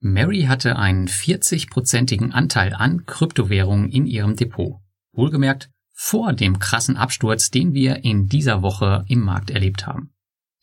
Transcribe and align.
Mary 0.00 0.42
hatte 0.42 0.76
einen 0.76 1.08
40-prozentigen 1.08 2.30
Anteil 2.30 2.72
an 2.72 3.04
Kryptowährungen 3.06 3.90
in 3.90 4.06
ihrem 4.06 4.36
Depot. 4.36 4.76
Wohlgemerkt 5.12 5.70
vor 5.92 6.32
dem 6.32 6.60
krassen 6.60 6.96
Absturz, 6.96 7.50
den 7.50 7.74
wir 7.74 8.04
in 8.04 8.28
dieser 8.28 8.62
Woche 8.62 9.04
im 9.08 9.20
Markt 9.20 9.50
erlebt 9.50 9.86
haben. 9.86 10.12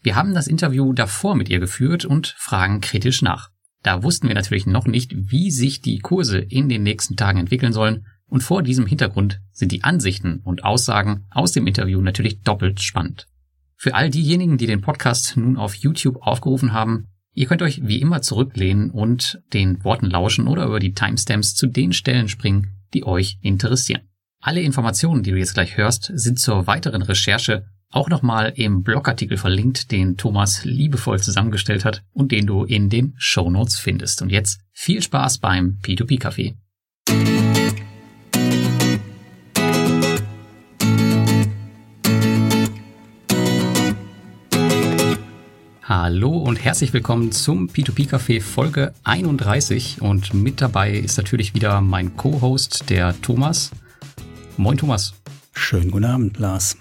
Wir 0.01 0.15
haben 0.15 0.33
das 0.33 0.47
Interview 0.47 0.93
davor 0.93 1.35
mit 1.35 1.49
ihr 1.49 1.59
geführt 1.59 2.05
und 2.05 2.35
fragen 2.37 2.79
kritisch 2.79 3.21
nach. 3.21 3.49
Da 3.83 4.03
wussten 4.03 4.29
wir 4.29 4.35
natürlich 4.35 4.65
noch 4.65 4.87
nicht, 4.87 5.13
wie 5.13 5.51
sich 5.51 5.81
die 5.81 5.99
Kurse 5.99 6.39
in 6.39 6.69
den 6.69 6.83
nächsten 6.83 7.17
Tagen 7.17 7.39
entwickeln 7.39 7.73
sollen, 7.73 8.05
und 8.27 8.41
vor 8.41 8.63
diesem 8.63 8.87
Hintergrund 8.87 9.41
sind 9.51 9.71
die 9.71 9.83
Ansichten 9.83 10.39
und 10.43 10.63
Aussagen 10.63 11.25
aus 11.29 11.51
dem 11.51 11.67
Interview 11.67 12.01
natürlich 12.01 12.41
doppelt 12.41 12.81
spannend. 12.81 13.27
Für 13.75 13.93
all 13.93 14.09
diejenigen, 14.09 14.57
die 14.57 14.67
den 14.67 14.81
Podcast 14.81 15.37
nun 15.37 15.57
auf 15.57 15.75
YouTube 15.75 16.17
aufgerufen 16.21 16.73
haben, 16.73 17.07
ihr 17.35 17.45
könnt 17.45 17.61
euch 17.61 17.85
wie 17.85 18.01
immer 18.01 18.21
zurücklehnen 18.21 18.89
und 18.89 19.41
den 19.53 19.83
Worten 19.83 20.07
lauschen 20.07 20.47
oder 20.47 20.65
über 20.65 20.79
die 20.79 20.93
Timestamps 20.93 21.53
zu 21.53 21.67
den 21.67 21.93
Stellen 21.93 22.27
springen, 22.27 22.73
die 22.93 23.05
euch 23.05 23.37
interessieren. 23.41 24.01
Alle 24.41 24.61
Informationen, 24.61 25.21
die 25.21 25.31
du 25.31 25.37
jetzt 25.37 25.53
gleich 25.53 25.77
hörst, 25.77 26.11
sind 26.15 26.39
zur 26.39 26.65
weiteren 26.65 27.01
Recherche 27.01 27.67
auch 27.91 28.09
nochmal 28.09 28.53
im 28.55 28.83
Blogartikel 28.83 29.37
verlinkt, 29.37 29.91
den 29.91 30.17
Thomas 30.17 30.65
liebevoll 30.65 31.19
zusammengestellt 31.19 31.85
hat 31.85 32.03
und 32.11 32.31
den 32.31 32.47
du 32.47 32.63
in 32.63 32.89
den 32.89 33.13
Show 33.17 33.49
Notes 33.49 33.77
findest. 33.77 34.21
Und 34.21 34.31
jetzt 34.31 34.59
viel 34.71 35.01
Spaß 35.01 35.37
beim 35.37 35.79
P2P 35.83 36.19
Hallo 45.87 46.35
und 46.35 46.55
herzlich 46.55 46.93
willkommen 46.93 47.31
zum 47.31 47.67
P2P 47.67 48.09
Café 48.09 48.41
Folge 48.41 48.95
31 49.03 50.01
und 50.01 50.33
mit 50.33 50.59
dabei 50.59 50.93
ist 50.93 51.15
natürlich 51.15 51.53
wieder 51.53 51.79
mein 51.79 52.17
Co-Host, 52.17 52.89
der 52.89 53.13
Thomas. 53.21 53.69
Moin 54.57 54.79
Thomas. 54.79 55.13
Schönen 55.53 55.91
guten 55.91 56.05
Abend, 56.05 56.39
Lars. 56.39 56.75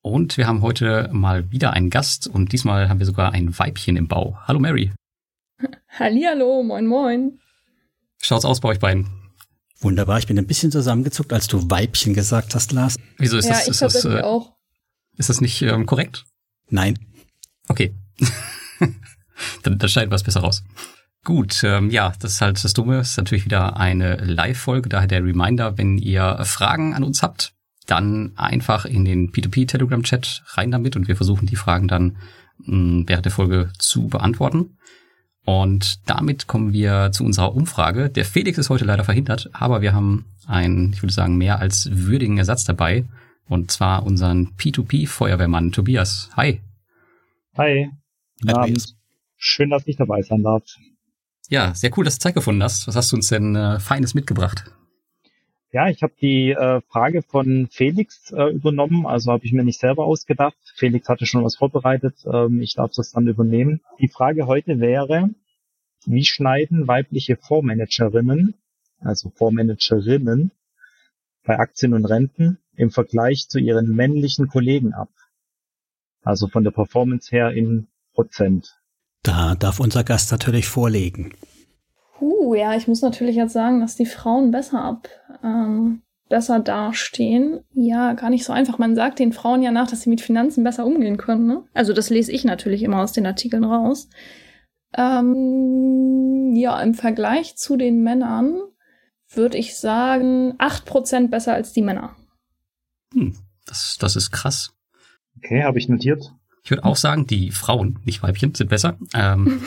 Und 0.00 0.38
wir 0.38 0.46
haben 0.46 0.62
heute 0.62 1.10
mal 1.12 1.50
wieder 1.52 1.74
einen 1.74 1.90
Gast 1.90 2.26
und 2.26 2.52
diesmal 2.52 2.88
haben 2.88 3.00
wir 3.00 3.04
sogar 3.04 3.32
ein 3.32 3.58
Weibchen 3.58 3.98
im 3.98 4.08
Bau. 4.08 4.38
Hallo 4.46 4.58
Mary. 4.58 4.92
Hallihallo, 5.88 6.62
moin 6.62 6.86
moin. 6.86 7.38
Schaut's 8.16 8.46
aus 8.46 8.60
bei 8.60 8.70
euch 8.70 8.78
beiden? 8.78 9.10
Wunderbar, 9.80 10.16
ich 10.16 10.26
bin 10.26 10.38
ein 10.38 10.46
bisschen 10.46 10.72
zusammengezuckt, 10.72 11.34
als 11.34 11.48
du 11.48 11.70
Weibchen 11.70 12.14
gesagt 12.14 12.54
hast, 12.54 12.72
Lars. 12.72 12.96
Wieso 13.18 13.36
ist 13.36 13.44
ja, 13.44 13.50
das? 13.50 13.64
Ich 13.64 13.68
ist, 13.72 13.82
das, 13.82 14.04
äh, 14.06 14.22
auch. 14.22 14.56
ist 15.18 15.28
das 15.28 15.42
nicht 15.42 15.60
ähm, 15.60 15.84
korrekt? 15.84 16.24
Nein. 16.70 16.98
Okay. 17.68 17.94
dann, 19.62 19.78
dann 19.78 19.88
schneiden 19.88 20.10
wir 20.10 20.16
es 20.16 20.22
besser 20.22 20.40
raus. 20.40 20.62
Gut, 21.24 21.62
ähm, 21.62 21.90
ja, 21.90 22.12
das 22.18 22.32
ist 22.32 22.40
halt 22.40 22.62
das 22.62 22.74
Dumme. 22.74 22.96
Das 22.96 23.10
ist 23.10 23.16
natürlich 23.16 23.44
wieder 23.44 23.76
eine 23.76 24.16
Live-Folge, 24.16 24.88
daher 24.88 25.06
der 25.06 25.24
Reminder, 25.24 25.78
wenn 25.78 25.98
ihr 25.98 26.40
Fragen 26.44 26.94
an 26.94 27.04
uns 27.04 27.22
habt, 27.22 27.54
dann 27.86 28.32
einfach 28.36 28.84
in 28.84 29.04
den 29.04 29.30
P2P-Telegram-Chat 29.30 30.42
rein 30.54 30.70
damit 30.70 30.96
und 30.96 31.08
wir 31.08 31.16
versuchen 31.16 31.46
die 31.46 31.56
Fragen 31.56 31.88
dann 31.88 32.16
mh, 32.58 32.76
mm, 32.76 33.08
während 33.08 33.24
der 33.24 33.32
Folge 33.32 33.70
zu 33.78 34.08
beantworten. 34.08 34.78
Und 35.44 36.08
damit 36.08 36.46
kommen 36.46 36.72
wir 36.72 37.10
zu 37.12 37.24
unserer 37.24 37.54
Umfrage. 37.54 38.08
Der 38.08 38.24
Felix 38.24 38.58
ist 38.58 38.70
heute 38.70 38.84
leider 38.84 39.04
verhindert, 39.04 39.50
aber 39.52 39.80
wir 39.80 39.92
haben 39.92 40.26
einen, 40.46 40.92
ich 40.92 41.02
würde 41.02 41.12
sagen, 41.12 41.36
mehr 41.36 41.58
als 41.58 41.88
würdigen 41.92 42.38
Ersatz 42.38 42.64
dabei. 42.64 43.04
Und 43.48 43.70
zwar 43.70 44.04
unseren 44.04 44.54
P2P-Feuerwehrmann 44.56 45.72
Tobias. 45.72 46.30
Hi. 46.36 46.60
Hi. 47.56 47.90
Abend. 48.50 48.96
Schön, 49.36 49.70
dass 49.70 49.86
ich 49.86 49.96
dabei 49.96 50.22
sein 50.22 50.42
darf. 50.42 50.62
Ja, 51.48 51.74
sehr 51.74 51.90
cool, 51.96 52.04
dass 52.04 52.18
du 52.18 52.22
Zeit 52.22 52.34
gefunden 52.34 52.62
hast. 52.62 52.86
Was 52.86 52.96
hast 52.96 53.12
du 53.12 53.16
uns 53.16 53.28
denn 53.28 53.56
äh, 53.56 53.78
Feines 53.80 54.14
mitgebracht? 54.14 54.64
Ja, 55.72 55.88
ich 55.88 56.02
habe 56.02 56.12
die 56.20 56.50
äh, 56.50 56.82
Frage 56.82 57.22
von 57.22 57.66
Felix 57.70 58.30
äh, 58.30 58.50
übernommen, 58.52 59.06
also 59.06 59.32
habe 59.32 59.46
ich 59.46 59.52
mir 59.52 59.64
nicht 59.64 59.80
selber 59.80 60.04
ausgedacht. 60.04 60.56
Felix 60.76 61.08
hatte 61.08 61.24
schon 61.24 61.44
was 61.44 61.56
vorbereitet, 61.56 62.14
ähm, 62.30 62.60
ich 62.60 62.74
darf 62.74 62.92
das 62.94 63.12
dann 63.12 63.26
übernehmen. 63.26 63.80
Die 63.98 64.08
Frage 64.08 64.46
heute 64.46 64.80
wäre, 64.80 65.30
wie 66.04 66.24
schneiden 66.24 66.88
weibliche 66.88 67.36
Fondsmanagerinnen, 67.36 68.54
also 69.00 69.30
Fondsmanagerinnen 69.30 70.50
bei 71.44 71.58
Aktien 71.58 71.94
und 71.94 72.04
Renten 72.04 72.58
im 72.76 72.90
Vergleich 72.90 73.48
zu 73.48 73.58
ihren 73.58 73.94
männlichen 73.94 74.48
Kollegen 74.48 74.92
ab? 74.92 75.10
Also 76.22 76.48
von 76.48 76.64
der 76.64 76.70
Performance 76.70 77.30
her 77.30 77.50
in 77.52 77.88
Prozent. 78.12 78.78
Da 79.22 79.54
darf 79.54 79.80
unser 79.80 80.04
Gast 80.04 80.32
natürlich 80.32 80.66
vorlegen. 80.66 81.32
Uh, 82.20 82.54
ja, 82.54 82.76
ich 82.76 82.88
muss 82.88 83.02
natürlich 83.02 83.36
jetzt 83.36 83.52
sagen, 83.52 83.80
dass 83.80 83.96
die 83.96 84.06
Frauen 84.06 84.50
besser 84.50 84.82
ab, 84.82 85.08
ähm, 85.42 86.02
besser 86.28 86.60
dastehen. 86.60 87.64
Ja, 87.72 88.14
gar 88.14 88.30
nicht 88.30 88.44
so 88.44 88.52
einfach. 88.52 88.78
Man 88.78 88.94
sagt 88.94 89.18
den 89.18 89.32
Frauen 89.32 89.62
ja 89.62 89.70
nach, 89.70 89.88
dass 89.88 90.02
sie 90.02 90.10
mit 90.10 90.20
Finanzen 90.20 90.64
besser 90.64 90.86
umgehen 90.86 91.16
können. 91.16 91.46
Ne? 91.46 91.64
Also 91.74 91.92
das 91.92 92.10
lese 92.10 92.32
ich 92.32 92.44
natürlich 92.44 92.82
immer 92.82 93.02
aus 93.02 93.12
den 93.12 93.26
Artikeln 93.26 93.64
raus. 93.64 94.08
Ähm, 94.94 96.54
ja, 96.54 96.80
im 96.80 96.94
Vergleich 96.94 97.56
zu 97.56 97.76
den 97.76 98.02
Männern 98.02 98.60
würde 99.28 99.58
ich 99.58 99.76
sagen, 99.76 100.54
acht 100.58 100.84
Prozent 100.84 101.30
besser 101.30 101.54
als 101.54 101.72
die 101.72 101.82
Männer. 101.82 102.16
Hm, 103.12 103.36
das, 103.66 103.96
das 103.98 104.16
ist 104.16 104.30
krass. 104.30 104.74
Okay, 105.38 105.62
habe 105.62 105.78
ich 105.78 105.88
notiert. 105.88 106.32
Ich 106.64 106.70
würde 106.70 106.84
auch 106.84 106.96
sagen, 106.96 107.26
die 107.26 107.50
Frauen, 107.50 107.98
nicht 108.04 108.22
Weibchen, 108.22 108.54
sind 108.54 108.70
besser. 108.70 108.96
Ähm, 109.14 109.62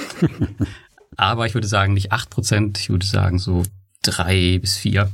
aber 1.18 1.46
ich 1.46 1.54
würde 1.54 1.68
sagen, 1.68 1.94
nicht 1.94 2.12
acht 2.12 2.30
Prozent, 2.30 2.80
ich 2.80 2.90
würde 2.90 3.06
sagen 3.06 3.40
so 3.40 3.64
drei 4.02 4.60
bis 4.60 4.78
vier. 4.78 5.12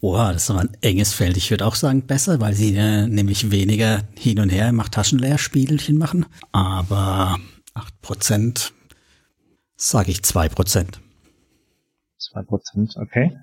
Boah, 0.00 0.32
das 0.32 0.44
ist 0.44 0.50
aber 0.50 0.60
ein 0.60 0.76
enges 0.80 1.12
Feld. 1.12 1.36
Ich 1.36 1.50
würde 1.50 1.66
auch 1.66 1.74
sagen 1.74 2.06
besser, 2.06 2.40
weil 2.40 2.54
sie 2.54 2.74
äh, 2.74 3.06
nämlich 3.06 3.50
weniger 3.50 4.02
hin 4.16 4.40
und 4.40 4.48
her 4.48 4.72
macht 4.72 4.92
Taschenleerspielchen 4.92 5.98
machen. 5.98 6.24
Aber 6.52 7.38
acht 7.74 8.00
Prozent, 8.00 8.72
sage 9.76 10.10
ich 10.10 10.22
zwei 10.22 10.48
Prozent. 10.48 11.00
Zwei 12.16 12.42
Prozent, 12.42 12.96
okay. 12.96 13.36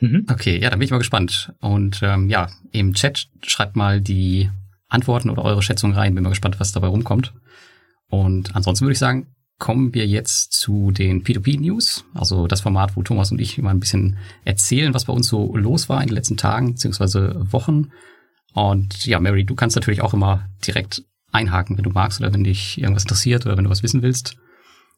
Mhm. 0.00 0.26
Okay, 0.30 0.58
ja, 0.58 0.70
dann 0.70 0.78
bin 0.78 0.86
ich 0.86 0.92
mal 0.92 0.98
gespannt. 0.98 1.52
Und 1.60 2.00
ähm, 2.02 2.30
ja, 2.30 2.48
im 2.72 2.94
Chat 2.94 3.28
schreibt 3.42 3.76
mal 3.76 4.00
die 4.00 4.50
Antworten 4.88 5.30
oder 5.30 5.44
eure 5.44 5.62
Schätzung 5.62 5.92
rein. 5.92 6.14
Bin 6.14 6.24
mal 6.24 6.30
gespannt, 6.30 6.60
was 6.60 6.72
dabei 6.72 6.88
rumkommt. 6.88 7.32
Und 8.08 8.54
ansonsten 8.54 8.84
würde 8.84 8.92
ich 8.92 8.98
sagen, 8.98 9.26
kommen 9.58 9.94
wir 9.94 10.06
jetzt 10.06 10.52
zu 10.52 10.90
den 10.90 11.24
P2P-News, 11.24 12.04
also 12.14 12.46
das 12.46 12.60
Format, 12.60 12.96
wo 12.96 13.02
Thomas 13.02 13.32
und 13.32 13.40
ich 13.40 13.58
immer 13.58 13.70
ein 13.70 13.80
bisschen 13.80 14.18
erzählen, 14.44 14.92
was 14.92 15.06
bei 15.06 15.12
uns 15.12 15.28
so 15.28 15.56
los 15.56 15.88
war 15.88 16.02
in 16.02 16.08
den 16.08 16.14
letzten 16.14 16.36
Tagen 16.36 16.74
bzw. 16.74 17.52
Wochen. 17.52 17.90
Und 18.52 19.06
ja, 19.06 19.18
Mary, 19.18 19.44
du 19.44 19.54
kannst 19.54 19.76
natürlich 19.76 20.02
auch 20.02 20.14
immer 20.14 20.48
direkt 20.66 21.04
einhaken, 21.32 21.76
wenn 21.76 21.84
du 21.84 21.90
magst 21.90 22.20
oder 22.20 22.32
wenn 22.32 22.44
dich 22.44 22.78
irgendwas 22.78 23.04
interessiert 23.04 23.46
oder 23.46 23.56
wenn 23.56 23.64
du 23.64 23.70
was 23.70 23.82
wissen 23.82 24.02
willst. 24.02 24.36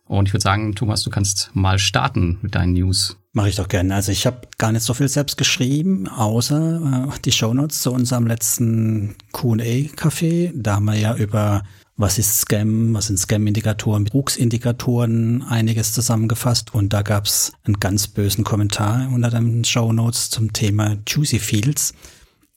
Und 0.05 0.27
ich 0.27 0.33
würde 0.33 0.43
sagen, 0.43 0.75
Thomas, 0.75 1.03
du 1.03 1.11
kannst 1.11 1.51
mal 1.55 1.79
starten 1.79 2.39
mit 2.41 2.55
deinen 2.55 2.73
News. 2.73 3.17
Mache 3.39 3.51
ich 3.51 3.55
doch 3.55 3.69
gerne. 3.69 3.95
Also 3.95 4.11
ich 4.11 4.27
habe 4.27 4.49
gar 4.59 4.73
nicht 4.73 4.83
so 4.83 4.95
viel 4.95 5.09
selbst 5.09 5.37
geschrieben, 5.37 6.09
außer 6.09 7.07
äh, 7.07 7.19
die 7.25 7.31
Shownotes 7.31 7.83
zu 7.83 7.93
unserem 7.93 8.27
letzten 8.27 9.15
Q&A-Café. 9.31 10.51
Da 10.57 10.75
haben 10.75 10.87
wir 10.87 10.97
ja 10.97 11.15
über 11.15 11.63
was 11.97 12.19
ist 12.19 12.41
Scam, 12.41 12.95
was 12.95 13.07
sind 13.07 13.21
Scam-Indikatoren, 13.21 14.03
Betrugsindikatoren 14.03 15.45
einiges 15.45 15.93
zusammengefasst. 15.93 16.75
Und 16.75 16.93
da 16.93 17.03
gab 17.03 17.27
es 17.27 17.53
einen 17.63 17.79
ganz 17.79 18.09
bösen 18.09 18.43
Kommentar 18.43 19.09
unter 19.15 19.31
den 19.31 19.63
Shownotes 19.63 20.31
zum 20.31 20.53
Thema 20.53 20.97
Juicy 21.07 21.39
Fields, 21.39 21.95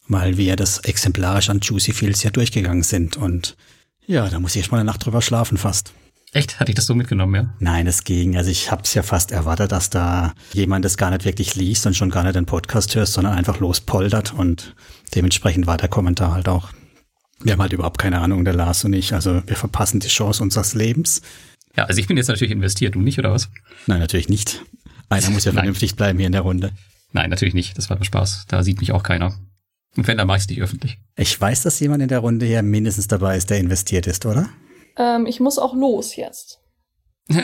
weil 0.07 0.37
wir 0.37 0.55
das 0.55 0.79
exemplarisch 0.79 1.51
an 1.51 1.59
Juicy 1.59 1.93
Fields 1.93 2.23
ja 2.23 2.31
durchgegangen 2.31 2.81
sind. 2.81 3.17
Und 3.17 3.55
ja, 4.07 4.27
da 4.29 4.39
muss 4.39 4.55
ich 4.55 4.63
echt 4.63 4.71
mal 4.71 4.79
eine 4.79 4.85
Nacht 4.85 5.05
drüber 5.05 5.21
schlafen 5.21 5.59
fast. 5.59 5.93
Echt? 6.33 6.59
Hatte 6.59 6.71
ich 6.71 6.75
das 6.75 6.85
so 6.85 6.95
mitgenommen, 6.95 7.35
ja? 7.35 7.53
Nein, 7.59 7.87
es 7.87 8.05
ging. 8.05 8.37
Also 8.37 8.49
ich 8.49 8.71
habe 8.71 8.83
es 8.83 8.93
ja 8.93 9.03
fast 9.03 9.31
erwartet, 9.31 9.73
dass 9.73 9.89
da 9.89 10.33
jemand 10.53 10.85
das 10.85 10.95
gar 10.95 11.11
nicht 11.11 11.25
wirklich 11.25 11.55
liest 11.55 11.85
und 11.85 11.95
schon 11.95 12.09
gar 12.09 12.23
nicht 12.23 12.35
den 12.35 12.45
Podcast 12.45 12.95
hörst, 12.95 13.13
sondern 13.13 13.33
einfach 13.33 13.59
lospoltert 13.59 14.33
und 14.33 14.73
dementsprechend 15.13 15.67
war 15.67 15.75
der 15.75 15.89
Kommentar 15.89 16.33
halt 16.33 16.47
auch. 16.47 16.69
Wir 17.43 17.53
haben 17.53 17.61
halt 17.61 17.73
überhaupt 17.73 17.97
keine 17.97 18.19
Ahnung, 18.19 18.45
der 18.45 18.53
Lars 18.53 18.85
und 18.85 18.93
ich. 18.93 19.13
Also 19.13 19.45
wir 19.45 19.57
verpassen 19.57 19.99
die 19.99 20.07
Chance 20.07 20.41
unseres 20.41 20.73
Lebens. 20.73 21.21
Ja, 21.75 21.85
also 21.85 21.99
ich 21.99 22.07
bin 22.07 22.15
jetzt 22.15 22.27
natürlich 22.27 22.51
investiert, 22.51 22.95
du 22.95 23.01
nicht, 23.01 23.19
oder 23.19 23.31
was? 23.31 23.49
Nein, 23.87 23.99
natürlich 23.99 24.29
nicht. 24.29 24.63
Einer 25.09 25.29
muss 25.31 25.43
ja 25.43 25.51
vernünftig 25.53 25.95
bleiben 25.95 26.17
hier 26.17 26.27
in 26.27 26.33
der 26.33 26.41
Runde. 26.41 26.71
Nein, 27.11 27.29
natürlich 27.29 27.53
nicht. 27.53 27.77
Das 27.77 27.89
war 27.89 27.97
nur 27.97 28.05
Spaß. 28.05 28.45
Da 28.47 28.63
sieht 28.63 28.79
mich 28.79 28.93
auch 28.93 29.03
keiner. 29.03 29.37
Und 29.97 30.07
wenn, 30.07 30.17
dann 30.17 30.27
mache 30.27 30.37
ich 30.37 30.43
es 30.43 30.49
nicht 30.49 30.61
öffentlich. 30.61 30.99
Ich 31.17 31.39
weiß, 31.39 31.63
dass 31.63 31.79
jemand 31.81 32.01
in 32.01 32.07
der 32.07 32.19
Runde 32.19 32.45
hier 32.45 32.61
mindestens 32.61 33.07
dabei 33.07 33.35
ist, 33.35 33.49
der 33.49 33.59
investiert 33.59 34.07
ist, 34.07 34.25
oder? 34.25 34.49
Ähm, 34.97 35.25
ich 35.25 35.39
muss 35.39 35.59
auch 35.59 35.73
los 35.73 36.15
jetzt. 36.15 36.59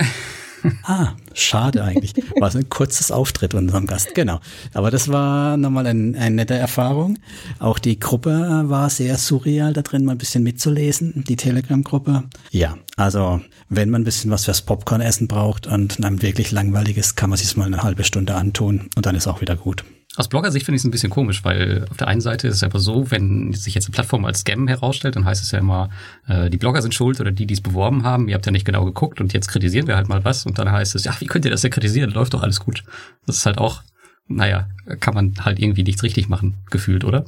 Ah, 0.83 1.15
schade 1.33 1.83
eigentlich. 1.83 2.13
War 2.39 2.51
so 2.51 2.57
ein 2.57 2.69
kurzes 2.69 3.11
Auftritt 3.11 3.53
unserem 3.53 3.85
Gast, 3.85 4.15
genau. 4.15 4.39
Aber 4.73 4.91
das 4.91 5.09
war 5.09 5.57
nochmal 5.57 5.87
ein, 5.87 6.15
eine 6.15 6.35
nette 6.35 6.55
Erfahrung. 6.55 7.19
Auch 7.59 7.79
die 7.79 7.99
Gruppe 7.99 8.63
war 8.65 8.89
sehr 8.89 9.17
surreal 9.17 9.73
da 9.73 9.81
drin, 9.81 10.05
mal 10.05 10.13
ein 10.13 10.17
bisschen 10.17 10.43
mitzulesen, 10.43 11.23
die 11.27 11.35
Telegram-Gruppe. 11.35 12.23
Ja, 12.51 12.77
also 12.95 13.41
wenn 13.69 13.89
man 13.89 14.01
ein 14.01 14.05
bisschen 14.05 14.31
was 14.31 14.45
fürs 14.45 14.61
Popcorn-Essen 14.61 15.27
braucht 15.27 15.67
und 15.67 16.03
einem 16.03 16.21
wirklich 16.21 16.51
langweilig 16.51 16.97
ist, 16.97 17.15
kann 17.15 17.29
man 17.29 17.37
sich 17.37 17.55
mal 17.55 17.65
eine 17.65 17.83
halbe 17.83 18.03
Stunde 18.03 18.35
antun 18.35 18.89
und 18.95 19.05
dann 19.05 19.15
ist 19.15 19.27
auch 19.27 19.41
wieder 19.41 19.55
gut. 19.55 19.83
Aus 20.17 20.29
Blogger-Sicht 20.29 20.65
finde 20.65 20.77
ich 20.77 20.81
es 20.81 20.85
ein 20.85 20.89
bisschen 20.89 21.11
komisch, 21.11 21.43
weil 21.43 21.85
auf 21.91 21.97
der 21.97 22.07
einen 22.07 22.21
Seite 22.21 22.47
ist 22.47 22.55
es 22.55 22.63
einfach 22.63 22.79
so, 22.79 23.11
wenn 23.11 23.53
sich 23.53 23.75
jetzt 23.75 23.85
eine 23.85 23.93
Plattform 23.93 24.25
als 24.25 24.39
Scam 24.39 24.67
herausstellt, 24.67 25.15
dann 25.15 25.25
heißt 25.25 25.43
es 25.43 25.51
ja 25.51 25.59
immer, 25.59 25.91
äh, 26.27 26.49
die 26.49 26.57
Blogger 26.57 26.81
sind 26.81 26.95
schuld 26.95 27.21
oder 27.21 27.31
die, 27.31 27.45
die 27.45 27.53
es 27.53 27.61
beworben 27.61 28.03
haben, 28.03 28.27
ihr 28.27 28.33
habt 28.33 28.47
ja 28.47 28.51
nicht 28.51 28.65
genau 28.65 28.83
geguckt 28.83 29.21
und 29.21 29.31
jetzt 29.33 29.47
kritisieren 29.47 29.85
wir 29.85 29.95
halt 29.95 30.09
mal 30.09 30.25
was 30.25 30.47
und 30.47 30.57
dann 30.57 30.71
heißt 30.71 30.95
es, 30.95 31.03
ja, 31.03 31.15
wie 31.19 31.27
könnt 31.27 31.45
ihr 31.45 31.51
das 31.51 31.61
denn 31.61 31.69
kritisieren? 31.69 32.09
Läuft 32.09 32.33
doch 32.33 32.41
alles 32.41 32.59
gut. 32.59 32.83
Das 33.27 33.37
ist 33.37 33.45
halt 33.45 33.59
auch, 33.59 33.83
naja, 34.27 34.67
kann 34.99 35.13
man 35.13 35.35
halt 35.45 35.59
irgendwie 35.59 35.83
nichts 35.83 36.01
richtig 36.01 36.29
machen, 36.29 36.55
gefühlt, 36.71 37.03
oder? 37.03 37.25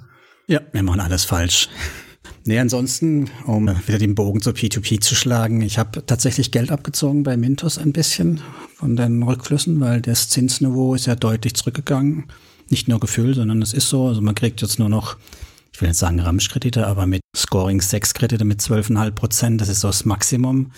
Ja, 0.47 0.61
wir 0.71 0.81
machen 0.81 1.01
alles 1.01 1.25
falsch. 1.25 1.69
Nee, 2.45 2.57
ansonsten, 2.57 3.29
um 3.45 3.67
wieder 3.85 3.99
den 3.99 4.15
Bogen 4.15 4.41
zur 4.41 4.53
P2P 4.53 4.99
zu 4.99 5.13
schlagen, 5.13 5.61
ich 5.61 5.77
habe 5.77 6.03
tatsächlich 6.07 6.49
Geld 6.49 6.71
abgezogen 6.71 7.21
bei 7.21 7.37
Mintos 7.37 7.77
ein 7.77 7.93
bisschen 7.93 8.41
von 8.73 8.95
den 8.95 9.21
Rückflüssen, 9.21 9.79
weil 9.79 10.01
das 10.01 10.29
Zinsniveau 10.29 10.95
ist 10.95 11.05
ja 11.05 11.13
deutlich 11.13 11.53
zurückgegangen 11.53 12.25
nicht 12.71 12.87
nur 12.87 12.99
Gefühl, 12.99 13.33
sondern 13.35 13.61
es 13.61 13.73
ist 13.73 13.89
so. 13.89 14.07
Also 14.07 14.21
man 14.21 14.35
kriegt 14.35 14.61
jetzt 14.61 14.79
nur 14.79 14.89
noch, 14.89 15.17
ich 15.73 15.81
will 15.81 15.89
jetzt 15.89 15.99
sagen 15.99 16.19
Ramschkredite, 16.19 16.87
aber 16.87 17.05
mit 17.05 17.21
Scoring 17.35 17.81
6 17.81 18.13
Kredite 18.13 18.45
mit 18.45 18.61
12,5 18.61 19.11
Prozent, 19.11 19.61
das 19.61 19.69
ist 19.69 19.81
so 19.81 19.87
das 19.87 20.05
Maximum. 20.05 20.71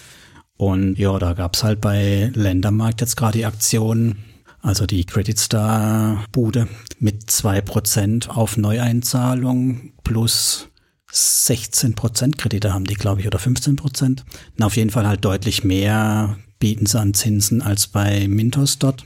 Und 0.57 0.97
ja, 0.97 1.17
da 1.17 1.33
gab's 1.33 1.63
halt 1.63 1.81
bei 1.81 2.31
Ländermarkt 2.35 3.01
jetzt 3.01 3.17
gerade 3.17 3.37
die 3.37 3.45
Aktion, 3.45 4.17
also 4.61 4.85
die 4.85 5.05
Credit 5.05 5.39
Star 5.39 6.23
Bude 6.31 6.67
mit 6.99 7.31
zwei 7.31 7.61
Prozent 7.61 8.29
auf 8.29 8.57
Neueinzahlung 8.57 9.93
plus 10.03 10.67
16 11.11 11.95
Prozent 11.95 12.37
Kredite 12.37 12.73
haben 12.73 12.85
die, 12.85 12.93
glaube 12.93 13.21
ich, 13.21 13.27
oder 13.27 13.39
15 13.39 13.75
Prozent. 13.75 14.23
Auf 14.59 14.77
jeden 14.77 14.91
Fall 14.91 15.07
halt 15.07 15.25
deutlich 15.25 15.63
mehr 15.63 16.37
bieten 16.59 16.85
sie 16.85 16.99
an 16.99 17.13
Zinsen 17.13 17.61
als 17.61 17.87
bei 17.87 18.27
Mintos 18.27 18.79
dort. 18.79 19.03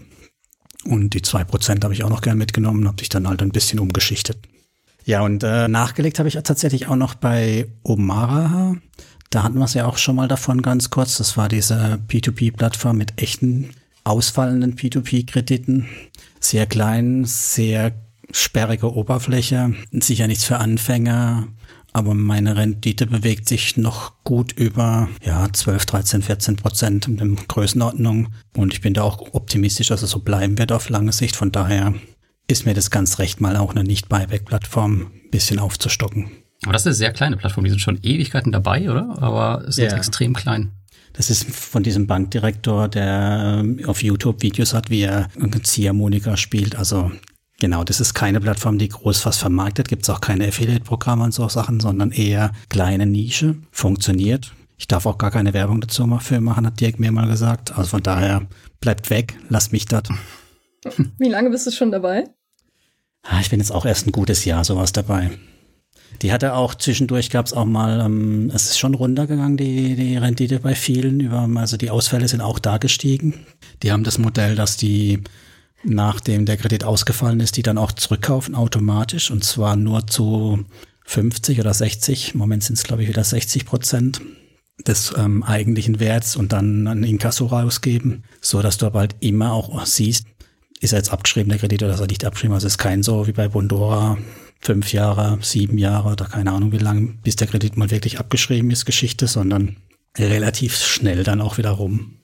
Und 0.85 1.13
die 1.13 1.21
zwei 1.21 1.43
Prozent 1.43 1.83
habe 1.83 1.93
ich 1.93 2.03
auch 2.03 2.09
noch 2.09 2.21
gern 2.21 2.37
mitgenommen, 2.37 2.87
habe 2.87 3.01
ich 3.01 3.09
dann 3.09 3.27
halt 3.27 3.41
ein 3.41 3.51
bisschen 3.51 3.79
umgeschichtet. 3.79 4.37
Ja, 5.03 5.21
und 5.21 5.43
äh, 5.43 5.67
nachgelegt 5.67 6.19
habe 6.19 6.29
ich 6.29 6.35
tatsächlich 6.35 6.87
auch 6.87 6.95
noch 6.95 7.15
bei 7.15 7.67
Omara. 7.83 8.75
Da 9.29 9.43
hatten 9.43 9.57
wir 9.57 9.65
es 9.65 9.73
ja 9.73 9.85
auch 9.85 9.97
schon 9.97 10.15
mal 10.15 10.27
davon 10.27 10.61
ganz 10.61 10.89
kurz. 10.89 11.17
Das 11.17 11.37
war 11.37 11.49
diese 11.49 11.99
P2P-Plattform 12.07 12.97
mit 12.97 13.21
echten 13.21 13.71
ausfallenden 14.03 14.75
P2P-Krediten. 14.75 15.87
Sehr 16.39 16.65
klein, 16.65 17.25
sehr 17.25 17.93
sperrige 18.31 18.93
Oberfläche, 18.93 19.73
sicher 19.91 20.27
nichts 20.27 20.43
für 20.43 20.57
Anfänger, 20.57 21.47
aber 21.95 22.13
meine 22.13 22.57
Rendite 22.57 23.07
bewegt 23.07 23.47
sich 23.47 23.77
noch 23.77 24.21
gut 24.25 24.51
über 24.51 25.07
ja 25.23 25.47
12, 25.51 25.85
13, 25.85 26.21
14 26.23 26.55
Prozent 26.57 27.07
in 27.07 27.15
der 27.15 27.27
Größenordnung 27.47 28.33
und 28.53 28.73
ich 28.73 28.81
bin 28.81 28.93
da 28.93 29.03
auch 29.03 29.33
optimistisch, 29.33 29.87
dass 29.87 30.01
es 30.01 30.09
so 30.09 30.19
bleiben 30.19 30.57
wird 30.57 30.73
auf 30.73 30.89
lange 30.89 31.13
Sicht. 31.13 31.37
Von 31.37 31.53
daher 31.53 31.93
ist 32.49 32.65
mir 32.65 32.73
das 32.73 32.91
ganz 32.91 33.17
recht, 33.17 33.39
mal 33.39 33.55
auch 33.55 33.71
eine 33.71 33.85
Nicht-Buyback-Plattform 33.85 35.03
ein 35.03 35.29
bisschen 35.31 35.57
aufzustocken. 35.57 36.31
Aber 36.63 36.73
das 36.73 36.81
ist 36.81 36.87
eine 36.87 36.95
sehr 36.95 37.13
kleine 37.13 37.37
Plattform, 37.37 37.63
die 37.63 37.69
sind 37.69 37.79
schon 37.79 37.99
Ewigkeiten 38.03 38.51
dabei, 38.51 38.91
oder? 38.91 39.15
Aber 39.21 39.61
es 39.61 39.77
ist 39.77 39.91
ja. 39.91 39.95
extrem 39.95 40.33
klein. 40.33 40.73
Das 41.13 41.29
ist 41.29 41.49
von 41.49 41.81
diesem 41.81 42.07
Bankdirektor, 42.07 42.89
der 42.89 43.61
ähm, 43.61 43.79
auf 43.87 44.03
YouTube 44.03 44.41
Videos 44.41 44.73
hat, 44.73 44.89
wie 44.89 45.03
er 45.03 45.29
Ziehharmonika 45.63 46.35
spielt. 46.35 46.75
Also 46.75 47.09
Genau, 47.59 47.83
das 47.83 48.01
ist 48.01 48.13
keine 48.13 48.41
Plattform, 48.41 48.77
die 48.77 48.89
groß 48.89 49.25
was 49.25 49.37
vermarktet. 49.37 49.87
Gibt 49.87 50.03
es 50.03 50.09
auch 50.09 50.19
keine 50.19 50.47
Affiliate-Programme 50.47 51.23
und 51.23 51.33
so 51.33 51.47
Sachen, 51.47 51.79
sondern 51.79 52.11
eher 52.11 52.51
kleine 52.69 53.05
Nische. 53.05 53.55
Funktioniert. 53.71 54.53
Ich 54.77 54.87
darf 54.87 55.05
auch 55.05 55.17
gar 55.17 55.31
keine 55.31 55.53
Werbung 55.53 55.79
dazu 55.79 56.05
für 56.19 56.41
machen, 56.41 56.65
hat 56.65 56.81
Dirk 56.81 56.99
mir 56.99 57.11
mal 57.11 57.27
gesagt. 57.27 57.77
Also 57.77 57.91
von 57.91 58.03
daher 58.03 58.45
bleibt 58.81 59.09
weg, 59.09 59.37
lasst 59.47 59.71
mich 59.71 59.85
dort. 59.85 60.09
Wie 61.17 61.29
lange 61.29 61.49
bist 61.49 61.65
du 61.65 61.71
schon 61.71 61.91
dabei? 61.91 62.25
Ah, 63.23 63.39
ich 63.39 63.49
bin 63.49 63.59
jetzt 63.59 63.71
auch 63.71 63.85
erst 63.85 64.05
ein 64.05 64.11
gutes 64.11 64.45
Jahr 64.45 64.63
sowas 64.65 64.91
dabei. 64.91 65.31
Die 66.21 66.31
hatte 66.31 66.53
auch 66.53 66.75
zwischendurch 66.75 67.29
gab 67.29 67.45
es 67.45 67.53
auch 67.53 67.65
mal, 67.65 68.01
ähm, 68.01 68.51
es 68.53 68.65
ist 68.65 68.79
schon 68.79 68.93
runtergegangen, 68.93 69.57
die, 69.57 69.95
die 69.95 70.17
Rendite 70.17 70.59
bei 70.59 70.75
vielen. 70.75 71.19
Über, 71.19 71.49
also 71.55 71.77
die 71.77 71.89
Ausfälle 71.89 72.27
sind 72.27 72.41
auch 72.41 72.59
da 72.59 72.77
gestiegen. 72.77 73.45
Die 73.81 73.91
haben 73.91 74.03
das 74.03 74.17
Modell, 74.17 74.55
dass 74.55 74.77
die 74.77 75.23
nachdem 75.85 76.45
der 76.45 76.57
Kredit 76.57 76.83
ausgefallen 76.83 77.39
ist, 77.39 77.57
die 77.57 77.63
dann 77.63 77.77
auch 77.77 77.91
zurückkaufen 77.91 78.55
automatisch 78.55 79.31
und 79.31 79.43
zwar 79.43 79.75
nur 79.75 80.07
zu 80.07 80.65
50 81.05 81.59
oder 81.59 81.73
60, 81.73 82.33
im 82.33 82.39
Moment 82.39 82.63
sind 82.63 82.77
es 82.77 82.83
glaube 82.83 83.03
ich 83.03 83.09
wieder 83.09 83.23
60 83.23 83.65
Prozent 83.65 84.21
des 84.85 85.13
ähm, 85.17 85.43
eigentlichen 85.43 85.99
Werts 85.99 86.35
und 86.35 86.51
dann 86.51 86.87
an 86.87 87.03
Inkasso 87.03 87.45
rausgeben, 87.45 88.23
so 88.41 88.61
dass 88.61 88.77
du 88.77 88.85
aber 88.85 88.99
halt 88.99 89.15
immer 89.19 89.53
auch 89.53 89.85
siehst, 89.85 90.27
ist 90.81 90.93
er 90.93 90.99
jetzt 90.99 91.11
abgeschrieben, 91.11 91.49
der 91.49 91.59
Kredit, 91.59 91.83
oder 91.83 91.93
ist 91.93 92.01
er 92.01 92.07
nicht 92.07 92.25
abgeschrieben. 92.25 92.53
Also 92.53 92.67
es 92.67 92.73
ist 92.73 92.77
kein 92.77 93.01
so 93.01 93.27
wie 93.27 93.31
bei 93.31 93.47
Bondora, 93.47 94.17
fünf 94.59 94.91
Jahre, 94.91 95.37
sieben 95.41 95.77
Jahre 95.77 96.09
oder 96.09 96.25
keine 96.25 96.51
Ahnung 96.51 96.71
wie 96.71 96.77
lang, 96.77 97.19
bis 97.23 97.35
der 97.35 97.47
Kredit 97.47 97.77
mal 97.77 97.91
wirklich 97.91 98.19
abgeschrieben 98.19 98.71
ist, 98.71 98.85
Geschichte, 98.85 99.27
sondern 99.27 99.77
relativ 100.17 100.75
schnell 100.75 101.23
dann 101.23 101.41
auch 101.41 101.57
wieder 101.57 101.71
rum. 101.71 102.19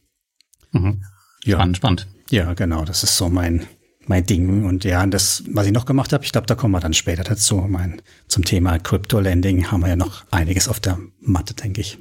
Mhm. 0.71 1.03
Ja. 1.43 1.57
Spannend, 1.57 1.77
spannend. 1.77 2.07
Ja, 2.31 2.53
genau, 2.53 2.85
das 2.85 3.03
ist 3.03 3.17
so 3.17 3.29
mein, 3.29 3.65
mein 4.07 4.25
Ding. 4.25 4.63
Und 4.63 4.85
ja, 4.85 5.05
das, 5.05 5.43
was 5.49 5.65
ich 5.65 5.73
noch 5.73 5.85
gemacht 5.85 6.13
habe, 6.13 6.23
ich 6.23 6.31
glaube, 6.31 6.47
da 6.47 6.55
kommen 6.55 6.73
wir 6.73 6.79
dann 6.79 6.93
später 6.93 7.23
dazu. 7.23 7.57
Mein, 7.57 8.01
zum 8.27 8.45
Thema 8.45 8.79
Crypto-Lending 8.79 9.69
haben 9.69 9.81
wir 9.81 9.89
ja 9.89 9.95
noch 9.97 10.23
einiges 10.31 10.69
auf 10.69 10.79
der 10.79 10.97
Matte, 11.19 11.53
denke 11.53 11.81
ich. 11.81 11.97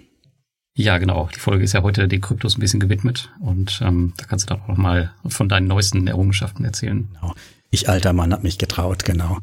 Ja, 0.75 0.99
genau. 0.99 1.29
Die 1.35 1.41
Folge 1.41 1.65
ist 1.65 1.73
ja 1.73 1.83
heute 1.83 2.07
den 2.07 2.21
Kryptos 2.21 2.57
ein 2.57 2.61
bisschen 2.61 2.79
gewidmet 2.79 3.31
und 3.41 3.81
ähm, 3.83 4.15
da 4.17 4.25
kannst 4.25 4.49
du 4.49 4.55
dann 4.55 4.63
auch 4.69 4.77
mal 4.77 5.13
von 5.27 5.49
deinen 5.49 5.67
neuesten 5.67 6.07
Errungenschaften 6.07 6.65
erzählen. 6.65 7.09
Genau. 7.13 7.35
Ich 7.71 7.89
alter 7.89 8.13
Mann 8.13 8.33
hab 8.33 8.45
mich 8.45 8.57
getraut, 8.57 9.05
genau. 9.05 9.39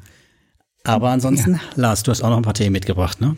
Aber 0.85 1.09
ansonsten, 1.09 1.55
ja. 1.55 1.59
Lars, 1.75 2.03
du 2.03 2.11
hast 2.11 2.21
auch 2.21 2.29
noch 2.29 2.37
ein 2.37 2.43
paar 2.43 2.53
Themen 2.53 2.71
mitgebracht, 2.71 3.19
ne? 3.19 3.35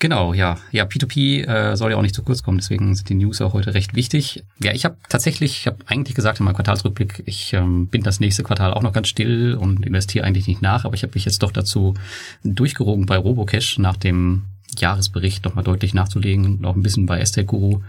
Genau, 0.00 0.32
ja. 0.32 0.58
Ja, 0.70 0.84
P2P 0.84 1.44
äh, 1.44 1.76
soll 1.76 1.90
ja 1.90 1.96
auch 1.96 2.02
nicht 2.02 2.14
zu 2.14 2.22
kurz 2.22 2.44
kommen, 2.44 2.58
deswegen 2.58 2.94
sind 2.94 3.08
die 3.08 3.14
News 3.14 3.40
auch 3.40 3.52
heute 3.52 3.74
recht 3.74 3.96
wichtig. 3.96 4.44
Ja, 4.62 4.72
ich 4.72 4.84
habe 4.84 4.96
tatsächlich, 5.08 5.58
ich 5.58 5.66
habe 5.66 5.78
eigentlich 5.86 6.14
gesagt 6.14 6.38
in 6.38 6.44
meinem 6.44 6.54
Quartalsrückblick, 6.54 7.24
ich 7.26 7.52
ähm, 7.52 7.88
bin 7.88 8.04
das 8.04 8.20
nächste 8.20 8.44
Quartal 8.44 8.72
auch 8.72 8.82
noch 8.82 8.92
ganz 8.92 9.08
still 9.08 9.54
und 9.54 9.84
investiere 9.84 10.24
eigentlich 10.24 10.46
nicht 10.46 10.62
nach, 10.62 10.84
aber 10.84 10.94
ich 10.94 11.02
habe 11.02 11.14
mich 11.14 11.24
jetzt 11.24 11.42
doch 11.42 11.50
dazu 11.50 11.94
durchgerogen 12.44 13.06
bei 13.06 13.16
Robocash 13.16 13.78
nach 13.78 13.96
dem 13.96 14.44
Jahresbericht 14.78 15.44
nochmal 15.44 15.64
deutlich 15.64 15.94
nachzulegen 15.94 16.58
und 16.58 16.64
auch 16.64 16.76
ein 16.76 16.82
bisschen 16.82 17.06
bei 17.06 17.18
Estate 17.18 17.46
Guru. 17.46 17.80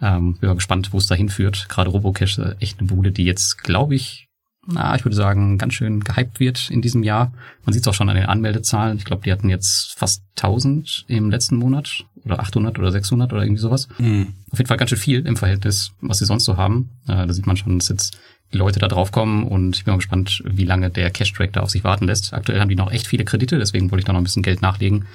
Ähm, 0.00 0.34
bin 0.34 0.48
mal 0.48 0.54
gespannt, 0.54 0.92
wo 0.92 0.98
es 0.98 1.08
dahin 1.08 1.28
führt. 1.28 1.68
Gerade 1.68 1.90
Robocash 1.90 2.38
ist 2.38 2.56
echt 2.60 2.78
eine 2.78 2.86
Bude, 2.86 3.10
die 3.10 3.24
jetzt, 3.24 3.64
glaube 3.64 3.96
ich, 3.96 4.27
na, 4.70 4.94
ich 4.94 5.04
würde 5.04 5.16
sagen, 5.16 5.56
ganz 5.56 5.74
schön 5.74 6.00
gehypt 6.04 6.40
wird 6.40 6.68
in 6.70 6.82
diesem 6.82 7.02
Jahr. 7.02 7.32
Man 7.64 7.72
sieht 7.72 7.82
es 7.82 7.88
auch 7.88 7.94
schon 7.94 8.08
an 8.10 8.16
den 8.16 8.26
Anmeldezahlen. 8.26 8.98
Ich 8.98 9.06
glaube, 9.06 9.22
die 9.24 9.32
hatten 9.32 9.48
jetzt 9.48 9.98
fast 9.98 10.22
1000 10.36 11.06
im 11.08 11.30
letzten 11.30 11.56
Monat 11.56 12.04
oder 12.24 12.40
800 12.40 12.78
oder 12.78 12.92
600 12.92 13.32
oder 13.32 13.42
irgendwie 13.42 13.62
sowas. 13.62 13.88
Mhm. 13.98 14.34
Auf 14.50 14.58
jeden 14.58 14.68
Fall 14.68 14.76
ganz 14.76 14.90
schön 14.90 14.98
viel 14.98 15.26
im 15.26 15.36
Verhältnis, 15.36 15.92
was 16.02 16.18
sie 16.18 16.26
sonst 16.26 16.44
so 16.44 16.58
haben. 16.58 16.90
Äh, 17.08 17.26
da 17.26 17.32
sieht 17.32 17.46
man 17.46 17.56
schon, 17.56 17.78
dass 17.78 17.88
jetzt 17.88 18.18
die 18.52 18.58
Leute 18.58 18.78
da 18.78 18.88
drauf 18.88 19.10
kommen 19.10 19.44
und 19.44 19.76
ich 19.76 19.84
bin 19.84 19.92
mal 19.92 19.98
gespannt, 19.98 20.42
wie 20.44 20.64
lange 20.64 20.90
der 20.90 21.10
Cash-Track 21.10 21.54
da 21.54 21.60
auf 21.60 21.70
sich 21.70 21.84
warten 21.84 22.06
lässt. 22.06 22.34
Aktuell 22.34 22.60
haben 22.60 22.68
die 22.68 22.76
noch 22.76 22.92
echt 22.92 23.06
viele 23.06 23.24
Kredite, 23.24 23.58
deswegen 23.58 23.90
wollte 23.90 24.00
ich 24.00 24.06
da 24.06 24.12
noch 24.12 24.20
ein 24.20 24.24
bisschen 24.24 24.42
Geld 24.42 24.60
nachlegen 24.60 25.06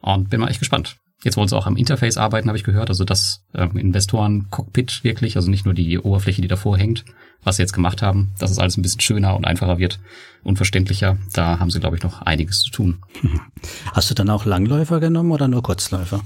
und 0.00 0.30
bin 0.30 0.40
mal 0.40 0.48
echt 0.48 0.60
gespannt. 0.60 0.96
Jetzt 1.22 1.36
wollen 1.36 1.48
sie 1.48 1.56
auch 1.56 1.66
am 1.66 1.76
Interface 1.76 2.16
arbeiten, 2.16 2.48
habe 2.48 2.56
ich 2.56 2.64
gehört. 2.64 2.88
Also 2.88 3.04
das 3.04 3.44
ähm, 3.54 3.76
Investoren-Cockpit 3.76 5.04
wirklich, 5.04 5.36
also 5.36 5.50
nicht 5.50 5.66
nur 5.66 5.74
die 5.74 5.98
Oberfläche, 5.98 6.40
die 6.40 6.48
davor 6.48 6.78
hängt, 6.78 7.04
was 7.44 7.56
sie 7.56 7.62
jetzt 7.62 7.74
gemacht 7.74 8.00
haben, 8.00 8.32
dass 8.38 8.50
es 8.50 8.58
alles 8.58 8.76
ein 8.76 8.82
bisschen 8.82 9.00
schöner 9.00 9.36
und 9.36 9.44
einfacher 9.44 9.78
wird 9.78 10.00
und 10.42 10.56
verständlicher. 10.56 11.18
Da 11.34 11.58
haben 11.58 11.70
sie, 11.70 11.80
glaube 11.80 11.96
ich, 11.96 12.02
noch 12.02 12.22
einiges 12.22 12.60
zu 12.60 12.70
tun. 12.70 13.02
Hast 13.92 14.10
du 14.10 14.14
dann 14.14 14.30
auch 14.30 14.46
Langläufer 14.46 14.98
genommen 14.98 15.30
oder 15.32 15.46
nur 15.46 15.62
Kurzläufer? 15.62 16.22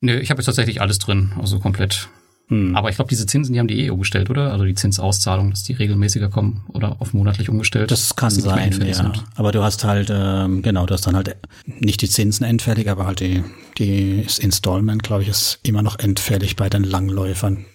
Nö, 0.00 0.16
ich 0.18 0.30
habe 0.30 0.38
jetzt 0.40 0.46
tatsächlich 0.46 0.80
alles 0.80 0.98
drin, 0.98 1.32
also 1.38 1.58
komplett 1.58 2.08
hm. 2.48 2.74
Aber 2.74 2.88
ich 2.88 2.96
glaube, 2.96 3.10
diese 3.10 3.26
Zinsen, 3.26 3.52
die 3.52 3.58
haben 3.58 3.68
die 3.68 3.78
eh 3.84 3.90
umgestellt, 3.90 4.30
oder? 4.30 4.52
Also 4.52 4.64
die 4.64 4.74
Zinsauszahlung, 4.74 5.50
dass 5.50 5.64
die 5.64 5.74
regelmäßiger 5.74 6.30
kommen 6.30 6.64
oder 6.68 6.96
auf 7.00 7.12
monatlich 7.12 7.50
umgestellt. 7.50 7.90
Das 7.90 8.16
kann 8.16 8.30
sein, 8.30 8.72
ja. 8.86 8.94
Sind. 8.94 9.22
Aber 9.36 9.52
du 9.52 9.62
hast 9.62 9.84
halt, 9.84 10.08
ähm, 10.10 10.62
genau, 10.62 10.86
du 10.86 10.94
hast 10.94 11.06
dann 11.06 11.14
halt 11.14 11.36
nicht 11.66 12.00
die 12.00 12.08
Zinsen 12.08 12.46
entfällig, 12.46 12.88
aber 12.88 13.06
halt 13.06 13.20
die, 13.20 13.44
die 13.76 14.22
das 14.24 14.38
Installment, 14.38 15.02
glaube 15.02 15.22
ich, 15.22 15.28
ist 15.28 15.60
immer 15.62 15.82
noch 15.82 15.98
entfällig 15.98 16.56
bei 16.56 16.70
den 16.70 16.84
Langläufern. 16.84 17.66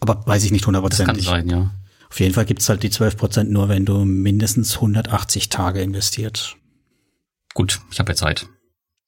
Aber 0.00 0.26
weiß 0.26 0.44
ich 0.44 0.52
nicht 0.52 0.66
hundertprozentig. 0.66 1.24
Das 1.24 1.34
kann 1.34 1.48
sein, 1.48 1.48
ja. 1.48 1.70
Auf 2.10 2.20
jeden 2.20 2.34
Fall 2.34 2.44
gibt's 2.44 2.68
halt 2.68 2.82
die 2.82 2.90
12 2.90 3.16
Prozent 3.16 3.50
nur, 3.50 3.70
wenn 3.70 3.86
du 3.86 4.04
mindestens 4.04 4.74
180 4.76 5.48
Tage 5.48 5.80
investiert. 5.80 6.56
Gut, 7.54 7.80
ich 7.90 7.98
habe 7.98 8.12
ja 8.12 8.16
Zeit. 8.16 8.46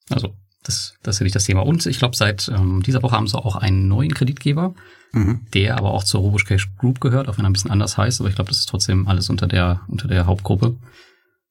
Also 0.08 0.34
Das, 0.62 0.94
das 1.02 1.16
ist 1.16 1.20
ja 1.20 1.24
nicht 1.24 1.36
das 1.36 1.44
Thema. 1.44 1.62
Und 1.62 1.86
ich 1.86 1.98
glaube, 1.98 2.16
seit 2.16 2.48
ähm, 2.48 2.82
dieser 2.82 3.02
Woche 3.02 3.16
haben 3.16 3.26
sie 3.26 3.38
auch 3.38 3.56
einen 3.56 3.88
neuen 3.88 4.12
Kreditgeber, 4.12 4.74
mhm. 5.12 5.46
der 5.54 5.78
aber 5.78 5.92
auch 5.92 6.04
zur 6.04 6.20
RoboCash 6.20 6.76
Group 6.76 7.00
gehört, 7.00 7.28
auch 7.28 7.38
wenn 7.38 7.44
er 7.44 7.50
ein 7.50 7.54
bisschen 7.54 7.70
anders 7.70 7.96
heißt. 7.96 8.20
Aber 8.20 8.28
ich 8.28 8.34
glaube, 8.34 8.50
das 8.50 8.58
ist 8.58 8.68
trotzdem 8.68 9.08
alles 9.08 9.30
unter 9.30 9.46
der, 9.46 9.80
unter 9.88 10.06
der 10.06 10.26
Hauptgruppe. 10.26 10.76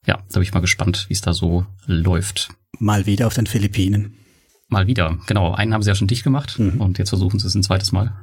Ja, 0.05 0.17
da 0.29 0.33
bin 0.33 0.43
ich 0.43 0.53
mal 0.53 0.59
gespannt, 0.59 1.05
wie 1.09 1.13
es 1.13 1.21
da 1.21 1.33
so 1.33 1.65
läuft. 1.85 2.49
Mal 2.77 3.05
wieder 3.05 3.27
auf 3.27 3.33
den 3.33 3.47
Philippinen. 3.47 4.15
Mal 4.67 4.85
wieder, 4.85 5.17
genau. 5.25 5.53
Einen 5.53 5.73
haben 5.73 5.81
sie 5.81 5.89
ja 5.89 5.95
schon 5.95 6.07
dicht 6.07 6.23
gemacht 6.23 6.59
mhm. 6.59 6.79
und 6.79 6.99
jetzt 6.99 7.09
versuchen 7.09 7.39
sie 7.39 7.47
es 7.47 7.55
ein 7.55 7.63
zweites 7.63 7.91
Mal. 7.91 8.13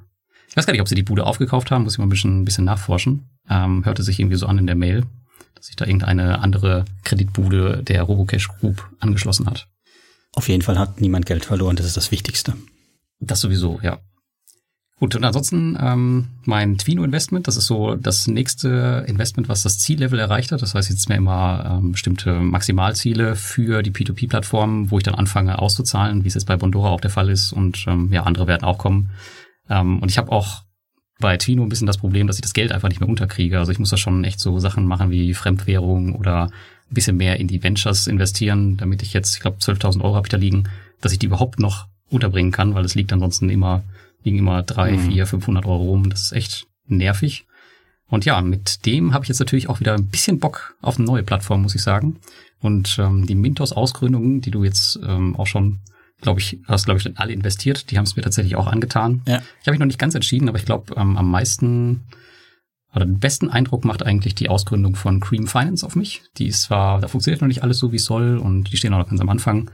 Ich 0.48 0.56
weiß 0.56 0.64
gar 0.64 0.72
nicht, 0.72 0.80
ob 0.80 0.88
sie 0.88 0.94
die 0.94 1.02
Bude 1.02 1.26
aufgekauft 1.26 1.70
haben, 1.70 1.82
muss 1.82 1.94
ich 1.94 1.98
mal 1.98 2.06
ein 2.06 2.10
bisschen, 2.10 2.40
ein 2.40 2.44
bisschen 2.44 2.64
nachforschen. 2.64 3.28
Ähm, 3.50 3.84
hörte 3.84 4.02
sich 4.02 4.20
irgendwie 4.20 4.36
so 4.36 4.46
an 4.46 4.58
in 4.58 4.66
der 4.66 4.76
Mail, 4.76 5.04
dass 5.54 5.66
sich 5.66 5.76
da 5.76 5.84
irgendeine 5.84 6.38
andere 6.38 6.84
Kreditbude 7.04 7.82
der 7.82 8.04
Robocash 8.04 8.48
Group 8.48 8.88
angeschlossen 9.00 9.46
hat. 9.46 9.68
Auf 10.36 10.48
jeden 10.48 10.62
Fall 10.62 10.78
hat 10.78 11.00
niemand 11.00 11.26
Geld 11.26 11.44
verloren, 11.44 11.76
das 11.76 11.86
ist 11.86 11.96
das 11.96 12.12
Wichtigste. 12.12 12.54
Das 13.18 13.40
sowieso, 13.40 13.80
ja. 13.82 13.98
Gut, 14.98 15.14
und 15.14 15.24
ansonsten 15.24 15.76
ähm, 15.80 16.28
mein 16.44 16.78
Twino-Investment, 16.78 17.48
das 17.48 17.56
ist 17.56 17.66
so 17.66 17.96
das 17.96 18.28
nächste 18.28 19.04
Investment, 19.06 19.48
was 19.48 19.62
das 19.62 19.78
Ziellevel 19.78 20.18
erreicht 20.18 20.52
hat. 20.52 20.62
Das 20.62 20.74
heißt, 20.74 20.88
jetzt 20.88 21.08
mir 21.08 21.16
immer 21.16 21.80
ähm, 21.82 21.92
bestimmte 21.92 22.34
Maximalziele 22.34 23.34
für 23.34 23.82
die 23.82 23.90
P2P-Plattform, 23.90 24.90
wo 24.90 24.98
ich 24.98 25.04
dann 25.04 25.14
anfange 25.14 25.58
auszuzahlen, 25.58 26.24
wie 26.24 26.28
es 26.28 26.34
jetzt 26.34 26.46
bei 26.46 26.56
Bondora 26.56 26.90
auch 26.90 27.00
der 27.00 27.10
Fall 27.10 27.28
ist. 27.28 27.52
Und 27.52 27.84
ähm, 27.88 28.10
ja, 28.12 28.22
andere 28.22 28.46
werden 28.46 28.64
auch 28.64 28.78
kommen. 28.78 29.10
Ähm, 29.68 30.00
und 30.00 30.10
ich 30.10 30.16
habe 30.16 30.32
auch 30.32 30.62
bei 31.18 31.36
Twino 31.36 31.62
ein 31.62 31.68
bisschen 31.68 31.86
das 31.86 31.98
Problem, 31.98 32.26
dass 32.26 32.36
ich 32.36 32.42
das 32.42 32.54
Geld 32.54 32.72
einfach 32.72 32.88
nicht 32.88 33.00
mehr 33.00 33.08
unterkriege. 33.08 33.58
Also 33.58 33.72
ich 33.72 33.78
muss 33.78 33.90
da 33.90 33.96
schon 33.96 34.24
echt 34.24 34.40
so 34.40 34.58
Sachen 34.58 34.86
machen 34.86 35.10
wie 35.10 35.34
Fremdwährung 35.34 36.14
oder 36.14 36.50
ein 36.90 36.94
bisschen 36.94 37.16
mehr 37.16 37.38
in 37.38 37.48
die 37.48 37.62
Ventures 37.62 38.06
investieren, 38.06 38.76
damit 38.76 39.02
ich 39.02 39.12
jetzt, 39.12 39.34
ich 39.34 39.40
glaube, 39.40 39.58
12.000 39.58 40.02
Euro 40.02 40.14
habe 40.14 40.26
ich 40.26 40.30
da 40.30 40.36
liegen, 40.36 40.68
dass 41.00 41.12
ich 41.12 41.18
die 41.18 41.26
überhaupt 41.26 41.58
noch 41.58 41.86
unterbringen 42.08 42.52
kann, 42.52 42.74
weil 42.74 42.84
es 42.84 42.94
liegt 42.94 43.12
ansonsten 43.12 43.50
immer 43.50 43.82
liegen 44.26 44.38
immer 44.38 44.62
drei, 44.62 44.92
mhm. 44.92 45.10
vier, 45.10 45.26
500 45.26 45.64
Euro 45.64 45.84
rum. 45.84 46.10
Das 46.10 46.24
ist 46.24 46.32
echt 46.32 46.66
nervig. 46.86 47.46
Und 48.08 48.24
ja, 48.24 48.40
mit 48.40 48.84
dem 48.84 49.14
habe 49.14 49.24
ich 49.24 49.28
jetzt 49.28 49.38
natürlich 49.38 49.68
auch 49.68 49.80
wieder 49.80 49.94
ein 49.94 50.06
bisschen 50.06 50.38
Bock 50.38 50.76
auf 50.82 50.98
eine 50.98 51.06
neue 51.06 51.22
Plattform, 51.22 51.62
muss 51.62 51.74
ich 51.74 51.82
sagen. 51.82 52.16
Und 52.60 52.98
ähm, 52.98 53.26
die 53.26 53.34
Mintos-Ausgründungen, 53.34 54.40
die 54.40 54.50
du 54.50 54.64
jetzt 54.64 54.98
ähm, 55.06 55.36
auch 55.36 55.46
schon, 55.46 55.78
glaube 56.20 56.40
ich, 56.40 56.58
hast, 56.66 56.84
glaube 56.84 57.00
ich, 57.00 57.18
alle 57.18 57.32
investiert, 57.32 57.90
die 57.90 57.98
haben 57.98 58.04
es 58.04 58.16
mir 58.16 58.22
tatsächlich 58.22 58.56
auch 58.56 58.66
angetan. 58.66 59.22
Ja. 59.26 59.42
Ich 59.60 59.66
habe 59.66 59.72
mich 59.72 59.80
noch 59.80 59.86
nicht 59.86 59.98
ganz 59.98 60.14
entschieden, 60.14 60.48
aber 60.48 60.58
ich 60.58 60.64
glaube, 60.64 60.94
ähm, 60.96 61.16
am 61.16 61.30
meisten 61.30 62.02
oder 62.96 63.04
den 63.04 63.20
besten 63.20 63.50
Eindruck 63.50 63.84
macht 63.84 64.02
eigentlich 64.02 64.34
die 64.34 64.48
Ausgründung 64.48 64.96
von 64.96 65.20
Cream 65.20 65.46
Finance 65.46 65.84
auf 65.84 65.96
mich. 65.96 66.22
Die 66.38 66.46
ist 66.46 66.62
zwar, 66.62 66.98
da 67.00 67.08
funktioniert 67.08 67.42
noch 67.42 67.48
nicht 67.48 67.62
alles 67.62 67.76
so, 67.78 67.92
wie 67.92 67.96
es 67.96 68.06
soll 68.06 68.38
und 68.38 68.72
die 68.72 68.78
stehen 68.78 68.94
auch 68.94 68.98
noch 68.98 69.10
ganz 69.10 69.20
am 69.20 69.28
Anfang. 69.28 69.70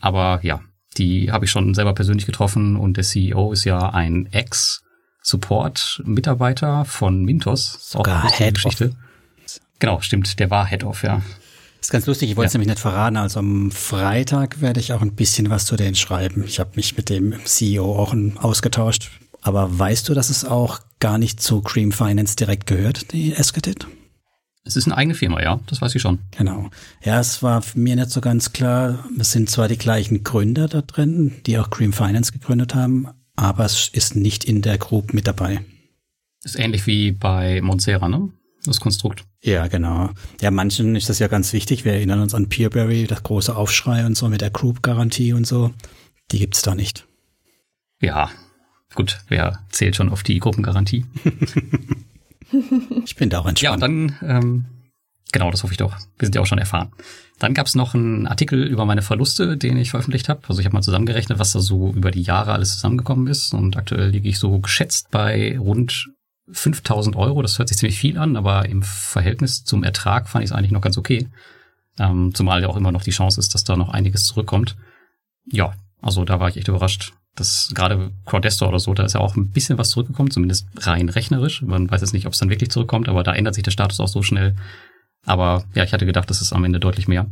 Aber 0.00 0.40
ja, 0.42 0.62
die 0.96 1.30
habe 1.30 1.44
ich 1.44 1.50
schon 1.50 1.74
selber 1.74 1.92
persönlich 1.92 2.24
getroffen 2.24 2.76
und 2.76 2.96
der 2.96 3.04
CEO 3.04 3.52
ist 3.52 3.64
ja 3.64 3.90
ein 3.90 4.26
Ex-Support-Mitarbeiter 4.32 6.86
von 6.86 7.22
Mintos. 7.22 7.90
Sogar 7.90 8.24
auch 8.24 8.32
Head 8.32 8.54
Geschichte. 8.54 8.96
Genau, 9.78 10.00
stimmt, 10.00 10.38
der 10.38 10.48
war 10.48 10.66
Head 10.66 10.84
of, 10.84 11.02
ja. 11.02 11.20
ist 11.78 11.92
ganz 11.92 12.06
lustig, 12.06 12.30
ich 12.30 12.36
wollte 12.36 12.46
es 12.46 12.54
ja. 12.54 12.58
nämlich 12.58 12.74
nicht 12.74 12.80
verraten. 12.80 13.18
Also 13.18 13.40
am 13.40 13.70
Freitag 13.70 14.62
werde 14.62 14.80
ich 14.80 14.94
auch 14.94 15.02
ein 15.02 15.14
bisschen 15.14 15.50
was 15.50 15.66
zu 15.66 15.76
denen 15.76 15.94
schreiben. 15.94 16.42
Ich 16.44 16.58
habe 16.58 16.70
mich 16.76 16.96
mit 16.96 17.10
dem 17.10 17.34
CEO 17.44 17.98
auch 17.98 18.14
ausgetauscht. 18.36 19.10
Aber 19.42 19.78
weißt 19.78 20.08
du, 20.08 20.14
dass 20.14 20.30
es 20.30 20.46
auch 20.46 20.80
gar 21.02 21.18
nicht 21.18 21.40
zu 21.40 21.62
Cream 21.62 21.90
Finance 21.90 22.36
direkt 22.36 22.68
gehört, 22.68 23.12
die 23.12 23.32
Escatit? 23.32 23.88
Es 24.62 24.76
ist 24.76 24.86
eine 24.86 24.96
eigene 24.96 25.16
Firma, 25.16 25.42
ja, 25.42 25.58
das 25.66 25.82
weiß 25.82 25.96
ich 25.96 26.00
schon. 26.00 26.20
Genau. 26.30 26.70
Ja, 27.02 27.18
es 27.18 27.42
war 27.42 27.60
mir 27.74 27.96
nicht 27.96 28.10
so 28.10 28.20
ganz 28.20 28.52
klar. 28.52 29.04
Es 29.18 29.32
sind 29.32 29.50
zwar 29.50 29.66
die 29.66 29.76
gleichen 29.76 30.22
Gründer 30.22 30.68
da 30.68 30.80
drin, 30.82 31.32
die 31.44 31.58
auch 31.58 31.70
Cream 31.70 31.92
Finance 31.92 32.30
gegründet 32.30 32.76
haben, 32.76 33.08
aber 33.34 33.64
es 33.64 33.88
ist 33.88 34.14
nicht 34.14 34.44
in 34.44 34.62
der 34.62 34.78
Group 34.78 35.12
mit 35.12 35.26
dabei. 35.26 35.64
Ist 36.44 36.56
ähnlich 36.56 36.86
wie 36.86 37.10
bei 37.10 37.60
Monsera, 37.62 38.08
ne? 38.08 38.28
Das 38.64 38.78
Konstrukt. 38.78 39.24
Ja, 39.42 39.66
genau. 39.66 40.10
Ja, 40.40 40.52
manchen 40.52 40.94
ist 40.94 41.08
das 41.08 41.18
ja 41.18 41.26
ganz 41.26 41.52
wichtig. 41.52 41.84
Wir 41.84 41.94
erinnern 41.94 42.20
uns 42.20 42.32
an 42.32 42.48
Peerberry, 42.48 43.08
das 43.08 43.24
große 43.24 43.56
Aufschrei 43.56 44.06
und 44.06 44.16
so 44.16 44.28
mit 44.28 44.40
der 44.40 44.50
Group-Garantie 44.50 45.32
und 45.32 45.48
so. 45.48 45.72
Die 46.30 46.38
gibt's 46.38 46.62
da 46.62 46.76
nicht. 46.76 47.08
Ja, 48.00 48.30
gut, 48.94 49.20
wer 49.28 49.60
zählt 49.70 49.96
schon 49.96 50.08
auf 50.08 50.22
die 50.22 50.38
Gruppengarantie? 50.38 51.06
ich 53.04 53.16
bin 53.16 53.30
da 53.30 53.40
auch 53.40 53.46
entspannt. 53.46 53.60
Ja, 53.60 53.76
dann, 53.76 54.16
ähm, 54.22 54.64
genau, 55.32 55.50
das 55.50 55.62
hoffe 55.62 55.72
ich 55.72 55.78
doch. 55.78 55.96
Wir 56.18 56.26
sind 56.26 56.34
ja 56.34 56.40
auch 56.40 56.46
schon 56.46 56.58
erfahren. 56.58 56.92
Dann 57.38 57.54
gab 57.54 57.66
es 57.66 57.74
noch 57.74 57.94
einen 57.94 58.26
Artikel 58.26 58.62
über 58.62 58.84
meine 58.84 59.02
Verluste, 59.02 59.56
den 59.56 59.76
ich 59.76 59.90
veröffentlicht 59.90 60.28
habe. 60.28 60.42
Also 60.48 60.60
ich 60.60 60.66
habe 60.66 60.74
mal 60.74 60.82
zusammengerechnet, 60.82 61.38
was 61.38 61.52
da 61.52 61.60
so 61.60 61.92
über 61.92 62.10
die 62.10 62.22
Jahre 62.22 62.52
alles 62.52 62.74
zusammengekommen 62.74 63.26
ist. 63.26 63.52
Und 63.52 63.76
aktuell 63.76 64.10
liege 64.10 64.28
ich 64.28 64.38
so 64.38 64.60
geschätzt 64.60 65.10
bei 65.10 65.58
rund 65.58 66.10
5000 66.50 67.16
Euro. 67.16 67.42
Das 67.42 67.58
hört 67.58 67.68
sich 67.68 67.78
ziemlich 67.78 67.98
viel 67.98 68.18
an, 68.18 68.36
aber 68.36 68.68
im 68.68 68.82
Verhältnis 68.82 69.64
zum 69.64 69.82
Ertrag 69.82 70.28
fand 70.28 70.44
ich 70.44 70.50
es 70.50 70.56
eigentlich 70.56 70.70
noch 70.70 70.82
ganz 70.82 70.98
okay. 70.98 71.28
Ähm, 71.98 72.32
zumal 72.34 72.62
ja 72.62 72.68
auch 72.68 72.76
immer 72.76 72.92
noch 72.92 73.02
die 73.02 73.10
Chance 73.10 73.40
ist, 73.40 73.54
dass 73.54 73.64
da 73.64 73.76
noch 73.76 73.88
einiges 73.88 74.24
zurückkommt. 74.24 74.76
Ja, 75.44 75.74
also 76.00 76.24
da 76.24 76.40
war 76.40 76.48
ich 76.48 76.56
echt 76.56 76.68
überrascht, 76.68 77.12
das 77.34 77.70
gerade 77.74 78.10
Crowdestor 78.26 78.68
oder 78.68 78.78
so, 78.78 78.92
da 78.94 79.04
ist 79.04 79.14
ja 79.14 79.20
auch 79.20 79.36
ein 79.36 79.50
bisschen 79.50 79.78
was 79.78 79.90
zurückgekommen, 79.90 80.30
zumindest 80.30 80.66
rein 80.76 81.08
rechnerisch. 81.08 81.62
Man 81.62 81.90
weiß 81.90 82.00
jetzt 82.02 82.12
nicht, 82.12 82.26
ob 82.26 82.34
es 82.34 82.38
dann 82.38 82.50
wirklich 82.50 82.70
zurückkommt, 82.70 83.08
aber 83.08 83.22
da 83.22 83.34
ändert 83.34 83.54
sich 83.54 83.64
der 83.64 83.70
Status 83.70 84.00
auch 84.00 84.08
so 84.08 84.22
schnell. 84.22 84.54
Aber 85.24 85.64
ja, 85.74 85.84
ich 85.84 85.92
hatte 85.92 86.06
gedacht, 86.06 86.28
das 86.28 86.42
ist 86.42 86.52
am 86.52 86.64
Ende 86.64 86.80
deutlich 86.80 87.08
mehr. 87.08 87.26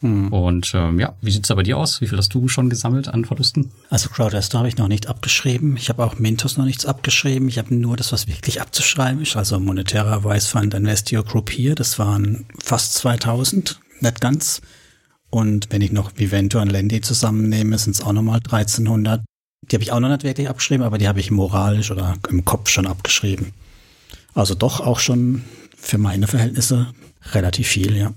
Hm. 0.00 0.32
Und 0.32 0.72
ähm, 0.74 1.00
ja, 1.00 1.14
wie 1.20 1.30
sieht's 1.30 1.48
da 1.48 1.54
bei 1.54 1.62
dir 1.62 1.78
aus? 1.78 2.00
Wie 2.00 2.06
viel 2.06 2.18
hast 2.18 2.34
du 2.34 2.46
schon 2.48 2.68
gesammelt 2.68 3.08
an 3.08 3.24
Verlusten? 3.24 3.72
Also 3.90 4.08
Crowdestor 4.08 4.58
habe 4.58 4.68
ich 4.68 4.76
noch 4.76 4.88
nicht 4.88 5.08
abgeschrieben. 5.08 5.76
Ich 5.76 5.88
habe 5.88 6.04
auch 6.04 6.18
Mintos 6.18 6.56
noch 6.56 6.64
nichts 6.64 6.84
abgeschrieben. 6.84 7.48
Ich 7.48 7.58
habe 7.58 7.74
nur 7.74 7.96
das, 7.96 8.12
was 8.12 8.28
wirklich 8.28 8.60
abzuschreiben 8.60 9.22
ist. 9.22 9.36
Also 9.36 9.58
Monetärer 9.58 10.24
Vice 10.24 10.48
Fund 10.48 10.74
Investio 10.74 11.24
Group 11.24 11.50
hier, 11.50 11.74
das 11.74 11.98
waren 11.98 12.46
fast 12.62 12.94
2000, 12.94 13.80
nicht 14.00 14.20
ganz. 14.20 14.60
Und 15.34 15.72
wenn 15.72 15.82
ich 15.82 15.90
noch 15.90 16.12
Vivento 16.16 16.60
und 16.60 16.70
Lendi 16.70 17.00
zusammennehme, 17.00 17.76
sind 17.76 17.96
es 17.96 18.02
auch 18.02 18.12
nochmal 18.12 18.36
1300. 18.36 19.20
Die 19.62 19.74
habe 19.74 19.82
ich 19.82 19.90
auch 19.90 19.98
noch 19.98 20.08
nicht 20.08 20.22
wirklich 20.22 20.48
abgeschrieben, 20.48 20.84
aber 20.84 20.96
die 20.96 21.08
habe 21.08 21.18
ich 21.18 21.32
moralisch 21.32 21.90
oder 21.90 22.16
im 22.28 22.44
Kopf 22.44 22.70
schon 22.70 22.86
abgeschrieben. 22.86 23.52
Also 24.34 24.54
doch 24.54 24.78
auch 24.78 25.00
schon 25.00 25.42
für 25.76 25.98
meine 25.98 26.28
Verhältnisse 26.28 26.92
relativ 27.32 27.66
viel, 27.66 27.96
ja. 27.96 28.14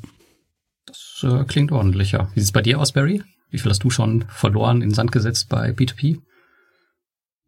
Das 0.85 1.23
äh, 1.23 1.43
klingt 1.45 1.71
ordentlich, 1.71 2.11
ja. 2.11 2.29
Wie 2.35 2.39
sieht 2.39 2.49
es 2.49 2.51
bei 2.51 2.61
dir 2.61 2.79
aus, 2.79 2.91
Barry? 2.91 3.23
Wie 3.49 3.57
viel 3.57 3.71
hast 3.71 3.83
du 3.83 3.89
schon 3.89 4.25
verloren 4.29 4.83
in 4.83 4.93
Sand 4.93 5.11
gesetzt 5.11 5.49
bei 5.49 5.71
B2P? 5.71 6.19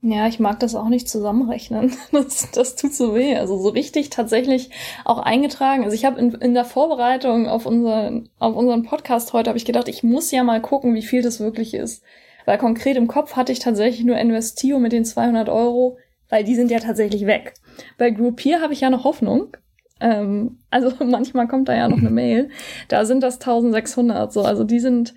Ja, 0.01 0.27
ich 0.27 0.39
mag 0.39 0.62
das 0.62 0.75
auch 0.75 0.88
nicht 0.88 1.10
zusammenrechnen. 1.10 1.91
Das, 2.12 2.51
das 2.51 2.75
tut 2.75 2.94
so 2.94 3.15
weh. 3.15 3.36
Also 3.36 3.58
so 3.58 3.70
richtig 3.70 4.10
tatsächlich 4.10 4.70
auch 5.03 5.18
eingetragen. 5.18 5.84
Also 5.84 5.94
ich 5.94 6.06
habe 6.06 6.20
in, 6.20 6.34
in 6.36 6.53
der 6.53 6.65
Vorbereitung 6.65 7.48
auf 7.48 7.65
unseren, 7.65 8.29
auf 8.39 8.56
unseren 8.56 8.84
Podcast 8.84 9.34
heute, 9.34 9.50
habe 9.50 9.58
ich 9.58 9.65
gedacht, 9.65 9.89
ich 9.89 10.03
muss 10.03 10.32
ja 10.32 10.44
mal 10.44 10.62
gucken, 10.62 10.96
wie 10.96 11.01
viel 11.01 11.22
das 11.22 11.39
wirklich 11.39 11.74
ist. 11.74 12.03
Weil 12.46 12.58
konkret 12.58 12.96
im 12.96 13.08
Kopf 13.08 13.36
hatte 13.36 13.51
ich 13.51 13.60
tatsächlich 13.60 14.06
nur 14.06 14.18
Investio 14.18 14.79
mit 14.79 14.94
den 14.94 15.06
200 15.06 15.50
Euro, 15.50 15.98
weil 16.29 16.44
die 16.44 16.56
sind 16.56 16.72
ja 16.72 16.79
tatsächlich 16.79 17.25
weg. 17.25 17.53
Bei 17.98 18.10
Groupier 18.10 18.62
habe 18.62 18.74
ich 18.74 18.82
ja 18.82 18.89
noch 18.89 19.03
Hoffnung. 19.03 19.56
Ähm, 20.00 20.60
also 20.70 20.91
manchmal 21.06 21.48
kommt 21.48 21.68
da 21.70 21.75
ja 21.75 21.88
noch 21.88 21.98
eine 21.98 22.10
Mail. 22.10 22.50
Da 22.88 23.06
sind 23.06 23.22
das 23.22 23.36
1600 23.36 24.32
so. 24.32 24.41
Also 24.41 24.63
die 24.63 24.79
sind, 24.79 25.13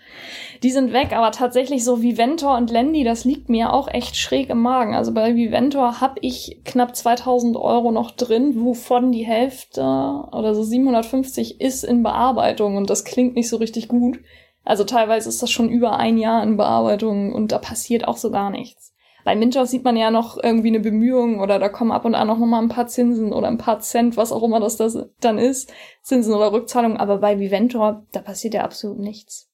die 0.62 0.70
sind 0.70 0.92
weg. 0.92 1.12
Aber 1.12 1.30
tatsächlich 1.30 1.84
so 1.84 2.02
Viventor 2.02 2.56
und 2.56 2.70
Lendi, 2.70 3.04
das 3.04 3.24
liegt 3.24 3.48
mir 3.48 3.72
auch 3.72 3.88
echt 3.88 4.16
schräg 4.16 4.50
im 4.50 4.60
Magen. 4.60 4.94
Also 4.94 5.12
bei 5.12 5.34
Viventor 5.34 6.00
habe 6.00 6.18
ich 6.20 6.60
knapp 6.64 6.96
2000 6.96 7.56
Euro 7.56 7.92
noch 7.92 8.10
drin, 8.10 8.54
wovon 8.56 9.12
die 9.12 9.26
Hälfte 9.26 9.82
oder 9.82 10.54
so 10.54 10.62
750 10.62 11.60
ist 11.60 11.84
in 11.84 12.02
Bearbeitung. 12.02 12.76
Und 12.76 12.90
das 12.90 13.04
klingt 13.04 13.34
nicht 13.36 13.48
so 13.48 13.56
richtig 13.56 13.88
gut. 13.88 14.18
Also 14.64 14.84
teilweise 14.84 15.28
ist 15.28 15.42
das 15.42 15.50
schon 15.50 15.68
über 15.68 15.96
ein 15.96 16.18
Jahr 16.18 16.42
in 16.42 16.56
Bearbeitung 16.56 17.32
und 17.32 17.50
da 17.50 17.58
passiert 17.58 18.06
auch 18.06 18.16
so 18.16 18.30
gar 18.30 18.50
nichts. 18.50 18.91
Bei 19.24 19.36
Mintos 19.36 19.70
sieht 19.70 19.84
man 19.84 19.96
ja 19.96 20.10
noch 20.10 20.42
irgendwie 20.42 20.68
eine 20.68 20.80
Bemühung 20.80 21.40
oder 21.40 21.58
da 21.58 21.68
kommen 21.68 21.92
ab 21.92 22.04
und 22.04 22.14
an 22.14 22.26
noch 22.26 22.38
mal 22.38 22.60
ein 22.60 22.68
paar 22.68 22.86
Zinsen 22.86 23.32
oder 23.32 23.48
ein 23.48 23.58
paar 23.58 23.80
Cent, 23.80 24.16
was 24.16 24.32
auch 24.32 24.42
immer 24.42 24.60
das, 24.60 24.76
das 24.76 24.98
dann 25.20 25.38
ist, 25.38 25.72
Zinsen 26.02 26.34
oder 26.34 26.52
Rückzahlungen. 26.52 26.96
Aber 26.96 27.18
bei 27.18 27.38
Viventor, 27.38 28.04
da 28.12 28.20
passiert 28.20 28.54
ja 28.54 28.62
absolut 28.62 28.98
nichts. 28.98 29.48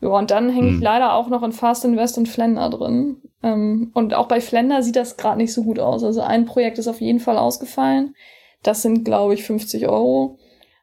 Ja, 0.00 0.08
und 0.08 0.30
dann 0.30 0.50
hänge 0.50 0.68
ich 0.68 0.74
hm. 0.74 0.82
leider 0.82 1.14
auch 1.14 1.28
noch 1.28 1.42
in 1.42 1.52
Fast 1.52 1.84
Invest 1.84 2.18
und 2.18 2.28
Flender 2.28 2.68
drin. 2.70 3.22
Ähm, 3.42 3.90
und 3.94 4.14
auch 4.14 4.28
bei 4.28 4.40
Flender 4.40 4.82
sieht 4.82 4.96
das 4.96 5.16
gerade 5.16 5.38
nicht 5.38 5.52
so 5.52 5.62
gut 5.62 5.78
aus. 5.78 6.04
Also 6.04 6.20
ein 6.20 6.44
Projekt 6.44 6.78
ist 6.78 6.88
auf 6.88 7.00
jeden 7.00 7.20
Fall 7.20 7.38
ausgefallen. 7.38 8.14
Das 8.62 8.82
sind, 8.82 9.04
glaube 9.04 9.34
ich, 9.34 9.44
50 9.44 9.88
Euro. 9.88 10.38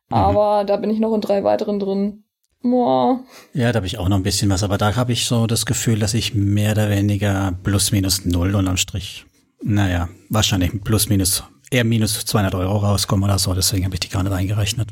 Mhm. 0.10 0.16
Aber 0.16 0.64
da 0.64 0.78
bin 0.78 0.90
ich 0.90 1.00
noch 1.00 1.14
in 1.14 1.22
drei 1.22 1.44
weiteren 1.44 1.80
drin. 1.80 2.23
Boah. 2.64 3.20
Ja, 3.54 3.72
da 3.72 3.78
habe 3.78 3.88
ich 3.88 3.98
auch 3.98 4.08
noch 4.08 4.16
ein 4.16 4.24
bisschen 4.24 4.50
was, 4.50 4.64
aber 4.64 4.78
da 4.78 4.96
habe 4.96 5.12
ich 5.12 5.26
so 5.26 5.48
das 5.48 5.66
Gefühl, 5.66 6.00
dass 6.00 6.14
ich 6.14 6.34
mehr 6.34 6.72
oder 6.72 6.90
weniger 6.90 7.58
plus 7.62 7.92
minus 7.92 8.24
null 8.24 8.56
unterm 8.56 8.78
Strich, 8.78 9.26
naja, 9.62 10.08
wahrscheinlich 10.30 10.72
plus 10.82 11.10
minus, 11.10 11.44
eher 11.70 11.84
minus 11.84 12.26
200 12.26 12.56
Euro 12.56 12.78
rauskomme 12.78 13.26
oder 13.26 13.38
so, 13.38 13.54
deswegen 13.54 13.84
habe 13.84 13.96
ich 13.96 14.00
die 14.00 14.10
gar 14.10 14.24
nicht 14.24 14.32
eingerechnet. 14.32 14.90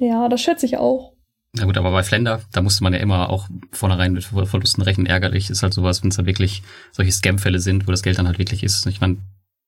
Ja, 0.00 0.28
das 0.28 0.40
schätze 0.40 0.66
ich 0.66 0.76
auch. 0.76 1.12
Na 1.52 1.64
gut, 1.64 1.78
aber 1.78 1.92
bei 1.92 2.02
Flender, 2.02 2.42
da 2.52 2.60
musste 2.60 2.82
man 2.82 2.92
ja 2.92 2.98
immer 2.98 3.30
auch 3.30 3.48
vornherein 3.72 4.12
mit 4.12 4.24
Verlusten 4.24 4.82
rechnen. 4.82 5.06
Ärgerlich 5.06 5.50
ist 5.50 5.62
halt 5.62 5.74
sowas, 5.74 6.02
wenn 6.02 6.10
es 6.10 6.16
da 6.16 6.26
wirklich 6.26 6.62
solche 6.92 7.12
Scam-Fälle 7.12 7.60
sind, 7.60 7.86
wo 7.86 7.92
das 7.92 8.02
Geld 8.02 8.18
dann 8.18 8.26
halt 8.26 8.38
wirklich 8.38 8.62
ist. 8.62 8.84
Ich 8.86 9.00
meine, 9.00 9.16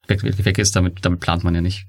weg, 0.07 0.23
weg 0.23 0.59
ist, 0.59 0.77
damit, 0.77 1.05
damit 1.05 1.21
plant 1.21 1.43
man 1.43 1.55
ja 1.55 1.61
nicht. 1.61 1.87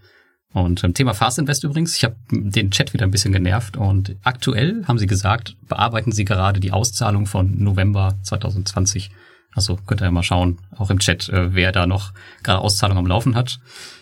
Und 0.54 0.84
ähm, 0.84 0.94
Thema 0.94 1.14
Fast 1.14 1.40
Invest 1.40 1.64
übrigens, 1.64 1.96
ich 1.96 2.04
habe 2.04 2.16
den 2.30 2.72
Chat 2.72 2.94
wieder 2.94 3.06
ein 3.06 3.12
bisschen 3.12 3.32
genervt 3.32 3.78
und 3.78 4.16
aktuell 4.24 4.84
haben 4.86 4.98
sie 4.98 5.08
gesagt, 5.08 5.56
bearbeiten 5.68 6.12
sie 6.12 6.26
gerade 6.26 6.60
die 6.60 6.72
Auszahlung 6.72 7.26
von 7.26 7.64
November 7.64 8.16
2020. 8.24 9.12
Also 9.54 9.78
könnt 9.86 10.02
ihr 10.02 10.06
ja 10.06 10.12
mal 10.12 10.24
schauen, 10.24 10.60
auch 10.78 10.90
im 10.90 11.00
Chat, 11.00 11.30
äh, 11.30 11.54
wer 11.56 11.72
da 11.72 11.88
noch 11.88 12.14
gerade 12.44 12.60
Auszahlung 12.60 12.98
am 12.98 13.08
Laufen 13.08 13.36
hat. 13.36 13.60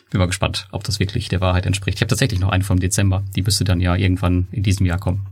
Bin 0.10 0.20
mal 0.20 0.26
gespannt, 0.26 0.68
ob 0.72 0.84
das 0.84 1.00
wirklich 1.00 1.30
der 1.30 1.42
Wahrheit 1.42 1.68
entspricht. 1.68 1.98
Ich 1.98 2.02
habe 2.02 2.10
tatsächlich 2.10 2.40
noch 2.40 2.50
einen 2.50 2.64
vom 2.64 2.80
Dezember, 2.80 3.24
die 3.36 3.44
müsste 3.44 3.64
dann 3.64 3.80
ja 3.80 3.96
irgendwann 3.96 4.48
in 4.52 4.64
diesem 4.64 4.88
Jahr 4.88 5.00
kommen. 5.00 5.28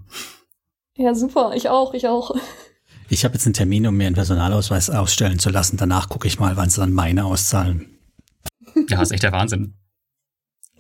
Ja, 0.95 1.15
super, 1.15 1.53
ich 1.55 1.69
auch, 1.69 1.93
ich 1.93 2.07
auch. 2.07 2.35
Ich 3.09 3.23
habe 3.23 3.35
jetzt 3.35 3.45
einen 3.45 3.53
Termin, 3.53 3.87
um 3.87 3.95
mir 3.95 4.07
einen 4.07 4.15
Personalausweis 4.15 4.89
ausstellen 4.89 5.39
zu 5.39 5.49
lassen. 5.49 5.77
Danach 5.77 6.09
gucke 6.09 6.27
ich 6.27 6.39
mal, 6.39 6.57
wann 6.57 6.69
sie 6.69 6.81
dann 6.81 6.91
meine 6.91 7.25
auszahlen. 7.25 7.97
Ja, 8.89 9.01
ist 9.01 9.11
echt 9.11 9.23
der 9.23 9.31
Wahnsinn. 9.31 9.75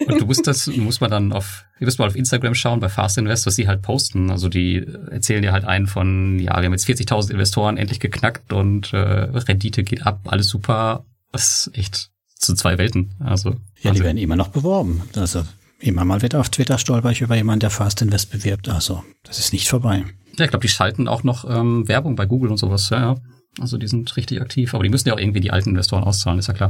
Und 0.05 0.21
du 0.21 0.25
musst 0.25 0.45
das, 0.45 0.67
muss 0.67 1.01
man 1.01 1.09
dann 1.09 1.33
auf, 1.33 1.65
ihr 1.79 1.85
müsst 1.85 1.99
mal 1.99 2.07
auf 2.07 2.15
Instagram 2.15 2.53
schauen 2.53 2.79
bei 2.79 2.89
Fast 2.89 3.17
Invest, 3.17 3.45
was 3.45 3.55
sie 3.55 3.67
halt 3.67 3.81
posten. 3.81 4.29
Also 4.29 4.47
die 4.47 4.85
erzählen 5.09 5.41
dir 5.41 5.51
halt 5.51 5.65
einen 5.65 5.87
von, 5.87 6.39
ja, 6.39 6.55
wir 6.57 6.65
haben 6.65 6.71
jetzt 6.71 6.87
40.000 6.87 7.31
Investoren 7.31 7.77
endlich 7.77 7.99
geknackt 7.99 8.53
und 8.53 8.93
äh, 8.93 8.97
Rendite 8.97 9.83
geht 9.83 10.05
ab, 10.05 10.21
alles 10.25 10.47
super. 10.49 11.05
Das 11.31 11.67
ist 11.67 11.77
echt 11.77 12.11
zu 12.35 12.53
zwei 12.53 12.77
Welten. 12.77 13.15
Also 13.19 13.55
ja, 13.81 13.91
die 13.91 14.03
werden 14.03 14.17
immer 14.17 14.35
noch 14.35 14.49
beworben. 14.49 15.01
Also 15.15 15.43
immer 15.79 16.05
mal 16.05 16.21
wieder 16.21 16.39
auf 16.39 16.49
Twitter 16.49 16.77
stolper 16.77 17.11
ich 17.11 17.21
über 17.21 17.35
jemanden, 17.35 17.61
der 17.61 17.69
Fast 17.69 18.01
Invest 18.01 18.31
bewirbt. 18.31 18.69
Also 18.69 19.03
das 19.23 19.39
ist 19.39 19.53
nicht 19.53 19.67
vorbei. 19.67 20.03
Ja, 20.37 20.45
ich 20.45 20.51
glaube, 20.51 20.61
die 20.65 20.69
schalten 20.69 21.07
auch 21.07 21.23
noch 21.23 21.49
ähm, 21.49 21.87
Werbung 21.87 22.15
bei 22.15 22.25
Google 22.25 22.51
und 22.51 22.57
sowas. 22.57 22.89
Ja, 22.89 22.99
ja. 22.99 23.15
Also 23.59 23.77
die 23.77 23.87
sind 23.87 24.15
richtig 24.15 24.39
aktiv, 24.41 24.75
aber 24.75 24.83
die 24.83 24.89
müssen 24.89 25.07
ja 25.07 25.15
auch 25.15 25.19
irgendwie 25.19 25.39
die 25.39 25.51
alten 25.51 25.69
Investoren 25.69 26.03
auszahlen, 26.03 26.37
ist 26.37 26.47
ja 26.47 26.53
klar. 26.53 26.69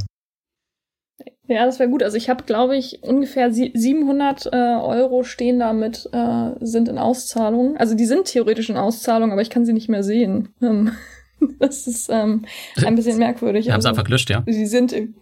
Ja, 1.48 1.66
das 1.66 1.80
wäre 1.80 1.90
gut. 1.90 2.04
Also 2.04 2.18
ich 2.18 2.30
habe, 2.30 2.44
glaube 2.44 2.76
ich, 2.76 3.04
ungefähr 3.04 3.52
700 3.52 4.48
äh, 4.48 4.50
Euro 4.56 5.24
stehen 5.24 5.60
damit, 5.60 6.10
äh, 6.12 6.52
sind 6.60 6.90
in 6.90 6.98
Auszahlung. 6.98 7.78
Also 7.78 7.96
die 7.96 8.06
sind 8.06 8.26
theoretisch 8.26 8.70
in 8.70 8.78
Auszahlung, 8.78 9.32
aber 9.32 9.42
ich 9.42 9.50
kann 9.50 9.66
sie 9.66 9.74
nicht 9.74 9.90
mehr 9.90 10.04
sehen. 10.04 10.50
Ähm, 10.62 10.92
das 11.60 11.88
ist 11.88 12.10
ähm, 12.10 12.46
ein 12.84 12.96
bisschen 12.96 13.18
merkwürdig. 13.20 13.66
Die 13.66 13.72
haben 13.72 13.78
also, 13.78 13.88
sie 13.88 13.90
einfach 13.90 14.04
gelöscht, 14.04 14.30
ja? 14.30 14.44
Sie 14.46 14.66
sind 14.66 14.92
im 14.92 15.16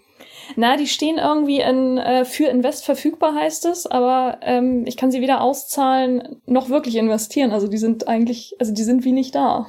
na, 0.56 0.78
die 0.78 0.88
stehen 0.88 1.18
irgendwie 1.18 1.60
in, 1.60 1.98
äh, 1.98 2.26
für 2.26 2.46
Invest 2.46 2.86
verfügbar, 2.86 3.34
heißt 3.34 3.66
es, 3.66 3.88
aber 3.88 4.40
ähm, 4.42 4.86
ich 4.86 4.98
kann 4.98 5.12
sie 5.12 5.22
weder 5.22 5.42
auszahlen 5.42 6.40
noch 6.46 6.70
wirklich 6.70 6.96
investieren. 6.98 7.52
Also 7.52 7.68
die 7.68 7.78
sind 7.78 8.08
eigentlich, 8.08 8.56
also 8.60 8.74
die 8.74 8.84
sind 8.84 9.04
wie 9.06 9.12
nicht 9.12 9.34
da. 9.34 9.68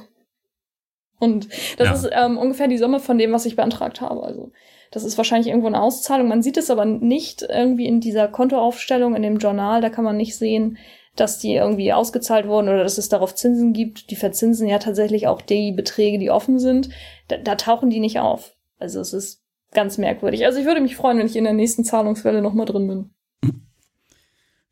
Und 1.19 1.47
das 1.77 1.87
ja. 1.87 1.93
ist 1.93 2.09
ähm, 2.11 2.37
ungefähr 2.37 2.67
die 2.67 2.77
Summe 2.77 2.99
von 2.99 3.17
dem, 3.17 3.31
was 3.31 3.45
ich 3.45 3.55
beantragt 3.55 4.01
habe. 4.01 4.23
Also 4.23 4.51
das 4.91 5.03
ist 5.03 5.17
wahrscheinlich 5.17 5.47
irgendwo 5.47 5.67
eine 5.67 5.81
Auszahlung. 5.81 6.27
Man 6.27 6.41
sieht 6.41 6.57
es 6.57 6.69
aber 6.69 6.85
nicht 6.85 7.41
irgendwie 7.41 7.85
in 7.85 7.99
dieser 7.99 8.27
Kontoaufstellung, 8.27 9.15
in 9.15 9.21
dem 9.21 9.37
Journal. 9.37 9.81
Da 9.81 9.89
kann 9.89 10.05
man 10.05 10.17
nicht 10.17 10.37
sehen, 10.37 10.77
dass 11.15 11.39
die 11.39 11.53
irgendwie 11.53 11.93
ausgezahlt 11.93 12.47
wurden 12.47 12.69
oder 12.69 12.83
dass 12.83 12.97
es 12.97 13.09
darauf 13.09 13.35
Zinsen 13.35 13.73
gibt. 13.73 14.11
Die 14.11 14.15
verzinsen 14.15 14.67
ja 14.67 14.79
tatsächlich 14.79 15.27
auch 15.27 15.41
die 15.41 15.71
Beträge, 15.71 16.19
die 16.19 16.31
offen 16.31 16.59
sind. 16.59 16.89
Da, 17.27 17.37
da 17.37 17.55
tauchen 17.55 17.89
die 17.89 17.99
nicht 17.99 18.19
auf. 18.19 18.53
Also 18.79 18.99
es 18.99 19.13
ist 19.13 19.41
ganz 19.73 19.97
merkwürdig. 19.97 20.45
Also 20.45 20.59
ich 20.59 20.65
würde 20.65 20.81
mich 20.81 20.95
freuen, 20.95 21.17
wenn 21.17 21.25
ich 21.25 21.35
in 21.35 21.43
der 21.43 21.53
nächsten 21.53 21.83
Zahlungswelle 21.83 22.41
nochmal 22.41 22.65
drin 22.65 22.87
bin. 22.87 23.09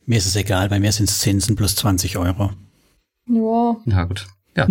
Mir 0.05 0.17
ist 0.17 0.27
es 0.27 0.35
egal, 0.35 0.69
bei 0.69 0.79
mir 0.79 0.91
sind 0.91 1.09
es 1.09 1.19
Zinsen 1.19 1.55
plus 1.55 1.75
20 1.75 2.17
Euro. 2.17 2.51
Ja. 3.27 3.77
Ja, 3.85 4.03
gut. 4.03 4.27
Ja. 4.55 4.67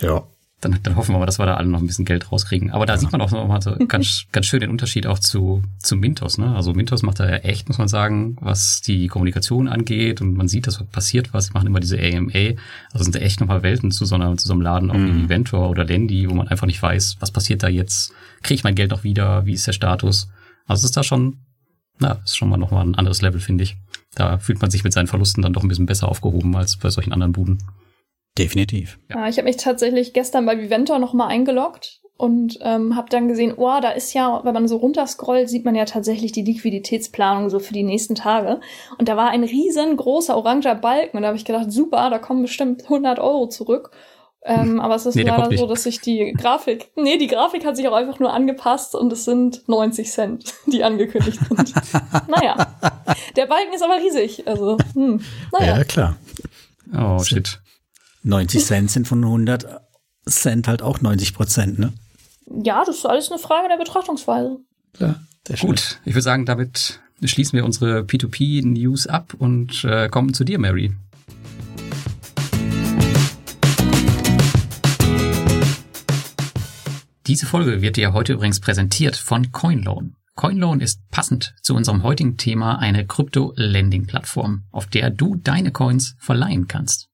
ja 0.00 0.26
dann, 0.60 0.76
dann 0.82 0.96
hoffen 0.96 1.14
wir 1.14 1.20
mal, 1.20 1.26
dass 1.26 1.38
wir 1.38 1.46
da 1.46 1.54
alle 1.54 1.68
noch 1.68 1.80
ein 1.80 1.86
bisschen 1.86 2.04
Geld 2.04 2.32
rauskriegen. 2.32 2.72
Aber 2.72 2.84
da 2.84 2.94
ja. 2.94 2.98
sieht 2.98 3.12
man 3.12 3.20
auch 3.20 3.30
nochmal 3.30 3.62
so 3.62 3.76
ganz, 3.86 4.24
ganz 4.32 4.46
schön 4.46 4.58
den 4.60 4.70
Unterschied 4.70 5.06
auch 5.06 5.20
zu, 5.20 5.62
zu 5.78 5.94
Mintos. 5.94 6.36
Ne? 6.36 6.52
Also 6.54 6.74
Mintos 6.74 7.02
macht 7.02 7.20
da 7.20 7.28
ja 7.28 7.36
echt, 7.36 7.68
muss 7.68 7.78
man 7.78 7.86
sagen, 7.86 8.36
was 8.40 8.80
die 8.80 9.06
Kommunikation 9.06 9.68
angeht 9.68 10.20
und 10.20 10.34
man 10.34 10.48
sieht, 10.48 10.66
dass 10.66 10.82
passiert 10.82 11.32
was. 11.32 11.46
Sie 11.46 11.52
machen 11.52 11.68
immer 11.68 11.78
diese 11.78 11.98
AMA. 11.98 12.56
Also 12.92 13.04
sind 13.04 13.14
da 13.14 13.20
echt 13.20 13.40
nochmal 13.40 13.62
Welten 13.62 13.92
zu 13.92 14.04
so, 14.04 14.16
einer, 14.16 14.36
zu 14.36 14.48
so 14.48 14.52
einem 14.52 14.62
Laden, 14.62 14.90
auch 14.90 14.96
mhm. 14.96 15.20
wie 15.20 15.24
Eventor 15.26 15.70
oder 15.70 15.84
Lendi, 15.84 16.28
wo 16.28 16.34
man 16.34 16.48
einfach 16.48 16.66
nicht 16.66 16.82
weiß, 16.82 17.18
was 17.20 17.30
passiert 17.30 17.62
da 17.62 17.68
jetzt? 17.68 18.12
Kriege 18.42 18.56
ich 18.56 18.64
mein 18.64 18.74
Geld 18.74 18.90
noch 18.90 19.04
wieder? 19.04 19.46
Wie 19.46 19.52
ist 19.52 19.66
der 19.66 19.72
Status? 19.72 20.28
Also 20.66 20.86
ist 20.86 20.96
da 20.96 21.04
schon, 21.04 21.38
na, 22.00 22.18
ist 22.24 22.36
schon 22.36 22.48
mal 22.48 22.56
nochmal 22.56 22.84
ein 22.84 22.96
anderes 22.96 23.22
Level, 23.22 23.40
finde 23.40 23.62
ich. 23.62 23.76
Da 24.14 24.38
fühlt 24.38 24.60
man 24.60 24.70
sich 24.72 24.82
mit 24.82 24.92
seinen 24.92 25.06
Verlusten 25.06 25.42
dann 25.42 25.52
doch 25.52 25.62
ein 25.62 25.68
bisschen 25.68 25.86
besser 25.86 26.08
aufgehoben 26.08 26.56
als 26.56 26.76
bei 26.76 26.90
solchen 26.90 27.12
anderen 27.12 27.32
Buden. 27.32 27.58
Definitiv. 28.38 28.98
Ja, 29.10 29.28
ich 29.28 29.36
habe 29.36 29.48
mich 29.48 29.56
tatsächlich 29.56 30.12
gestern 30.12 30.46
bei 30.46 30.58
Viventor 30.58 30.98
nochmal 30.98 31.28
eingeloggt 31.28 32.00
und 32.16 32.58
ähm, 32.62 32.96
habe 32.96 33.08
dann 33.10 33.28
gesehen, 33.28 33.54
oh, 33.56 33.78
da 33.80 33.90
ist 33.90 34.12
ja, 34.12 34.40
wenn 34.44 34.54
man 34.54 34.68
so 34.68 34.76
runterscrollt, 34.76 35.48
sieht 35.48 35.64
man 35.64 35.74
ja 35.74 35.84
tatsächlich 35.84 36.32
die 36.32 36.42
Liquiditätsplanung 36.42 37.50
so 37.50 37.58
für 37.58 37.72
die 37.72 37.82
nächsten 37.82 38.14
Tage. 38.14 38.60
Und 38.98 39.08
da 39.08 39.16
war 39.16 39.30
ein 39.30 39.44
riesengroßer 39.44 40.36
oranger 40.36 40.74
Balken 40.74 41.16
und 41.16 41.22
da 41.22 41.28
habe 41.28 41.38
ich 41.38 41.44
gedacht, 41.44 41.70
super, 41.72 42.10
da 42.10 42.18
kommen 42.18 42.42
bestimmt 42.42 42.84
100 42.84 43.18
Euro 43.18 43.48
zurück. 43.48 43.90
Ähm, 44.44 44.80
aber 44.80 44.94
es 44.94 45.04
ist 45.04 45.16
nee, 45.16 45.22
leider 45.22 45.56
so, 45.56 45.66
dass 45.66 45.82
sich 45.82 46.00
die 46.00 46.32
Grafik, 46.32 46.90
nee, 46.96 47.18
die 47.18 47.26
Grafik 47.26 47.66
hat 47.66 47.76
sich 47.76 47.86
auch 47.88 47.92
einfach 47.92 48.20
nur 48.20 48.32
angepasst 48.32 48.94
und 48.94 49.12
es 49.12 49.24
sind 49.24 49.68
90 49.68 50.10
Cent, 50.10 50.54
die 50.66 50.84
angekündigt 50.84 51.38
sind. 51.48 51.74
naja, 52.28 52.76
der 53.36 53.46
Balken 53.46 53.74
ist 53.74 53.82
aber 53.82 53.96
riesig, 53.96 54.46
also, 54.46 54.78
hm, 54.94 55.20
naja. 55.52 55.78
Ja, 55.78 55.84
klar. 55.84 56.16
Oh, 56.96 57.22
shit. 57.22 57.60
90 58.22 58.64
Cent 58.64 58.90
sind 58.90 59.08
von 59.08 59.24
100 59.24 59.66
Cent 60.28 60.68
halt 60.68 60.82
auch 60.82 61.00
90 61.00 61.34
Prozent, 61.34 61.78
ne? 61.78 61.92
Ja, 62.64 62.82
das 62.84 62.98
ist 62.98 63.06
alles 63.06 63.30
eine 63.30 63.38
Frage 63.38 63.68
der 63.68 63.76
Betrachtungsweise. 63.76 64.58
Klar, 64.94 65.20
Gut, 65.60 66.00
ich 66.04 66.14
würde 66.14 66.22
sagen, 66.22 66.44
damit 66.44 67.00
schließen 67.22 67.56
wir 67.56 67.64
unsere 67.64 68.00
P2P-News 68.00 69.06
ab 69.06 69.34
und 69.38 69.84
äh, 69.84 70.08
kommen 70.08 70.34
zu 70.34 70.44
dir, 70.44 70.58
Mary. 70.58 70.94
Diese 77.26 77.46
Folge 77.46 77.82
wird 77.82 77.96
dir 77.96 78.12
heute 78.12 78.34
übrigens 78.34 78.60
präsentiert 78.60 79.16
von 79.16 79.52
CoinLoan. 79.52 80.16
CoinLoan 80.34 80.80
ist 80.80 81.10
passend 81.10 81.54
zu 81.62 81.74
unserem 81.74 82.02
heutigen 82.02 82.36
Thema 82.36 82.78
eine 82.78 83.06
Krypto-Lending-Plattform, 83.06 84.64
auf 84.70 84.86
der 84.86 85.10
du 85.10 85.36
deine 85.36 85.72
Coins 85.72 86.14
verleihen 86.18 86.68
kannst. 86.68 87.07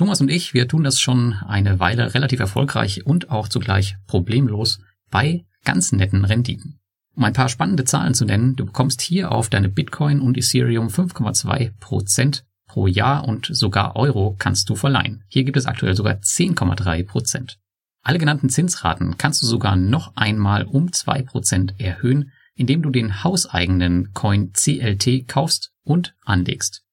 Thomas 0.00 0.22
und 0.22 0.30
ich, 0.30 0.54
wir 0.54 0.66
tun 0.66 0.82
das 0.82 0.98
schon 0.98 1.34
eine 1.46 1.78
Weile 1.78 2.14
relativ 2.14 2.40
erfolgreich 2.40 3.04
und 3.04 3.30
auch 3.30 3.48
zugleich 3.48 3.98
problemlos 4.06 4.80
bei 5.10 5.44
ganz 5.62 5.92
netten 5.92 6.24
Renditen. 6.24 6.80
Um 7.14 7.24
ein 7.24 7.34
paar 7.34 7.50
spannende 7.50 7.84
Zahlen 7.84 8.14
zu 8.14 8.24
nennen, 8.24 8.56
du 8.56 8.64
bekommst 8.64 9.02
hier 9.02 9.30
auf 9.30 9.50
deine 9.50 9.68
Bitcoin 9.68 10.20
und 10.20 10.38
Ethereum 10.38 10.88
5,2 10.88 11.72
Prozent 11.80 12.46
pro 12.66 12.86
Jahr 12.86 13.28
und 13.28 13.50
sogar 13.52 13.94
Euro 13.94 14.36
kannst 14.38 14.70
du 14.70 14.74
verleihen. 14.74 15.22
Hier 15.28 15.44
gibt 15.44 15.58
es 15.58 15.66
aktuell 15.66 15.94
sogar 15.94 16.14
10,3 16.14 17.04
Prozent. 17.04 17.58
Alle 18.00 18.18
genannten 18.18 18.48
Zinsraten 18.48 19.18
kannst 19.18 19.42
du 19.42 19.46
sogar 19.46 19.76
noch 19.76 20.16
einmal 20.16 20.64
um 20.64 20.94
zwei 20.94 21.20
Prozent 21.20 21.74
erhöhen, 21.78 22.32
indem 22.54 22.80
du 22.80 22.88
den 22.88 23.22
hauseigenen 23.22 24.14
Coin 24.14 24.54
CLT 24.54 25.28
kaufst 25.28 25.72
und 25.84 26.14
anlegst. 26.24 26.84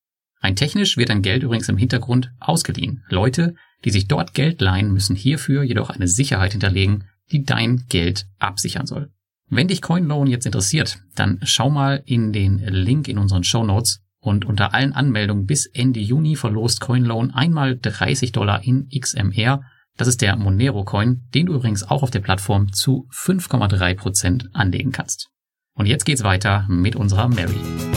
Rein 0.42 0.56
technisch 0.56 0.98
wird 0.98 1.10
dein 1.10 1.22
Geld 1.22 1.44
übrigens 1.44 1.70
im 1.70 1.78
Hintergrund 1.78 2.32
ausgeliehen. 2.40 3.04
Leute, 3.10 3.56
die 3.86 3.92
sich 3.92 4.08
dort 4.08 4.34
Geld 4.34 4.62
leihen, 4.62 4.92
müssen 4.92 5.16
hierfür 5.16 5.64
jedoch 5.64 5.90
eine 5.90 6.08
Sicherheit 6.08 6.52
hinterlegen, 6.52 7.06
die 7.32 7.44
dein 7.44 7.86
Geld 7.90 8.28
absichern 8.40 8.86
soll. 8.86 9.12
Wenn 9.50 9.68
dich 9.68 9.82
CoinLoan 9.82 10.28
jetzt 10.28 10.46
interessiert, 10.46 11.00
dann 11.16 11.40
schau 11.44 11.70
mal 11.70 12.04
in 12.06 12.34
den 12.34 12.60
Link 12.60 13.08
in 13.08 13.18
unseren 13.18 13.44
Show 13.44 13.64
Notes 13.64 14.02
und 14.20 14.46
unter 14.46 14.74
allen 14.74 14.94
Anmeldungen 14.94 15.46
bis 15.46 15.68
Ende 15.68 16.00
Juni 16.00 16.36
verlost 16.36 16.82
CoinLoan 16.82 17.32
einmal 17.32 17.78
30 17.78 18.34
Dollar 18.34 18.64
in 18.64 18.90
XMR. 18.90 19.62
Das 19.96 20.08
ist 20.08 20.22
der 20.22 20.36
Monero 20.36 20.84
Coin, 20.84 21.24
den 21.34 21.46
du 21.46 21.54
übrigens 21.54 21.84
auch 21.84 22.04
auf 22.04 22.12
der 22.12 22.20
Plattform 22.20 22.74
zu 22.74 23.08
5,3 23.14 23.96
Prozent 23.96 24.50
anlegen 24.54 24.92
kannst. 24.92 25.30
Und 25.74 25.86
jetzt 25.86 26.06
geht's 26.06 26.24
weiter 26.24 26.66
mit 26.68 26.96
unserer 26.96 27.30
Mary. 27.30 27.97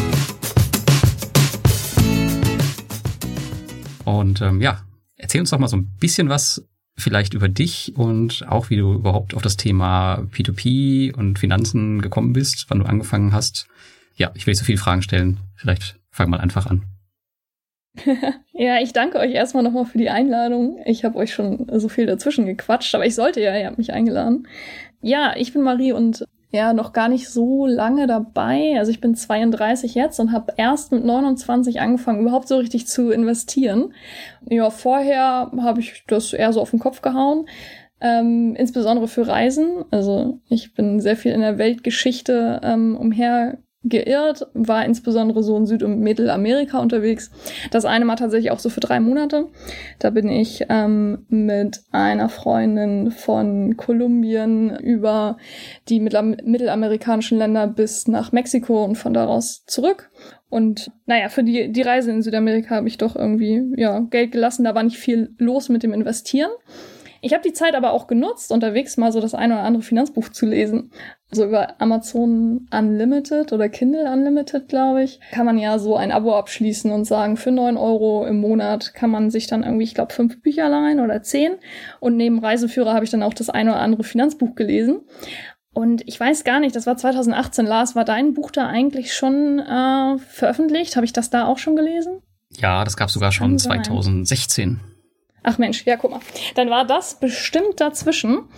Und 4.19 4.41
ähm, 4.41 4.61
ja, 4.61 4.83
erzähl 5.17 5.41
uns 5.41 5.51
doch 5.51 5.59
mal 5.59 5.69
so 5.69 5.77
ein 5.77 5.87
bisschen 6.01 6.29
was 6.29 6.67
vielleicht 6.97 7.35
über 7.35 7.49
dich 7.49 7.93
und 7.97 8.47
auch 8.49 8.71
wie 8.71 8.77
du 8.77 8.93
überhaupt 8.93 9.35
auf 9.35 9.43
das 9.43 9.57
Thema 9.57 10.27
P2P 10.33 11.15
und 11.15 11.39
Finanzen 11.39 12.03
gekommen 12.03 12.33
bist, 12.33 12.67
wann 12.69 12.81
du 12.81 12.85
angefangen 12.85 13.33
hast. 13.33 13.69
Ja, 14.17 14.33
ich 14.35 14.47
will 14.47 14.53
nicht 14.53 14.59
so 14.59 14.67
viele 14.67 14.79
Fragen 14.79 15.03
stellen. 15.03 15.39
Vielleicht 15.55 15.99
fang 16.11 16.29
mal 16.29 16.41
einfach 16.41 16.67
an. 16.67 16.83
ja, 18.53 18.81
ich 18.81 18.93
danke 18.93 19.19
euch 19.19 19.33
erstmal 19.33 19.63
nochmal 19.63 19.87
für 19.87 19.99
die 19.99 20.11
Einladung. 20.11 20.81
Ich 20.85 21.05
habe 21.05 21.17
euch 21.17 21.33
schon 21.33 21.67
so 21.79 21.89
viel 21.89 22.07
dazwischen 22.07 22.47
gequatscht, 22.47 22.95
aber 22.95 23.07
ich 23.07 23.15
sollte 23.15 23.41
ja, 23.41 23.57
ihr 23.57 23.67
habt 23.67 23.79
mich 23.79 23.93
eingeladen. 23.93 24.47
Ja, 25.01 25.35
ich 25.37 25.53
bin 25.53 25.63
Marie 25.63 25.93
und 25.93 26.27
ja 26.51 26.73
noch 26.73 26.93
gar 26.93 27.09
nicht 27.09 27.29
so 27.29 27.67
lange 27.67 28.07
dabei. 28.07 28.75
Also 28.79 28.91
ich 28.91 29.01
bin 29.01 29.15
32 29.15 29.95
jetzt 29.95 30.19
und 30.19 30.33
habe 30.33 30.55
erst 30.57 30.93
mit 30.93 31.05
29 31.05 31.81
angefangen, 31.81 32.21
überhaupt 32.21 32.49
so 32.49 32.57
richtig 32.57 32.87
zu 32.87 33.11
investieren. 33.11 33.95
Ja, 34.49 34.71
vorher 34.71 35.51
habe 35.59 35.81
ich 35.81 36.05
das 36.07 36.33
eher 36.33 36.53
so 36.53 36.61
auf 36.61 36.71
den 36.71 36.81
Kopf 36.81 37.03
gehauen. 37.03 37.47
Ähm, 38.01 38.55
insbesondere 38.57 39.09
für 39.09 39.27
Reisen. 39.27 39.85
Also 39.91 40.41
ich 40.49 40.75
bin 40.75 41.01
sehr 41.01 41.17
viel 41.17 41.33
in 41.33 41.43
der 41.43 41.59
Weltgeschichte 41.59 42.61
ähm, 42.65 42.97
umher 42.97 43.59
geirrt, 43.83 44.47
war 44.53 44.85
insbesondere 44.85 45.43
so 45.43 45.57
in 45.57 45.67
Süd- 45.67 45.83
und 45.83 46.01
Mittelamerika 46.01 46.79
unterwegs. 46.79 47.31
Das 47.71 47.87
eine 47.87 48.05
Mal 48.05 48.17
tatsächlich 48.17 48.51
auch 48.51 48.59
so 48.59 48.69
für 48.69 48.81
drei 48.81 49.01
Monate. 49.01 49.47
Da 49.99 50.11
bin 50.11 50.29
ich 50.29 50.67
ähm, 50.69 51.25
mit 51.29 51.81
einer 51.91 52.29
Freundin 52.29 53.11
von 53.11 53.79
Kolumbien 53.79 54.77
über 54.77 55.39
die 55.89 56.01
mittelamerikanischen 56.01 57.39
Länder 57.39 57.67
bis 57.67 58.07
nach 58.07 58.33
Mexiko 58.33 58.85
und 58.85 58.97
von 58.97 59.15
daraus 59.15 59.65
zurück. 59.65 60.11
Und 60.51 60.91
naja, 61.07 61.29
für 61.31 61.45
die, 61.45 61.73
die 61.73 61.83
Reise 61.83 62.11
in 62.11 62.23
Südamerika 62.23 62.75
habe 62.75 62.89
ich 62.89 62.99
doch 62.99 63.17
irgendwie 63.17 63.63
ja, 63.77 64.01
Geld 64.01 64.33
gelassen. 64.33 64.65
Da 64.65 64.75
war 64.75 64.83
nicht 64.83 64.99
viel 64.99 65.35
los 65.39 65.71
mit 65.71 65.83
dem 65.83 65.95
Investieren. 65.95 66.51
Ich 67.23 67.33
habe 67.33 67.43
die 67.43 67.53
Zeit 67.53 67.75
aber 67.75 67.93
auch 67.93 68.07
genutzt, 68.07 68.51
unterwegs 68.51 68.97
mal 68.97 69.13
so 69.13 69.21
das 69.21 69.35
ein 69.35 69.53
oder 69.53 69.63
andere 69.63 69.83
Finanzbuch 69.83 70.31
zu 70.31 70.47
lesen. 70.47 70.91
So 71.33 71.45
über 71.45 71.81
Amazon 71.81 72.67
Unlimited 72.73 73.53
oder 73.53 73.69
Kindle 73.69 74.11
Unlimited, 74.11 74.69
glaube 74.69 75.05
ich, 75.05 75.21
kann 75.31 75.47
man 75.47 75.59
ja 75.59 75.79
so 75.79 75.97
ein 75.97 76.11
Abo 76.11 76.35
abschließen 76.35 76.91
und 76.91 77.05
sagen, 77.05 77.37
für 77.37 77.53
neun 77.53 77.77
Euro 77.77 78.27
im 78.27 78.41
Monat 78.41 78.95
kann 78.95 79.11
man 79.11 79.31
sich 79.31 79.47
dann 79.47 79.63
irgendwie, 79.63 79.85
ich 79.85 79.95
glaube, 79.95 80.13
fünf 80.13 80.43
Bücher 80.43 80.69
leihen 80.69 80.99
oder 80.99 81.23
zehn. 81.23 81.53
Und 82.01 82.17
neben 82.17 82.41
Reiseführer 82.41 82.95
habe 82.95 83.05
ich 83.05 83.11
dann 83.13 83.23
auch 83.23 83.35
das 83.35 83.49
ein 83.49 83.69
oder 83.69 83.79
andere 83.79 84.03
Finanzbuch 84.03 84.57
gelesen. 84.57 85.03
Und 85.73 86.03
ich 86.07 86.19
weiß 86.19 86.43
gar 86.43 86.59
nicht, 86.59 86.75
das 86.75 86.87
war 86.87 86.97
2018. 86.97 87.65
Lars, 87.65 87.95
war 87.95 88.05
dein 88.05 88.35
Buch 88.35 88.51
da 88.51 88.67
eigentlich 88.67 89.15
schon 89.15 89.61
äh, 89.61 90.19
veröffentlicht? 90.19 90.97
Habe 90.97 91.07
ich 91.07 91.13
das 91.13 91.31
da 91.31 91.47
auch 91.47 91.59
schon 91.59 91.77
gelesen? 91.77 92.23
Ja, 92.51 92.83
das 92.83 92.97
gab 92.97 93.11
sogar 93.11 93.31
schon 93.31 93.57
2016. 93.59 94.81
Ach 95.43 95.59
Mensch, 95.59 95.85
ja, 95.87 95.97
guck 95.97 96.11
mal. 96.11 96.21
Dann 96.57 96.71
war 96.71 96.85
das 96.85 97.21
bestimmt 97.21 97.81
dazwischen. 97.81 98.49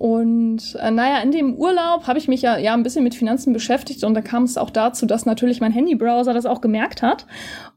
Und 0.00 0.78
äh, 0.80 0.90
naja, 0.90 1.20
in 1.20 1.30
dem 1.30 1.56
Urlaub 1.56 2.06
habe 2.06 2.18
ich 2.18 2.26
mich 2.26 2.40
ja, 2.40 2.56
ja 2.56 2.72
ein 2.72 2.82
bisschen 2.82 3.04
mit 3.04 3.14
Finanzen 3.14 3.52
beschäftigt 3.52 4.02
und 4.02 4.14
da 4.14 4.22
kam 4.22 4.44
es 4.44 4.56
auch 4.56 4.70
dazu, 4.70 5.04
dass 5.04 5.26
natürlich 5.26 5.60
mein 5.60 5.72
Handybrowser 5.72 6.32
das 6.32 6.46
auch 6.46 6.62
gemerkt 6.62 7.02
hat. 7.02 7.26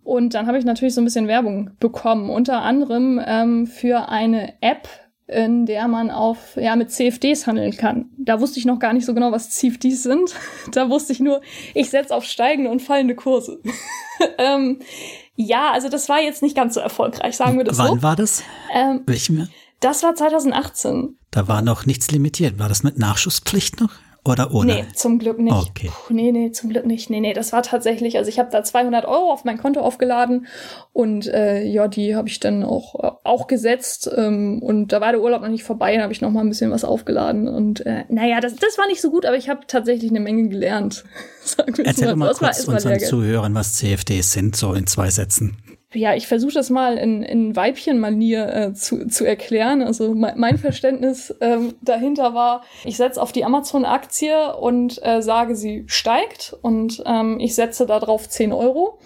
Und 0.06 0.34
dann 0.34 0.48
habe 0.48 0.58
ich 0.58 0.64
natürlich 0.64 0.94
so 0.94 1.02
ein 1.02 1.04
bisschen 1.04 1.28
Werbung 1.28 1.72
bekommen, 1.82 2.30
unter 2.30 2.62
anderem 2.62 3.20
ähm, 3.28 3.68
für 3.68 4.08
eine 4.08 4.54
App, 4.62 4.88
in 5.28 5.66
der 5.66 5.90
man 5.90 6.10
auf 6.10 6.56
ja 6.56 6.78
mit 6.78 6.92
CFDs 6.92 7.46
handeln 7.46 7.76
kann. 7.76 8.06
Da 8.18 8.40
wusste 8.40 8.58
ich 8.58 8.64
noch 8.64 8.80
gar 8.80 8.94
nicht 8.94 9.06
so 9.06 9.14
genau, 9.14 9.34
was 9.34 9.50
CFDs 9.50 10.04
sind. 10.04 10.34
da 10.72 10.90
wusste 10.90 11.12
ich 11.12 11.20
nur, 11.20 11.42
ich 11.74 11.90
setze 11.90 12.16
auf 12.16 12.24
steigende 12.24 12.72
und 12.72 12.82
fallende 12.82 13.16
Kurse. 13.16 13.62
ähm, 14.38 14.80
ja, 15.36 15.72
also 15.74 15.90
das 15.90 16.08
war 16.08 16.22
jetzt 16.22 16.42
nicht 16.42 16.56
ganz 16.56 16.76
so 16.76 16.80
erfolgreich, 16.80 17.36
sagen 17.36 17.58
wir 17.58 17.66
das 17.66 17.78
Wann 17.80 17.88
so. 17.88 17.94
Wann 17.96 18.02
war 18.04 18.16
das? 18.16 18.44
Ähm, 18.74 19.02
Welchem 19.08 19.50
Das 19.84 20.02
war 20.02 20.16
2018. 20.16 21.18
Da 21.30 21.50
war 21.50 21.62
noch 21.62 21.86
nichts 21.86 22.10
limitiert. 22.10 22.58
War 22.58 22.70
das 22.70 22.84
mit 22.84 22.98
Nachschusspflicht 22.98 23.82
noch? 23.82 23.92
Oder 24.26 24.54
ohne? 24.54 24.76
Nee, 24.76 24.86
zum 24.96 25.20
Glück 25.20 25.38
nicht. 25.40 25.52
Okay. 25.54 25.92
Puh, 25.92 26.14
nee, 26.14 26.32
nee, 26.32 26.54
zum 26.54 26.70
Glück 26.70 26.86
nicht. 26.86 27.10
Nee, 27.10 27.20
nee, 27.20 27.34
das 27.34 27.52
war 27.52 27.62
tatsächlich, 27.64 28.18
also 28.18 28.30
ich 28.30 28.40
habe 28.40 28.50
da 28.50 28.64
200 28.64 29.04
Euro 29.04 29.34
auf 29.34 29.44
mein 29.44 29.58
Konto 29.58 29.82
aufgeladen 29.82 30.48
und 30.94 31.28
äh, 31.28 31.64
ja, 31.64 31.90
die 31.90 32.16
habe 32.16 32.30
ich 32.30 32.40
dann 32.40 32.64
auch, 32.64 33.20
auch 33.26 33.48
gesetzt 33.48 34.10
ähm, 34.16 34.62
und 34.64 34.94
da 34.94 35.02
war 35.02 35.12
der 35.12 35.20
Urlaub 35.20 35.42
noch 35.42 35.50
nicht 35.50 35.66
vorbei, 35.66 35.92
dann 35.92 36.04
habe 36.04 36.14
ich 36.14 36.22
noch 36.22 36.32
mal 36.32 36.40
ein 36.40 36.48
bisschen 36.48 36.72
was 36.72 36.86
aufgeladen 36.86 37.50
und 37.50 37.86
äh, 37.86 38.06
naja, 38.08 38.40
das, 38.40 38.56
das 38.56 38.78
war 38.78 38.88
nicht 38.88 39.02
so 39.02 39.12
gut, 39.12 39.26
aber 39.26 39.36
ich 39.36 39.50
habe 39.50 39.68
tatsächlich 39.68 40.10
eine 40.10 40.22
Menge 40.22 40.48
gelernt. 40.48 41.04
Erzähl 41.84 42.16
mal, 42.16 42.16
mal 42.16 42.34
kurz 42.34 42.64
unseren 42.64 43.02
Zuhörern, 43.02 43.54
was 43.54 43.74
CFDs 43.74 44.32
sind, 44.32 44.56
so 44.56 44.74
in 44.74 44.88
zwei 44.88 45.10
Sätzen 45.10 45.58
ja, 45.94 46.14
ich 46.16 46.28
versuche 46.28 46.54
das 46.54 46.70
mal 46.70 46.98
in, 46.98 47.24
in 47.24 47.56
Weibchenmanier 47.56 48.56
äh, 48.56 48.74
zu, 48.74 49.08
zu 49.08 49.26
erklären. 49.26 49.82
Also 49.82 50.14
mein, 50.14 50.40
mein 50.40 50.58
Verständnis 50.58 51.34
ähm, 51.42 51.76
dahinter 51.82 52.34
war, 52.34 52.64
ich 52.84 52.98
setze 52.98 53.22
auf 53.22 53.32
die 53.32 53.46
Amazon-Aktie 53.46 54.56
und 54.56 55.00
äh, 55.04 55.22
sage, 55.22 55.56
sie 55.56 55.84
steigt 55.88 56.56
und 56.62 57.04
ähm, 57.06 57.40
ich 57.40 57.56
setze 57.56 57.86
darauf 57.86 58.28
10 58.28 58.52
Euro. 58.54 59.00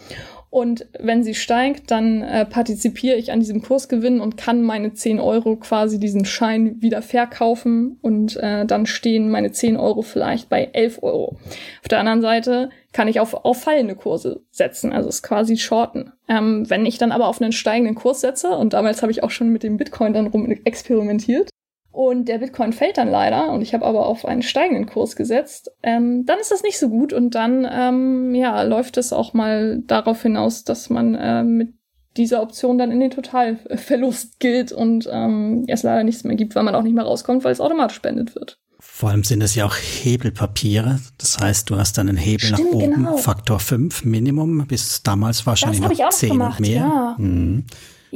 Und 0.50 0.88
wenn 0.98 1.24
sie 1.24 1.36
steigt, 1.36 1.92
dann 1.92 2.22
äh, 2.22 2.46
partizipiere 2.46 3.18
ich 3.18 3.32
an 3.32 3.42
diesem 3.42 3.62
Kursgewinn 3.62 4.22
und 4.22 4.38
kann 4.38 4.64
meine 4.64 4.94
10 4.94 5.20
Euro 5.20 5.58
quasi 5.58 6.00
diesen 6.00 6.24
Schein 6.24 6.82
wieder 6.82 7.02
verkaufen 7.02 7.98
und 8.02 8.38
äh, 8.38 8.66
dann 8.66 8.86
stehen 8.86 9.30
meine 9.30 9.52
10 9.52 9.76
Euro 9.76 10.04
vielleicht 10.04 10.48
bei 10.48 10.70
11 10.72 11.04
Euro. 11.04 11.38
Auf 11.82 11.88
der 11.90 12.00
anderen 12.00 12.22
Seite 12.22 12.70
kann 12.94 13.10
ich 13.10 13.20
auf, 13.20 13.34
auf 13.34 13.62
fallende 13.62 13.96
Kurse 13.96 14.42
setzen, 14.50 14.94
also 14.94 15.10
es 15.10 15.22
quasi 15.22 15.58
shorten. 15.58 16.14
Ähm, 16.30 16.70
wenn 16.70 16.86
ich 16.86 16.98
dann 16.98 17.12
aber 17.12 17.28
auf 17.28 17.42
einen 17.42 17.52
steigenden 17.52 17.96
Kurs 17.96 18.22
setze, 18.22 18.50
und 18.50 18.74
damals 18.74 19.02
habe 19.02 19.12
ich 19.12 19.24
auch 19.24 19.32
schon 19.32 19.50
mit 19.50 19.64
dem 19.64 19.78
Bitcoin 19.78 20.14
dann 20.14 20.28
rum 20.28 20.50
experimentiert, 20.64 21.50
und 21.98 22.28
der 22.28 22.38
Bitcoin 22.38 22.74
fällt 22.74 23.00
dann 23.00 23.10
leider 23.10 23.52
und 23.52 23.64
ich 23.64 23.74
habe 23.74 23.84
aber 23.84 24.06
auf 24.06 24.24
einen 24.24 24.44
steigenden 24.44 24.86
Kurs 24.86 25.16
gesetzt, 25.16 25.72
ähm, 25.82 26.28
dann 26.28 26.38
ist 26.38 26.52
das 26.52 26.62
nicht 26.62 26.78
so 26.78 26.90
gut 26.90 27.12
und 27.12 27.34
dann 27.34 27.68
ähm, 27.68 28.36
ja 28.36 28.62
läuft 28.62 28.98
es 28.98 29.12
auch 29.12 29.34
mal 29.34 29.82
darauf 29.88 30.22
hinaus, 30.22 30.64
dass 30.64 30.92
man 30.92 31.16
äh, 31.16 31.44
mit 31.44 31.74
dieser 32.16 32.44
Option 32.44 32.78
dann 32.78 32.92
in 32.92 33.00
den 33.00 33.10
Totalverlust 33.10 34.40
gilt 34.40 34.72
und 34.72 35.10
ähm, 35.12 35.66
es 35.68 35.82
leider 35.82 36.04
nichts 36.04 36.24
mehr 36.24 36.36
gibt, 36.36 36.54
weil 36.54 36.62
man 36.62 36.76
auch 36.76 36.84
nicht 36.84 36.94
mehr 36.94 37.04
rauskommt, 37.04 37.44
weil 37.44 37.52
es 37.52 37.62
automatisch 37.62 37.98
spendet 37.98 38.36
wird. 38.36 38.60
Vor 38.80 39.10
allem 39.10 39.24
sind 39.24 39.42
es 39.42 39.56
ja 39.56 39.66
auch 39.66 39.76
Hebelpapiere. 39.76 41.00
Das 41.18 41.40
heißt, 41.40 41.68
du 41.70 41.78
hast 41.78 41.98
dann 41.98 42.10
einen 42.10 42.18
Hebel 42.18 42.54
Stimmt, 42.54 42.74
nach 42.74 42.76
oben, 42.76 42.94
genau. 42.94 43.18
Faktor 43.18 43.60
5 43.60 44.06
Minimum, 44.06 44.68
bis 44.68 45.02
damals 45.02 45.48
wahrscheinlich 45.48 45.82
noch 45.82 46.10
10 46.10 46.40
und 46.40 46.60
mehr. 46.60 46.82
Ja. 46.82 47.16
Mhm. 47.18 47.66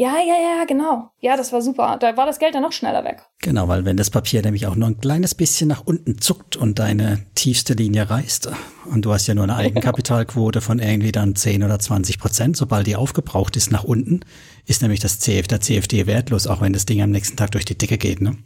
Ja, 0.02 0.16
ja, 0.18 0.34
ja, 0.34 0.66
genau. 0.66 1.12
Ja, 1.20 1.38
das 1.38 1.54
war 1.54 1.62
super. 1.62 1.98
Da 2.00 2.18
war 2.18 2.26
das 2.26 2.40
Geld 2.40 2.56
dann 2.56 2.64
noch 2.64 2.72
schneller 2.72 3.04
weg. 3.04 3.22
Genau, 3.38 3.68
weil 3.68 3.86
wenn 3.86 3.98
das 3.98 4.10
Papier 4.10 4.42
nämlich 4.42 4.66
auch 4.66 4.76
nur 4.76 4.88
ein 4.88 5.00
kleines 5.00 5.36
bisschen 5.36 5.68
nach 5.68 5.86
unten 5.86 6.20
zuckt 6.20 6.58
und 6.58 6.80
deine 6.80 7.28
tiefste 7.36 7.76
Linie 7.76 8.10
reißt, 8.10 8.50
und 8.86 9.06
du 9.06 9.14
hast 9.14 9.28
ja 9.28 9.36
nur 9.36 9.44
eine 9.44 9.58
Eigenkapitalquote 9.58 10.60
von 10.60 10.80
irgendwie 10.80 11.12
dann 11.12 11.36
10 11.36 11.64
oder 11.64 11.78
20 11.78 12.18
Prozent, 12.18 12.58
sobald 12.58 12.88
die 12.88 12.96
aufgebraucht 12.96 13.56
ist 13.56 13.72
nach 13.72 13.84
unten, 13.84 14.22
ist 14.66 14.82
nämlich 14.82 15.02
das 15.02 15.20
CF, 15.20 15.48
der 15.48 15.62
CFD 15.62 16.08
wertlos, 16.08 16.48
auch 16.48 16.62
wenn 16.62 16.74
das 16.74 16.88
Ding 16.88 17.04
am 17.04 17.12
nächsten 17.12 17.38
Tag 17.38 17.52
durch 17.52 17.66
die 17.66 17.78
Decke 17.78 18.00
geht, 18.00 18.22
ne? 18.22 18.38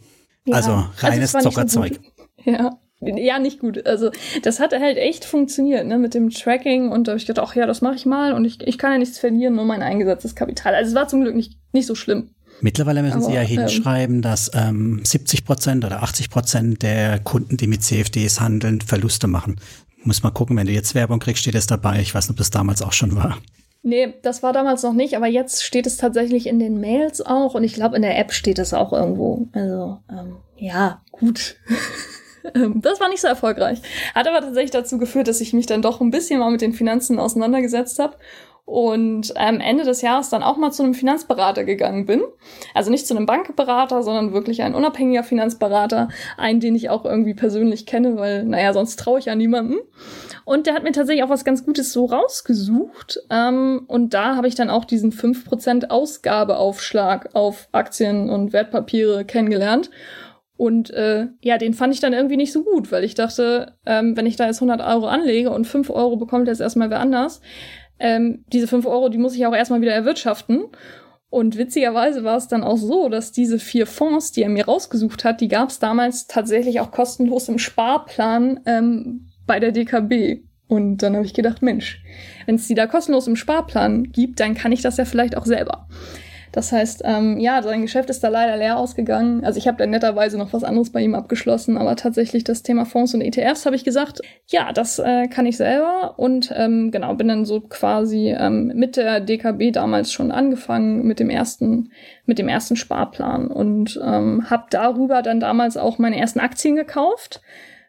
Ja, 0.43 0.55
also, 0.55 0.71
also 0.71 0.89
reines 0.97 1.33
also 1.35 1.51
Zockerzeug. 1.51 2.01
ja 2.43 2.77
ja, 3.05 3.39
nicht 3.39 3.59
gut. 3.59 3.85
Also 3.85 4.11
das 4.43 4.59
hat 4.59 4.73
halt 4.73 4.97
echt 4.97 5.25
funktioniert, 5.25 5.85
ne, 5.85 5.97
mit 5.97 6.13
dem 6.13 6.29
Tracking 6.29 6.89
und 6.89 7.07
da 7.07 7.11
habe 7.11 7.19
ich 7.19 7.25
gedacht, 7.25 7.47
ach 7.47 7.55
ja, 7.55 7.65
das 7.65 7.81
mache 7.81 7.95
ich 7.95 8.05
mal 8.05 8.33
und 8.33 8.45
ich, 8.45 8.61
ich 8.65 8.77
kann 8.77 8.91
ja 8.91 8.97
nichts 8.97 9.19
verlieren, 9.19 9.55
nur 9.55 9.65
mein 9.65 9.81
eingesetztes 9.81 10.35
Kapital. 10.35 10.75
Also 10.75 10.89
es 10.89 10.95
war 10.95 11.07
zum 11.07 11.21
Glück 11.21 11.35
nicht, 11.35 11.57
nicht 11.71 11.85
so 11.85 11.95
schlimm. 11.95 12.29
Mittlerweile 12.61 13.01
müssen 13.01 13.17
Aber, 13.17 13.25
Sie 13.25 13.33
ja 13.33 13.41
ähm, 13.41 13.47
hinschreiben, 13.47 14.15
ähm, 14.17 14.21
dass 14.21 14.51
ähm, 14.53 15.01
70 15.03 15.45
Prozent 15.45 15.85
oder 15.85 16.03
80 16.03 16.29
Prozent 16.29 16.83
der 16.83 17.19
Kunden, 17.19 17.57
die 17.57 17.67
mit 17.67 17.83
CFDs 17.83 18.39
handeln, 18.39 18.81
Verluste 18.81 19.27
machen. 19.27 19.57
Muss 20.03 20.23
mal 20.23 20.31
gucken, 20.31 20.55
wenn 20.57 20.67
du 20.67 20.73
jetzt 20.73 20.95
Werbung 20.95 21.19
kriegst, 21.19 21.41
steht 21.41 21.55
es 21.55 21.67
dabei. 21.67 21.99
Ich 21.99 22.13
weiß 22.13 22.25
nicht, 22.25 22.31
ob 22.31 22.37
das 22.37 22.51
damals 22.51 22.81
auch 22.81 22.93
schon 22.93 23.15
war. 23.15 23.37
Nee, 23.87 24.15
das 24.23 24.41
war 24.41 24.51
damals 24.51 24.81
noch 24.81 24.93
nicht, 24.93 25.15
aber 25.15 25.27
jetzt 25.27 25.63
steht 25.63 25.85
es 25.85 25.97
tatsächlich 25.97 26.47
in 26.47 26.57
den 26.57 26.79
Mails 26.79 27.21
auch 27.21 27.53
und 27.53 27.63
ich 27.63 27.73
glaube, 27.73 27.95
in 27.95 28.01
der 28.01 28.17
App 28.17 28.33
steht 28.33 28.57
es 28.57 28.73
auch 28.73 28.91
irgendwo. 28.91 29.47
Also, 29.51 29.99
ähm, 30.09 30.37
ja, 30.57 31.03
gut. 31.11 31.57
Ähm, 32.53 32.81
das 32.81 32.99
war 32.99 33.09
nicht 33.09 33.21
so 33.21 33.27
erfolgreich. 33.27 33.81
Hat 34.13 34.27
aber 34.27 34.41
tatsächlich 34.41 34.71
dazu 34.71 34.97
geführt, 34.97 35.27
dass 35.27 35.41
ich 35.41 35.53
mich 35.53 35.65
dann 35.65 35.81
doch 35.81 36.01
ein 36.01 36.11
bisschen 36.11 36.39
mal 36.39 36.51
mit 36.51 36.61
den 36.61 36.73
Finanzen 36.73 37.19
auseinandergesetzt 37.19 37.99
habe 37.99 38.17
und 38.65 39.37
am 39.37 39.59
Ende 39.59 39.83
des 39.83 40.01
Jahres 40.01 40.29
dann 40.29 40.41
auch 40.41 40.57
mal 40.57 40.71
zu 40.71 40.81
einem 40.81 40.95
Finanzberater 40.95 41.63
gegangen 41.63 42.07
bin. 42.07 42.23
Also 42.73 42.89
nicht 42.89 43.05
zu 43.05 43.15
einem 43.15 43.27
Bankberater, 43.27 44.01
sondern 44.01 44.33
wirklich 44.33 44.63
ein 44.63 44.73
unabhängiger 44.73 45.23
Finanzberater, 45.23 46.09
einen, 46.35 46.59
den 46.59 46.75
ich 46.75 46.89
auch 46.89 47.05
irgendwie 47.05 47.35
persönlich 47.35 47.85
kenne, 47.85 48.17
weil, 48.17 48.43
naja, 48.43 48.73
sonst 48.73 48.97
traue 48.97 49.19
ich 49.19 49.25
ja 49.25 49.35
niemandem. 49.35 49.79
Und 50.45 50.65
der 50.65 50.73
hat 50.73 50.83
mir 50.83 50.91
tatsächlich 50.91 51.23
auch 51.23 51.29
was 51.29 51.45
ganz 51.45 51.63
Gutes 51.63 51.93
so 51.93 52.05
rausgesucht. 52.05 53.19
Ähm, 53.29 53.83
und 53.87 54.15
da 54.15 54.35
habe 54.35 54.47
ich 54.47 54.55
dann 54.55 54.71
auch 54.71 54.85
diesen 54.85 55.11
5% 55.11 55.89
Ausgabeaufschlag 55.89 57.35
auf 57.35 57.69
Aktien 57.71 58.31
und 58.31 58.51
Wertpapiere 58.51 59.25
kennengelernt. 59.25 59.91
Und 60.57 60.89
äh, 60.91 61.27
ja, 61.41 61.57
den 61.57 61.73
fand 61.73 61.93
ich 61.93 61.99
dann 61.99 62.13
irgendwie 62.13 62.37
nicht 62.37 62.53
so 62.53 62.63
gut, 62.63 62.91
weil 62.91 63.03
ich 63.03 63.13
dachte, 63.13 63.73
ähm, 63.85 64.15
wenn 64.15 64.25
ich 64.25 64.37
da 64.37 64.45
jetzt 64.45 64.61
100 64.61 64.81
Euro 64.81 65.07
anlege 65.07 65.51
und 65.51 65.65
5 65.65 65.89
Euro 65.89 66.15
bekommt 66.15 66.47
jetzt 66.47 66.61
erstmal 66.61 66.89
wer 66.89 66.99
anders, 66.99 67.41
ähm, 67.99 68.45
diese 68.51 68.67
5 68.67 68.85
Euro, 68.85 69.09
die 69.09 69.17
muss 69.17 69.35
ich 69.35 69.45
auch 69.45 69.55
erstmal 69.55 69.81
wieder 69.81 69.93
erwirtschaften. 69.93 70.65
Und 71.29 71.57
witzigerweise 71.57 72.23
war 72.23 72.37
es 72.37 72.47
dann 72.47 72.63
auch 72.63 72.77
so, 72.77 73.09
dass 73.09 73.33
diese 73.33 73.59
vier 73.59 73.87
Fonds, 73.87 74.31
die 74.31 74.43
er 74.43 74.49
mir 74.49 74.65
rausgesucht 74.65 75.25
hat, 75.25 75.41
die 75.41 75.49
gab 75.49 75.69
es 75.69 75.79
damals 75.79 76.27
tatsächlich 76.27 76.79
auch 76.79 76.91
kostenlos 76.91 77.49
im 77.49 77.57
Sparplan 77.57 78.61
ähm, 78.65 79.27
bei 79.45 79.59
der 79.59 79.73
DKB. 79.73 80.43
Und 80.67 80.97
dann 80.99 81.15
habe 81.15 81.25
ich 81.25 81.33
gedacht, 81.33 81.61
Mensch, 81.61 82.01
wenn 82.45 82.55
es 82.55 82.67
die 82.67 82.73
da 82.73 82.87
kostenlos 82.87 83.27
im 83.27 83.35
Sparplan 83.35 84.11
gibt, 84.11 84.39
dann 84.39 84.55
kann 84.55 84.71
ich 84.71 84.81
das 84.81 84.95
ja 84.97 85.03
vielleicht 85.03 85.35
auch 85.35 85.45
selber. 85.45 85.87
Das 86.55 86.71
heißt, 86.71 87.01
ähm, 87.03 87.37
ja, 87.37 87.61
sein 87.61 87.81
Geschäft 87.81 88.09
ist 88.09 88.23
da 88.23 88.29
leider 88.29 88.55
leer 88.55 88.77
ausgegangen. 88.77 89.43
Also 89.43 89.57
ich 89.57 89.67
habe 89.67 89.75
dann 89.75 89.89
netterweise 89.89 90.37
noch 90.37 90.53
was 90.53 90.63
anderes 90.63 90.89
bei 90.89 91.01
ihm 91.01 91.13
abgeschlossen, 91.13 91.77
aber 91.77 91.97
tatsächlich 91.97 92.45
das 92.45 92.63
Thema 92.63 92.85
Fonds 92.85 93.13
und 93.13 93.19
ETFs 93.19 93.65
habe 93.65 93.75
ich 93.75 93.83
gesagt, 93.83 94.21
ja, 94.47 94.71
das 94.71 94.97
äh, 94.97 95.27
kann 95.27 95.45
ich 95.45 95.57
selber. 95.57 96.13
Und 96.15 96.53
ähm, 96.55 96.91
genau, 96.91 97.13
bin 97.15 97.27
dann 97.27 97.43
so 97.43 97.59
quasi 97.59 98.33
ähm, 98.39 98.71
mit 98.73 98.95
der 98.95 99.19
DKB 99.19 99.73
damals 99.73 100.13
schon 100.13 100.31
angefangen 100.31 101.05
mit 101.05 101.19
dem 101.19 101.29
ersten, 101.29 101.91
mit 102.25 102.39
dem 102.39 102.47
ersten 102.47 102.77
Sparplan. 102.77 103.47
Und 103.47 103.99
ähm, 104.01 104.49
habe 104.49 104.67
darüber 104.69 105.21
dann 105.23 105.41
damals 105.41 105.75
auch 105.75 105.97
meine 105.97 106.17
ersten 106.17 106.39
Aktien 106.39 106.77
gekauft 106.77 107.41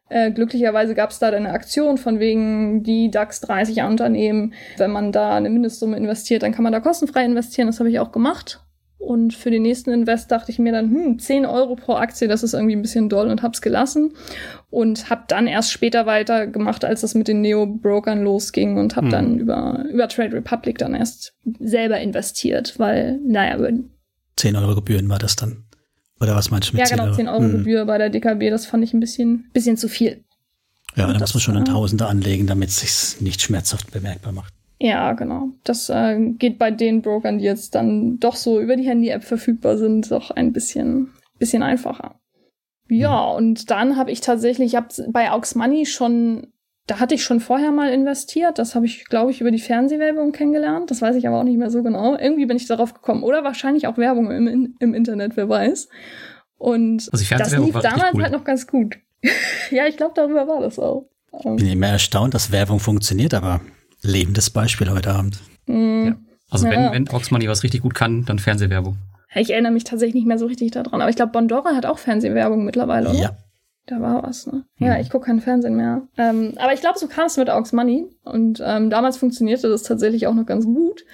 äh, 0.08 0.30
glücklicherweise 0.30 0.94
gab 0.94 1.10
es 1.10 1.18
da 1.18 1.28
eine 1.28 1.50
Aktion 1.50 1.98
von 1.98 2.20
wegen 2.20 2.82
die 2.82 3.10
DAX 3.10 3.40
30 3.40 3.82
Unternehmen. 3.82 4.54
Wenn 4.76 4.92
man 4.92 5.12
da 5.12 5.34
eine 5.34 5.50
Mindestsumme 5.50 5.96
investiert, 5.96 6.42
dann 6.42 6.52
kann 6.52 6.62
man 6.62 6.72
da 6.72 6.80
kostenfrei 6.80 7.24
investieren. 7.24 7.66
Das 7.66 7.80
habe 7.80 7.90
ich 7.90 7.98
auch 7.98 8.12
gemacht. 8.12 8.60
Und 8.98 9.34
für 9.34 9.50
den 9.50 9.62
nächsten 9.62 9.90
Invest 9.90 10.30
dachte 10.30 10.50
ich 10.50 10.58
mir 10.58 10.72
dann, 10.72 10.90
hm, 10.90 11.18
10 11.18 11.44
Euro 11.44 11.76
pro 11.76 11.94
Aktie, 11.94 12.28
das 12.28 12.42
ist 12.42 12.54
irgendwie 12.54 12.74
ein 12.74 12.82
bisschen 12.82 13.08
doll 13.08 13.28
und 13.28 13.42
hab's 13.42 13.60
gelassen. 13.60 14.14
Und 14.70 15.10
hab 15.10 15.28
dann 15.28 15.46
erst 15.46 15.70
später 15.70 16.06
weitergemacht, 16.06 16.84
als 16.84 17.02
das 17.02 17.14
mit 17.14 17.28
den 17.28 17.40
Neo-Brokern 17.40 18.22
losging 18.22 18.78
und 18.78 18.96
hab 18.96 19.04
hm. 19.04 19.10
dann 19.10 19.38
über, 19.38 19.84
über 19.92 20.08
Trade 20.08 20.36
Republic 20.36 20.78
dann 20.78 20.94
erst 20.94 21.34
selber 21.58 22.00
investiert, 22.00 22.78
weil, 22.78 23.20
naja, 23.26 23.58
10 24.36 24.56
Euro 24.56 24.74
Gebühren 24.74 25.08
war 25.08 25.18
das 25.18 25.36
dann. 25.36 25.65
Oder 26.20 26.34
was 26.34 26.50
meinst 26.50 26.70
du 26.70 26.76
mit 26.76 26.88
Ja, 26.88 26.96
genau, 26.96 27.14
10 27.14 27.28
Euro 27.28 27.40
hm. 27.40 27.52
Gebühr 27.52 27.84
bei 27.84 27.98
der 27.98 28.10
DKB, 28.10 28.50
das 28.50 28.66
fand 28.66 28.84
ich 28.84 28.94
ein 28.94 29.00
bisschen, 29.00 29.50
bisschen 29.52 29.76
zu 29.76 29.88
viel. 29.88 30.24
Ja, 30.94 31.12
da 31.12 31.18
muss 31.18 31.34
man 31.34 31.40
schon 31.40 31.56
ein 31.56 31.66
Tausender 31.66 32.08
anlegen, 32.08 32.46
damit 32.46 32.70
es 32.70 32.80
sich 32.80 33.20
nicht 33.20 33.42
schmerzhaft 33.42 33.90
bemerkbar 33.90 34.32
macht. 34.32 34.54
Ja, 34.78 35.12
genau. 35.12 35.50
Das 35.64 35.90
äh, 35.90 36.18
geht 36.38 36.58
bei 36.58 36.70
den 36.70 37.02
Brokern, 37.02 37.38
die 37.38 37.44
jetzt 37.44 37.74
dann 37.74 38.18
doch 38.18 38.36
so 38.36 38.60
über 38.60 38.76
die 38.76 38.86
Handy-App 38.86 39.24
verfügbar 39.24 39.76
sind, 39.76 40.10
doch 40.10 40.30
ein 40.30 40.52
bisschen, 40.52 41.12
bisschen 41.38 41.62
einfacher. 41.62 42.18
Ja, 42.88 43.30
hm. 43.30 43.36
und 43.36 43.70
dann 43.70 43.96
habe 43.96 44.10
ich 44.10 44.20
tatsächlich, 44.20 44.68
ich 44.68 44.76
habe 44.76 44.88
bei 45.08 45.32
Aux 45.32 45.54
Money 45.54 45.84
schon 45.84 46.48
da 46.86 47.00
hatte 47.00 47.14
ich 47.14 47.24
schon 47.24 47.40
vorher 47.40 47.72
mal 47.72 47.92
investiert. 47.92 48.58
Das 48.58 48.74
habe 48.74 48.86
ich, 48.86 49.06
glaube 49.06 49.32
ich, 49.32 49.40
über 49.40 49.50
die 49.50 49.58
Fernsehwerbung 49.58 50.32
kennengelernt. 50.32 50.90
Das 50.90 51.02
weiß 51.02 51.16
ich 51.16 51.26
aber 51.26 51.40
auch 51.40 51.44
nicht 51.44 51.58
mehr 51.58 51.70
so 51.70 51.82
genau. 51.82 52.16
Irgendwie 52.16 52.46
bin 52.46 52.56
ich 52.56 52.66
darauf 52.66 52.94
gekommen. 52.94 53.24
Oder 53.24 53.42
wahrscheinlich 53.42 53.86
auch 53.88 53.98
Werbung 53.98 54.30
im, 54.30 54.76
im 54.78 54.94
Internet, 54.94 55.36
wer 55.36 55.48
weiß. 55.48 55.88
Und 56.58 57.08
also 57.12 57.34
das 57.36 57.56
lief 57.56 57.74
damals 57.74 58.14
cool. 58.14 58.22
halt 58.22 58.32
noch 58.32 58.44
ganz 58.44 58.66
gut. 58.66 58.98
ja, 59.70 59.86
ich 59.86 59.96
glaube, 59.96 60.12
darüber 60.14 60.46
war 60.46 60.60
das 60.60 60.78
auch. 60.78 61.08
Ich 61.32 61.42
bin 61.42 61.66
immer 61.66 61.88
erstaunt, 61.88 62.34
dass 62.34 62.52
Werbung 62.52 62.78
funktioniert, 62.78 63.34
aber 63.34 63.60
lebendes 64.02 64.50
Beispiel 64.50 64.90
heute 64.90 65.10
Abend. 65.10 65.38
Mm. 65.66 66.06
Ja. 66.06 66.16
Also 66.48 66.66
ja. 66.66 66.72
wenn, 66.72 66.92
wenn 66.92 67.14
Oxmoney 67.14 67.48
was 67.48 67.64
richtig 67.64 67.82
gut 67.82 67.94
kann, 67.94 68.24
dann 68.24 68.38
Fernsehwerbung. 68.38 68.96
Ich 69.34 69.50
erinnere 69.50 69.72
mich 69.72 69.84
tatsächlich 69.84 70.14
nicht 70.14 70.26
mehr 70.26 70.38
so 70.38 70.46
richtig 70.46 70.70
daran, 70.70 71.02
aber 71.02 71.10
ich 71.10 71.16
glaube, 71.16 71.32
Bondora 71.32 71.74
hat 71.74 71.84
auch 71.84 71.98
Fernsehwerbung 71.98 72.64
mittlerweile, 72.64 73.10
oder? 73.10 73.18
Ja, 73.18 73.36
da 73.86 74.00
war 74.00 74.24
was, 74.24 74.46
ne? 74.48 74.64
Ja, 74.78 74.94
mhm. 74.94 75.00
ich 75.00 75.10
gucke 75.10 75.26
keinen 75.26 75.40
Fernsehen 75.40 75.76
mehr. 75.76 76.02
Ähm, 76.18 76.54
aber 76.56 76.74
ich 76.74 76.80
glaube, 76.80 76.98
so 76.98 77.06
kam 77.06 77.26
es 77.26 77.36
mit 77.36 77.48
Aux 77.48 77.72
Money. 77.72 78.06
Und 78.24 78.60
ähm, 78.64 78.90
damals 78.90 79.16
funktionierte 79.16 79.68
das 79.68 79.84
tatsächlich 79.84 80.26
auch 80.26 80.34
noch 80.34 80.46
ganz 80.46 80.64
gut. 80.64 81.04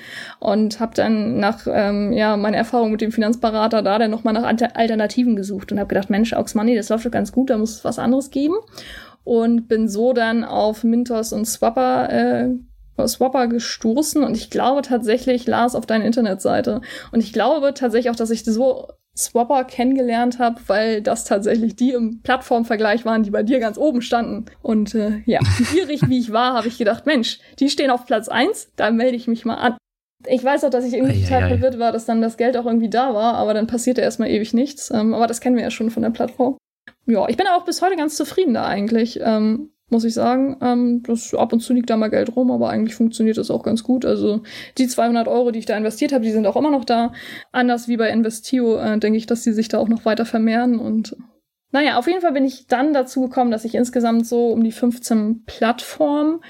Und 0.41 0.81
habe 0.81 0.95
dann 0.95 1.39
nach 1.39 1.67
ähm, 1.71 2.13
ja, 2.13 2.37
meiner 2.39 2.57
Erfahrung 2.57 2.91
mit 2.91 3.03
dem 3.03 3.13
Finanzberater 3.13 3.83
da 3.83 3.99
dann 3.99 4.11
nochmal 4.11 4.33
nach 4.33 4.45
Alternativen 4.45 5.37
gesucht 5.37 5.71
und 5.71 5.79
habe 5.79 5.89
gedacht, 5.89 6.09
Mensch, 6.09 6.33
Aux 6.33 6.55
Money, 6.55 6.75
das 6.75 6.89
läuft 6.89 7.05
doch 7.05 7.11
ganz 7.11 7.31
gut, 7.31 7.51
da 7.51 7.59
muss 7.59 7.77
es 7.77 7.85
was 7.85 7.99
anderes 7.99 8.31
geben. 8.31 8.55
Und 9.25 9.69
bin 9.69 9.89
so 9.89 10.15
dann 10.15 10.43
auf 10.43 10.83
Mintos 10.83 11.33
und 11.33 11.45
Swapper 11.45 12.11
äh, 12.11 12.49
Swapper 13.07 13.49
gestoßen 13.49 14.23
und 14.23 14.37
ich 14.37 14.51
glaube 14.51 14.83
tatsächlich, 14.83 15.47
las 15.47 15.75
auf 15.75 15.87
deine 15.87 16.07
Internetseite. 16.07 16.83
Und 17.11 17.21
ich 17.21 17.33
glaube 17.33 17.75
tatsächlich 17.75 18.11
auch, 18.11 18.17
dass 18.17 18.31
ich 18.31 18.45
so 18.45 18.89
Swapper 19.17 19.65
kennengelernt 19.65 20.39
habe, 20.39 20.61
weil 20.67 21.03
das 21.03 21.25
tatsächlich 21.25 21.77
die 21.77 21.93
im 21.93 22.23
Plattformvergleich 22.23 23.05
waren, 23.05 23.23
die 23.23 23.31
bei 23.31 23.43
dir 23.43 23.61
ganz 23.61 23.77
oben 23.77 24.01
standen. 24.01 24.47
Und 24.63 24.95
äh, 24.95 25.23
ja, 25.27 25.41
gierig 25.73 26.09
wie 26.09 26.19
ich 26.19 26.33
war, 26.33 26.55
habe 26.55 26.69
ich 26.69 26.79
gedacht, 26.79 27.05
Mensch, 27.05 27.39
die 27.59 27.69
stehen 27.69 27.91
auf 27.91 28.07
Platz 28.07 28.29
eins, 28.29 28.73
da 28.77 28.91
melde 28.91 29.17
ich 29.17 29.29
mich 29.29 29.45
mal 29.45 29.57
an. 29.57 29.77
Ich 30.27 30.43
weiß 30.43 30.65
auch, 30.65 30.71
dass 30.71 30.85
ich 30.85 30.95
irgendwie 30.95 31.23
total 31.23 31.49
verwirrt 31.49 31.79
war, 31.79 31.91
dass 31.91 32.07
dann 32.07 32.23
das 32.23 32.37
Geld 32.37 32.57
auch 32.57 32.65
irgendwie 32.65 32.89
da 32.89 33.13
war, 33.13 33.35
aber 33.35 33.55
dann 33.55 33.67
passierte 33.67 34.01
erstmal 34.01 34.31
ewig 34.31 34.55
nichts. 34.55 34.91
Ähm, 34.91 35.15
aber 35.15 35.27
das 35.27 35.41
kennen 35.41 35.57
wir 35.57 35.65
ja 35.65 35.71
schon 35.71 35.91
von 35.91 36.03
der 36.03 36.11
Plattform. 36.11 36.57
Ja, 37.07 37.29
ich 37.29 37.37
bin 37.37 37.47
auch 37.49 37.65
bis 37.65 37.83
heute 37.83 37.97
ganz 37.97 38.17
zufrieden 38.17 38.55
da 38.55 38.65
eigentlich. 38.65 39.19
Ähm, 39.21 39.72
muss 39.93 40.05
ich 40.05 40.15
sagen. 40.15 40.57
Ähm, 40.61 41.03
das, 41.07 41.33
ab 41.35 41.53
und 41.53 41.61
zu 41.61 41.73
liegt 41.73 41.91
da 41.91 41.97
mal 41.97 42.11
Geld 42.11 42.35
rum, 42.35 42.51
aber 42.51 42.71
eigentlich 42.71 42.97
funktioniert 42.97 43.39
das 43.39 43.51
auch 43.51 43.63
ganz 43.63 43.85
gut. 43.85 44.05
Also 44.05 44.43
die 44.79 44.89
200 44.89 45.29
Euro, 45.29 45.53
die 45.53 45.61
ich 45.61 45.67
da 45.67 45.77
investiert 45.77 46.13
habe, 46.13 46.25
die 46.25 46.33
sind 46.33 46.47
auch 46.47 46.57
immer 46.57 46.71
noch 46.71 46.85
da. 46.85 47.13
Anders 47.53 47.87
wie 47.87 47.97
bei 47.97 48.11
Investio 48.11 48.77
äh, 48.79 48.99
denke 48.99 49.19
ich, 49.19 49.27
dass 49.27 49.43
die 49.43 49.53
sich 49.53 49.69
da 49.69 49.79
auch 49.79 49.89
noch 49.89 50.05
weiter 50.05 50.25
vermehren 50.25 50.81
und 50.81 51.17
naja, 51.75 51.97
auf 51.97 52.07
jeden 52.07 52.21
Fall 52.21 52.33
bin 52.33 52.45
ich 52.45 52.67
dann 52.67 52.93
dazu 52.93 53.23
gekommen, 53.23 53.51
dass 53.51 53.65
ich 53.65 53.75
insgesamt 53.75 54.27
so 54.27 54.49
um 54.49 54.63
die 54.63 54.73
15 54.73 55.45
Plattformen 55.47 56.41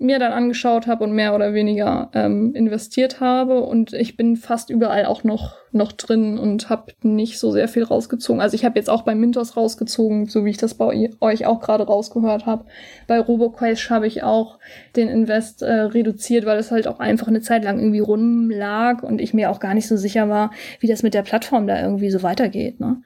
mir 0.00 0.18
dann 0.18 0.32
angeschaut 0.32 0.86
habe 0.86 1.04
und 1.04 1.12
mehr 1.12 1.34
oder 1.34 1.52
weniger 1.52 2.08
ähm, 2.14 2.54
investiert 2.54 3.20
habe. 3.20 3.60
Und 3.60 3.92
ich 3.92 4.16
bin 4.16 4.34
fast 4.36 4.70
überall 4.70 5.04
auch 5.04 5.24
noch, 5.24 5.56
noch 5.72 5.92
drin 5.92 6.38
und 6.38 6.70
habe 6.70 6.92
nicht 7.02 7.38
so 7.38 7.52
sehr 7.52 7.68
viel 7.68 7.84
rausgezogen. 7.84 8.40
Also 8.40 8.54
ich 8.54 8.64
habe 8.64 8.78
jetzt 8.78 8.88
auch 8.88 9.02
bei 9.02 9.14
Mintos 9.14 9.58
rausgezogen, 9.58 10.24
so 10.24 10.46
wie 10.46 10.50
ich 10.50 10.56
das 10.56 10.72
bei 10.72 11.10
euch 11.20 11.46
auch 11.46 11.60
gerade 11.60 11.84
rausgehört 11.84 12.46
habe. 12.46 12.64
Bei 13.06 13.20
RoboQuest 13.20 13.90
habe 13.90 14.06
ich 14.06 14.22
auch 14.22 14.58
den 14.96 15.08
Invest 15.08 15.60
äh, 15.60 15.70
reduziert, 15.70 16.46
weil 16.46 16.58
es 16.58 16.70
halt 16.70 16.88
auch 16.88 16.98
einfach 16.98 17.28
eine 17.28 17.42
Zeit 17.42 17.62
lang 17.62 17.78
irgendwie 17.78 18.00
rumlag 18.00 19.02
und 19.02 19.20
ich 19.20 19.34
mir 19.34 19.50
auch 19.50 19.60
gar 19.60 19.74
nicht 19.74 19.86
so 19.86 19.98
sicher 19.98 20.30
war, 20.30 20.50
wie 20.80 20.86
das 20.86 21.02
mit 21.02 21.12
der 21.12 21.22
Plattform 21.22 21.66
da 21.66 21.78
irgendwie 21.78 22.10
so 22.10 22.22
weitergeht. 22.22 22.80
Ne? 22.80 23.02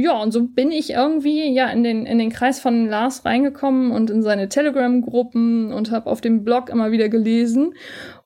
Ja, 0.00 0.22
und 0.22 0.30
so 0.30 0.44
bin 0.46 0.70
ich 0.70 0.90
irgendwie 0.90 1.52
ja 1.52 1.68
in 1.70 1.82
den, 1.82 2.06
in 2.06 2.18
den 2.18 2.30
Kreis 2.30 2.60
von 2.60 2.86
Lars 2.86 3.24
reingekommen 3.24 3.90
und 3.90 4.10
in 4.10 4.22
seine 4.22 4.48
Telegram-Gruppen 4.48 5.72
und 5.72 5.90
habe 5.90 6.08
auf 6.08 6.20
dem 6.20 6.44
Blog 6.44 6.70
immer 6.70 6.92
wieder 6.92 7.08
gelesen. 7.08 7.74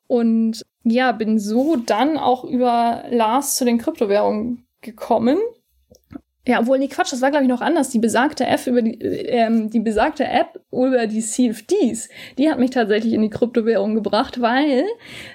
Und 0.06 0.66
ja, 0.84 1.12
bin 1.12 1.38
so 1.38 1.76
dann 1.76 2.18
auch 2.18 2.44
über 2.44 3.04
Lars 3.10 3.54
zu 3.54 3.64
den 3.64 3.78
Kryptowährungen 3.78 4.66
gekommen 4.82 5.38
ja, 6.44 6.58
obwohl, 6.58 6.78
nee, 6.80 6.88
Quatsch, 6.88 7.12
das 7.12 7.20
war, 7.20 7.30
glaube 7.30 7.44
ich, 7.44 7.48
noch 7.48 7.60
anders. 7.60 7.90
Die 7.90 8.00
besagte 8.00 8.44
App 8.44 8.66
über 8.66 8.82
die, 8.82 9.00
ähm, 9.00 9.70
die 9.70 9.78
besagte 9.78 10.24
App 10.24 10.60
über 10.72 11.06
die 11.06 11.20
CFDs, 11.20 12.08
die 12.36 12.50
hat 12.50 12.58
mich 12.58 12.70
tatsächlich 12.70 13.12
in 13.12 13.22
die 13.22 13.30
Kryptowährung 13.30 13.94
gebracht, 13.94 14.40
weil 14.40 14.86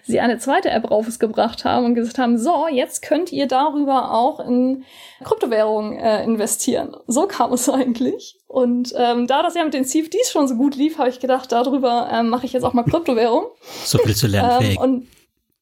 sie 0.03 0.19
eine 0.19 0.37
zweite 0.37 0.69
App 0.69 0.91
rausgebracht 0.91 1.63
haben 1.63 1.85
und 1.85 1.95
gesagt 1.95 2.17
haben, 2.17 2.37
so, 2.37 2.67
jetzt 2.69 3.03
könnt 3.03 3.31
ihr 3.31 3.47
darüber 3.47 4.13
auch 4.13 4.41
in 4.41 4.83
Kryptowährungen 5.23 5.97
äh, 5.97 6.25
investieren. 6.25 6.93
So 7.07 7.25
kam 7.25 7.53
es 7.53 7.69
eigentlich. 7.69 8.35
Und 8.47 8.93
ähm, 8.97 9.27
da 9.27 9.43
das 9.43 9.55
ja 9.55 9.63
mit 9.63 9.73
den 9.73 9.85
CFDs 9.85 10.29
schon 10.29 10.49
so 10.49 10.55
gut 10.55 10.75
lief, 10.75 10.97
habe 10.97 11.09
ich 11.09 11.21
gedacht, 11.21 11.53
darüber 11.53 12.09
ähm, 12.11 12.27
mache 12.27 12.45
ich 12.45 12.51
jetzt 12.51 12.63
auch 12.63 12.73
mal 12.73 12.83
Kryptowährung. 12.83 13.45
So 13.85 13.97
viel 13.99 14.15
zu 14.15 14.27
lernen. 14.27 14.71
ähm, 14.71 14.77
und 14.77 15.07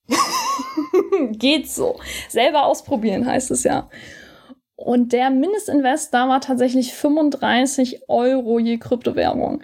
geht 1.38 1.69
so. 1.69 1.99
Selber 2.29 2.65
ausprobieren 2.65 3.27
heißt 3.27 3.51
es 3.51 3.63
ja. 3.63 3.89
Und 4.75 5.13
der 5.13 5.29
Mindestinvest 5.29 6.13
da 6.13 6.27
war 6.27 6.41
tatsächlich 6.41 6.93
35 6.93 8.09
Euro 8.09 8.59
je 8.59 8.77
Kryptowährung. 8.77 9.61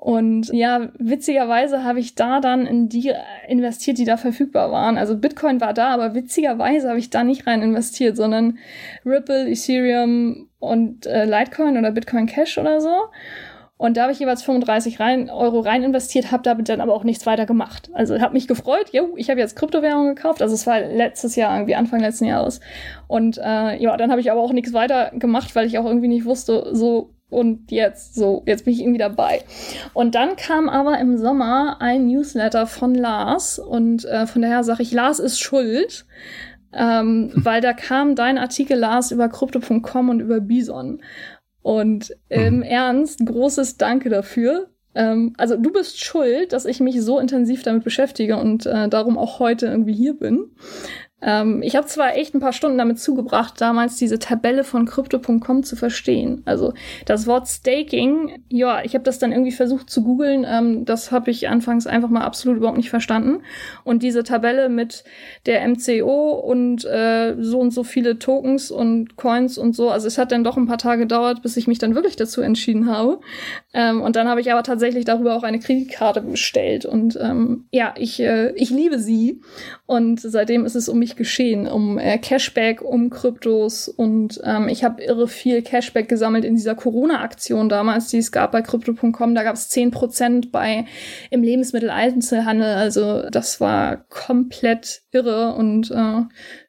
Und 0.00 0.52
ja, 0.52 0.90
witzigerweise 0.96 1.82
habe 1.82 1.98
ich 1.98 2.14
da 2.14 2.38
dann 2.38 2.66
in 2.66 2.88
die 2.88 3.12
investiert, 3.48 3.98
die 3.98 4.04
da 4.04 4.16
verfügbar 4.16 4.70
waren. 4.70 4.96
Also 4.96 5.16
Bitcoin 5.16 5.60
war 5.60 5.74
da, 5.74 5.88
aber 5.88 6.14
witzigerweise 6.14 6.88
habe 6.88 7.00
ich 7.00 7.10
da 7.10 7.24
nicht 7.24 7.48
rein 7.48 7.62
investiert, 7.62 8.16
sondern 8.16 8.58
Ripple, 9.04 9.50
Ethereum 9.50 10.48
und 10.60 11.06
äh, 11.06 11.24
Litecoin 11.24 11.76
oder 11.76 11.90
Bitcoin 11.90 12.26
Cash 12.26 12.58
oder 12.58 12.80
so. 12.80 12.94
Und 13.78 13.96
da 13.96 14.02
habe 14.02 14.12
ich 14.12 14.18
jeweils 14.18 14.42
35 14.42 14.98
rein, 14.98 15.30
Euro 15.30 15.60
rein 15.60 15.84
investiert, 15.84 16.32
habe 16.32 16.42
damit 16.42 16.68
dann 16.68 16.80
aber 16.80 16.92
auch 16.92 17.04
nichts 17.04 17.26
weiter 17.26 17.46
gemacht. 17.46 17.90
Also 17.94 18.20
habe 18.20 18.34
mich 18.34 18.48
gefreut, 18.48 18.90
jo, 18.92 19.14
ich 19.16 19.30
habe 19.30 19.38
jetzt 19.38 19.54
Kryptowährungen 19.54 20.16
gekauft. 20.16 20.42
Also 20.42 20.54
es 20.54 20.66
war 20.66 20.80
letztes 20.80 21.36
Jahr, 21.36 21.56
irgendwie 21.56 21.76
Anfang 21.76 22.00
letzten 22.00 22.24
Jahres. 22.24 22.60
Und 23.06 23.38
äh, 23.38 23.80
ja, 23.80 23.96
dann 23.96 24.10
habe 24.10 24.20
ich 24.20 24.32
aber 24.32 24.40
auch 24.40 24.52
nichts 24.52 24.72
weiter 24.72 25.12
gemacht, 25.14 25.54
weil 25.54 25.66
ich 25.66 25.78
auch 25.78 25.86
irgendwie 25.86 26.08
nicht 26.08 26.24
wusste, 26.24 26.70
so 26.72 27.14
und 27.30 27.70
jetzt, 27.70 28.14
so, 28.14 28.42
jetzt 28.46 28.64
bin 28.64 28.72
ich 28.72 28.80
irgendwie 28.80 28.98
dabei. 28.98 29.42
Und 29.92 30.14
dann 30.14 30.36
kam 30.36 30.68
aber 30.68 30.98
im 30.98 31.18
Sommer 31.18 31.76
ein 31.80 32.06
Newsletter 32.06 32.66
von 32.66 32.94
Lars 32.94 33.58
und 33.58 34.04
äh, 34.06 34.26
von 34.26 34.42
daher 34.42 34.64
sage 34.64 34.82
ich, 34.82 34.92
Lars 34.92 35.18
ist 35.18 35.38
schuld. 35.38 36.06
Ähm, 36.72 37.30
weil 37.34 37.60
da 37.60 37.72
kam 37.72 38.14
dein 38.14 38.38
Artikel, 38.38 38.78
Lars, 38.78 39.10
über 39.10 39.28
Crypto.com 39.28 40.08
und 40.08 40.20
über 40.20 40.40
Bison. 40.40 41.00
Und 41.62 42.14
im 42.28 42.58
mhm. 42.58 42.62
Ernst, 42.62 43.24
großes 43.24 43.76
Danke 43.76 44.08
dafür. 44.08 44.68
Ähm, 44.94 45.34
also 45.36 45.56
du 45.56 45.72
bist 45.72 46.02
schuld, 46.02 46.52
dass 46.52 46.64
ich 46.64 46.80
mich 46.80 47.00
so 47.02 47.18
intensiv 47.18 47.62
damit 47.62 47.84
beschäftige 47.84 48.36
und 48.36 48.66
äh, 48.66 48.88
darum 48.88 49.18
auch 49.18 49.38
heute 49.38 49.66
irgendwie 49.66 49.94
hier 49.94 50.14
bin. 50.14 50.50
Ähm, 51.20 51.62
ich 51.62 51.74
habe 51.74 51.86
zwar 51.86 52.16
echt 52.16 52.34
ein 52.34 52.40
paar 52.40 52.52
Stunden 52.52 52.78
damit 52.78 53.00
zugebracht, 53.00 53.60
damals 53.60 53.96
diese 53.96 54.18
Tabelle 54.18 54.62
von 54.62 54.86
Crypto.com 54.86 55.64
zu 55.64 55.74
verstehen. 55.74 56.42
Also 56.44 56.74
das 57.06 57.26
Wort 57.26 57.48
Staking, 57.48 58.42
ja, 58.48 58.84
ich 58.84 58.94
habe 58.94 59.02
das 59.02 59.18
dann 59.18 59.32
irgendwie 59.32 59.52
versucht 59.52 59.90
zu 59.90 60.04
googeln. 60.04 60.46
Ähm, 60.48 60.84
das 60.84 61.10
habe 61.10 61.30
ich 61.30 61.48
anfangs 61.48 61.86
einfach 61.86 62.08
mal 62.08 62.22
absolut 62.22 62.58
überhaupt 62.58 62.76
nicht 62.76 62.90
verstanden. 62.90 63.42
Und 63.82 64.02
diese 64.02 64.22
Tabelle 64.22 64.68
mit 64.68 65.02
der 65.46 65.66
MCO 65.66 66.34
und 66.34 66.84
äh, 66.84 67.34
so 67.40 67.58
und 67.58 67.72
so 67.72 67.82
viele 67.82 68.18
Tokens 68.18 68.70
und 68.70 69.16
Coins 69.16 69.58
und 69.58 69.74
so, 69.74 69.90
also 69.90 70.06
es 70.06 70.18
hat 70.18 70.30
dann 70.30 70.44
doch 70.44 70.56
ein 70.56 70.66
paar 70.66 70.78
Tage 70.78 71.02
gedauert, 71.02 71.42
bis 71.42 71.56
ich 71.56 71.66
mich 71.66 71.78
dann 71.78 71.96
wirklich 71.96 72.14
dazu 72.14 72.42
entschieden 72.42 72.88
habe. 72.88 73.20
Ähm, 73.74 74.02
und 74.02 74.14
dann 74.14 74.28
habe 74.28 74.40
ich 74.40 74.52
aber 74.52 74.62
tatsächlich 74.62 75.04
darüber 75.04 75.34
auch 75.34 75.42
eine 75.42 75.58
Kreditkarte 75.58 76.20
bestellt. 76.20 76.86
Und 76.86 77.18
ähm, 77.20 77.66
ja, 77.72 77.94
ich, 77.96 78.20
äh, 78.20 78.52
ich 78.52 78.70
liebe 78.70 79.00
sie. 79.00 79.40
Und 79.86 80.20
seitdem 80.20 80.64
ist 80.64 80.76
es 80.76 80.88
um 80.88 80.98
mich 80.98 81.07
geschehen, 81.16 81.66
um 81.66 81.98
äh, 81.98 82.18
Cashback, 82.18 82.82
um 82.82 83.10
Kryptos. 83.10 83.88
Und 83.88 84.40
ähm, 84.44 84.68
ich 84.68 84.84
habe 84.84 85.02
irre 85.02 85.28
viel 85.28 85.62
Cashback 85.62 86.08
gesammelt 86.08 86.44
in 86.44 86.54
dieser 86.54 86.74
Corona-Aktion 86.74 87.68
damals, 87.68 88.08
die 88.08 88.18
es 88.18 88.32
gab 88.32 88.52
bei 88.52 88.62
Crypto.com. 88.62 89.34
Da 89.34 89.42
gab 89.42 89.54
es 89.54 89.68
Prozent 89.90 90.52
bei 90.52 90.86
im 91.30 91.42
Lebensmitteleinzelhandel. 91.42 92.74
Also 92.74 93.28
das 93.30 93.60
war 93.60 93.98
komplett 94.08 95.02
irre. 95.12 95.54
Und 95.54 95.90
äh, 95.90 96.22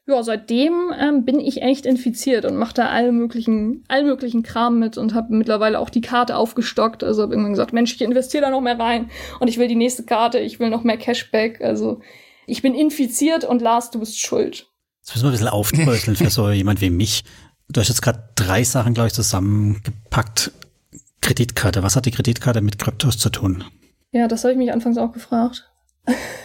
ja, 0.09 0.23
seitdem 0.23 0.91
ähm, 0.99 1.23
bin 1.23 1.39
ich 1.39 1.61
echt 1.61 1.85
infiziert 1.85 2.45
und 2.45 2.55
mache 2.55 2.73
da 2.73 2.89
alle 2.89 3.11
möglichen, 3.11 3.83
all 3.87 4.03
möglichen 4.03 4.41
Kram 4.41 4.79
mit 4.79 4.97
und 4.97 5.13
habe 5.13 5.35
mittlerweile 5.35 5.79
auch 5.79 5.89
die 5.89 6.01
Karte 6.01 6.35
aufgestockt. 6.35 7.03
Also 7.03 7.21
habe 7.21 7.33
irgendwann 7.33 7.53
gesagt, 7.53 7.73
Mensch, 7.73 7.93
ich 7.93 8.01
investiere 8.01 8.45
da 8.45 8.49
noch 8.49 8.61
mehr 8.61 8.79
rein 8.79 9.09
und 9.39 9.47
ich 9.47 9.59
will 9.59 9.67
die 9.67 9.75
nächste 9.75 10.03
Karte, 10.03 10.39
ich 10.39 10.59
will 10.59 10.69
noch 10.69 10.83
mehr 10.83 10.97
Cashback. 10.97 11.61
Also 11.61 12.01
ich 12.49 12.61
bin 12.61 12.75
infiziert 12.75 13.45
und 13.45 13.61
Lars, 13.61 13.91
du 13.91 13.99
bist 13.99 14.19
schuld. 14.19 14.67
Das 15.05 15.15
müssen 15.15 15.25
wir 15.25 15.29
ein 15.29 15.31
bisschen 15.31 15.47
aufdröseln 15.47 16.15
für 16.15 16.29
so 16.29 16.49
jemand 16.51 16.81
wie 16.81 16.89
mich. 16.89 17.23
Du 17.69 17.79
hast 17.79 17.87
jetzt 17.87 18.01
gerade 18.01 18.29
drei 18.35 18.63
Sachen, 18.63 18.93
glaube 18.93 19.07
ich, 19.07 19.13
zusammengepackt. 19.13 20.51
Kreditkarte. 21.21 21.83
Was 21.83 21.95
hat 21.95 22.05
die 22.05 22.11
Kreditkarte 22.11 22.61
mit 22.61 22.79
Kryptos 22.79 23.17
zu 23.17 23.29
tun? 23.29 23.63
Ja, 24.11 24.27
das 24.27 24.43
habe 24.43 24.53
ich 24.53 24.57
mich 24.57 24.71
anfangs 24.71 24.97
auch 24.97 25.11
gefragt. 25.11 25.69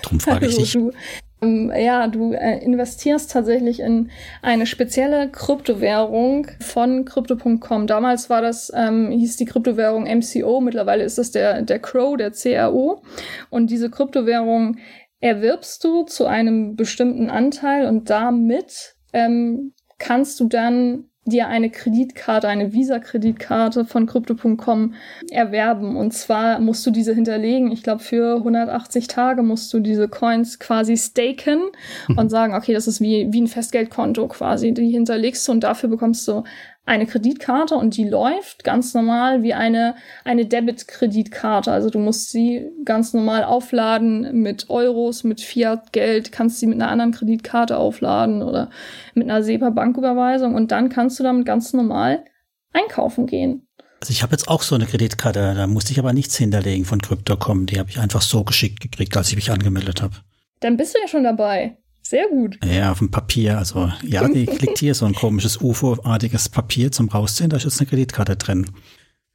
Drum 0.02 0.20
frage 0.20 0.46
ich 0.46 0.52
also, 0.58 0.60
dich. 0.60 0.72
Du, 0.72 0.92
ähm, 1.40 1.72
ja, 1.74 2.08
du 2.08 2.32
äh, 2.32 2.58
investierst 2.62 3.30
tatsächlich 3.30 3.80
in 3.80 4.10
eine 4.42 4.66
spezielle 4.66 5.30
Kryptowährung 5.30 6.48
von 6.60 7.04
Crypto.com. 7.04 7.86
Damals 7.86 8.30
war 8.30 8.42
das, 8.42 8.72
ähm, 8.74 9.10
hieß 9.10 9.36
die 9.36 9.44
Kryptowährung 9.44 10.04
MCO, 10.04 10.60
mittlerweile 10.60 11.04
ist 11.04 11.18
das 11.18 11.30
der, 11.30 11.62
der 11.62 11.78
Crow, 11.78 12.16
der 12.16 12.32
CRO. 12.32 13.02
Und 13.50 13.70
diese 13.70 13.90
Kryptowährung 13.90 14.76
erwirbst 15.24 15.82
du 15.82 16.02
zu 16.02 16.26
einem 16.26 16.76
bestimmten 16.76 17.30
Anteil 17.30 17.86
und 17.86 18.10
damit 18.10 18.94
ähm, 19.14 19.72
kannst 19.96 20.38
du 20.38 20.48
dann 20.48 21.06
dir 21.24 21.48
eine 21.48 21.70
Kreditkarte, 21.70 22.46
eine 22.46 22.74
Visa-Kreditkarte 22.74 23.86
von 23.86 24.04
Crypto.com 24.04 24.92
erwerben. 25.30 25.96
Und 25.96 26.12
zwar 26.12 26.60
musst 26.60 26.84
du 26.84 26.90
diese 26.90 27.14
hinterlegen. 27.14 27.72
Ich 27.72 27.82
glaube, 27.82 28.02
für 28.02 28.36
180 28.36 29.08
Tage 29.08 29.42
musst 29.42 29.72
du 29.72 29.80
diese 29.80 30.08
Coins 30.08 30.58
quasi 30.58 30.98
staken 30.98 31.70
mhm. 32.08 32.18
und 32.18 32.28
sagen, 32.28 32.54
okay, 32.54 32.74
das 32.74 32.86
ist 32.86 33.00
wie, 33.00 33.32
wie 33.32 33.40
ein 33.40 33.46
Festgeldkonto 33.46 34.28
quasi. 34.28 34.74
Die 34.74 34.90
hinterlegst 34.90 35.48
du 35.48 35.52
und 35.52 35.64
dafür 35.64 35.88
bekommst 35.88 36.28
du 36.28 36.44
eine 36.86 37.06
Kreditkarte 37.06 37.76
und 37.76 37.96
die 37.96 38.04
läuft 38.04 38.62
ganz 38.62 38.92
normal 38.92 39.42
wie 39.42 39.54
eine, 39.54 39.94
eine 40.24 40.44
Debit-Kreditkarte. 40.44 41.72
Also 41.72 41.88
du 41.88 41.98
musst 41.98 42.30
sie 42.30 42.70
ganz 42.84 43.14
normal 43.14 43.44
aufladen 43.44 44.42
mit 44.42 44.68
Euros, 44.68 45.24
mit 45.24 45.40
Fiat-Geld, 45.40 46.30
kannst 46.30 46.60
sie 46.60 46.66
mit 46.66 46.80
einer 46.80 46.90
anderen 46.90 47.12
Kreditkarte 47.12 47.78
aufladen 47.78 48.42
oder 48.42 48.70
mit 49.14 49.28
einer 49.28 49.42
SEPA-Banküberweisung 49.42 50.54
und 50.54 50.72
dann 50.72 50.90
kannst 50.90 51.18
du 51.18 51.22
damit 51.22 51.46
ganz 51.46 51.72
normal 51.72 52.24
einkaufen 52.72 53.26
gehen. 53.26 53.66
Also 54.00 54.10
ich 54.10 54.22
habe 54.22 54.32
jetzt 54.32 54.48
auch 54.48 54.60
so 54.60 54.74
eine 54.74 54.84
Kreditkarte, 54.84 55.54
da 55.56 55.66
musste 55.66 55.92
ich 55.92 55.98
aber 55.98 56.12
nichts 56.12 56.36
hinterlegen 56.36 56.84
von 56.84 57.00
Crypto.com. 57.00 57.64
Die 57.64 57.78
habe 57.78 57.88
ich 57.88 57.98
einfach 57.98 58.20
so 58.20 58.44
geschickt 58.44 58.80
gekriegt, 58.80 59.16
als 59.16 59.30
ich 59.30 59.36
mich 59.36 59.50
angemeldet 59.50 60.02
habe. 60.02 60.16
Dann 60.60 60.76
bist 60.76 60.94
du 60.94 61.00
ja 61.00 61.08
schon 61.08 61.24
dabei. 61.24 61.78
Sehr 62.06 62.28
gut. 62.28 62.58
Ja, 62.64 62.92
auf 62.92 62.98
dem 62.98 63.10
Papier. 63.10 63.58
Also 63.58 63.90
ja, 64.02 64.28
die 64.28 64.44
liegt 64.60 64.78
hier 64.78 64.94
so 64.94 65.06
ein 65.06 65.14
komisches 65.14 65.60
UFO-artiges 65.60 66.48
Papier 66.48 66.92
zum 66.92 67.08
Rausziehen. 67.08 67.50
Da 67.50 67.56
ist 67.56 67.64
jetzt 67.64 67.80
eine 67.80 67.88
Kreditkarte 67.88 68.36
drin. 68.36 68.66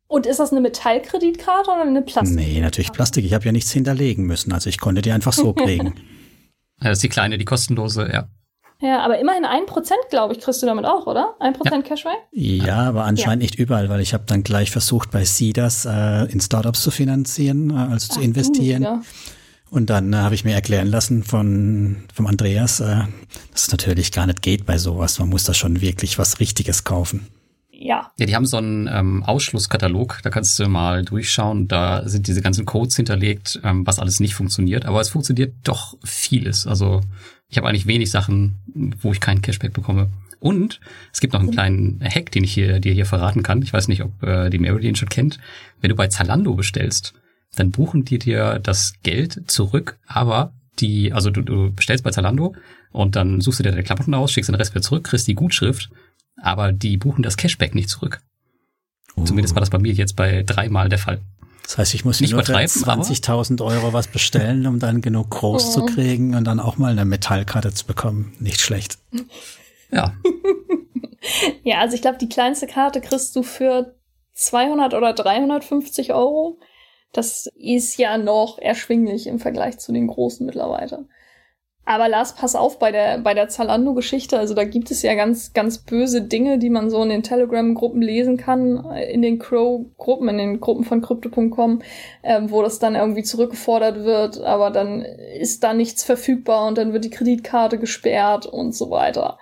Und 0.07 0.25
ist 0.25 0.39
das 0.39 0.51
eine 0.51 0.61
Metallkreditkarte 0.61 1.69
oder 1.69 1.81
eine 1.81 2.01
Plastik? 2.01 2.35
Nee, 2.35 2.59
natürlich 2.61 2.91
Plastik. 2.91 3.25
Ich 3.25 3.33
habe 3.33 3.45
ja 3.45 3.51
nichts 3.51 3.71
hinterlegen 3.71 4.25
müssen. 4.25 4.51
Also 4.53 4.69
ich 4.69 4.79
konnte 4.79 5.01
die 5.01 5.11
einfach 5.11 5.33
so 5.33 5.53
kriegen. 5.53 5.95
das 6.79 6.93
ist 6.93 7.03
die 7.03 7.09
kleine, 7.09 7.37
die 7.37 7.45
kostenlose, 7.45 8.09
ja. 8.11 8.27
Ja, 8.81 9.01
aber 9.01 9.19
immerhin 9.19 9.43
ein 9.43 9.65
Prozent, 9.65 9.99
glaube 10.09 10.33
ich, 10.33 10.39
kriegst 10.39 10.61
du 10.63 10.65
damit 10.65 10.85
auch, 10.85 11.05
oder? 11.05 11.35
Ein 11.39 11.53
Prozent 11.53 11.83
ja. 11.83 11.89
Cashback? 11.89 12.17
Ja, 12.31 12.87
aber 12.87 13.03
anscheinend 13.03 13.43
ja. 13.43 13.47
nicht 13.47 13.55
überall, 13.55 13.89
weil 13.89 13.99
ich 13.99 14.13
habe 14.13 14.23
dann 14.25 14.41
gleich 14.41 14.71
versucht, 14.71 15.11
bei 15.11 15.25
Seeders 15.25 15.85
äh, 15.85 16.31
in 16.31 16.39
Startups 16.39 16.81
zu 16.81 16.89
finanzieren, 16.89 17.71
äh, 17.71 17.73
also 17.73 18.07
Ach, 18.09 18.15
zu 18.15 18.21
investieren. 18.21 19.03
Und 19.69 19.89
dann 19.89 20.13
äh, 20.13 20.17
habe 20.17 20.35
ich 20.35 20.45
mir 20.45 20.53
erklären 20.53 20.87
lassen 20.87 21.23
von 21.23 21.97
vom 22.13 22.27
Andreas, 22.27 22.79
äh, 22.79 23.03
dass 23.51 23.63
es 23.63 23.71
natürlich 23.71 24.11
gar 24.11 24.25
nicht 24.25 24.41
geht 24.41 24.65
bei 24.65 24.77
sowas. 24.77 25.19
Man 25.19 25.29
muss 25.29 25.43
da 25.43 25.53
schon 25.53 25.81
wirklich 25.81 26.17
was 26.17 26.39
Richtiges 26.39 26.83
kaufen. 26.83 27.27
Ja. 27.71 28.11
Ja, 28.17 28.25
die 28.25 28.35
haben 28.35 28.45
so 28.45 28.57
einen 28.57 28.89
ähm, 28.91 29.23
Ausschlusskatalog, 29.23 30.19
da 30.23 30.29
kannst 30.29 30.59
du 30.59 30.67
mal 30.67 31.05
durchschauen. 31.05 31.69
Da 31.69 32.07
sind 32.07 32.27
diese 32.27 32.41
ganzen 32.41 32.65
Codes 32.65 32.95
hinterlegt, 32.97 33.61
ähm, 33.63 33.87
was 33.87 33.99
alles 33.99 34.19
nicht 34.19 34.35
funktioniert. 34.35 34.85
Aber 34.85 34.99
es 34.99 35.09
funktioniert 35.09 35.53
doch 35.63 35.95
vieles. 36.03 36.67
Also 36.67 36.99
ich 37.47 37.57
habe 37.57 37.69
eigentlich 37.69 37.87
wenig 37.87 38.11
Sachen, 38.11 38.55
wo 39.01 39.13
ich 39.13 39.21
keinen 39.21 39.41
Cashback 39.41 39.71
bekomme. 39.71 40.09
Und 40.39 40.79
es 41.13 41.19
gibt 41.21 41.33
noch 41.33 41.39
einen 41.39 41.51
kleinen 41.51 42.01
Hack, 42.03 42.31
den 42.31 42.43
ich 42.43 42.53
hier, 42.53 42.79
dir 42.79 42.93
hier 42.93 43.05
verraten 43.05 43.43
kann. 43.43 43.61
Ich 43.61 43.71
weiß 43.71 43.87
nicht, 43.87 44.03
ob 44.03 44.23
äh, 44.23 44.49
die 44.49 44.59
Mary 44.59 44.81
den 44.81 44.95
schon 44.95 45.09
kennt. 45.09 45.39
Wenn 45.79 45.89
du 45.89 45.95
bei 45.95 46.07
Zalando 46.07 46.55
bestellst, 46.55 47.13
dann 47.55 47.71
buchen 47.71 48.05
die 48.05 48.19
dir 48.19 48.59
das 48.59 48.93
Geld 49.03 49.49
zurück, 49.49 49.97
aber 50.05 50.53
die, 50.79 51.11
also 51.13 51.29
du, 51.29 51.41
du 51.41 51.73
bestellst 51.73 52.03
bei 52.03 52.11
Zalando 52.11 52.55
und 52.91 53.15
dann 53.15 53.41
suchst 53.41 53.59
du 53.59 53.63
dir 53.63 53.71
deine 53.71 53.83
Klamotten 53.83 54.13
aus, 54.13 54.31
schickst 54.31 54.49
den 54.49 54.55
Rest 54.55 54.73
wieder 54.73 54.81
zurück, 54.81 55.03
kriegst 55.03 55.27
die 55.27 55.35
Gutschrift, 55.35 55.89
aber 56.41 56.71
die 56.71 56.97
buchen 56.97 57.23
das 57.23 57.37
Cashback 57.37 57.75
nicht 57.75 57.89
zurück. 57.89 58.21
Uh. 59.15 59.25
Zumindest 59.25 59.55
war 59.55 59.59
das 59.59 59.69
bei 59.69 59.79
mir 59.79 59.93
jetzt 59.93 60.15
bei 60.15 60.43
dreimal 60.43 60.89
der 60.89 60.99
Fall. 60.99 61.19
Das 61.63 61.77
heißt, 61.77 61.93
ich 61.93 62.03
muss 62.03 62.19
nicht 62.19 62.31
nur 62.31 62.41
20.000 62.41 63.63
Euro 63.63 63.93
was 63.93 64.07
bestellen, 64.07 64.65
um 64.65 64.79
dann 64.79 65.01
genug 65.01 65.29
groß 65.29 65.67
oh. 65.67 65.71
zu 65.71 65.85
kriegen 65.85 66.33
und 66.33 66.45
dann 66.45 66.59
auch 66.59 66.77
mal 66.77 66.91
eine 66.91 67.05
Metallkarte 67.05 67.71
zu 67.71 67.85
bekommen. 67.85 68.33
Nicht 68.39 68.59
schlecht. 68.59 68.97
Ja. 69.91 70.15
ja, 71.63 71.77
also 71.79 71.93
ich 71.93 72.01
glaube, 72.01 72.17
die 72.17 72.29
kleinste 72.29 72.65
Karte 72.65 73.01
kriegst 73.01 73.35
du 73.35 73.43
für 73.43 73.93
200 74.33 74.95
oder 74.95 75.13
350 75.13 76.11
Euro. 76.11 76.57
Das 77.11 77.49
ist 77.55 77.97
ja 77.97 78.17
noch 78.17 78.59
erschwinglich 78.59 79.27
im 79.27 79.39
Vergleich 79.39 79.79
zu 79.79 79.91
den 79.91 80.07
großen 80.07 80.45
mittlerweile. 80.45 81.07
Aber 81.89 82.07
Lars, 82.07 82.35
pass 82.35 82.55
auf 82.55 82.77
bei 82.77 82.91
der, 82.91 83.17
bei 83.17 83.33
der 83.33 83.49
Zalando-Geschichte. 83.49 84.37
Also 84.37 84.53
da 84.53 84.63
gibt 84.63 84.91
es 84.91 85.01
ja 85.01 85.15
ganz, 85.15 85.53
ganz 85.53 85.79
böse 85.79 86.21
Dinge, 86.21 86.59
die 86.59 86.69
man 86.69 86.91
so 86.91 87.01
in 87.01 87.09
den 87.09 87.23
Telegram-Gruppen 87.23 87.99
lesen 87.99 88.37
kann, 88.37 88.85
in 89.09 89.23
den 89.23 89.39
Crow-Gruppen, 89.39 90.29
in 90.29 90.37
den 90.37 90.59
Gruppen 90.59 90.83
von 90.83 91.01
Crypto.com, 91.01 91.81
äh, 92.21 92.41
wo 92.43 92.61
das 92.61 92.77
dann 92.77 92.93
irgendwie 92.93 93.23
zurückgefordert 93.23 94.03
wird, 94.03 94.39
aber 94.39 94.69
dann 94.69 95.01
ist 95.01 95.63
da 95.63 95.73
nichts 95.73 96.03
verfügbar 96.03 96.67
und 96.67 96.77
dann 96.77 96.93
wird 96.93 97.05
die 97.05 97.09
Kreditkarte 97.09 97.79
gesperrt 97.79 98.45
und 98.45 98.75
so 98.75 98.91
weiter. 98.91 99.39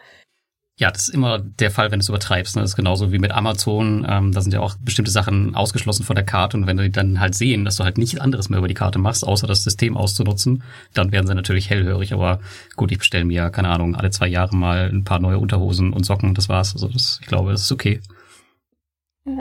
Ja, 0.80 0.92
das 0.92 1.08
ist 1.08 1.16
immer 1.16 1.40
der 1.40 1.72
Fall, 1.72 1.92
wenn 1.92 1.98
du 1.98 2.04
es 2.04 2.10
übertreibst. 2.10 2.56
Ne? 2.56 2.62
Das 2.62 2.72
ist 2.72 2.76
genauso 2.76 3.12
wie 3.12 3.18
mit 3.18 3.32
Amazon. 3.32 4.06
Ähm, 4.08 4.32
da 4.32 4.42
sind 4.42 4.54
ja 4.54 4.60
auch 4.60 4.76
bestimmte 4.76 5.10
Sachen 5.10 5.56
ausgeschlossen 5.56 6.04
von 6.04 6.16
der 6.16 6.24
Karte. 6.24 6.56
Und 6.56 6.68
wenn 6.68 6.78
die 6.78 6.92
dann 6.92 7.20
halt 7.20 7.34
sehen, 7.34 7.66
dass 7.66 7.78
du 7.78 7.84
halt 7.84 7.98
nichts 7.98 8.20
anderes 8.20 8.50
mehr 8.50 8.60
über 8.60 8.68
die 8.68 8.76
Karte 8.76 9.00
machst, 9.00 9.26
außer 9.26 9.48
das 9.48 9.64
System 9.64 9.98
auszunutzen, 9.98 10.62
dann 10.94 11.12
werden 11.12 11.26
sie 11.26 11.34
natürlich 11.34 11.72
hellhörig. 11.72 12.14
Aber 12.14 12.42
gut, 12.76 12.92
ich 12.92 13.00
bestelle 13.00 13.26
mir, 13.26 13.50
keine 13.50 13.70
Ahnung, 13.70 13.96
alle 13.96 14.12
zwei 14.12 14.28
Jahre 14.28 14.56
mal 14.56 14.90
ein 14.94 15.04
paar 15.04 15.20
neue 15.20 15.40
Unterhosen 15.40 15.94
und 15.94 16.06
Socken. 16.06 16.36
Das 16.36 16.48
war's. 16.48 16.74
Also 16.74 16.90
das, 16.90 17.18
ich 17.22 17.28
glaube, 17.28 17.50
das 17.52 17.62
ist 17.62 17.72
okay. 17.72 18.00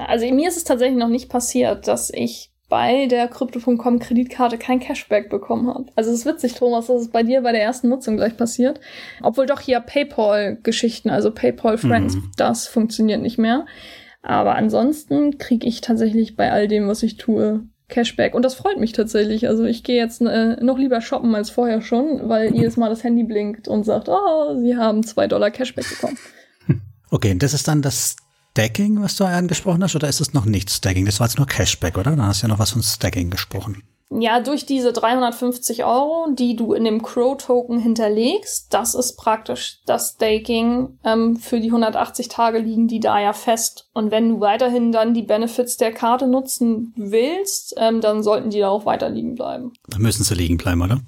Also 0.06 0.32
mir 0.32 0.48
ist 0.48 0.56
es 0.56 0.64
tatsächlich 0.64 0.98
noch 0.98 1.08
nicht 1.08 1.28
passiert, 1.28 1.86
dass 1.86 2.08
ich 2.08 2.50
bei 2.68 3.06
der 3.06 3.28
Crypto.com 3.28 3.98
Kreditkarte 3.98 4.58
kein 4.58 4.80
Cashback 4.80 5.30
bekommen 5.30 5.68
habe. 5.68 5.86
Also 5.94 6.10
es 6.10 6.20
ist 6.20 6.26
witzig, 6.26 6.54
Thomas, 6.54 6.88
dass 6.88 7.02
es 7.02 7.10
bei 7.10 7.22
dir 7.22 7.42
bei 7.42 7.52
der 7.52 7.62
ersten 7.62 7.88
Nutzung 7.88 8.16
gleich 8.16 8.36
passiert. 8.36 8.80
Obwohl 9.22 9.46
doch 9.46 9.60
hier 9.60 9.80
PayPal-Geschichten, 9.80 11.10
also 11.10 11.30
PayPal 11.30 11.78
Friends, 11.78 12.16
mhm. 12.16 12.32
das 12.36 12.66
funktioniert 12.66 13.22
nicht 13.22 13.38
mehr. 13.38 13.66
Aber 14.22 14.56
ansonsten 14.56 15.38
kriege 15.38 15.66
ich 15.66 15.80
tatsächlich 15.80 16.34
bei 16.34 16.50
all 16.50 16.66
dem, 16.66 16.88
was 16.88 17.04
ich 17.04 17.16
tue, 17.16 17.64
Cashback. 17.88 18.34
Und 18.34 18.44
das 18.44 18.54
freut 18.54 18.78
mich 18.78 18.92
tatsächlich. 18.92 19.46
Also 19.46 19.64
ich 19.64 19.84
gehe 19.84 19.96
jetzt 19.96 20.20
äh, 20.20 20.56
noch 20.62 20.78
lieber 20.78 21.00
shoppen 21.00 21.34
als 21.34 21.50
vorher 21.50 21.80
schon, 21.80 22.28
weil 22.28 22.52
jedes 22.52 22.76
Mal 22.76 22.88
das 22.88 23.04
Handy 23.04 23.22
blinkt 23.22 23.68
und 23.68 23.84
sagt, 23.84 24.08
oh, 24.08 24.58
Sie 24.60 24.76
haben 24.76 25.04
zwei 25.04 25.28
Dollar 25.28 25.50
Cashback 25.50 25.88
bekommen. 25.88 26.18
Okay, 27.08 27.30
und 27.30 27.40
das 27.40 27.54
ist 27.54 27.68
dann 27.68 27.82
das 27.82 28.16
Stacking, 28.56 29.02
was 29.02 29.16
du 29.16 29.24
angesprochen 29.24 29.84
hast, 29.84 29.96
oder 29.96 30.08
ist 30.08 30.22
es 30.22 30.32
noch 30.32 30.46
nicht 30.46 30.70
Stacking? 30.70 31.04
Das 31.04 31.20
war 31.20 31.26
jetzt 31.26 31.36
nur 31.36 31.46
Cashback, 31.46 31.98
oder? 31.98 32.16
Da 32.16 32.22
hast 32.22 32.40
du 32.40 32.46
ja 32.46 32.48
noch 32.48 32.58
was 32.58 32.70
von 32.70 32.82
Stacking 32.82 33.28
gesprochen. 33.28 33.82
Ja, 34.08 34.40
durch 34.40 34.64
diese 34.64 34.94
350 34.94 35.84
Euro, 35.84 36.28
die 36.32 36.56
du 36.56 36.72
in 36.72 36.84
dem 36.84 37.02
Crow-Token 37.02 37.78
hinterlegst, 37.78 38.72
das 38.72 38.94
ist 38.94 39.18
praktisch 39.18 39.80
das 39.84 40.12
Staking. 40.12 40.98
Ähm, 41.04 41.36
für 41.36 41.60
die 41.60 41.68
180 41.68 42.28
Tage 42.28 42.58
liegen 42.58 42.88
die 42.88 43.00
da 43.00 43.20
ja 43.20 43.34
fest. 43.34 43.90
Und 43.92 44.10
wenn 44.10 44.30
du 44.30 44.40
weiterhin 44.40 44.90
dann 44.90 45.12
die 45.12 45.24
Benefits 45.24 45.76
der 45.76 45.92
Karte 45.92 46.26
nutzen 46.26 46.94
willst, 46.96 47.74
ähm, 47.76 48.00
dann 48.00 48.22
sollten 48.22 48.48
die 48.48 48.60
da 48.60 48.70
auch 48.70 48.86
weiter 48.86 49.10
liegen 49.10 49.34
bleiben. 49.34 49.74
Dann 49.86 50.00
müssen 50.00 50.24
sie 50.24 50.34
liegen 50.34 50.56
bleiben, 50.56 50.80
oder? 50.80 51.02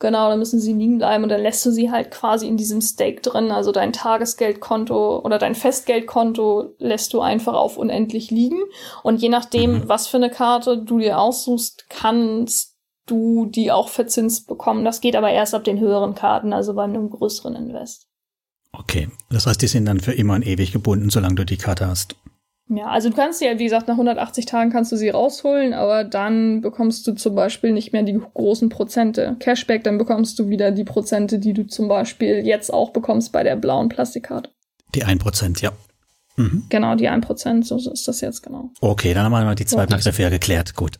Genau, 0.00 0.28
dann 0.28 0.40
müssen 0.40 0.60
sie 0.60 0.72
liegen 0.72 0.98
bleiben 0.98 1.22
und 1.22 1.30
dann 1.30 1.40
lässt 1.40 1.64
du 1.64 1.70
sie 1.70 1.90
halt 1.90 2.10
quasi 2.10 2.48
in 2.48 2.56
diesem 2.56 2.80
Stake 2.80 3.20
drin. 3.20 3.50
Also 3.52 3.70
dein 3.70 3.92
Tagesgeldkonto 3.92 5.20
oder 5.20 5.38
dein 5.38 5.54
Festgeldkonto 5.54 6.74
lässt 6.78 7.14
du 7.14 7.20
einfach 7.20 7.54
auf 7.54 7.78
unendlich 7.78 8.30
liegen. 8.30 8.60
Und 9.02 9.22
je 9.22 9.28
nachdem, 9.28 9.72
mhm. 9.72 9.88
was 9.88 10.08
für 10.08 10.16
eine 10.16 10.30
Karte 10.30 10.78
du 10.78 10.98
dir 10.98 11.20
aussuchst, 11.20 11.86
kannst 11.88 12.76
du 13.06 13.46
die 13.46 13.70
auch 13.70 13.88
verzinst 13.88 14.46
bekommen. 14.48 14.84
Das 14.84 15.00
geht 15.00 15.14
aber 15.14 15.30
erst 15.30 15.54
ab 15.54 15.64
den 15.64 15.78
höheren 15.78 16.14
Karten, 16.14 16.52
also 16.52 16.74
bei 16.74 16.84
einem 16.84 17.10
größeren 17.10 17.54
Invest. 17.54 18.08
Okay, 18.72 19.08
das 19.30 19.46
heißt, 19.46 19.62
die 19.62 19.68
sind 19.68 19.86
dann 19.86 20.00
für 20.00 20.12
immer 20.12 20.34
und 20.34 20.46
ewig 20.46 20.72
gebunden, 20.72 21.10
solange 21.10 21.36
du 21.36 21.44
die 21.44 21.56
Karte 21.56 21.86
hast. 21.86 22.16
Ja, 22.68 22.86
also 22.86 23.10
du 23.10 23.16
kannst 23.16 23.40
sie 23.40 23.44
ja, 23.44 23.58
wie 23.58 23.64
gesagt, 23.64 23.88
nach 23.88 23.94
180 23.94 24.46
Tagen 24.46 24.70
kannst 24.70 24.90
du 24.90 24.96
sie 24.96 25.10
rausholen, 25.10 25.74
aber 25.74 26.02
dann 26.02 26.62
bekommst 26.62 27.06
du 27.06 27.12
zum 27.12 27.34
Beispiel 27.34 27.72
nicht 27.72 27.92
mehr 27.92 28.04
die 28.04 28.18
großen 28.18 28.70
Prozente 28.70 29.36
Cashback, 29.38 29.84
dann 29.84 29.98
bekommst 29.98 30.38
du 30.38 30.48
wieder 30.48 30.70
die 30.70 30.84
Prozente, 30.84 31.38
die 31.38 31.52
du 31.52 31.66
zum 31.66 31.88
Beispiel 31.88 32.46
jetzt 32.46 32.72
auch 32.72 32.90
bekommst 32.90 33.32
bei 33.32 33.42
der 33.42 33.56
blauen 33.56 33.90
Plastikkarte. 33.90 34.50
Die 34.94 35.04
1%, 35.04 35.62
ja. 35.62 35.72
Mhm. 36.36 36.64
Genau, 36.70 36.94
die 36.94 37.08
1%, 37.08 37.64
so 37.64 37.76
ist 37.76 38.08
das 38.08 38.20
jetzt 38.22 38.42
genau. 38.42 38.70
Okay, 38.80 39.12
dann 39.12 39.24
haben 39.24 39.32
wir 39.32 39.44
mal 39.44 39.54
die 39.54 39.66
zwei 39.66 39.86
so. 39.86 39.96
Begriffe 39.96 40.22
ja 40.22 40.30
geklärt, 40.30 40.74
gut. 40.74 40.98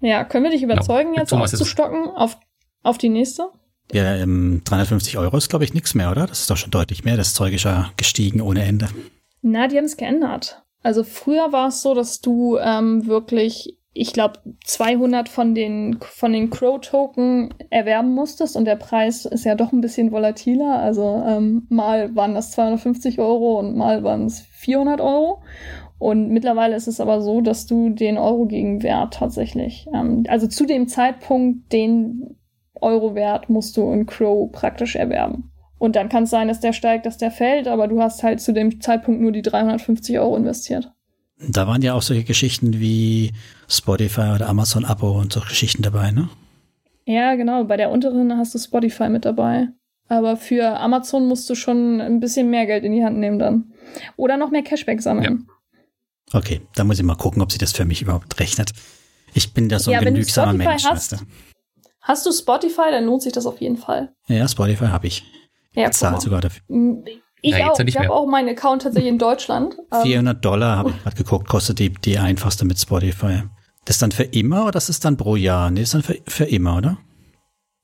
Ja, 0.00 0.24
können 0.24 0.44
wir 0.44 0.50
dich 0.50 0.62
überzeugen, 0.62 1.12
genau. 1.12 1.20
jetzt 1.20 1.32
aufzustocken 1.32 2.08
auf, 2.08 2.38
auf 2.82 2.98
die 2.98 3.08
nächste? 3.08 3.48
Ja, 3.92 4.14
ähm, 4.16 4.62
350 4.64 5.18
Euro 5.18 5.36
ist, 5.36 5.48
glaube 5.48 5.64
ich, 5.64 5.74
nichts 5.74 5.94
mehr, 5.94 6.10
oder? 6.10 6.26
Das 6.26 6.40
ist 6.40 6.50
doch 6.50 6.56
schon 6.56 6.70
deutlich 6.70 7.04
mehr. 7.04 7.16
Das 7.16 7.34
Zeug 7.34 7.52
ist 7.54 7.64
ja 7.64 7.90
gestiegen 7.96 8.40
ohne 8.40 8.64
Ende. 8.64 8.88
Na, 9.42 9.68
die 9.68 9.76
haben 9.76 9.84
es 9.84 9.96
geändert. 9.96 10.61
Also 10.82 11.04
früher 11.04 11.52
war 11.52 11.68
es 11.68 11.82
so, 11.82 11.94
dass 11.94 12.20
du 12.20 12.58
ähm, 12.58 13.06
wirklich, 13.06 13.78
ich 13.92 14.12
glaube, 14.12 14.40
200 14.64 15.28
von 15.28 15.54
den 15.54 15.98
von 16.00 16.32
den 16.32 16.50
Crow-Token 16.50 17.54
erwerben 17.70 18.12
musstest 18.14 18.56
und 18.56 18.64
der 18.64 18.76
Preis 18.76 19.24
ist 19.24 19.44
ja 19.44 19.54
doch 19.54 19.72
ein 19.72 19.80
bisschen 19.80 20.10
volatiler. 20.10 20.80
Also 20.80 21.22
ähm, 21.26 21.66
mal 21.68 22.14
waren 22.16 22.34
das 22.34 22.50
250 22.52 23.18
Euro 23.18 23.58
und 23.60 23.76
mal 23.76 24.02
waren 24.02 24.26
es 24.26 24.40
400 24.40 25.00
Euro. 25.00 25.42
Und 25.98 26.30
mittlerweile 26.30 26.74
ist 26.74 26.88
es 26.88 27.00
aber 27.00 27.20
so, 27.20 27.40
dass 27.40 27.66
du 27.66 27.90
den 27.90 28.18
Euro 28.18 28.46
gegen 28.46 28.82
Wert 28.82 29.14
tatsächlich, 29.14 29.86
ähm, 29.94 30.24
also 30.26 30.48
zu 30.48 30.66
dem 30.66 30.88
Zeitpunkt 30.88 31.72
den 31.72 32.38
Euro-Wert 32.80 33.48
musst 33.48 33.76
du 33.76 33.92
in 33.92 34.06
Crow 34.06 34.50
praktisch 34.50 34.96
erwerben. 34.96 35.51
Und 35.82 35.96
dann 35.96 36.08
kann 36.08 36.22
es 36.22 36.30
sein, 36.30 36.46
dass 36.46 36.60
der 36.60 36.72
steigt, 36.72 37.06
dass 37.06 37.18
der 37.18 37.32
fällt, 37.32 37.66
aber 37.66 37.88
du 37.88 38.00
hast 38.00 38.22
halt 38.22 38.40
zu 38.40 38.52
dem 38.52 38.80
Zeitpunkt 38.80 39.20
nur 39.20 39.32
die 39.32 39.42
350 39.42 40.16
Euro 40.20 40.36
investiert. 40.36 40.92
Da 41.40 41.66
waren 41.66 41.82
ja 41.82 41.94
auch 41.94 42.02
solche 42.02 42.22
Geschichten 42.22 42.78
wie 42.78 43.32
Spotify 43.66 44.30
oder 44.32 44.48
Amazon 44.48 44.84
Abo 44.84 45.18
und 45.18 45.32
so 45.32 45.40
Geschichten 45.40 45.82
dabei, 45.82 46.12
ne? 46.12 46.28
Ja, 47.04 47.34
genau. 47.34 47.64
Bei 47.64 47.76
der 47.76 47.90
unteren 47.90 48.38
hast 48.38 48.54
du 48.54 48.60
Spotify 48.60 49.08
mit 49.08 49.24
dabei. 49.24 49.70
Aber 50.06 50.36
für 50.36 50.78
Amazon 50.78 51.26
musst 51.26 51.50
du 51.50 51.56
schon 51.56 52.00
ein 52.00 52.20
bisschen 52.20 52.48
mehr 52.48 52.66
Geld 52.66 52.84
in 52.84 52.92
die 52.92 53.02
Hand 53.02 53.18
nehmen 53.18 53.40
dann. 53.40 53.72
Oder 54.16 54.36
noch 54.36 54.52
mehr 54.52 54.62
Cashback 54.62 55.02
sammeln. 55.02 55.48
Ja. 56.32 56.38
Okay, 56.38 56.60
da 56.76 56.84
muss 56.84 57.00
ich 57.00 57.04
mal 57.04 57.16
gucken, 57.16 57.42
ob 57.42 57.50
sich 57.50 57.58
das 57.58 57.72
für 57.72 57.86
mich 57.86 58.02
überhaupt 58.02 58.38
rechnet. 58.38 58.70
Ich 59.34 59.52
bin 59.52 59.68
da 59.68 59.80
so 59.80 59.90
ein 59.90 59.94
ja, 59.94 60.00
genügsamer 60.00 60.52
Mensch. 60.52 60.84
Hast, 60.84 61.16
hast 62.02 62.24
du 62.24 62.30
Spotify, 62.30 62.92
dann 62.92 63.06
lohnt 63.06 63.22
sich 63.22 63.32
das 63.32 63.46
auf 63.46 63.60
jeden 63.60 63.78
Fall. 63.78 64.14
Ja, 64.28 64.46
Spotify 64.46 64.86
habe 64.86 65.08
ich. 65.08 65.24
Ja, 65.74 65.90
Zahlt 65.90 66.20
sogar 66.20 66.40
dafür. 66.40 66.62
Mm, 66.68 67.04
ich 67.40 67.56
ja, 67.56 67.70
auch. 67.70 67.78
ich 67.80 67.98
habe 67.98 68.12
auch 68.12 68.26
meinen 68.26 68.48
Account 68.50 68.82
tatsächlich 68.82 69.10
in 69.10 69.18
Deutschland. 69.18 69.76
400 70.02 70.36
ähm, 70.36 70.40
Dollar 70.40 70.78
habe 70.78 70.90
ich 70.90 71.02
gerade 71.02 71.16
geguckt, 71.16 71.48
kostet 71.48 71.78
die, 71.78 71.92
die 71.92 72.18
einfachste 72.18 72.64
mit 72.64 72.78
Spotify. 72.78 73.42
Das 73.84 73.96
ist 73.96 74.02
dann 74.02 74.12
für 74.12 74.24
immer 74.24 74.62
oder 74.62 74.72
das 74.72 74.88
ist 74.88 75.04
dann 75.04 75.16
pro 75.16 75.34
Jahr? 75.34 75.70
Nee, 75.70 75.80
das 75.80 75.92
ist 75.92 75.94
dann 75.94 76.02
für, 76.02 76.18
für 76.28 76.44
immer, 76.44 76.76
oder? 76.76 76.98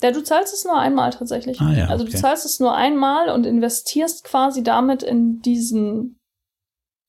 Ja, 0.01 0.13
du 0.13 0.23
zahlst 0.23 0.55
es 0.55 0.65
nur 0.65 0.79
einmal 0.79 1.11
tatsächlich. 1.11 1.61
Ah, 1.61 1.73
ja, 1.73 1.87
also 1.89 2.05
okay. 2.05 2.13
du 2.13 2.19
zahlst 2.19 2.45
es 2.45 2.61
nur 2.61 2.75
einmal 2.75 3.31
und 3.31 3.47
investierst 3.47 4.23
quasi 4.23 4.63
damit 4.63 5.03
in 5.03 5.41
diesen 5.41 6.21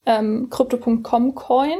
ähm, 0.07 0.49
Crypto.com 0.49 1.35
Coin. 1.35 1.77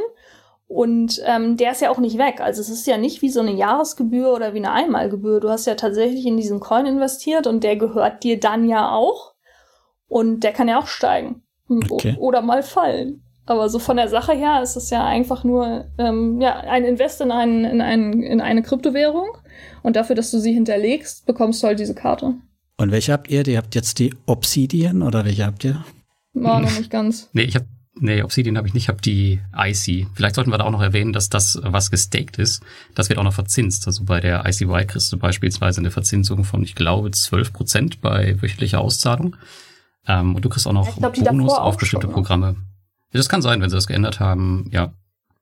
Und 0.70 1.20
ähm, 1.26 1.58
der 1.58 1.72
ist 1.72 1.82
ja 1.82 1.90
auch 1.90 1.98
nicht 1.98 2.20
weg. 2.20 2.42
Also 2.42 2.62
es 2.62 2.70
ist 2.70 2.86
ja 2.86 3.00
nicht 3.00 3.24
wie 3.24 3.30
so 3.30 3.40
eine 3.40 3.54
Jahresgebühr 3.54 4.32
oder 4.32 4.54
wie 4.54 4.60
eine 4.60 4.72
Einmalgebühr. 4.72 5.40
Du 5.40 5.50
hast 5.50 5.66
ja 5.66 5.74
tatsächlich 5.74 6.28
in 6.28 6.38
diesen 6.38 6.60
Coin 6.60 6.86
investiert 6.86 7.48
und 7.48 7.64
der 7.64 7.76
gehört 7.76 8.24
dir 8.24 8.40
dann 8.40 8.70
ja 8.70 8.92
auch. 8.92 9.34
Und 10.08 10.42
der 10.42 10.54
kann 10.54 10.68
ja 10.68 10.80
auch 10.80 10.86
steigen. 10.86 11.42
Okay. 11.68 12.16
Oder 12.20 12.44
mal 12.44 12.62
fallen. 12.62 13.24
Aber 13.48 13.68
so 13.68 13.80
von 13.80 13.98
der 13.98 14.10
Sache 14.10 14.34
her 14.34 14.62
ist 14.62 14.76
es 14.76 14.92
ja 14.92 15.04
einfach 15.04 15.44
nur 15.44 15.86
ähm, 15.98 16.40
ja, 16.40 16.60
ein 16.60 16.86
Invest 16.86 17.20
in, 17.22 17.32
einen, 17.32 17.66
in, 17.66 17.82
einen, 17.82 18.22
in 18.22 18.40
eine 18.40 18.62
Kryptowährung. 18.62 19.40
Und 19.82 19.96
dafür, 19.96 20.16
dass 20.16 20.30
du 20.30 20.38
sie 20.38 20.54
hinterlegst, 20.54 21.26
bekommst 21.26 21.64
du 21.64 21.68
halt 21.68 21.80
diese 21.80 21.96
Karte. 21.96 22.36
Und 22.78 22.92
welche 22.92 23.12
habt 23.12 23.28
ihr? 23.32 23.46
Ihr 23.48 23.58
habt 23.58 23.74
jetzt 23.74 23.98
die 23.98 24.14
Obsidian 24.28 25.02
oder 25.02 25.26
welche 25.26 25.48
habt 25.48 25.64
ihr? 25.64 25.84
War 26.34 26.60
noch 26.60 26.78
nicht 26.78 26.92
ganz. 26.92 27.32
Nee, 27.34 27.42
ich 27.42 27.56
habe 27.56 27.66
Nee, 28.02 28.24
Obsidian 28.24 28.58
habe 28.58 28.68
ich 28.68 28.74
nicht, 28.74 28.84
ich 28.84 28.90
habe 28.90 29.02
die 29.02 29.42
IC. 29.56 30.08
Vielleicht 30.14 30.36
sollten 30.36 30.52
wir 30.52 30.58
da 30.58 30.64
auch 30.64 30.72
noch 30.72 30.82
erwähnen, 30.82 31.12
dass 31.12 31.30
das, 31.30 31.60
was 31.62 31.92
gestaked 31.92 32.38
ist, 32.38 32.64
das 32.96 33.10
wird 33.10 33.20
auch 33.20 33.24
noch 33.24 33.34
verzinst. 33.34 33.88
Also 33.88 34.06
bei 34.06 34.20
der 34.22 34.46
ICY 34.46 34.86
kriegst 34.86 35.12
du 35.12 35.18
beispielsweise 35.18 35.82
eine 35.82 35.92
Verzinsung 35.92 36.44
von, 36.44 36.64
ich 36.64 36.76
glaube, 36.76 37.12
12 37.12 37.52
Prozent 37.52 38.02
bei 38.02 38.42
wöchentlicher 38.42 38.80
Auszahlung. 38.80 39.36
Ähm, 40.08 40.36
und 40.36 40.46
du 40.46 40.50
kriegst 40.50 40.68
auch 40.68 40.74
noch 40.74 40.96
glaub, 40.98 41.14
Bonus 41.14 41.54
auf 41.54 41.78
bestimmte 41.78 42.08
schon, 42.08 42.14
Programme. 42.14 42.56
Ja, 43.12 43.18
das 43.18 43.30
kann 43.30 43.42
sein, 43.42 43.62
wenn 43.62 43.70
sie 43.70 43.76
das 43.76 43.88
geändert 43.88 44.20
haben, 44.20 44.70
ja. 44.72 44.94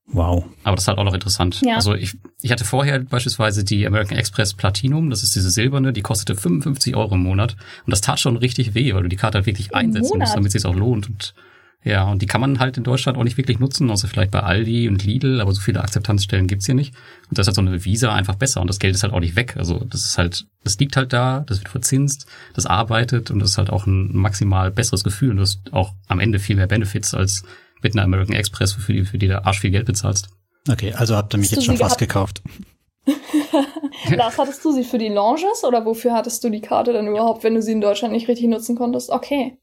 Wow. 0.10 0.46
Aber 0.64 0.76
das 0.76 0.86
ist 0.86 0.88
halt 0.88 1.00
auch 1.00 1.04
noch 1.04 1.14
interessant. 1.14 1.62
Ja. 1.62 1.76
Also 1.76 1.94
ich, 1.94 2.16
ich 2.42 2.52
hatte 2.52 2.64
vorher 2.64 3.00
beispielsweise 3.00 3.66
die 3.66 3.86
American 3.86 4.18
Express 4.18 4.54
Platinum, 4.54 5.10
das 5.10 5.22
ist 5.22 5.36
diese 5.36 5.52
silberne, 5.52 5.92
die 5.92 6.02
kostete 6.02 6.40
55 6.40 6.96
Euro 6.96 7.16
im 7.16 7.24
Monat. 7.24 7.58
Und 7.86 7.92
das 7.92 8.00
tat 8.02 8.20
schon 8.20 8.38
richtig 8.38 8.74
weh, 8.74 8.94
weil 8.94 9.04
du 9.04 9.10
die 9.10 9.18
Karte 9.18 9.38
halt 9.38 9.46
wirklich 9.46 9.72
Im 9.72 9.76
einsetzen 9.76 10.14
Monat? 10.14 10.28
musst, 10.28 10.36
damit 10.36 10.48
es 10.48 10.62
sich 10.62 10.66
auch 10.66 10.76
lohnt. 10.76 11.10
Und 11.10 11.34
ja, 11.84 12.04
und 12.10 12.22
die 12.22 12.26
kann 12.26 12.42
man 12.42 12.60
halt 12.60 12.78
in 12.78 12.84
Deutschland 12.84 13.18
auch 13.18 13.24
nicht 13.24 13.38
wirklich 13.38 13.60
nutzen, 13.60 13.90
außer 13.90 14.08
vielleicht 14.08 14.32
bei 14.32 14.42
Aldi 14.42 14.90
und 14.90 15.06
Lidl, 15.06 15.40
aber 15.40 15.54
so 15.54 15.62
viele 15.62 15.82
Akzeptanzstellen 15.82 16.48
gibt's 16.48 16.66
hier 16.66 16.76
nicht. 16.76 16.94
Und 17.30 17.38
das 17.38 17.44
ist 17.44 17.48
halt 17.48 17.56
so 17.56 17.62
eine 17.62 17.86
Visa 17.86 18.14
einfach 18.14 18.36
besser 18.36 18.62
und 18.62 18.68
das 18.68 18.80
Geld 18.80 18.96
ist 18.96 19.04
halt 19.04 19.14
auch 19.14 19.20
nicht 19.20 19.36
weg. 19.36 19.56
Also 19.58 19.86
das 19.86 20.04
ist 20.04 20.18
halt, 20.18 20.48
das 20.64 20.78
liegt 20.80 20.98
halt 20.98 21.14
da, 21.14 21.46
das 21.48 21.60
wird 21.60 21.70
verzinst, 21.70 22.26
das 22.56 22.66
arbeitet 22.66 23.32
und 23.32 23.40
das 23.40 23.52
ist 23.52 23.58
halt 23.58 23.70
auch 23.70 23.86
ein 23.86 24.16
maximal 24.16 24.72
besseres 24.72 25.04
Gefühl 25.04 25.32
und 25.32 25.38
du 25.38 25.44
hast 25.44 25.72
auch 25.72 25.94
am 26.08 26.20
Ende 26.20 26.40
viel 26.40 26.56
mehr 26.56 26.68
Benefits 26.68 27.14
als 27.14 27.44
mit 27.82 27.94
einer 27.94 28.04
American 28.04 28.36
Express, 28.36 28.74
für 28.74 28.92
die, 28.92 29.06
für 29.06 29.18
die 29.18 29.28
du 29.28 29.46
arsch 29.46 29.60
viel 29.60 29.72
Geld 29.72 29.86
bezahlst. 29.86 30.30
Okay, 30.70 30.94
also 30.94 31.16
habt 31.16 31.34
ihr 31.34 31.38
mich 31.38 31.52
hast 31.52 31.58
jetzt 31.58 31.66
schon 31.66 31.78
fast 31.78 32.00
gekauft. 32.00 32.42
Lars, 34.16 34.38
hattest 34.38 34.64
du 34.66 34.72
sie 34.72 34.84
für 34.84 34.98
die 34.98 35.08
Launches 35.08 35.64
oder 35.64 35.86
wofür 35.86 36.14
hattest 36.14 36.44
du 36.44 36.50
die 36.50 36.62
Karte 36.62 36.94
dann 36.94 37.08
überhaupt, 37.08 37.44
wenn 37.44 37.56
du 37.56 37.62
sie 37.62 37.72
in 37.72 37.82
Deutschland 37.82 38.14
nicht 38.14 38.28
richtig 38.28 38.48
nutzen 38.48 38.76
konntest? 38.76 39.10
Okay. 39.10 39.58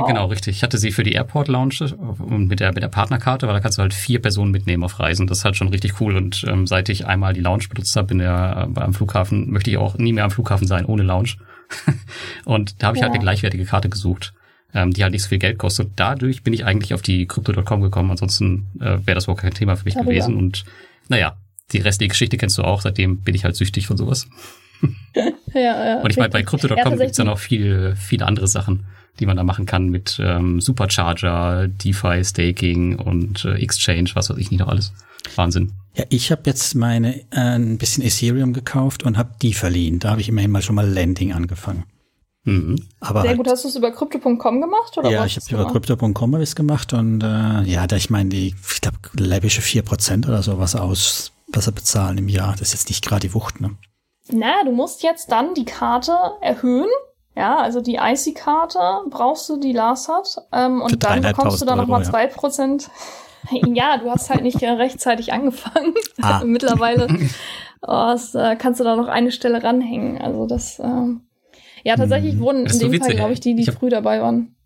Wow. 0.00 0.08
Genau, 0.08 0.26
richtig. 0.26 0.56
Ich 0.56 0.62
hatte 0.62 0.78
sie 0.78 0.92
für 0.92 1.02
die 1.02 1.12
Airport 1.12 1.48
Lounge 1.48 1.94
und 1.96 2.48
mit 2.48 2.60
der, 2.60 2.72
mit 2.72 2.82
der 2.82 2.88
Partnerkarte, 2.88 3.46
weil 3.46 3.54
da 3.54 3.60
kannst 3.60 3.78
du 3.78 3.82
halt 3.82 3.94
vier 3.94 4.20
Personen 4.20 4.50
mitnehmen 4.50 4.84
auf 4.84 5.00
Reisen. 5.00 5.26
Das 5.26 5.38
ist 5.38 5.44
halt 5.44 5.56
schon 5.56 5.68
richtig 5.68 6.00
cool. 6.00 6.16
Und 6.16 6.44
ähm, 6.46 6.66
seit 6.66 6.88
ich 6.88 7.06
einmal 7.06 7.32
die 7.32 7.40
Lounge 7.40 7.64
benutzt 7.68 7.96
habe 7.96 8.12
in 8.12 8.18
der, 8.18 8.68
äh, 8.76 8.80
am 8.80 8.94
Flughafen, 8.94 9.50
möchte 9.50 9.70
ich 9.70 9.78
auch 9.78 9.96
nie 9.96 10.12
mehr 10.12 10.24
am 10.24 10.30
Flughafen 10.30 10.66
sein 10.66 10.84
ohne 10.84 11.02
Lounge. 11.02 11.30
und 12.44 12.82
da 12.82 12.88
habe 12.88 12.96
ich 12.96 13.00
ja. 13.00 13.06
halt 13.06 13.14
eine 13.14 13.22
gleichwertige 13.22 13.64
Karte 13.64 13.88
gesucht, 13.88 14.34
ähm, 14.74 14.92
die 14.92 15.02
halt 15.02 15.12
nicht 15.12 15.22
so 15.22 15.28
viel 15.30 15.38
Geld 15.38 15.58
kostet. 15.58 15.92
Dadurch 15.96 16.42
bin 16.42 16.52
ich 16.52 16.64
eigentlich 16.64 16.92
auf 16.92 17.02
die 17.02 17.26
Crypto.com 17.26 17.80
gekommen. 17.80 18.10
Ansonsten 18.10 18.66
äh, 18.80 18.98
wäre 19.04 19.14
das 19.14 19.28
wohl 19.28 19.36
kein 19.36 19.54
Thema 19.54 19.76
für 19.76 19.84
mich 19.84 19.94
Darüber. 19.94 20.10
gewesen. 20.10 20.36
Und 20.36 20.64
naja, 21.08 21.36
die 21.72 21.78
restliche 21.78 22.10
Geschichte 22.10 22.36
kennst 22.36 22.58
du 22.58 22.62
auch. 22.62 22.82
Seitdem 22.82 23.22
bin 23.22 23.34
ich 23.34 23.44
halt 23.44 23.56
süchtig 23.56 23.86
von 23.86 23.96
sowas. 23.96 24.28
ja, 25.54 25.86
ja. 25.86 26.00
Und 26.02 26.10
ich 26.10 26.18
meine, 26.18 26.28
bei 26.28 26.42
Crypto.com 26.42 26.76
ja, 26.76 26.90
gibt 26.90 27.10
es 27.10 27.16
dann 27.16 27.28
auch 27.28 27.38
viel, 27.38 27.94
viele 27.96 28.26
andere 28.26 28.46
Sachen 28.46 28.84
die 29.18 29.26
man 29.26 29.36
da 29.36 29.44
machen 29.44 29.66
kann 29.66 29.88
mit 29.88 30.20
ähm, 30.22 30.60
Supercharger, 30.60 31.68
DeFi, 31.68 32.24
Staking 32.24 32.96
und 32.98 33.44
äh, 33.44 33.54
Exchange, 33.54 34.10
was 34.14 34.30
weiß 34.30 34.38
ich 34.38 34.50
nicht 34.50 34.60
noch 34.60 34.68
alles. 34.68 34.92
Wahnsinn. 35.34 35.72
Ja, 35.94 36.04
ich 36.10 36.30
habe 36.30 36.42
jetzt 36.46 36.74
meine 36.74 37.20
äh, 37.30 37.56
ein 37.56 37.78
bisschen 37.78 38.04
Ethereum 38.04 38.52
gekauft 38.52 39.02
und 39.02 39.18
habe 39.18 39.30
die 39.40 39.54
verliehen. 39.54 39.98
Da 39.98 40.10
habe 40.10 40.20
ich 40.20 40.28
immerhin 40.28 40.50
mal 40.50 40.62
schon 40.62 40.76
mal 40.76 40.88
Landing 40.88 41.32
angefangen. 41.32 41.84
Mhm. 42.44 42.76
Aber 43.00 43.22
Sehr 43.22 43.30
halt, 43.30 43.38
gut, 43.38 43.48
hast 43.48 43.64
du 43.64 43.68
es 43.68 43.76
über 43.76 43.90
Crypto.com 43.90 44.60
gemacht? 44.60 44.96
Oder 44.96 45.10
ja, 45.10 45.26
ich 45.26 45.36
habe 45.36 45.46
über 45.50 45.70
Crypto.com 45.70 46.34
es 46.34 46.54
gemacht 46.54 46.92
und 46.92 47.22
äh, 47.22 47.62
ja, 47.62 47.86
da 47.86 47.96
ich 47.96 48.08
meine, 48.08 48.30
die, 48.30 48.54
ich 48.70 48.80
glaube, 48.80 48.98
läppische 49.14 49.62
4% 49.62 50.28
oder 50.28 50.42
so 50.42 50.58
was 50.58 50.76
aus, 50.76 51.32
was 51.48 51.66
er 51.66 51.72
bezahlen 51.72 52.18
im 52.18 52.28
Jahr. 52.28 52.52
Das 52.52 52.68
ist 52.68 52.74
jetzt 52.74 52.88
nicht 52.88 53.04
gerade 53.04 53.26
die 53.26 53.34
Wucht, 53.34 53.60
ne? 53.60 53.76
Na, 54.28 54.64
du 54.64 54.72
musst 54.72 55.02
jetzt 55.02 55.30
dann 55.30 55.54
die 55.54 55.64
Karte 55.64 56.12
erhöhen 56.40 56.88
ja, 57.36 57.56
also 57.58 57.80
die 57.80 57.96
IC-Karte 57.96 58.78
brauchst 59.10 59.48
du, 59.48 59.58
die 59.60 59.72
Lars 59.72 60.08
hat. 60.08 60.36
Ähm, 60.52 60.80
und 60.80 61.04
dann 61.04 61.20
bekommst 61.20 61.60
du 61.60 61.66
da 61.66 61.76
nochmal 61.76 62.04
zwei 62.04 62.26
Prozent. 62.26 62.88
Ja. 63.50 63.60
ja, 63.74 63.98
du 63.98 64.10
hast 64.10 64.30
halt 64.30 64.42
nicht 64.42 64.60
rechtzeitig 64.62 65.32
angefangen. 65.32 65.94
Ah. 66.22 66.42
Mittlerweile. 66.44 67.06
oh, 67.82 67.86
das, 68.12 68.34
äh, 68.34 68.56
kannst 68.56 68.80
du 68.80 68.84
da 68.84 68.96
noch 68.96 69.06
eine 69.08 69.30
Stelle 69.30 69.62
ranhängen. 69.62 70.18
Also 70.18 70.46
das, 70.46 70.78
ähm, 70.80 71.20
ja, 71.84 71.94
tatsächlich 71.94 72.32
Hm. 72.32 72.40
wurden 72.40 72.60
in 72.66 72.72
so 72.72 72.78
dem 72.80 72.88
Fall, 72.88 73.00
witzig, 73.00 73.16
glaube 73.16 73.32
ich, 73.34 73.40
die, 73.40 73.54
die 73.54 73.62
ich 73.62 73.70
früh 73.70 73.90
dabei 73.90 74.20
waren. 74.22 74.56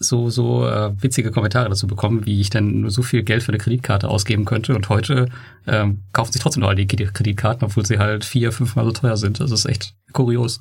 so, 0.00 0.30
so 0.30 0.66
äh, 0.66 0.90
witzige 1.00 1.30
Kommentare 1.30 1.68
dazu 1.68 1.86
bekommen, 1.86 2.24
wie 2.24 2.40
ich 2.40 2.48
dann 2.50 2.80
nur 2.80 2.90
so 2.90 3.02
viel 3.02 3.22
Geld 3.22 3.42
für 3.42 3.50
eine 3.52 3.58
Kreditkarte 3.58 4.08
ausgeben 4.08 4.44
könnte. 4.46 4.74
Und 4.74 4.88
heute 4.88 5.28
ähm, 5.66 6.02
kaufen 6.12 6.32
sich 6.32 6.40
trotzdem 6.40 6.62
noch 6.62 6.68
alle 6.68 6.76
die 6.76 6.86
Kredit- 6.88 7.12
Kreditkarten, 7.14 7.64
obwohl 7.66 7.84
sie 7.84 7.98
halt 7.98 8.24
vier, 8.24 8.50
fünfmal 8.50 8.86
so 8.86 8.92
teuer 8.92 9.16
sind. 9.18 9.38
Das 9.40 9.50
ist 9.52 9.66
echt 9.66 9.94
kurios. 10.12 10.60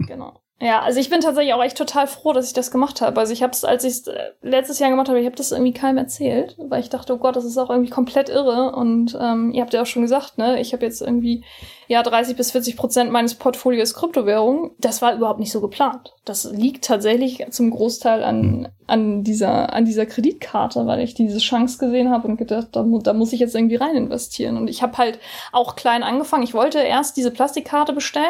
Genau. 0.00 0.38
Ja, 0.60 0.80
also 0.80 1.00
ich 1.00 1.10
bin 1.10 1.20
tatsächlich 1.20 1.52
auch 1.52 1.62
echt 1.62 1.76
total 1.76 2.06
froh, 2.06 2.32
dass 2.32 2.46
ich 2.46 2.52
das 2.52 2.70
gemacht 2.70 3.00
habe. 3.00 3.18
Also 3.18 3.32
ich 3.32 3.42
habe 3.42 3.52
es, 3.52 3.64
als 3.64 3.82
ich 3.84 3.92
es 3.92 4.06
äh, 4.06 4.30
letztes 4.40 4.78
Jahr 4.78 4.90
gemacht 4.90 5.08
habe, 5.08 5.18
ich 5.18 5.26
habe 5.26 5.36
das 5.36 5.50
irgendwie 5.50 5.72
keinem 5.72 5.98
erzählt, 5.98 6.56
weil 6.58 6.80
ich 6.80 6.90
dachte, 6.90 7.14
oh 7.14 7.18
Gott, 7.18 7.34
das 7.34 7.44
ist 7.44 7.58
auch 7.58 7.70
irgendwie 7.70 7.90
komplett 7.90 8.28
irre. 8.28 8.72
Und 8.74 9.18
ähm, 9.20 9.50
ihr 9.52 9.62
habt 9.62 9.74
ja 9.74 9.82
auch 9.82 9.86
schon 9.86 10.02
gesagt, 10.02 10.38
ne, 10.38 10.60
ich 10.60 10.72
habe 10.72 10.84
jetzt 10.84 11.02
irgendwie 11.02 11.44
ja 11.88 12.02
30 12.02 12.36
bis 12.36 12.50
40 12.52 12.76
Prozent 12.76 13.10
meines 13.10 13.34
Portfolios 13.34 13.94
Kryptowährung. 13.94 14.72
Das 14.78 15.02
war 15.02 15.14
überhaupt 15.14 15.40
nicht 15.40 15.52
so 15.52 15.60
geplant. 15.60 16.14
Das 16.24 16.44
liegt 16.44 16.84
tatsächlich 16.84 17.44
zum 17.50 17.70
Großteil 17.70 18.22
an 18.22 18.68
an 18.86 19.24
dieser 19.24 19.72
an 19.72 19.84
dieser 19.84 20.06
Kreditkarte, 20.06 20.86
weil 20.86 21.00
ich 21.00 21.14
diese 21.14 21.38
Chance 21.38 21.78
gesehen 21.78 22.10
habe 22.10 22.28
und 22.28 22.36
gedacht, 22.36 22.68
da, 22.72 22.84
da 22.84 23.12
muss 23.12 23.32
ich 23.32 23.40
jetzt 23.40 23.54
irgendwie 23.54 23.76
rein 23.76 23.96
investieren. 23.96 24.56
Und 24.56 24.68
ich 24.68 24.82
habe 24.82 24.98
halt 24.98 25.18
auch 25.52 25.76
klein 25.76 26.02
angefangen. 26.02 26.42
Ich 26.42 26.54
wollte 26.54 26.78
erst 26.78 27.16
diese 27.16 27.30
Plastikkarte 27.30 27.92
bestellen. 27.92 28.26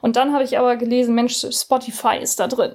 Und 0.00 0.16
dann 0.16 0.32
habe 0.32 0.44
ich 0.44 0.58
aber 0.58 0.76
gelesen, 0.76 1.14
Mensch, 1.14 1.44
Spotify 1.50 2.16
ist 2.20 2.40
da 2.40 2.48
drin. 2.48 2.74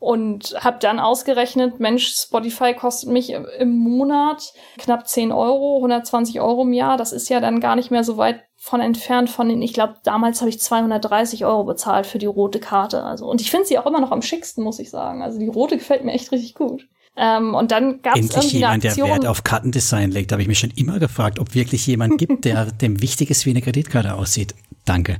Und 0.00 0.56
habe 0.58 0.78
dann 0.80 0.98
ausgerechnet, 0.98 1.78
Mensch, 1.78 2.14
Spotify 2.14 2.72
kostet 2.74 3.10
mich 3.10 3.30
im 3.30 3.78
Monat 3.78 4.54
knapp 4.78 5.06
10 5.06 5.30
Euro, 5.30 5.76
120 5.76 6.40
Euro 6.40 6.62
im 6.62 6.72
Jahr. 6.72 6.96
Das 6.96 7.12
ist 7.12 7.28
ja 7.28 7.38
dann 7.38 7.60
gar 7.60 7.76
nicht 7.76 7.90
mehr 7.90 8.02
so 8.02 8.16
weit 8.16 8.42
von 8.56 8.80
entfernt 8.80 9.28
von 9.28 9.48
den, 9.48 9.60
ich 9.60 9.74
glaube, 9.74 9.96
damals 10.02 10.40
habe 10.40 10.48
ich 10.48 10.60
230 10.60 11.44
Euro 11.44 11.64
bezahlt 11.64 12.06
für 12.06 12.18
die 12.18 12.26
rote 12.26 12.60
Karte. 12.60 13.04
Also, 13.04 13.26
und 13.26 13.42
ich 13.42 13.50
finde 13.50 13.66
sie 13.66 13.78
auch 13.78 13.86
immer 13.86 14.00
noch 14.00 14.10
am 14.10 14.22
schicksten, 14.22 14.64
muss 14.64 14.78
ich 14.78 14.90
sagen. 14.90 15.22
Also 15.22 15.38
die 15.38 15.48
rote 15.48 15.76
gefällt 15.76 16.04
mir 16.04 16.12
echt 16.12 16.32
richtig 16.32 16.54
gut. 16.54 16.88
Ähm, 17.16 17.54
und 17.54 17.70
dann 17.70 18.00
gab 18.02 18.16
es 18.16 18.30
Endlich 18.30 18.52
jemand, 18.52 18.84
der. 18.84 18.96
Wert 18.96 19.26
auf 19.26 19.44
Kartendesign 19.44 20.10
legt. 20.10 20.30
Da 20.30 20.34
habe 20.34 20.42
ich 20.42 20.48
mich 20.48 20.58
schon 20.58 20.72
immer 20.76 20.98
gefragt, 20.98 21.38
ob 21.38 21.54
wirklich 21.54 21.86
jemand 21.86 22.18
gibt, 22.18 22.44
der 22.46 22.66
dem 22.66 23.02
wichtig 23.02 23.30
ist, 23.30 23.46
wie 23.46 23.50
eine 23.50 23.62
Kreditkarte 23.62 24.14
aussieht. 24.14 24.54
Danke. 24.84 25.18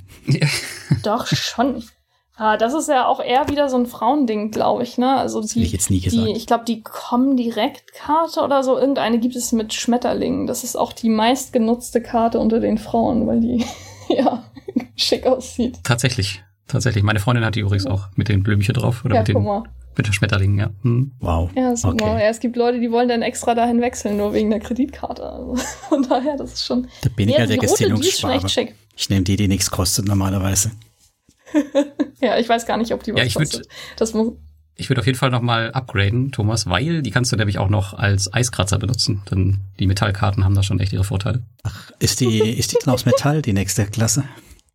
Doch, 1.02 1.26
schon. 1.26 1.82
Ah, 2.40 2.56
das 2.56 2.72
ist 2.72 2.88
ja 2.88 3.06
auch 3.06 3.20
eher 3.20 3.50
wieder 3.50 3.68
so 3.68 3.76
ein 3.76 3.84
Frauending, 3.84 4.50
glaube 4.50 4.82
ich, 4.82 4.96
ne? 4.96 5.14
Also 5.14 5.42
hätte 5.42 5.52
die, 5.52 5.62
ich 5.62 5.72
jetzt 5.72 5.90
nie 5.90 6.00
gesagt. 6.00 6.26
die 6.26 6.32
ich 6.32 6.46
glaube, 6.46 6.64
die 6.64 6.82
Com-Direkt-Karte 6.82 8.40
oder 8.40 8.62
so, 8.64 8.78
irgendeine 8.78 9.18
gibt 9.18 9.36
es 9.36 9.52
mit 9.52 9.74
Schmetterlingen. 9.74 10.46
Das 10.46 10.64
ist 10.64 10.74
auch 10.74 10.94
die 10.94 11.10
meistgenutzte 11.10 12.00
Karte 12.00 12.38
unter 12.38 12.58
den 12.58 12.78
Frauen, 12.78 13.26
weil 13.26 13.40
die, 13.40 13.66
ja, 14.08 14.42
schick 14.96 15.26
aussieht. 15.26 15.80
Tatsächlich. 15.84 16.42
Tatsächlich. 16.66 17.04
Meine 17.04 17.20
Freundin 17.20 17.44
hat 17.44 17.56
die 17.56 17.60
übrigens 17.60 17.84
auch 17.84 18.08
mit 18.16 18.30
den 18.30 18.42
Blümchen 18.42 18.72
drauf 18.72 19.04
oder 19.04 19.16
ja, 19.16 19.20
mit, 19.20 19.26
guck 19.26 19.36
den, 19.36 19.44
mal. 19.44 19.62
mit 19.98 20.06
den 20.06 20.12
Schmetterlingen, 20.14 20.58
ja. 20.58 20.70
Hm. 20.80 21.12
Wow. 21.20 21.50
Ja, 21.54 21.76
super. 21.76 21.92
Okay. 21.92 22.22
Ja, 22.22 22.30
es 22.30 22.40
gibt 22.40 22.56
Leute, 22.56 22.80
die 22.80 22.90
wollen 22.90 23.10
dann 23.10 23.20
extra 23.20 23.54
dahin 23.54 23.82
wechseln, 23.82 24.16
nur 24.16 24.32
wegen 24.32 24.48
der 24.48 24.60
Kreditkarte. 24.60 25.30
Also, 25.30 25.56
von 25.90 26.08
daher, 26.08 26.38
das 26.38 26.54
ist 26.54 26.64
schon. 26.64 26.88
Da 27.02 27.10
bin 27.14 27.28
ich 27.28 27.36
Ja, 27.36 27.44
der 27.44 27.58
die 27.58 27.66
rote, 27.66 27.84
die 27.84 28.08
ist 28.08 28.18
schon 28.18 28.30
Gesinnungsschwabe. 28.30 28.34
echt 28.34 28.50
schick. 28.50 28.74
Ich 28.96 29.10
nehme 29.10 29.24
die, 29.24 29.36
die 29.36 29.46
nichts 29.46 29.70
kostet 29.70 30.06
normalerweise. 30.06 30.70
Ja, 32.20 32.38
ich 32.38 32.48
weiß 32.48 32.66
gar 32.66 32.76
nicht, 32.76 32.92
ob 32.92 33.02
die 33.02 33.12
was 33.14 33.20
Ja, 33.20 33.24
ich 33.26 33.34
würd- 33.34 33.38
kostet. 33.38 33.68
Das 33.96 34.12
muss, 34.12 34.34
Ich 34.76 34.90
würde 34.90 35.00
auf 35.00 35.06
jeden 35.06 35.18
Fall 35.18 35.30
nochmal 35.30 35.72
upgraden, 35.72 36.32
Thomas, 36.32 36.68
weil 36.68 37.00
die 37.02 37.10
kannst 37.10 37.32
du 37.32 37.36
nämlich 37.36 37.58
auch 37.58 37.68
noch 37.70 37.94
als 37.94 38.32
Eiskratzer 38.32 38.78
benutzen. 38.78 39.22
Denn 39.30 39.58
die 39.78 39.86
Metallkarten 39.86 40.44
haben 40.44 40.54
da 40.54 40.62
schon 40.62 40.80
echt 40.80 40.92
ihre 40.92 41.04
Vorteile. 41.04 41.42
Ist 41.98 42.20
die, 42.20 42.38
ist 42.40 42.72
die 42.72 42.76
denn 42.84 42.92
aus 42.92 43.06
Metall, 43.06 43.40
die 43.42 43.52
nächste 43.54 43.86
Klasse? 43.86 44.24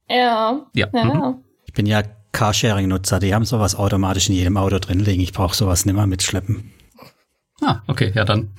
ja, 0.10 0.66
Ja. 0.74 0.88
ja, 0.94 1.04
Mhm. 1.06 1.10
ja. 1.12 1.40
Ich 1.66 1.74
bin 1.74 1.86
ja 1.86 2.02
Carsharing-Nutzer, 2.32 3.20
die 3.20 3.34
haben 3.34 3.46
sowas 3.46 3.76
automatisch 3.76 4.30
in 4.30 4.36
jedem 4.36 4.58
Auto 4.58 4.78
drin 4.80 5.00
liegen. 5.00 5.22
Ich 5.22 5.34
brauche 5.34 5.56
sowas 5.56 5.86
nimmer 5.86 6.06
mitschleppen. 6.08 6.72
Ah, 7.62 7.82
okay, 7.88 8.12
ja 8.14 8.26
dann. 8.26 8.50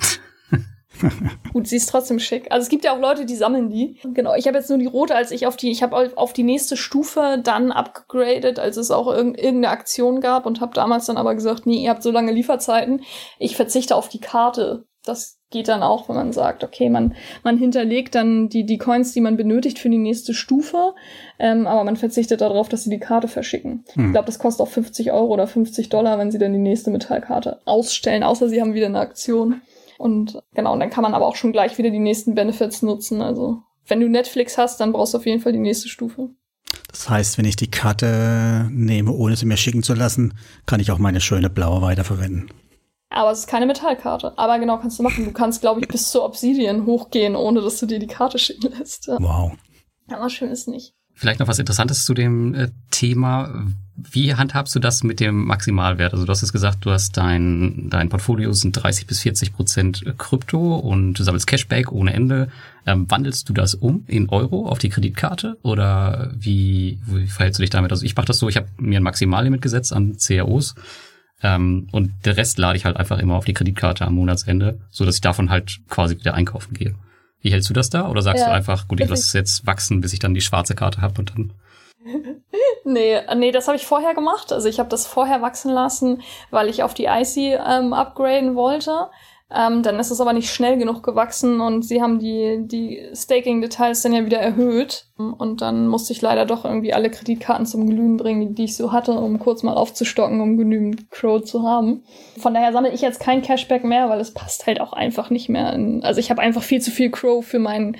Gut, 1.52 1.66
sie 1.66 1.76
ist 1.76 1.90
trotzdem 1.90 2.18
schick. 2.18 2.50
Also 2.50 2.64
es 2.64 2.68
gibt 2.68 2.84
ja 2.84 2.92
auch 2.92 3.00
Leute, 3.00 3.26
die 3.26 3.36
sammeln 3.36 3.68
die. 3.70 3.98
Genau, 4.14 4.34
ich 4.34 4.46
habe 4.46 4.58
jetzt 4.58 4.68
nur 4.70 4.78
die 4.78 4.86
rote, 4.86 5.14
als 5.14 5.30
ich 5.30 5.46
auf 5.46 5.56
die, 5.56 5.70
ich 5.70 5.82
habe 5.82 6.12
auf- 6.16 6.32
die 6.32 6.42
nächste 6.42 6.76
Stufe 6.76 7.40
dann 7.42 7.72
upgradet, 7.72 8.58
als 8.58 8.76
es 8.76 8.90
auch 8.90 9.06
irg 9.08 9.36
irgendeine 9.38 9.70
Aktion 9.70 10.20
gab 10.20 10.46
und 10.46 10.60
habe 10.60 10.74
damals 10.74 11.06
dann 11.06 11.16
aber 11.16 11.34
gesagt, 11.34 11.66
nee, 11.66 11.82
ihr 11.82 11.90
habt 11.90 12.02
so 12.02 12.10
lange 12.10 12.32
Lieferzeiten, 12.32 13.02
ich 13.38 13.56
verzichte 13.56 13.96
auf 13.96 14.08
die 14.08 14.20
Karte. 14.20 14.86
Das 15.04 15.38
geht 15.50 15.68
dann 15.68 15.84
auch, 15.84 16.08
wenn 16.08 16.16
man 16.16 16.32
sagt, 16.32 16.64
okay, 16.64 16.90
man, 16.90 17.14
man 17.44 17.56
hinterlegt 17.56 18.16
dann 18.16 18.48
die, 18.48 18.66
die 18.66 18.78
Coins, 18.78 19.12
die 19.12 19.20
man 19.20 19.36
benötigt 19.36 19.78
für 19.78 19.88
die 19.88 19.98
nächste 19.98 20.34
Stufe, 20.34 20.94
ähm, 21.38 21.68
aber 21.68 21.84
man 21.84 21.94
verzichtet 21.94 22.40
darauf, 22.40 22.68
dass 22.68 22.82
sie 22.82 22.90
die 22.90 22.98
Karte 22.98 23.28
verschicken. 23.28 23.84
Hm. 23.92 24.06
Ich 24.06 24.12
glaube, 24.12 24.26
das 24.26 24.40
kostet 24.40 24.66
auch 24.66 24.70
50 24.70 25.12
Euro 25.12 25.32
oder 25.32 25.46
50 25.46 25.88
Dollar, 25.90 26.18
wenn 26.18 26.32
sie 26.32 26.38
dann 26.38 26.52
die 26.52 26.58
nächste 26.58 26.90
Metallkarte 26.90 27.60
ausstellen, 27.66 28.24
außer 28.24 28.48
sie 28.48 28.60
haben 28.60 28.74
wieder 28.74 28.86
eine 28.86 28.98
Aktion. 28.98 29.60
Und 29.98 30.42
genau, 30.54 30.72
und 30.72 30.80
dann 30.80 30.90
kann 30.90 31.02
man 31.02 31.14
aber 31.14 31.26
auch 31.26 31.36
schon 31.36 31.52
gleich 31.52 31.78
wieder 31.78 31.90
die 31.90 31.98
nächsten 31.98 32.34
Benefits 32.34 32.82
nutzen. 32.82 33.22
Also, 33.22 33.62
wenn 33.86 34.00
du 34.00 34.08
Netflix 34.08 34.58
hast, 34.58 34.80
dann 34.80 34.92
brauchst 34.92 35.14
du 35.14 35.18
auf 35.18 35.26
jeden 35.26 35.40
Fall 35.40 35.52
die 35.52 35.58
nächste 35.58 35.88
Stufe. 35.88 36.30
Das 36.90 37.08
heißt, 37.08 37.38
wenn 37.38 37.44
ich 37.44 37.56
die 37.56 37.70
Karte 37.70 38.68
nehme, 38.70 39.12
ohne 39.12 39.36
sie 39.36 39.46
mir 39.46 39.56
schicken 39.56 39.82
zu 39.82 39.94
lassen, 39.94 40.34
kann 40.66 40.80
ich 40.80 40.90
auch 40.90 40.98
meine 40.98 41.20
schöne 41.20 41.50
blaue 41.50 41.82
weiterverwenden. 41.82 42.50
Aber 43.10 43.30
es 43.30 43.40
ist 43.40 43.46
keine 43.46 43.66
Metallkarte. 43.66 44.36
Aber 44.36 44.58
genau, 44.58 44.78
kannst 44.78 44.98
du 44.98 45.02
machen. 45.02 45.24
Du 45.24 45.32
kannst, 45.32 45.60
glaube 45.60 45.80
ich, 45.80 45.88
bis 45.88 46.10
zur 46.10 46.24
Obsidian 46.24 46.86
hochgehen, 46.86 47.36
ohne 47.36 47.60
dass 47.60 47.78
du 47.78 47.86
dir 47.86 47.98
die 47.98 48.06
Karte 48.06 48.38
schicken 48.38 48.72
lässt. 48.76 49.08
Wow. 49.08 49.52
Aber 50.08 50.28
schön 50.28 50.50
ist 50.50 50.68
nicht. 50.68 50.95
Vielleicht 51.18 51.40
noch 51.40 51.48
was 51.48 51.58
Interessantes 51.58 52.04
zu 52.04 52.12
dem 52.12 52.54
äh, 52.54 52.68
Thema. 52.90 53.64
Wie 53.96 54.34
handhabst 54.34 54.74
du 54.74 54.78
das 54.78 55.02
mit 55.02 55.18
dem 55.18 55.46
Maximalwert? 55.46 56.12
Also 56.12 56.26
du 56.26 56.30
hast 56.30 56.42
jetzt 56.42 56.52
gesagt, 56.52 56.84
du 56.84 56.90
hast 56.90 57.16
dein, 57.16 57.88
dein 57.88 58.10
Portfolio 58.10 58.52
sind 58.52 58.72
30 58.72 59.06
bis 59.06 59.20
40 59.20 59.54
Prozent 59.54 60.04
Krypto 60.18 60.76
und 60.76 61.14
du 61.14 61.22
sammelst 61.22 61.46
Cashback 61.46 61.90
ohne 61.90 62.12
Ende. 62.12 62.48
Ähm, 62.84 63.10
wandelst 63.10 63.48
du 63.48 63.54
das 63.54 63.74
um 63.74 64.04
in 64.06 64.28
Euro 64.28 64.68
auf 64.68 64.78
die 64.78 64.90
Kreditkarte 64.90 65.56
oder 65.62 66.30
wie, 66.36 66.98
wie 67.06 67.26
verhältst 67.26 67.58
du 67.58 67.62
dich 67.62 67.70
damit? 67.70 67.90
Also 67.90 68.04
ich 68.04 68.14
mache 68.14 68.26
das 68.26 68.38
so, 68.38 68.50
ich 68.50 68.58
habe 68.58 68.68
mir 68.76 69.00
ein 69.00 69.02
Maximallimit 69.02 69.62
gesetzt 69.62 69.94
an 69.94 70.18
CROs 70.18 70.74
ähm, 71.42 71.88
und 71.92 72.12
der 72.26 72.36
Rest 72.36 72.58
lade 72.58 72.76
ich 72.76 72.84
halt 72.84 72.98
einfach 72.98 73.18
immer 73.18 73.36
auf 73.36 73.46
die 73.46 73.54
Kreditkarte 73.54 74.04
am 74.04 74.14
Monatsende, 74.14 74.78
so 74.90 75.06
dass 75.06 75.14
ich 75.14 75.22
davon 75.22 75.48
halt 75.48 75.78
quasi 75.88 76.18
wieder 76.18 76.34
einkaufen 76.34 76.74
gehe. 76.74 76.94
Wie 77.46 77.52
hältst 77.52 77.70
du 77.70 77.74
das 77.74 77.90
da? 77.90 78.08
Oder 78.08 78.22
sagst 78.22 78.42
Ja, 78.42 78.48
du 78.48 78.54
einfach, 78.56 78.88
gut, 78.88 78.98
ich 78.98 79.08
lasse 79.08 79.22
es 79.22 79.32
jetzt 79.32 79.68
wachsen, 79.68 80.00
bis 80.00 80.12
ich 80.12 80.18
dann 80.18 80.34
die 80.34 80.40
schwarze 80.40 80.74
Karte 80.74 81.00
habe 81.00 81.20
und 81.20 81.30
dann 81.30 81.52
Nee, 82.84 83.20
nee, 83.36 83.52
das 83.52 83.68
habe 83.68 83.76
ich 83.76 83.86
vorher 83.86 84.14
gemacht. 84.14 84.52
Also 84.52 84.68
ich 84.68 84.80
habe 84.80 84.88
das 84.88 85.06
vorher 85.06 85.42
wachsen 85.42 85.72
lassen, 85.72 86.22
weil 86.50 86.68
ich 86.68 86.82
auf 86.82 86.92
die 86.92 87.04
IC 87.04 87.36
ähm, 87.36 87.92
upgraden 87.92 88.56
wollte. 88.56 89.10
Ähm, 89.48 89.84
dann 89.84 90.00
ist 90.00 90.10
es 90.10 90.20
aber 90.20 90.32
nicht 90.32 90.52
schnell 90.52 90.76
genug 90.76 91.04
gewachsen 91.04 91.60
und 91.60 91.82
sie 91.82 92.02
haben 92.02 92.18
die, 92.18 92.58
die 92.66 93.08
Staking-Details 93.14 94.02
dann 94.02 94.12
ja 94.12 94.26
wieder 94.26 94.38
erhöht. 94.38 95.06
Und 95.16 95.62
dann 95.62 95.86
musste 95.86 96.12
ich 96.12 96.20
leider 96.20 96.46
doch 96.46 96.64
irgendwie 96.64 96.92
alle 96.92 97.10
Kreditkarten 97.10 97.64
zum 97.64 97.88
Glühen 97.88 98.16
bringen, 98.16 98.56
die 98.56 98.64
ich 98.64 98.76
so 98.76 98.90
hatte, 98.90 99.12
um 99.12 99.38
kurz 99.38 99.62
mal 99.62 99.74
aufzustocken, 99.74 100.40
um 100.40 100.56
genügend 100.56 101.12
Crow 101.12 101.42
zu 101.42 101.62
haben. 101.62 102.02
Von 102.38 102.54
daher 102.54 102.72
sammle 102.72 102.92
ich 102.92 103.02
jetzt 103.02 103.20
kein 103.20 103.40
Cashback 103.40 103.84
mehr, 103.84 104.08
weil 104.10 104.18
es 104.18 104.34
passt 104.34 104.66
halt 104.66 104.80
auch 104.80 104.92
einfach 104.92 105.30
nicht 105.30 105.48
mehr. 105.48 105.72
In, 105.72 106.02
also 106.02 106.18
ich 106.18 106.30
habe 106.30 106.42
einfach 106.42 106.62
viel 106.62 106.80
zu 106.80 106.90
viel 106.90 107.12
Crow 107.12 107.46
für 107.46 107.60
meinen 107.60 107.96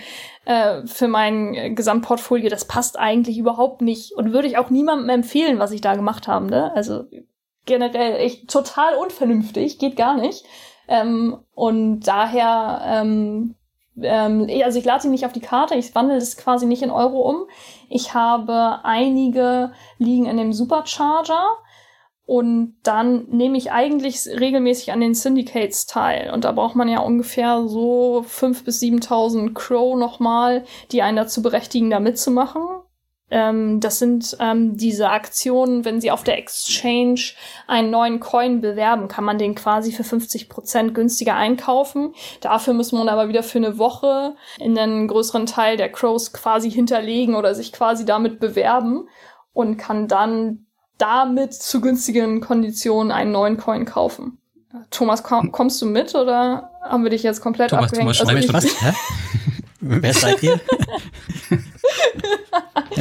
äh, 0.47 0.85
für 0.87 1.07
mein 1.07 1.77
Gesamtportfolio. 1.77 2.49
Das 2.49 2.65
passt 2.65 2.99
eigentlich 2.99 3.39
überhaupt 3.39 3.83
nicht 3.83 4.13
und 4.17 4.33
würde 4.33 4.49
ich 4.49 4.59
auch 4.59 4.71
niemandem 4.71 5.09
empfehlen, 5.11 5.61
was 5.61 5.71
ich 5.71 5.81
da 5.81 5.95
gemacht 5.95 6.27
habe. 6.27 6.47
Ne? 6.47 6.73
Also 6.75 7.05
generell 7.67 8.17
echt 8.17 8.51
total 8.51 8.95
unvernünftig, 8.97 9.79
geht 9.79 9.97
gar 9.97 10.17
nicht. 10.17 10.45
Ähm, 10.89 11.39
und 11.55 12.01
daher, 12.01 12.81
ähm, 12.85 13.55
ähm, 14.01 14.47
also 14.65 14.79
ich 14.79 14.85
lade 14.85 15.03
sie 15.03 15.09
nicht 15.09 15.27
auf 15.27 15.33
die 15.33 15.41
Karte, 15.41 15.75
ich 15.75 15.95
wandle 15.95 16.19
das 16.19 16.37
quasi 16.37 16.67
nicht 16.67 16.83
in 16.83 16.91
Euro 16.91 17.21
um. 17.29 17.47
Ich 17.89 18.15
habe 18.15 18.81
einige 18.85 19.73
liegen 19.99 20.27
in 20.27 20.37
dem 20.37 20.53
Supercharger 20.53 21.59
und 22.27 22.75
dann 22.83 23.29
nehme 23.29 23.57
ich 23.57 23.71
eigentlich 23.71 24.27
regelmäßig 24.27 24.93
an 24.93 25.01
den 25.01 25.15
Syndicates 25.15 25.87
teil. 25.87 26.33
Und 26.33 26.45
da 26.45 26.51
braucht 26.51 26.75
man 26.75 26.89
ja 26.89 26.99
ungefähr 26.99 27.69
so 27.69 28.25
5.000 28.29 28.65
bis 28.65 28.81
7.000 28.83 29.55
Crow 29.55 29.97
nochmal, 29.97 30.65
die 30.91 31.03
einen 31.03 31.17
dazu 31.17 31.41
berechtigen, 31.41 31.89
da 31.89 32.01
mitzumachen. 32.01 32.63
Ähm, 33.29 33.81
das 33.81 33.99
sind 33.99 34.37
ähm, 34.39 34.77
diese 34.77 35.11
Aktionen, 35.11 35.85
wenn 35.85 36.01
sie 36.01 36.13
auf 36.13 36.23
der 36.23 36.39
Exchange 36.39 37.21
einen 37.67 37.91
neuen 37.91 38.21
Coin 38.21 38.61
bewerben, 38.61 39.09
kann 39.09 39.25
man 39.25 39.39
den 39.39 39.57
quasi 39.57 39.91
für 39.91 40.05
50% 40.05 40.93
günstiger 40.93 41.35
einkaufen. 41.35 42.15
Dafür 42.41 42.73
muss 42.73 42.93
man 42.93 43.09
aber 43.09 43.29
wieder 43.29 43.43
für 43.43 43.59
eine 43.59 43.79
Woche 43.79 44.37
in 44.59 44.79
einen 44.79 45.09
größeren 45.09 45.47
Teil 45.47 45.77
der 45.77 45.91
Crows 45.91 46.33
quasi 46.33 46.71
hinterlegen 46.71 47.35
oder 47.35 47.55
sich 47.55 47.73
quasi 47.73 48.05
damit 48.05 48.39
bewerben 48.39 49.09
und 49.53 49.77
kann 49.77 50.07
dann 50.07 50.67
damit 50.99 51.53
zu 51.53 51.81
günstigen 51.81 52.41
Konditionen 52.41 53.11
einen 53.11 53.33
neuen 53.33 53.57
Coin 53.57 53.85
kaufen. 53.87 54.39
Thomas, 54.91 55.23
komm, 55.23 55.51
kommst 55.51 55.83
du 55.83 55.87
mit 55.87 56.15
oder 56.15 56.71
haben 56.83 57.03
wir 57.03 57.11
dich 57.11 57.23
jetzt 57.23 57.41
komplett 57.41 57.71
Thomas, 57.71 57.93
abgehängt? 57.93 58.17
Thomas, 58.17 58.31
schreib 58.31 58.39
ich, 58.39 58.47
mich 58.47 58.55
Was? 58.55 58.83
Hä? 58.83 58.93
Wer 59.81 60.15
seid 60.15 60.43
ihr? 60.43 60.61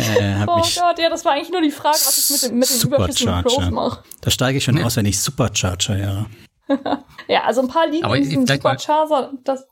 Äh, 0.07 0.43
oh 0.47 0.61
Gott, 0.61 0.99
ja, 0.99 1.09
das 1.09 1.25
war 1.25 1.33
eigentlich 1.33 1.51
nur 1.51 1.61
die 1.61 1.71
Frage, 1.71 1.97
was 1.97 2.17
ich 2.17 2.41
mit, 2.41 2.51
dem, 2.51 2.59
mit 2.59 2.69
den 2.69 2.87
überflüssigen 2.87 3.43
Pros 3.43 3.69
mache. 3.71 4.03
Da 4.21 4.31
steige 4.31 4.57
ich 4.57 4.63
schon 4.63 4.81
aus, 4.81 4.95
wenn 4.95 5.05
ich 5.05 5.19
Supercharger, 5.19 5.97
ja. 5.97 6.25
ja, 7.27 7.43
also 7.43 7.61
ein 7.61 7.67
paar 7.67 7.87
liegen 7.87 8.05
in 8.13 8.47
Supercharger, 8.47 9.33
das. 9.43 9.65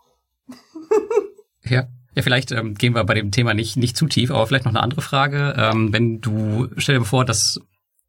ja. 1.63 1.87
Ja, 2.15 2.21
vielleicht 2.21 2.51
ähm, 2.51 2.75
gehen 2.75 2.93
wir 2.93 3.03
bei 3.05 3.15
dem 3.15 3.31
Thema 3.31 3.55
nicht, 3.55 3.75
nicht 3.75 3.97
zu 3.97 4.05
tief, 4.05 4.29
aber 4.29 4.45
vielleicht 4.45 4.65
noch 4.65 4.71
eine 4.71 4.83
andere 4.83 5.01
Frage. 5.01 5.55
Ähm, 5.57 5.91
wenn 5.91 6.21
du, 6.21 6.69
stell 6.77 6.99
dir 6.99 7.05
vor, 7.05 7.25
dass 7.25 7.59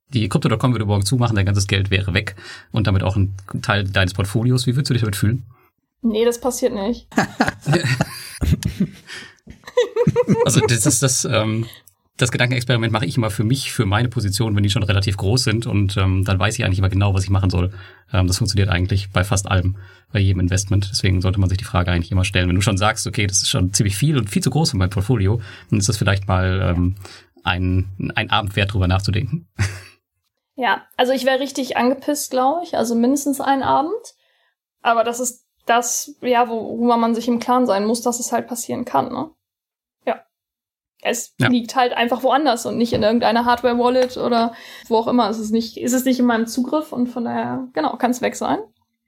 die 0.08 0.28
Crypto.com 0.28 0.72
würde 0.72 0.84
morgen 0.84 1.06
zumachen, 1.06 1.36
dein 1.36 1.46
ganzes 1.46 1.66
Geld 1.66 1.90
wäre 1.90 2.12
weg 2.12 2.36
und 2.70 2.86
damit 2.86 3.02
auch 3.02 3.16
ein 3.16 3.34
Teil 3.62 3.84
deines 3.84 4.12
Portfolios. 4.14 4.66
Wie 4.66 4.76
würdest 4.76 4.90
du 4.90 4.94
dich 4.94 5.02
damit 5.02 5.16
fühlen? 5.16 5.44
Nee, 6.02 6.24
das 6.26 6.38
passiert 6.38 6.74
nicht. 6.74 7.08
also 10.44 10.60
das 10.60 10.84
ist 10.84 11.02
das, 11.02 11.24
ähm, 11.24 11.66
das 12.16 12.30
Gedankenexperiment 12.30 12.92
mache 12.92 13.06
ich 13.06 13.16
immer 13.16 13.30
für 13.30 13.42
mich, 13.42 13.72
für 13.72 13.86
meine 13.86 14.08
Position, 14.08 14.54
wenn 14.54 14.62
die 14.62 14.70
schon 14.70 14.84
relativ 14.84 15.16
groß 15.16 15.42
sind 15.42 15.66
und 15.66 15.96
ähm, 15.96 16.24
dann 16.24 16.38
weiß 16.38 16.56
ich 16.56 16.64
eigentlich 16.64 16.78
immer 16.78 16.88
genau, 16.88 17.12
was 17.12 17.24
ich 17.24 17.30
machen 17.30 17.50
soll. 17.50 17.72
Ähm, 18.12 18.28
das 18.28 18.38
funktioniert 18.38 18.68
eigentlich 18.68 19.10
bei 19.10 19.24
fast 19.24 19.50
allem, 19.50 19.76
bei 20.12 20.20
jedem 20.20 20.40
Investment. 20.40 20.88
Deswegen 20.90 21.20
sollte 21.20 21.40
man 21.40 21.48
sich 21.48 21.58
die 21.58 21.64
Frage 21.64 21.90
eigentlich 21.90 22.12
immer 22.12 22.24
stellen. 22.24 22.48
Wenn 22.48 22.54
du 22.54 22.62
schon 22.62 22.78
sagst, 22.78 23.06
okay, 23.06 23.26
das 23.26 23.42
ist 23.42 23.50
schon 23.50 23.72
ziemlich 23.72 23.96
viel 23.96 24.16
und 24.16 24.30
viel 24.30 24.42
zu 24.42 24.50
groß 24.50 24.70
für 24.70 24.76
mein 24.76 24.90
Portfolio, 24.90 25.40
dann 25.70 25.80
ist 25.80 25.88
das 25.88 25.96
vielleicht 25.96 26.28
mal 26.28 26.74
ähm, 26.76 26.94
ein, 27.42 28.12
ein 28.14 28.30
Abend 28.30 28.54
wert, 28.54 28.72
drüber 28.72 28.88
nachzudenken. 28.88 29.48
Ja, 30.56 30.84
also 30.96 31.12
ich 31.12 31.24
wäre 31.24 31.40
richtig 31.40 31.76
angepisst, 31.76 32.30
glaube 32.30 32.60
ich. 32.62 32.76
Also 32.76 32.94
mindestens 32.94 33.40
einen 33.40 33.64
Abend. 33.64 34.14
Aber 34.82 35.02
das 35.02 35.18
ist 35.18 35.44
das, 35.66 36.14
ja, 36.20 36.48
worüber 36.48 36.96
man 36.96 37.14
sich 37.14 37.26
im 37.26 37.40
Klaren 37.40 37.66
sein 37.66 37.86
muss, 37.86 38.02
dass 38.02 38.20
es 38.20 38.30
halt 38.30 38.46
passieren 38.46 38.84
kann, 38.84 39.12
ne? 39.12 39.30
Es 41.04 41.34
ja. 41.38 41.48
liegt 41.48 41.76
halt 41.76 41.92
einfach 41.92 42.22
woanders 42.22 42.66
und 42.66 42.78
nicht 42.78 42.92
in 42.92 43.02
irgendeiner 43.02 43.44
Hardware-Wallet 43.44 44.16
oder 44.16 44.54
wo 44.88 44.96
auch 44.96 45.06
immer. 45.06 45.28
Es 45.28 45.38
ist 45.38 45.50
nicht, 45.50 45.76
ist 45.76 45.92
es 45.92 46.04
nicht 46.04 46.18
in 46.18 46.26
meinem 46.26 46.46
Zugriff 46.46 46.92
und 46.92 47.08
von 47.08 47.24
daher, 47.24 47.68
genau, 47.72 47.96
kann 47.96 48.10
es 48.10 48.22
weg 48.22 48.36
sein. 48.36 48.58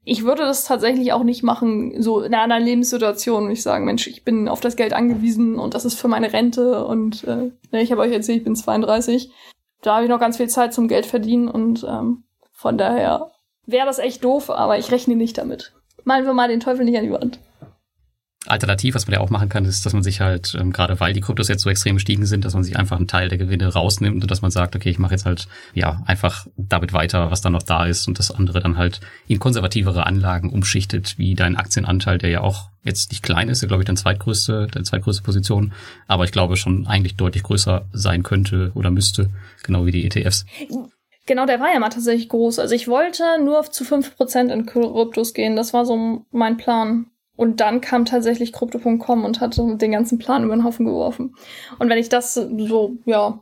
Ich 0.05 0.25
würde 0.25 0.43
das 0.43 0.65
tatsächlich 0.65 1.13
auch 1.13 1.25
nicht 1.25 1.43
machen, 1.43 2.01
so 2.01 2.21
in 2.21 2.35
einer 2.35 2.61
Lebenssituation, 2.61 3.49
wo 3.49 3.53
ich 3.53 3.63
sagen, 3.63 3.85
Mensch, 3.85 4.07
ich 4.07 4.25
bin 4.25 4.49
auf 4.49 4.61
das 4.61 4.77
Geld 4.77 4.93
angewiesen 4.93 5.59
und 5.59 5.75
das 5.75 5.85
ist 5.85 5.99
für 5.99 6.07
meine 6.07 6.33
Rente 6.33 6.85
und 6.85 7.25
äh, 7.25 7.51
ne, 7.73 7.83
ich 7.83 7.91
habe 7.91 8.03
euch 8.03 8.13
erzählt, 8.13 8.39
ich 8.39 8.45
bin 8.45 8.55
32. 8.55 9.33
Da 9.83 9.97
habe 9.97 10.05
ich 10.05 10.11
noch 10.11 10.21
ganz 10.21 10.37
viel 10.37 10.49
Zeit 10.49 10.73
zum 10.73 10.87
Geld 10.87 11.07
verdienen 11.07 11.49
und 11.49 11.85
ähm, 11.89 12.25
von 12.53 12.79
daher 12.79 13.33
wäre 13.65 13.87
das 13.87 13.99
echt 13.99 14.23
doof, 14.23 14.51
aber 14.51 14.79
ich 14.79 14.93
rechne 14.93 15.17
nicht 15.17 15.39
damit 15.39 15.73
malen 16.07 16.25
wir 16.25 16.33
mal 16.33 16.49
den 16.49 16.61
Teufel 16.61 16.87
nicht 16.87 16.97
an 16.97 17.05
die 17.05 17.11
Wand. 17.11 17.41
Alternativ, 18.49 18.95
was 18.95 19.07
man 19.07 19.15
ja 19.15 19.21
auch 19.21 19.31
machen 19.31 19.49
kann, 19.49 19.65
ist, 19.65 19.85
dass 19.87 19.93
man 19.93 20.03
sich 20.03 20.21
halt, 20.21 20.57
ähm, 20.59 20.73
gerade 20.73 20.99
weil 21.01 21.13
die 21.13 21.21
Kryptos 21.21 21.49
jetzt 21.49 21.63
so 21.63 21.71
extrem 21.71 21.97
gestiegen 21.97 22.27
sind, 22.27 22.45
dass 22.45 22.55
man 22.55 22.63
sich 22.63 22.77
einfach 22.77 22.97
einen 22.97 23.09
Teil 23.09 23.29
der 23.29 23.39
Gewinne 23.39 23.73
rausnimmt 23.73 24.23
und 24.23 24.31
dass 24.31 24.43
man 24.43 24.51
sagt, 24.51 24.77
okay, 24.77 24.91
ich 24.91 24.99
mache 24.99 25.13
jetzt 25.13 25.27
halt 25.27 25.49
ja 25.75 26.03
einfach 26.07 26.47
damit 26.57 26.93
weiter, 26.93 27.31
was 27.31 27.41
dann 27.41 27.53
noch 27.53 27.63
da 27.63 27.87
ist 27.87 28.09
und 28.09 28.19
das 28.19 28.31
andere 28.31 28.61
dann 28.61 28.77
halt 28.77 29.01
in 29.27 29.39
konservativere 29.39 30.07
Anlagen 30.07 30.51
umschichtet, 30.51 31.19
wie 31.19 31.35
dein 31.35 31.57
Aktienanteil, 31.57 32.19
der 32.19 32.31
ja 32.31 32.41
auch 32.41 32.71
jetzt 32.83 33.11
nicht 33.11 33.23
klein 33.23 33.49
ist, 33.49 33.63
der 33.63 33.69
glaube 33.69 33.83
ich 33.83 33.87
dann 33.87 33.97
zweitgrößte, 33.97 34.69
der 34.73 34.85
zweitgrößte 34.85 35.23
Position, 35.23 35.73
aber 36.07 36.25
ich 36.25 36.33
glaube 36.33 36.57
schon 36.57 36.87
eigentlich 36.87 37.17
deutlich 37.17 37.43
größer 37.43 37.87
sein 37.93 38.23
könnte 38.23 38.71
oder 38.75 38.91
müsste, 38.91 39.31
genau 39.65 39.87
wie 39.87 39.93
die 39.93 40.07
ETFs. 40.07 40.47
Genau, 41.27 41.45
der 41.45 41.59
war 41.59 41.73
ja 41.73 41.81
mal 41.81 41.89
tatsächlich 41.89 42.29
groß. 42.29 42.61
Also 42.61 42.75
ich 42.75 42.87
wollte 42.87 43.25
nur 43.45 43.65
zu 43.65 43.83
5% 43.83 44.53
in 44.53 44.65
Kryptos 44.65 45.35
gehen. 45.35 45.57
Das 45.57 45.73
war 45.73 45.85
so 45.85 46.25
mein 46.31 46.57
Plan. 46.57 47.07
Und 47.37 47.61
dann 47.61 47.81
kam 47.81 48.05
tatsächlich 48.05 48.53
Krypto.com 48.53 49.25
und 49.25 49.41
hat 49.41 49.57
den 49.57 49.93
ganzen 49.93 50.19
Plan 50.19 50.45
über 50.45 50.57
den 50.57 50.65
Haufen 50.65 50.87
geworfen. 50.87 51.35
Und 51.79 51.89
wenn 51.89 51.99
ich 51.99 52.09
das 52.09 52.35
so, 52.35 52.97
ja, 53.05 53.41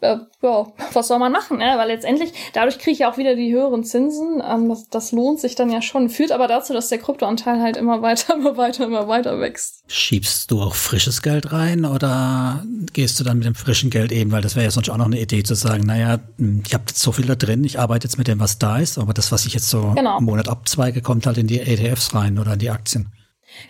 äh, 0.00 0.16
ja, 0.42 0.66
was 0.92 1.08
soll 1.08 1.18
man 1.18 1.32
machen, 1.32 1.58
ne? 1.58 1.74
Weil 1.76 1.88
letztendlich, 1.88 2.32
dadurch 2.54 2.78
kriege 2.78 2.92
ich 2.92 2.98
ja 3.00 3.10
auch 3.10 3.18
wieder 3.18 3.36
die 3.36 3.52
höheren 3.52 3.84
Zinsen. 3.84 4.42
Ähm, 4.46 4.68
das, 4.68 4.88
das 4.88 5.12
lohnt 5.12 5.40
sich 5.40 5.54
dann 5.54 5.70
ja 5.70 5.82
schon. 5.82 6.08
Führt 6.08 6.32
aber 6.32 6.48
dazu, 6.48 6.72
dass 6.72 6.88
der 6.88 6.98
Kryptoanteil 6.98 7.60
halt 7.60 7.76
immer 7.76 8.02
weiter, 8.02 8.34
immer 8.38 8.56
weiter, 8.56 8.86
immer 8.86 9.08
weiter 9.08 9.40
wächst. 9.40 9.84
Schiebst 9.88 10.50
du 10.50 10.62
auch 10.62 10.74
frisches 10.74 11.22
Geld 11.22 11.52
rein 11.52 11.84
oder 11.84 12.64
gehst 12.92 13.20
du 13.20 13.24
dann 13.24 13.38
mit 13.38 13.46
dem 13.46 13.54
frischen 13.54 13.90
Geld 13.90 14.12
eben, 14.12 14.32
weil 14.32 14.42
das 14.42 14.56
wäre 14.56 14.64
ja 14.64 14.70
sonst 14.70 14.88
auch 14.88 14.96
noch 14.96 15.06
eine 15.06 15.20
Idee 15.20 15.42
zu 15.42 15.54
sagen, 15.54 15.84
naja, 15.84 16.18
hm, 16.38 16.62
ich 16.66 16.74
habe 16.74 16.84
jetzt 16.88 17.00
so 17.00 17.12
viel 17.12 17.26
da 17.26 17.34
drin, 17.34 17.64
ich 17.64 17.78
arbeite 17.78 18.06
jetzt 18.06 18.16
mit 18.16 18.28
dem, 18.28 18.40
was 18.40 18.58
da 18.58 18.78
ist, 18.78 18.98
aber 18.98 19.12
das, 19.12 19.32
was 19.32 19.46
ich 19.46 19.54
jetzt 19.54 19.68
so 19.68 19.92
genau. 19.94 20.18
im 20.18 20.24
Monat 20.24 20.48
abzweige, 20.48 21.02
kommt 21.02 21.26
halt 21.26 21.38
in 21.38 21.46
die 21.46 21.60
ETFs 21.60 22.14
rein 22.14 22.38
oder 22.38 22.54
in 22.54 22.58
die 22.58 22.70
Aktien. 22.70 23.12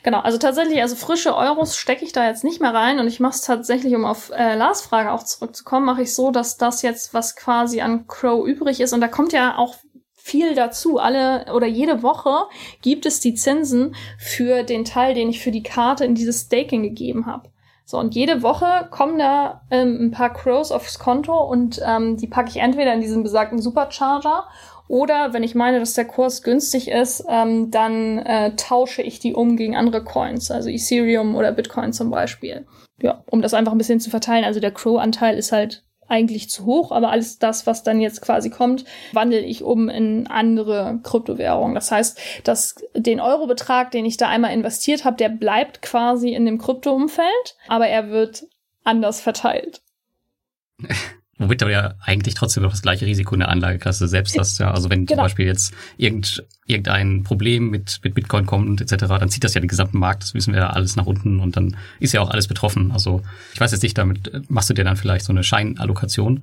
Genau, 0.02 0.20
also 0.20 0.38
tatsächlich, 0.38 0.80
also 0.80 0.96
frische 0.96 1.34
Euros 1.34 1.76
stecke 1.76 2.04
ich 2.04 2.12
da 2.12 2.26
jetzt 2.26 2.44
nicht 2.44 2.60
mehr 2.60 2.74
rein 2.74 2.98
und 2.98 3.06
ich 3.06 3.20
mache 3.20 3.34
es 3.34 3.42
tatsächlich, 3.42 3.94
um 3.94 4.04
auf 4.04 4.30
äh, 4.30 4.54
Lars 4.54 4.82
Frage 4.82 5.12
auch 5.12 5.24
zurückzukommen, 5.24 5.86
mache 5.86 6.02
ich 6.02 6.14
so, 6.14 6.30
dass 6.30 6.56
das 6.56 6.82
jetzt, 6.82 7.14
was 7.14 7.36
quasi 7.36 7.80
an 7.80 8.06
Crow 8.06 8.46
übrig 8.46 8.80
ist, 8.80 8.92
und 8.92 9.00
da 9.00 9.08
kommt 9.08 9.32
ja 9.32 9.56
auch 9.56 9.74
viel 10.14 10.54
dazu. 10.54 10.98
Alle 10.98 11.46
oder 11.52 11.66
jede 11.66 12.02
Woche 12.02 12.46
gibt 12.82 13.06
es 13.06 13.20
die 13.20 13.34
Zinsen 13.34 13.94
für 14.18 14.62
den 14.62 14.84
Teil, 14.84 15.14
den 15.14 15.30
ich 15.30 15.42
für 15.42 15.50
die 15.50 15.62
Karte 15.62 16.04
in 16.04 16.14
dieses 16.14 16.42
Staking 16.42 16.82
gegeben 16.82 17.26
habe. 17.26 17.50
So, 17.90 17.98
und 17.98 18.14
jede 18.14 18.42
Woche 18.42 18.86
kommen 18.92 19.18
da 19.18 19.62
ähm, 19.72 19.98
ein 20.00 20.10
paar 20.12 20.32
Crows 20.32 20.70
aufs 20.70 21.00
Konto 21.00 21.36
und 21.36 21.80
ähm, 21.84 22.16
die 22.16 22.28
packe 22.28 22.50
ich 22.50 22.58
entweder 22.58 22.94
in 22.94 23.00
diesen 23.00 23.24
besagten 23.24 23.60
Supercharger 23.60 24.46
oder 24.90 25.32
wenn 25.32 25.44
ich 25.44 25.54
meine, 25.54 25.78
dass 25.78 25.94
der 25.94 26.04
Kurs 26.04 26.42
günstig 26.42 26.90
ist, 26.90 27.24
ähm, 27.28 27.70
dann 27.70 28.18
äh, 28.18 28.56
tausche 28.56 29.02
ich 29.02 29.20
die 29.20 29.34
um 29.34 29.56
gegen 29.56 29.76
andere 29.76 30.02
Coins, 30.02 30.50
also 30.50 30.68
Ethereum 30.68 31.36
oder 31.36 31.52
Bitcoin 31.52 31.92
zum 31.92 32.10
Beispiel. 32.10 32.66
Ja, 33.00 33.22
um 33.30 33.40
das 33.40 33.54
einfach 33.54 33.70
ein 33.70 33.78
bisschen 33.78 34.00
zu 34.00 34.10
verteilen. 34.10 34.44
Also 34.44 34.58
der 34.58 34.72
Crow-Anteil 34.72 35.38
ist 35.38 35.52
halt 35.52 35.84
eigentlich 36.08 36.50
zu 36.50 36.66
hoch, 36.66 36.90
aber 36.90 37.10
alles 37.12 37.38
das, 37.38 37.68
was 37.68 37.84
dann 37.84 38.00
jetzt 38.00 38.20
quasi 38.20 38.50
kommt, 38.50 38.84
wandle 39.12 39.38
ich 39.38 39.62
um 39.62 39.88
in 39.88 40.26
andere 40.26 40.98
Kryptowährungen. 41.04 41.76
Das 41.76 41.92
heißt, 41.92 42.18
dass 42.42 42.74
den 42.96 43.20
Eurobetrag, 43.20 43.92
den 43.92 44.04
ich 44.04 44.16
da 44.16 44.28
einmal 44.28 44.52
investiert 44.52 45.04
habe, 45.04 45.16
der 45.16 45.28
bleibt 45.28 45.82
quasi 45.82 46.34
in 46.34 46.46
dem 46.46 46.58
Krypto-Umfeld, 46.58 47.56
aber 47.68 47.86
er 47.86 48.10
wird 48.10 48.48
anders 48.82 49.20
verteilt. 49.20 49.82
Womit 51.40 51.62
du 51.62 51.72
ja 51.72 51.94
eigentlich 52.04 52.34
trotzdem 52.34 52.62
noch 52.62 52.72
das 52.72 52.82
gleiche 52.82 53.06
Risiko 53.06 53.34
in 53.34 53.40
der 53.40 53.48
Anlagekasse 53.48 54.06
selbst 54.08 54.38
hast. 54.38 54.60
Ja, 54.60 54.72
also 54.72 54.90
wenn 54.90 55.06
genau. 55.06 55.22
zum 55.22 55.24
Beispiel 55.24 55.46
jetzt 55.46 55.72
irgend, 55.96 56.44
irgendein 56.66 57.22
Problem 57.22 57.70
mit, 57.70 57.98
mit 58.04 58.12
Bitcoin 58.12 58.44
kommt 58.44 58.82
etc., 58.82 59.06
dann 59.06 59.30
zieht 59.30 59.42
das 59.42 59.54
ja 59.54 59.62
den 59.62 59.68
gesamten 59.68 59.98
Markt, 59.98 60.22
das 60.22 60.34
wissen 60.34 60.52
wir 60.52 60.60
ja 60.60 60.68
alles 60.68 60.96
nach 60.96 61.06
unten 61.06 61.40
und 61.40 61.56
dann 61.56 61.78
ist 61.98 62.12
ja 62.12 62.20
auch 62.20 62.28
alles 62.28 62.46
betroffen. 62.46 62.92
Also 62.92 63.22
ich 63.54 63.60
weiß 63.60 63.72
jetzt 63.72 63.82
nicht, 63.82 63.96
damit 63.96 64.50
machst 64.50 64.68
du 64.68 64.74
dir 64.74 64.84
dann 64.84 64.96
vielleicht 64.96 65.24
so 65.24 65.32
eine 65.32 65.42
Scheinallokation. 65.42 66.42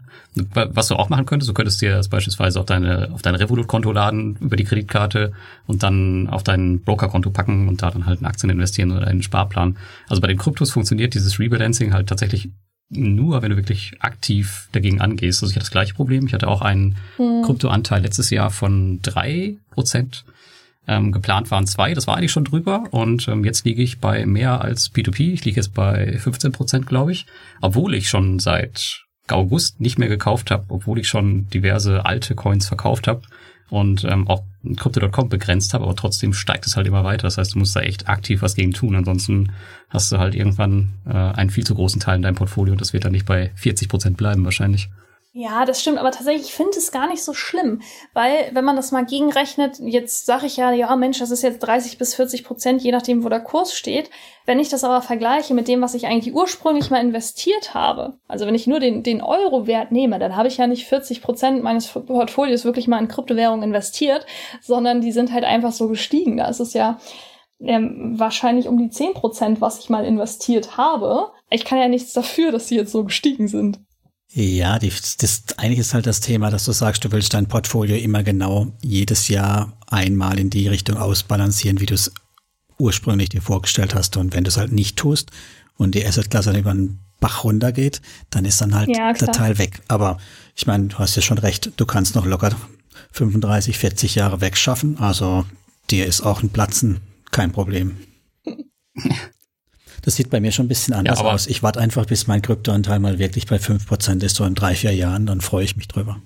Was 0.55 0.87
du 0.87 0.95
auch 0.95 1.09
machen 1.09 1.27
könntest, 1.27 1.47
du 1.47 1.53
könntest 1.53 1.79
dir 1.79 1.91
das 1.91 2.07
beispielsweise 2.07 2.59
auf 2.59 2.65
deine, 2.65 3.11
auf 3.13 3.21
dein 3.21 3.35
Revolut-Konto 3.35 3.91
laden 3.91 4.37
über 4.41 4.55
die 4.55 4.63
Kreditkarte 4.63 5.31
und 5.67 5.83
dann 5.83 6.27
auf 6.27 6.41
dein 6.41 6.81
Broker-Konto 6.81 7.29
packen 7.29 7.67
und 7.67 7.83
da 7.83 7.91
dann 7.91 8.07
halt 8.07 8.21
in 8.21 8.25
Aktien 8.25 8.49
investieren 8.49 8.91
oder 8.91 9.05
einen 9.05 9.21
Sparplan. 9.21 9.77
Also 10.09 10.21
bei 10.21 10.27
den 10.27 10.39
Kryptos 10.39 10.71
funktioniert 10.71 11.13
dieses 11.13 11.37
Rebalancing 11.37 11.93
halt 11.93 12.09
tatsächlich 12.09 12.49
nur, 12.89 13.41
wenn 13.41 13.51
du 13.51 13.57
wirklich 13.57 13.95
aktiv 13.99 14.69
dagegen 14.71 15.01
angehst. 15.01 15.43
Also 15.43 15.51
ich 15.51 15.55
hatte 15.55 15.65
das 15.65 15.71
gleiche 15.71 15.93
Problem. 15.93 16.25
Ich 16.27 16.33
hatte 16.33 16.47
auch 16.47 16.61
einen 16.61 16.95
hm. 17.17 17.43
Kryptoanteil 17.43 18.01
letztes 18.01 18.29
Jahr 18.29 18.49
von 18.49 19.01
drei 19.01 19.57
Prozent. 19.71 20.23
Ähm, 20.89 21.11
geplant 21.11 21.51
waren 21.51 21.67
zwei, 21.67 21.93
das 21.93 22.07
war 22.07 22.15
eigentlich 22.15 22.31
schon 22.31 22.45
drüber. 22.45 22.85
Und 22.91 23.27
ähm, 23.27 23.43
jetzt 23.43 23.65
liege 23.65 23.81
ich 23.81 23.99
bei 23.99 24.25
mehr 24.25 24.61
als 24.61 24.93
P2P. 24.93 25.33
Ich 25.33 25.43
liege 25.43 25.57
jetzt 25.57 25.73
bei 25.73 26.17
15 26.17 26.53
Prozent, 26.53 26.87
glaube 26.87 27.11
ich. 27.11 27.25
Obwohl 27.59 27.93
ich 27.93 28.07
schon 28.09 28.39
seit 28.39 29.03
August 29.27 29.81
nicht 29.81 29.99
mehr 29.99 30.07
gekauft 30.07 30.51
habe, 30.51 30.65
obwohl 30.69 30.99
ich 30.99 31.09
schon 31.09 31.49
diverse 31.49 32.05
alte 32.05 32.35
Coins 32.35 32.67
verkauft 32.67 33.07
habe 33.07 33.23
und 33.69 34.03
ähm, 34.03 34.27
auch 34.27 34.43
Crypto.com 34.75 35.29
begrenzt 35.29 35.73
habe, 35.73 35.85
aber 35.85 35.95
trotzdem 35.95 36.33
steigt 36.33 36.65
es 36.65 36.75
halt 36.75 36.87
immer 36.87 37.03
weiter. 37.03 37.23
Das 37.23 37.37
heißt, 37.37 37.53
du 37.55 37.59
musst 37.59 37.75
da 37.75 37.81
echt 37.81 38.09
aktiv 38.09 38.41
was 38.41 38.55
gegen 38.55 38.73
tun. 38.73 38.95
Ansonsten 38.95 39.51
hast 39.89 40.11
du 40.11 40.17
halt 40.17 40.35
irgendwann 40.35 40.93
äh, 41.05 41.13
einen 41.13 41.49
viel 41.49 41.65
zu 41.65 41.75
großen 41.75 42.01
Teil 42.01 42.17
in 42.17 42.21
deinem 42.21 42.35
Portfolio 42.35 42.73
und 42.73 42.81
das 42.81 42.93
wird 42.93 43.05
dann 43.05 43.11
nicht 43.11 43.25
bei 43.25 43.51
40 43.55 43.89
Prozent 43.89 44.17
bleiben 44.17 44.43
wahrscheinlich. 44.45 44.89
Ja, 45.39 45.65
das 45.65 45.79
stimmt, 45.79 45.99
aber 45.99 46.09
tatsächlich, 46.09 46.47
ich 46.47 46.53
finde 46.55 46.79
es 46.79 46.91
gar 46.91 47.07
nicht 47.07 47.23
so 47.23 47.35
schlimm, 47.35 47.81
weil 48.15 48.49
wenn 48.53 48.65
man 48.65 48.75
das 48.75 48.91
mal 48.91 49.05
gegenrechnet, 49.05 49.77
jetzt 49.77 50.25
sage 50.25 50.47
ich 50.47 50.57
ja, 50.57 50.71
ja 50.71 50.95
Mensch, 50.95 51.19
das 51.19 51.29
ist 51.29 51.43
jetzt 51.43 51.59
30 51.59 51.99
bis 51.99 52.15
40 52.15 52.43
Prozent, 52.43 52.81
je 52.81 52.91
nachdem, 52.91 53.23
wo 53.23 53.29
der 53.29 53.41
Kurs 53.41 53.71
steht. 53.71 54.09
Wenn 54.47 54.59
ich 54.59 54.69
das 54.69 54.83
aber 54.83 55.03
vergleiche 55.03 55.53
mit 55.53 55.67
dem, 55.67 55.79
was 55.79 55.93
ich 55.93 56.07
eigentlich 56.07 56.33
ursprünglich 56.33 56.89
mal 56.89 57.01
investiert 57.01 57.75
habe, 57.75 58.17
also 58.27 58.47
wenn 58.47 58.55
ich 58.55 58.65
nur 58.65 58.79
den, 58.79 59.03
den 59.03 59.21
Euro-Wert 59.21 59.91
nehme, 59.91 60.17
dann 60.17 60.35
habe 60.35 60.47
ich 60.47 60.57
ja 60.57 60.65
nicht 60.65 60.87
40 60.87 61.21
Prozent 61.21 61.61
meines 61.61 61.85
Portfolios 61.85 62.65
wirklich 62.65 62.87
mal 62.87 62.97
in 62.97 63.07
Kryptowährungen 63.07 63.61
investiert, 63.61 64.25
sondern 64.59 65.01
die 65.01 65.11
sind 65.11 65.31
halt 65.31 65.43
einfach 65.43 65.71
so 65.71 65.87
gestiegen. 65.87 66.37
Da 66.37 66.47
ist 66.47 66.61
es 66.61 66.73
ja 66.73 66.97
ähm, 67.59 68.15
wahrscheinlich 68.17 68.67
um 68.67 68.79
die 68.79 68.89
10 68.89 69.13
Prozent, 69.13 69.61
was 69.61 69.77
ich 69.77 69.91
mal 69.91 70.03
investiert 70.03 70.77
habe. 70.77 71.31
Ich 71.51 71.63
kann 71.63 71.77
ja 71.77 71.87
nichts 71.87 72.13
dafür, 72.13 72.51
dass 72.51 72.69
sie 72.69 72.75
jetzt 72.75 72.91
so 72.91 73.03
gestiegen 73.03 73.47
sind. 73.47 73.81
Ja, 74.29 74.77
die, 74.77 74.89
das, 74.89 75.43
eigentlich 75.57 75.79
ist 75.79 75.93
halt 75.93 76.05
das 76.05 76.19
Thema, 76.19 76.51
dass 76.51 76.65
du 76.65 76.71
sagst, 76.71 77.03
du 77.03 77.11
willst 77.11 77.33
dein 77.33 77.47
Portfolio 77.47 77.95
immer 77.95 78.23
genau 78.23 78.73
jedes 78.81 79.29
Jahr 79.29 79.77
einmal 79.87 80.37
in 80.37 80.49
die 80.49 80.67
Richtung 80.67 80.97
ausbalancieren, 80.97 81.79
wie 81.79 81.85
du 81.85 81.93
es 81.93 82.11
ursprünglich 82.77 83.29
dir 83.29 83.41
vorgestellt 83.41 83.95
hast. 83.95 84.17
Und 84.17 84.33
wenn 84.33 84.43
du 84.43 84.49
es 84.49 84.57
halt 84.57 84.71
nicht 84.71 84.97
tust 84.97 85.31
und 85.77 85.95
die 85.95 86.05
Assetklasse 86.05 86.57
über 86.57 86.71
einen 86.71 86.99
Bach 87.19 87.43
runtergeht, 87.43 88.01
dann 88.29 88.45
ist 88.45 88.61
dann 88.61 88.75
halt 88.75 88.89
Ja, 88.95 89.13
der. 89.13 89.31
Teil 89.31 89.57
weg. 89.57 89.81
Aber 89.87 90.19
ich 90.55 90.67
meine, 90.67 90.87
du 90.87 90.99
hast 90.99 91.15
ja 91.15 91.21
schon 91.21 91.39
recht, 91.39 91.71
du 91.77 91.85
kannst 91.85 92.13
noch 92.13 92.25
locker 92.25 92.55
35, 93.13 93.77
40 93.77 94.15
Jahre 94.15 94.41
wegschaffen. 94.41 94.99
Also 94.99 95.45
dir 95.89 96.05
ist 96.05 96.21
auch 96.21 96.43
ein 96.43 96.49
Platzen 96.49 97.01
kein 97.31 97.51
Problem. 97.51 97.97
Das 100.07 100.15
sieht 100.15 100.29
bei 100.29 100.39
mir 100.39 100.53
schon 100.53 100.67
ein 100.67 100.69
bisschen 100.69 100.93
anders 100.93 101.19
aber- 101.19 101.33
aus. 101.33 101.47
Ich 101.47 101.63
warte 101.63 101.81
einfach, 101.81 102.05
bis 102.05 102.27
mein 102.27 102.41
Kryptoanteil 102.41 102.97
mal 102.99 103.19
wirklich 103.19 103.45
bei 103.45 103.59
5% 103.59 104.23
ist, 104.23 104.37
so 104.37 104.45
in 104.45 104.55
drei, 104.55 104.73
vier 104.73 104.93
Jahren, 104.93 105.25
dann 105.25 105.41
freue 105.41 105.65
ich 105.65 105.75
mich 105.75 105.89
drüber. 105.89 106.21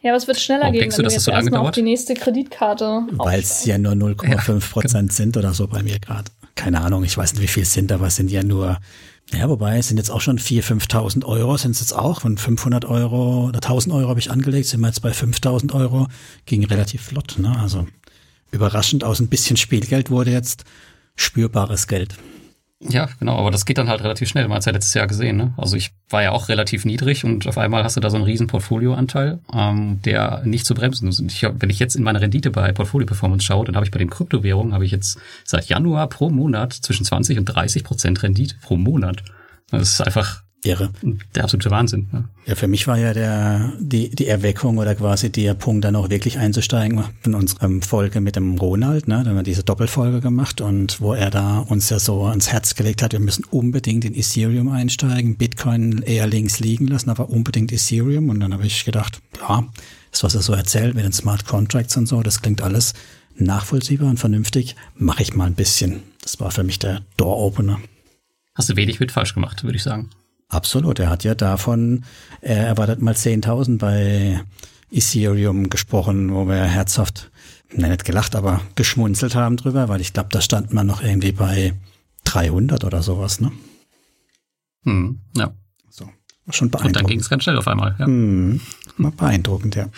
Ja, 0.00 0.12
aber 0.12 0.16
es 0.16 0.26
wird 0.26 0.40
schneller 0.40 0.60
Warum 0.62 0.72
gehen, 0.72 0.80
denkst 0.80 0.96
wenn 0.96 1.02
du, 1.02 1.02
du 1.02 1.06
dass 1.08 1.12
jetzt 1.12 1.20
es 1.20 1.24
so 1.26 1.30
lange 1.32 1.42
erstmal 1.42 1.60
auf 1.60 1.70
die 1.72 1.82
nächste 1.82 2.14
Kreditkarte 2.14 3.02
Weil 3.10 3.40
es 3.40 3.66
ja 3.66 3.76
nur 3.76 3.92
0,5 3.92 4.70
Prozent 4.70 5.12
sind 5.12 5.36
oder 5.36 5.52
so 5.52 5.66
bei 5.66 5.82
mir 5.82 5.98
gerade. 5.98 6.30
Keine 6.54 6.80
Ahnung, 6.80 7.04
ich 7.04 7.14
weiß 7.14 7.34
nicht, 7.34 7.42
wie 7.42 7.46
viel 7.46 7.64
es 7.64 7.74
sind, 7.74 7.92
aber 7.92 8.06
es 8.06 8.16
sind 8.16 8.30
ja 8.30 8.42
nur, 8.42 8.78
ja, 9.34 9.46
wobei, 9.50 9.76
es 9.76 9.88
sind 9.88 9.98
jetzt 9.98 10.08
auch 10.08 10.22
schon 10.22 10.38
4.000, 10.38 10.62
5.000 10.88 11.24
Euro, 11.26 11.58
sind 11.58 11.72
es 11.72 11.80
jetzt 11.80 11.92
auch. 11.92 12.22
Von 12.22 12.38
500 12.38 12.86
Euro 12.86 13.48
oder 13.48 13.60
1.000 13.60 13.92
Euro 13.92 14.08
habe 14.08 14.20
ich 14.20 14.30
angelegt, 14.30 14.68
sind 14.68 14.80
wir 14.80 14.86
jetzt 14.86 15.02
bei 15.02 15.10
5.000 15.10 15.74
Euro. 15.74 16.06
Ging 16.46 16.64
relativ 16.64 17.02
flott, 17.02 17.34
ne? 17.38 17.54
Also 17.60 17.86
überraschend 18.50 19.04
aus 19.04 19.20
ein 19.20 19.28
bisschen 19.28 19.58
Spielgeld 19.58 20.10
wurde 20.10 20.30
jetzt 20.30 20.64
spürbares 21.16 21.86
Geld. 21.86 22.16
Ja, 22.78 23.08
genau, 23.18 23.38
aber 23.38 23.50
das 23.50 23.64
geht 23.64 23.78
dann 23.78 23.88
halt 23.88 24.02
relativ 24.02 24.28
schnell. 24.28 24.46
Man 24.48 24.58
hat 24.58 24.66
ja 24.66 24.72
letztes 24.72 24.92
Jahr 24.92 25.06
gesehen, 25.06 25.38
ne? 25.38 25.54
Also 25.56 25.76
ich 25.76 25.92
war 26.10 26.22
ja 26.22 26.32
auch 26.32 26.50
relativ 26.50 26.84
niedrig 26.84 27.24
und 27.24 27.46
auf 27.46 27.56
einmal 27.56 27.82
hast 27.82 27.96
du 27.96 28.00
da 28.00 28.10
so 28.10 28.16
einen 28.16 28.26
riesen 28.26 28.48
Portfolioanteil, 28.48 29.38
ähm, 29.52 30.00
der 30.04 30.42
nicht 30.44 30.66
zu 30.66 30.74
bremsen 30.74 31.08
ist. 31.08 31.18
Und 31.18 31.32
ich, 31.32 31.42
wenn 31.42 31.70
ich 31.70 31.78
jetzt 31.78 31.96
in 31.96 32.02
meine 32.02 32.20
Rendite 32.20 32.50
bei 32.50 32.72
Portfolio 32.72 33.06
Performance 33.06 33.46
schaue, 33.46 33.64
dann 33.64 33.76
habe 33.76 33.86
ich 33.86 33.92
bei 33.92 33.98
den 33.98 34.10
Kryptowährungen, 34.10 34.74
habe 34.74 34.84
ich 34.84 34.90
jetzt 34.90 35.18
seit 35.44 35.66
Januar 35.66 36.06
pro 36.08 36.28
Monat 36.28 36.74
zwischen 36.74 37.06
20 37.06 37.38
und 37.38 37.46
30 37.46 37.82
Prozent 37.82 38.22
Rendite 38.22 38.56
pro 38.60 38.76
Monat. 38.76 39.22
Das 39.70 39.92
ist 39.92 40.00
einfach 40.02 40.42
Irre. 40.66 40.90
der 41.34 41.44
absolute 41.44 41.70
Wahnsinn. 41.70 42.08
Ne? 42.12 42.28
Ja, 42.46 42.54
für 42.54 42.68
mich 42.68 42.86
war 42.86 42.98
ja 42.98 43.12
der, 43.12 43.72
die, 43.78 44.10
die 44.10 44.26
Erweckung 44.26 44.78
oder 44.78 44.94
quasi 44.94 45.30
der 45.30 45.54
Punkt, 45.54 45.84
dann 45.84 45.96
auch 45.96 46.10
wirklich 46.10 46.38
einzusteigen 46.38 47.04
in 47.24 47.34
unserer 47.34 47.70
Folge 47.82 48.20
mit 48.20 48.36
dem 48.36 48.56
Ronald, 48.58 49.08
ne? 49.08 49.22
Da 49.22 49.30
haben 49.30 49.36
wir 49.36 49.42
diese 49.42 49.62
Doppelfolge 49.64 50.20
gemacht 50.20 50.60
und 50.60 51.00
wo 51.00 51.14
er 51.14 51.30
da 51.30 51.58
uns 51.58 51.90
ja 51.90 51.98
so 51.98 52.24
ans 52.24 52.52
Herz 52.52 52.74
gelegt 52.74 53.02
hat, 53.02 53.12
wir 53.12 53.20
müssen 53.20 53.44
unbedingt 53.50 54.04
in 54.04 54.14
Ethereum 54.14 54.68
einsteigen, 54.68 55.36
Bitcoin 55.36 56.02
eher 56.02 56.26
links 56.26 56.60
liegen 56.60 56.86
lassen, 56.86 57.10
aber 57.10 57.30
unbedingt 57.30 57.72
Ethereum. 57.72 58.28
Und 58.28 58.40
dann 58.40 58.52
habe 58.52 58.66
ich 58.66 58.84
gedacht, 58.84 59.20
ja, 59.40 59.64
das, 60.10 60.22
was 60.22 60.34
er 60.34 60.42
so 60.42 60.52
erzählt 60.52 60.94
mit 60.94 61.04
den 61.04 61.12
Smart 61.12 61.46
Contracts 61.46 61.96
und 61.96 62.06
so, 62.06 62.22
das 62.22 62.42
klingt 62.42 62.62
alles 62.62 62.94
nachvollziehbar 63.36 64.08
und 64.08 64.18
vernünftig. 64.18 64.76
Mache 64.94 65.22
ich 65.22 65.34
mal 65.34 65.46
ein 65.46 65.54
bisschen. 65.54 66.02
Das 66.22 66.40
war 66.40 66.50
für 66.50 66.64
mich 66.64 66.78
der 66.78 67.02
Door-Opener. 67.16 67.80
Hast 68.54 68.70
du 68.70 68.76
wenig 68.76 69.00
mit 69.00 69.12
falsch 69.12 69.34
gemacht, 69.34 69.64
würde 69.64 69.76
ich 69.76 69.82
sagen. 69.82 70.10
Absolut, 70.48 70.98
er 71.00 71.10
hat 71.10 71.24
ja 71.24 71.34
davon, 71.34 72.04
er 72.40 72.66
erwartet 72.68 73.02
mal 73.02 73.14
10.000 73.14 73.78
bei 73.78 74.40
Ethereum 74.92 75.70
gesprochen, 75.70 76.32
wo 76.32 76.46
wir 76.46 76.62
herzhaft, 76.62 77.30
nein, 77.74 77.90
nicht 77.90 78.04
gelacht, 78.04 78.36
aber 78.36 78.60
geschmunzelt 78.76 79.34
haben 79.34 79.56
drüber, 79.56 79.88
weil 79.88 80.00
ich 80.00 80.12
glaube, 80.12 80.28
da 80.30 80.40
stand 80.40 80.72
man 80.72 80.86
noch 80.86 81.02
irgendwie 81.02 81.32
bei 81.32 81.74
300 82.24 82.84
oder 82.84 83.02
sowas, 83.02 83.40
ne? 83.40 83.50
Hm, 84.84 85.18
ja. 85.36 85.50
So, 85.90 86.08
schon 86.50 86.68
Und 86.68 86.74
dann 86.74 86.82
ging 86.82 86.92
beeindruckend. 86.92 87.20
es 87.22 87.28
ganz 87.28 87.42
schnell 87.42 87.58
auf 87.58 87.66
einmal. 87.66 87.96
Ja. 87.98 88.06
Hm, 88.06 88.60
war 88.98 89.10
beeindruckend, 89.10 89.74
ja. 89.74 89.88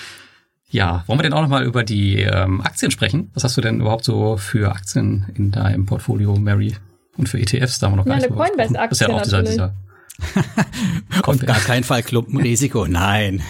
ja, 0.71 1.05
wollen 1.07 1.19
wir 1.19 1.25
denn 1.25 1.35
auch 1.35 1.43
nochmal 1.43 1.65
über 1.65 1.85
die 1.85 2.21
ähm, 2.23 2.63
Aktien 2.63 2.91
sprechen? 2.91 3.31
Was 3.35 3.45
hast 3.45 3.57
du 3.59 3.61
denn 3.61 3.81
überhaupt 3.83 4.05
so 4.05 4.39
für 4.39 4.73
Aktien 4.73 5.27
in 5.35 5.51
deinem 5.51 5.85
Portfolio, 5.85 6.37
Mary? 6.37 6.75
Und 7.19 7.29
für 7.29 7.39
ETFs, 7.39 7.79
da 7.81 7.87
haben 7.87 7.93
wir 7.93 7.97
noch 7.99 8.05
gar 8.07 8.15
Ja, 8.15 8.17
nicht 8.17 8.27
eine 8.31 8.33
drüber 8.35 8.45
gesprochen. 8.45 8.59
Coinbase-Aktie 8.59 8.89
Das 8.89 9.01
ist 9.01 9.09
ja 9.09 9.15
auch 9.15 9.23
dieser, 9.23 9.37
natürlich. 9.39 9.55
dieser 9.57 9.75
Auf 11.23 11.39
gar 11.41 11.61
keinen 11.61 11.85
Fall 11.85 12.03
Klumpenrisiko, 12.03 12.87
nein. 12.87 13.43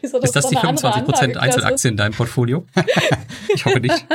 Wieso 0.00 0.18
Ist 0.18 0.34
das 0.36 0.48
die 0.48 0.56
eine 0.56 0.68
andere 0.68 0.88
25% 0.88 0.92
Anlageklasse? 0.92 1.40
Einzelaktien 1.40 1.92
in 1.92 1.96
deinem 1.96 2.14
Portfolio? 2.14 2.66
ich 3.54 3.64
hoffe 3.64 3.80
nicht. 3.80 4.06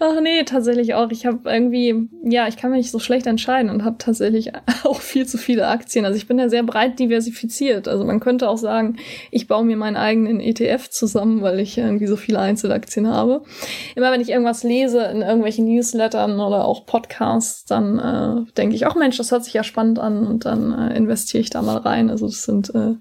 Ach 0.00 0.20
nee, 0.22 0.42
tatsächlich 0.44 0.94
auch. 0.94 1.10
Ich 1.10 1.26
habe 1.26 1.40
irgendwie, 1.50 2.08
ja, 2.24 2.48
ich 2.48 2.56
kann 2.56 2.70
mich 2.70 2.90
so 2.90 2.98
schlecht 2.98 3.26
entscheiden 3.26 3.70
und 3.70 3.84
habe 3.84 3.96
tatsächlich 3.98 4.52
auch 4.84 5.00
viel 5.00 5.26
zu 5.26 5.36
viele 5.36 5.66
Aktien. 5.66 6.06
Also 6.06 6.16
ich 6.16 6.26
bin 6.26 6.38
ja 6.38 6.48
sehr 6.48 6.62
breit 6.62 6.98
diversifiziert. 6.98 7.88
Also 7.88 8.04
man 8.04 8.20
könnte 8.20 8.48
auch 8.48 8.56
sagen, 8.56 8.96
ich 9.30 9.46
baue 9.46 9.64
mir 9.64 9.76
meinen 9.76 9.96
eigenen 9.96 10.40
ETF 10.40 10.88
zusammen, 10.88 11.42
weil 11.42 11.60
ich 11.60 11.76
irgendwie 11.76 12.06
so 12.06 12.16
viele 12.16 12.38
Einzelaktien 12.38 13.06
habe. 13.06 13.42
Immer 13.94 14.12
wenn 14.12 14.22
ich 14.22 14.30
irgendwas 14.30 14.62
lese 14.62 15.02
in 15.04 15.20
irgendwelchen 15.20 15.66
Newslettern 15.66 16.40
oder 16.40 16.64
auch 16.64 16.86
Podcasts, 16.86 17.66
dann 17.66 17.98
äh, 17.98 18.52
denke 18.52 18.76
ich, 18.76 18.86
ach 18.86 18.94
Mensch, 18.94 19.18
das 19.18 19.30
hört 19.30 19.44
sich 19.44 19.54
ja 19.54 19.62
spannend 19.62 19.98
an 19.98 20.26
und 20.26 20.46
dann 20.46 20.72
äh, 20.72 20.96
investiere 20.96 21.42
ich 21.42 21.50
da 21.50 21.60
mal 21.60 21.76
rein. 21.76 22.08
Also 22.08 22.26
das 22.26 22.44
sind 22.44 22.74
äh, 22.74 22.94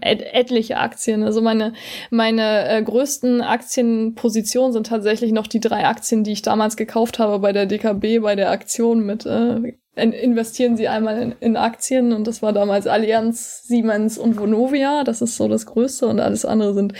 et 0.00 0.22
etliche 0.22 0.78
Aktien. 0.78 1.22
Also 1.22 1.40
meine, 1.40 1.72
meine 2.10 2.68
äh, 2.68 2.82
größten 2.82 3.40
Aktienpositionen 3.40 4.72
sind 4.72 4.86
tatsächlich 4.86 5.32
noch 5.32 5.46
die 5.46 5.60
drei 5.60 5.84
Aktien, 5.86 6.24
die 6.24 6.32
ich 6.32 6.42
damals 6.42 6.76
gekauft 6.76 7.18
habe 7.18 7.38
bei 7.38 7.52
der 7.52 7.66
DKB, 7.66 8.20
bei 8.20 8.36
der 8.36 8.50
Aktion 8.50 9.04
mit 9.04 9.26
äh, 9.26 9.56
in- 9.96 10.12
investieren 10.12 10.76
Sie 10.76 10.86
einmal 10.88 11.20
in, 11.20 11.34
in 11.40 11.56
Aktien 11.56 12.12
und 12.12 12.26
das 12.26 12.40
war 12.40 12.52
damals 12.52 12.86
Allianz, 12.86 13.62
Siemens 13.64 14.16
und 14.16 14.38
Vonovia. 14.38 15.02
Das 15.04 15.22
ist 15.22 15.36
so 15.36 15.48
das 15.48 15.66
Größte 15.66 16.06
und 16.06 16.20
alles 16.20 16.44
andere 16.44 16.74
sind 16.74 16.92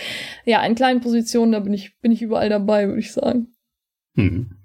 ja 0.45 0.63
in 0.65 0.75
kleinen 0.75 1.01
Positionen. 1.01 1.53
Da 1.53 1.61
bin 1.61 1.73
ich 1.73 1.99
bin 2.01 2.11
ich 2.13 2.23
überall 2.23 2.49
dabei, 2.49 2.89
würde 2.89 3.01
ich 3.01 3.13
sagen. 3.13 3.55
Hm. 4.17 4.58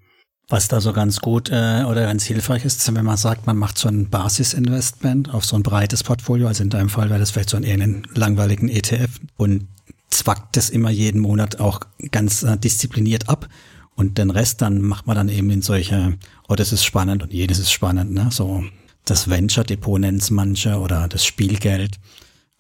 Was 0.54 0.68
da 0.68 0.80
so 0.82 0.94
ganz 0.94 1.20
gut 1.20 1.50
äh, 1.50 1.84
oder 1.84 2.04
ganz 2.04 2.26
hilfreich 2.26 2.64
ist, 2.64 2.94
wenn 2.94 3.04
man 3.04 3.18
sagt, 3.18 3.48
man 3.48 3.58
macht 3.58 3.76
so 3.76 3.90
ein 3.90 4.12
Basisinvestment 4.12 5.34
auf 5.34 5.46
so 5.46 5.56
ein 5.56 5.64
breites 5.64 6.04
Portfolio, 6.04 6.46
also 6.46 6.62
in 6.62 6.70
deinem 6.70 6.90
Fall 6.90 7.10
wäre 7.10 7.18
das 7.18 7.32
vielleicht 7.32 7.50
so 7.50 7.58
einen, 7.58 7.82
einen 7.82 8.08
langweiligen 8.14 8.70
ETF 8.70 9.20
und 9.36 9.68
zwackt 10.12 10.56
das 10.56 10.70
immer 10.70 10.92
jeden 10.92 11.22
Monat 11.22 11.60
auch 11.60 11.80
ganz 12.12 12.44
äh, 12.44 12.56
diszipliniert 12.56 13.30
ab 13.30 13.50
und 13.96 14.20
den 14.20 14.30
Rest 14.30 14.62
dann 14.62 14.84
macht 14.84 15.08
man 15.08 15.16
dann 15.16 15.28
eben 15.28 15.50
in 15.50 15.64
solche, 15.64 16.20
oh, 16.48 16.54
das 16.54 16.72
ist 16.72 16.86
spannend 16.86 17.24
und 17.24 17.34
jenes 17.34 17.58
ist 17.58 17.72
spannend, 17.72 18.14
ne? 18.14 18.28
So 18.30 18.64
das 19.06 19.32
Venture 19.32 19.64
Depot 19.64 20.00
nennt's 20.00 20.30
manche 20.30 20.78
oder 20.78 21.08
das 21.08 21.26
Spielgeld. 21.26 21.98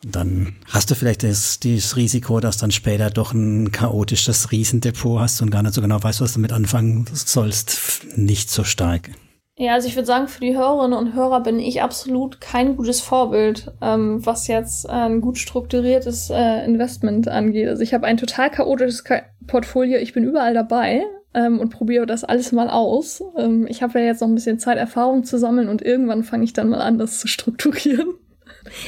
Dann 0.05 0.55
hast 0.67 0.91
du 0.91 0.95
vielleicht 0.95 1.23
das, 1.23 1.59
dieses 1.59 1.95
Risiko, 1.95 2.39
dass 2.39 2.57
dann 2.57 2.71
später 2.71 3.09
doch 3.09 3.33
ein 3.33 3.71
chaotisches 3.71 4.51
Riesendepot 4.51 5.19
hast 5.19 5.41
und 5.41 5.49
gar 5.49 5.63
nicht 5.63 5.73
so 5.73 5.81
genau 5.81 6.01
weißt, 6.01 6.21
was 6.21 6.33
du 6.33 6.39
damit 6.39 6.51
anfangen 6.51 7.05
sollst. 7.13 8.05
Nicht 8.15 8.49
so 8.49 8.63
stark. 8.63 9.09
Ja, 9.55 9.73
also 9.73 9.87
ich 9.87 9.95
würde 9.95 10.07
sagen, 10.07 10.27
für 10.27 10.41
die 10.41 10.57
Hörerinnen 10.57 10.97
und 10.97 11.13
Hörer 11.13 11.41
bin 11.41 11.59
ich 11.59 11.83
absolut 11.83 12.41
kein 12.41 12.75
gutes 12.75 13.01
Vorbild, 13.01 13.71
ähm, 13.81 14.25
was 14.25 14.47
jetzt 14.47 14.85
äh, 14.85 14.91
ein 14.91 15.21
gut 15.21 15.37
strukturiertes 15.37 16.31
äh, 16.31 16.65
Investment 16.65 17.27
angeht. 17.27 17.69
Also 17.69 17.83
ich 17.83 17.93
habe 17.93 18.07
ein 18.07 18.17
total 18.17 18.49
chaotisches 18.49 19.03
Ka 19.03 19.21
Portfolio, 19.45 19.99
ich 19.99 20.13
bin 20.13 20.23
überall 20.23 20.53
dabei 20.55 21.03
ähm, 21.35 21.59
und 21.59 21.69
probiere 21.69 22.07
das 22.07 22.23
alles 22.23 22.51
mal 22.51 22.69
aus. 22.69 23.21
Ähm, 23.37 23.67
ich 23.69 23.83
habe 23.83 23.99
ja 23.99 24.05
jetzt 24.05 24.21
noch 24.21 24.27
ein 24.27 24.35
bisschen 24.35 24.57
Zeit, 24.57 24.77
Erfahrung 24.79 25.23
zu 25.23 25.37
sammeln 25.37 25.69
und 25.69 25.83
irgendwann 25.83 26.23
fange 26.23 26.45
ich 26.45 26.53
dann 26.53 26.69
mal 26.69 26.81
an, 26.81 26.97
das 26.97 27.19
zu 27.19 27.27
strukturieren. 27.27 28.15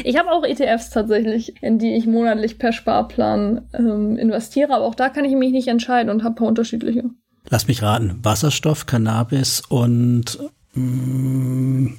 Ich 0.03 0.17
habe 0.17 0.32
auch 0.32 0.43
ETFs 0.43 0.89
tatsächlich, 0.89 1.61
in 1.61 1.80
die 1.80 1.95
ich 1.95 2.05
monatlich 2.05 2.57
per 2.57 2.71
Sparplan 2.71 3.67
ähm, 3.73 4.17
investiere, 4.17 4.73
aber 4.73 4.86
auch 4.86 4.95
da 4.95 5.09
kann 5.09 5.26
ich 5.26 5.34
mich 5.34 5.51
nicht 5.51 5.67
entscheiden 5.67 6.09
und 6.09 6.23
habe 6.23 6.34
ein 6.34 6.38
paar 6.38 6.47
unterschiedliche. 6.47 7.03
Lass 7.49 7.67
mich 7.67 7.82
raten. 7.82 8.19
Wasserstoff, 8.23 8.86
Cannabis 8.86 9.61
und 9.69 10.39
mh, 10.73 11.93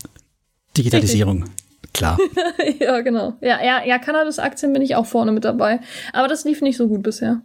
Digitalisierung. 0.77 1.45
Klar. 1.93 2.18
ja, 2.81 3.01
genau. 3.01 3.35
Ja, 3.41 3.62
ja, 3.64 3.85
ja, 3.85 3.99
Cannabis-Aktien 3.99 4.72
bin 4.72 4.83
ich 4.83 4.97
auch 4.97 5.07
vorne 5.07 5.33
mit 5.33 5.45
dabei. 5.45 5.81
Aber 6.12 6.29
das 6.29 6.45
lief 6.45 6.61
nicht 6.61 6.77
so 6.77 6.89
gut 6.89 7.03
bisher. 7.03 7.43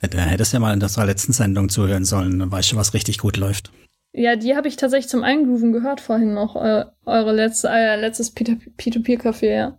Da 0.00 0.18
hättest 0.18 0.52
du 0.52 0.56
ja 0.56 0.60
mal 0.60 0.72
in 0.72 0.80
unserer 0.80 1.06
letzten 1.06 1.32
Sendung 1.32 1.68
zuhören 1.68 2.04
sollen, 2.04 2.38
dann 2.38 2.52
weißt 2.52 2.72
du, 2.72 2.76
was 2.76 2.94
richtig 2.94 3.18
gut 3.18 3.36
läuft. 3.36 3.72
Ja, 4.12 4.36
die 4.36 4.56
habe 4.56 4.68
ich 4.68 4.76
tatsächlich 4.76 5.08
zum 5.08 5.22
Eingrooven 5.22 5.72
gehört 5.72 6.00
vorhin 6.00 6.34
noch. 6.34 6.56
Eu 6.56 6.84
eure 7.04 7.32
letzte, 7.32 7.68
euer 7.68 7.96
letztes 7.96 8.34
P2P-Café, 8.34 9.54
ja. 9.54 9.78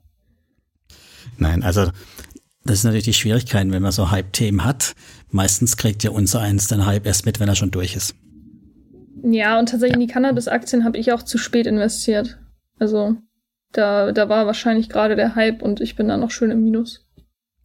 Nein, 1.37 1.63
also 1.63 1.89
das 2.63 2.79
ist 2.79 2.83
natürlich 2.83 3.05
die 3.05 3.13
Schwierigkeit, 3.13 3.71
wenn 3.71 3.81
man 3.81 3.91
so 3.91 4.11
Hype-Themen 4.11 4.63
hat. 4.63 4.93
Meistens 5.29 5.77
kriegt 5.77 6.03
ja 6.03 6.11
unser 6.11 6.41
eins 6.41 6.67
den 6.67 6.85
Hype 6.85 7.05
erst 7.05 7.25
mit, 7.25 7.39
wenn 7.39 7.49
er 7.49 7.55
schon 7.55 7.71
durch 7.71 7.95
ist. 7.95 8.15
Ja, 9.23 9.59
und 9.59 9.69
tatsächlich 9.69 9.95
in 9.95 10.07
die 10.07 10.13
Cannabis-Aktien 10.13 10.83
habe 10.83 10.97
ich 10.97 11.11
auch 11.11 11.23
zu 11.23 11.37
spät 11.37 11.65
investiert. 11.65 12.39
Also 12.77 13.17
da, 13.71 14.11
da 14.11 14.29
war 14.29 14.45
wahrscheinlich 14.45 14.89
gerade 14.89 15.15
der 15.15 15.35
Hype 15.35 15.61
und 15.61 15.81
ich 15.81 15.95
bin 15.95 16.07
da 16.07 16.17
noch 16.17 16.31
schön 16.31 16.51
im 16.51 16.63
Minus. 16.63 17.05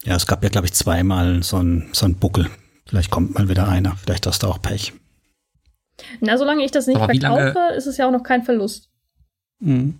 Ja, 0.03 0.15
es 0.15 0.27
gab 0.27 0.43
ja, 0.43 0.49
glaube 0.49 0.67
ich, 0.67 0.73
zweimal 0.73 1.41
so 1.43 1.57
ein, 1.57 1.89
so 1.93 2.05
ein 2.05 2.15
Buckel. 2.15 2.49
Vielleicht 2.87 3.09
kommt 3.09 3.33
mal 3.33 3.49
wieder 3.49 3.67
einer. 3.67 3.95
Vielleicht 3.95 4.27
hast 4.27 4.43
du 4.43 4.47
auch 4.47 4.61
Pech. 4.61 4.93
Na, 6.19 6.37
solange 6.37 6.63
ich 6.63 6.71
das 6.71 6.87
nicht 6.87 6.97
Aber 6.99 7.13
verkaufe, 7.13 7.73
ist 7.75 7.87
es 7.87 7.97
ja 7.97 8.07
auch 8.07 8.11
noch 8.11 8.23
kein 8.23 8.43
Verlust. 8.43 8.89
Mhm. 9.59 9.95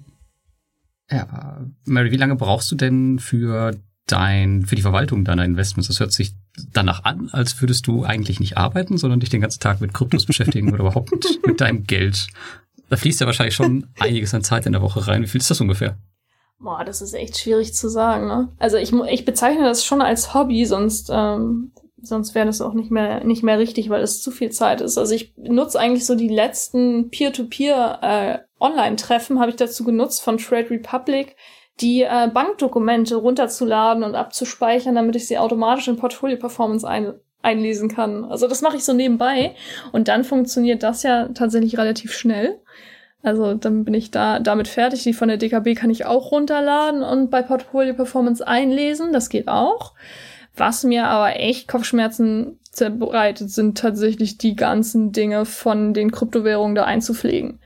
Ja, 1.10 1.24
aber 1.24 1.66
Mary, 1.86 2.12
wie 2.12 2.18
lange 2.18 2.36
brauchst 2.36 2.72
du 2.72 2.76
denn 2.76 3.20
für 3.20 3.76
dein, 4.08 4.66
für 4.66 4.76
die 4.76 4.82
Verwaltung 4.82 5.24
deiner 5.24 5.46
Investments? 5.46 5.88
Das 5.88 6.00
hört 6.00 6.12
sich 6.12 6.34
danach 6.72 7.04
an, 7.04 7.30
als 7.32 7.62
würdest 7.62 7.88
du 7.88 8.04
eigentlich 8.04 8.40
nicht 8.40 8.58
arbeiten, 8.58 8.98
sondern 8.98 9.20
dich 9.20 9.30
den 9.30 9.42
ganzen 9.42 9.60
Tag 9.60 9.82
mit 9.82 9.94
Kryptos 9.94 10.26
beschäftigen 10.28 10.70
oder 10.70 10.82
überhaupt 10.82 11.12
mit, 11.12 11.46
mit 11.46 11.62
deinem 11.62 11.84
Geld. 11.84 12.28
Da 12.90 12.98
fließt 12.98 13.20
ja 13.20 13.28
wahrscheinlich 13.28 13.56
schon 13.56 13.88
einiges 14.00 14.34
an 14.34 14.44
Zeit 14.44 14.66
in 14.66 14.74
der 14.74 14.82
Woche 14.82 15.08
rein. 15.08 15.24
Wie 15.24 15.28
viel 15.28 15.42
ist 15.42 15.50
das 15.50 15.62
ungefähr? 15.62 15.98
Boah, 16.60 16.86
das 16.86 17.02
ist 17.02 17.14
echt 17.14 17.38
schwierig 17.38 17.74
zu 17.74 17.90
sagen. 17.90 18.28
Ne? 18.28 18.50
Also 18.58 18.78
ich, 18.78 18.94
ich 18.94 19.26
bezeichne 19.26 19.64
das 19.64 19.86
schon 19.86 20.02
als 20.02 20.34
Hobby, 20.34 20.66
sonst, 20.66 21.10
ähm, 21.12 21.72
sonst 22.08 22.36
wäre 22.36 22.46
das 22.46 22.62
auch 22.62 22.74
nicht 22.74 22.92
mehr, 22.92 23.24
nicht 23.24 23.44
mehr 23.44 23.60
richtig, 23.60 23.90
weil 23.90 24.02
es 24.02 24.22
zu 24.22 24.32
viel 24.32 24.52
Zeit 24.52 24.82
ist. 24.82 24.98
Also 24.98 25.14
ich 25.14 25.34
nutze 25.38 25.80
eigentlich 25.80 26.06
so 26.06 26.16
die 26.16 26.30
letzten 26.30 27.10
Peer-to-Peer 27.10 28.00
äh, 28.02 28.64
Online-Treffen, 28.64 29.40
habe 29.40 29.52
ich 29.52 29.58
dazu 29.58 29.84
genutzt 29.84 30.22
von 30.22 30.38
Trade 30.38 30.70
Republic, 30.70 31.36
die 31.82 32.04
äh, 32.04 32.30
Bankdokumente 32.34 33.16
runterzuladen 33.16 34.04
und 34.04 34.16
abzuspeichern, 34.16 34.96
damit 34.96 35.16
ich 35.16 35.28
sie 35.28 35.38
automatisch 35.38 35.88
in 35.88 35.98
Portfolio 35.98 36.38
Performance 36.38 36.88
ein, 36.88 37.14
einlesen 37.42 37.90
kann. 37.90 38.26
Also 38.26 38.48
das 38.48 38.62
mache 38.62 38.78
ich 38.78 38.86
so 38.86 38.94
nebenbei 38.94 39.56
und 39.92 40.08
dann 40.08 40.24
funktioniert 40.24 40.84
das 40.84 41.04
ja 41.04 41.28
tatsächlich 41.30 41.78
relativ 41.78 42.14
schnell. 42.14 42.62
Also 43.26 43.56
dann 43.56 43.86
bin 43.86 43.96
ich 43.96 44.12
da 44.12 44.40
damit 44.40 44.68
fertig. 44.68 45.02
Die 45.02 45.14
von 45.14 45.28
der 45.28 45.38
DKB 45.38 45.74
kann 45.76 45.90
ich 45.90 46.06
auch 46.06 46.32
runterladen 46.32 47.02
und 47.02 47.32
bei 47.32 47.42
Portfolio 47.42 47.96
Performance 47.96 48.48
einlesen. 48.48 49.12
Das 49.14 49.30
geht 49.30 49.48
auch. 49.48 49.94
Was 50.56 50.84
mir 50.84 51.08
aber 51.08 51.40
echt 51.40 51.68
Kopfschmerzen 51.68 52.60
bereitet, 52.76 53.50
sind 53.52 53.78
tatsächlich 53.78 54.38
die 54.38 54.56
ganzen 54.56 55.12
Dinge 55.12 55.46
von 55.46 55.94
den 55.94 56.12
Kryptowährungen 56.12 56.76
da 56.76 56.84
einzupflegen. 56.84 57.60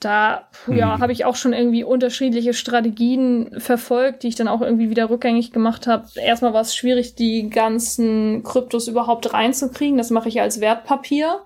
Da 0.00 0.48
ja, 0.68 0.94
hm. 0.94 1.00
habe 1.00 1.12
ich 1.12 1.24
auch 1.24 1.34
schon 1.34 1.52
irgendwie 1.52 1.82
unterschiedliche 1.82 2.54
Strategien 2.54 3.50
verfolgt, 3.58 4.22
die 4.22 4.28
ich 4.28 4.36
dann 4.36 4.46
auch 4.46 4.60
irgendwie 4.60 4.90
wieder 4.90 5.10
rückgängig 5.10 5.50
gemacht 5.50 5.88
habe. 5.88 6.06
Erstmal 6.14 6.52
war 6.52 6.60
es 6.60 6.76
schwierig, 6.76 7.16
die 7.16 7.50
ganzen 7.50 8.44
Kryptos 8.44 8.86
überhaupt 8.86 9.32
reinzukriegen. 9.32 9.98
Das 9.98 10.10
mache 10.10 10.28
ich 10.28 10.40
als 10.40 10.60
Wertpapier. 10.60 11.40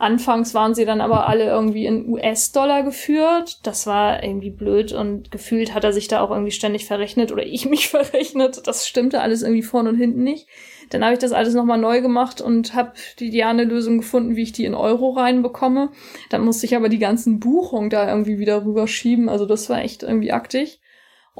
Anfangs 0.00 0.54
waren 0.54 0.74
sie 0.74 0.86
dann 0.86 1.02
aber 1.02 1.28
alle 1.28 1.44
irgendwie 1.44 1.84
in 1.84 2.08
US-Dollar 2.08 2.84
geführt. 2.84 3.58
Das 3.64 3.86
war 3.86 4.22
irgendwie 4.24 4.48
blöd 4.48 4.92
und 4.92 5.30
gefühlt 5.30 5.74
hat 5.74 5.84
er 5.84 5.92
sich 5.92 6.08
da 6.08 6.22
auch 6.22 6.30
irgendwie 6.30 6.52
ständig 6.52 6.86
verrechnet 6.86 7.32
oder 7.32 7.44
ich 7.44 7.66
mich 7.68 7.88
verrechnet. 7.88 8.66
Das 8.66 8.88
stimmte 8.88 9.20
alles 9.20 9.42
irgendwie 9.42 9.62
vorne 9.62 9.90
und 9.90 9.98
hinten 9.98 10.22
nicht. 10.22 10.48
Dann 10.88 11.04
habe 11.04 11.12
ich 11.12 11.18
das 11.18 11.32
alles 11.32 11.52
nochmal 11.52 11.76
neu 11.76 12.00
gemacht 12.00 12.40
und 12.40 12.72
habe 12.72 12.94
die 13.18 13.26
ideale 13.26 13.64
Lösung 13.64 13.98
gefunden, 13.98 14.36
wie 14.36 14.42
ich 14.42 14.52
die 14.52 14.64
in 14.64 14.74
Euro 14.74 15.10
reinbekomme. 15.10 15.90
Dann 16.30 16.46
musste 16.46 16.64
ich 16.64 16.74
aber 16.74 16.88
die 16.88 16.98
ganzen 16.98 17.38
Buchungen 17.38 17.90
da 17.90 18.08
irgendwie 18.08 18.38
wieder 18.38 18.64
rüberschieben. 18.64 19.28
Also 19.28 19.44
das 19.44 19.68
war 19.68 19.82
echt 19.82 20.02
irgendwie 20.02 20.32
aktig. 20.32 20.80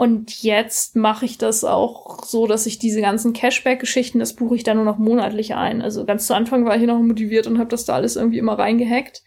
Und 0.01 0.43
jetzt 0.43 0.97
mache 0.97 1.27
ich 1.27 1.37
das 1.37 1.63
auch 1.63 2.25
so, 2.25 2.47
dass 2.47 2.65
ich 2.65 2.79
diese 2.79 3.03
ganzen 3.03 3.35
Cashback-Geschichten, 3.35 4.19
das 4.19 4.33
buche 4.33 4.57
ich 4.57 4.63
dann 4.63 4.79
nur 4.79 4.87
noch 4.87 4.97
monatlich 4.97 5.55
ein. 5.55 5.83
Also 5.83 6.07
ganz 6.07 6.27
zu 6.27 6.33
Anfang 6.33 6.65
war 6.65 6.75
ich 6.75 6.85
noch 6.85 6.99
motiviert 7.03 7.47
und 7.47 7.59
habe 7.59 7.69
das 7.69 7.85
da 7.85 7.97
alles 7.97 8.17
irgendwie 8.17 8.39
immer 8.39 8.59
reingehackt. 8.59 9.23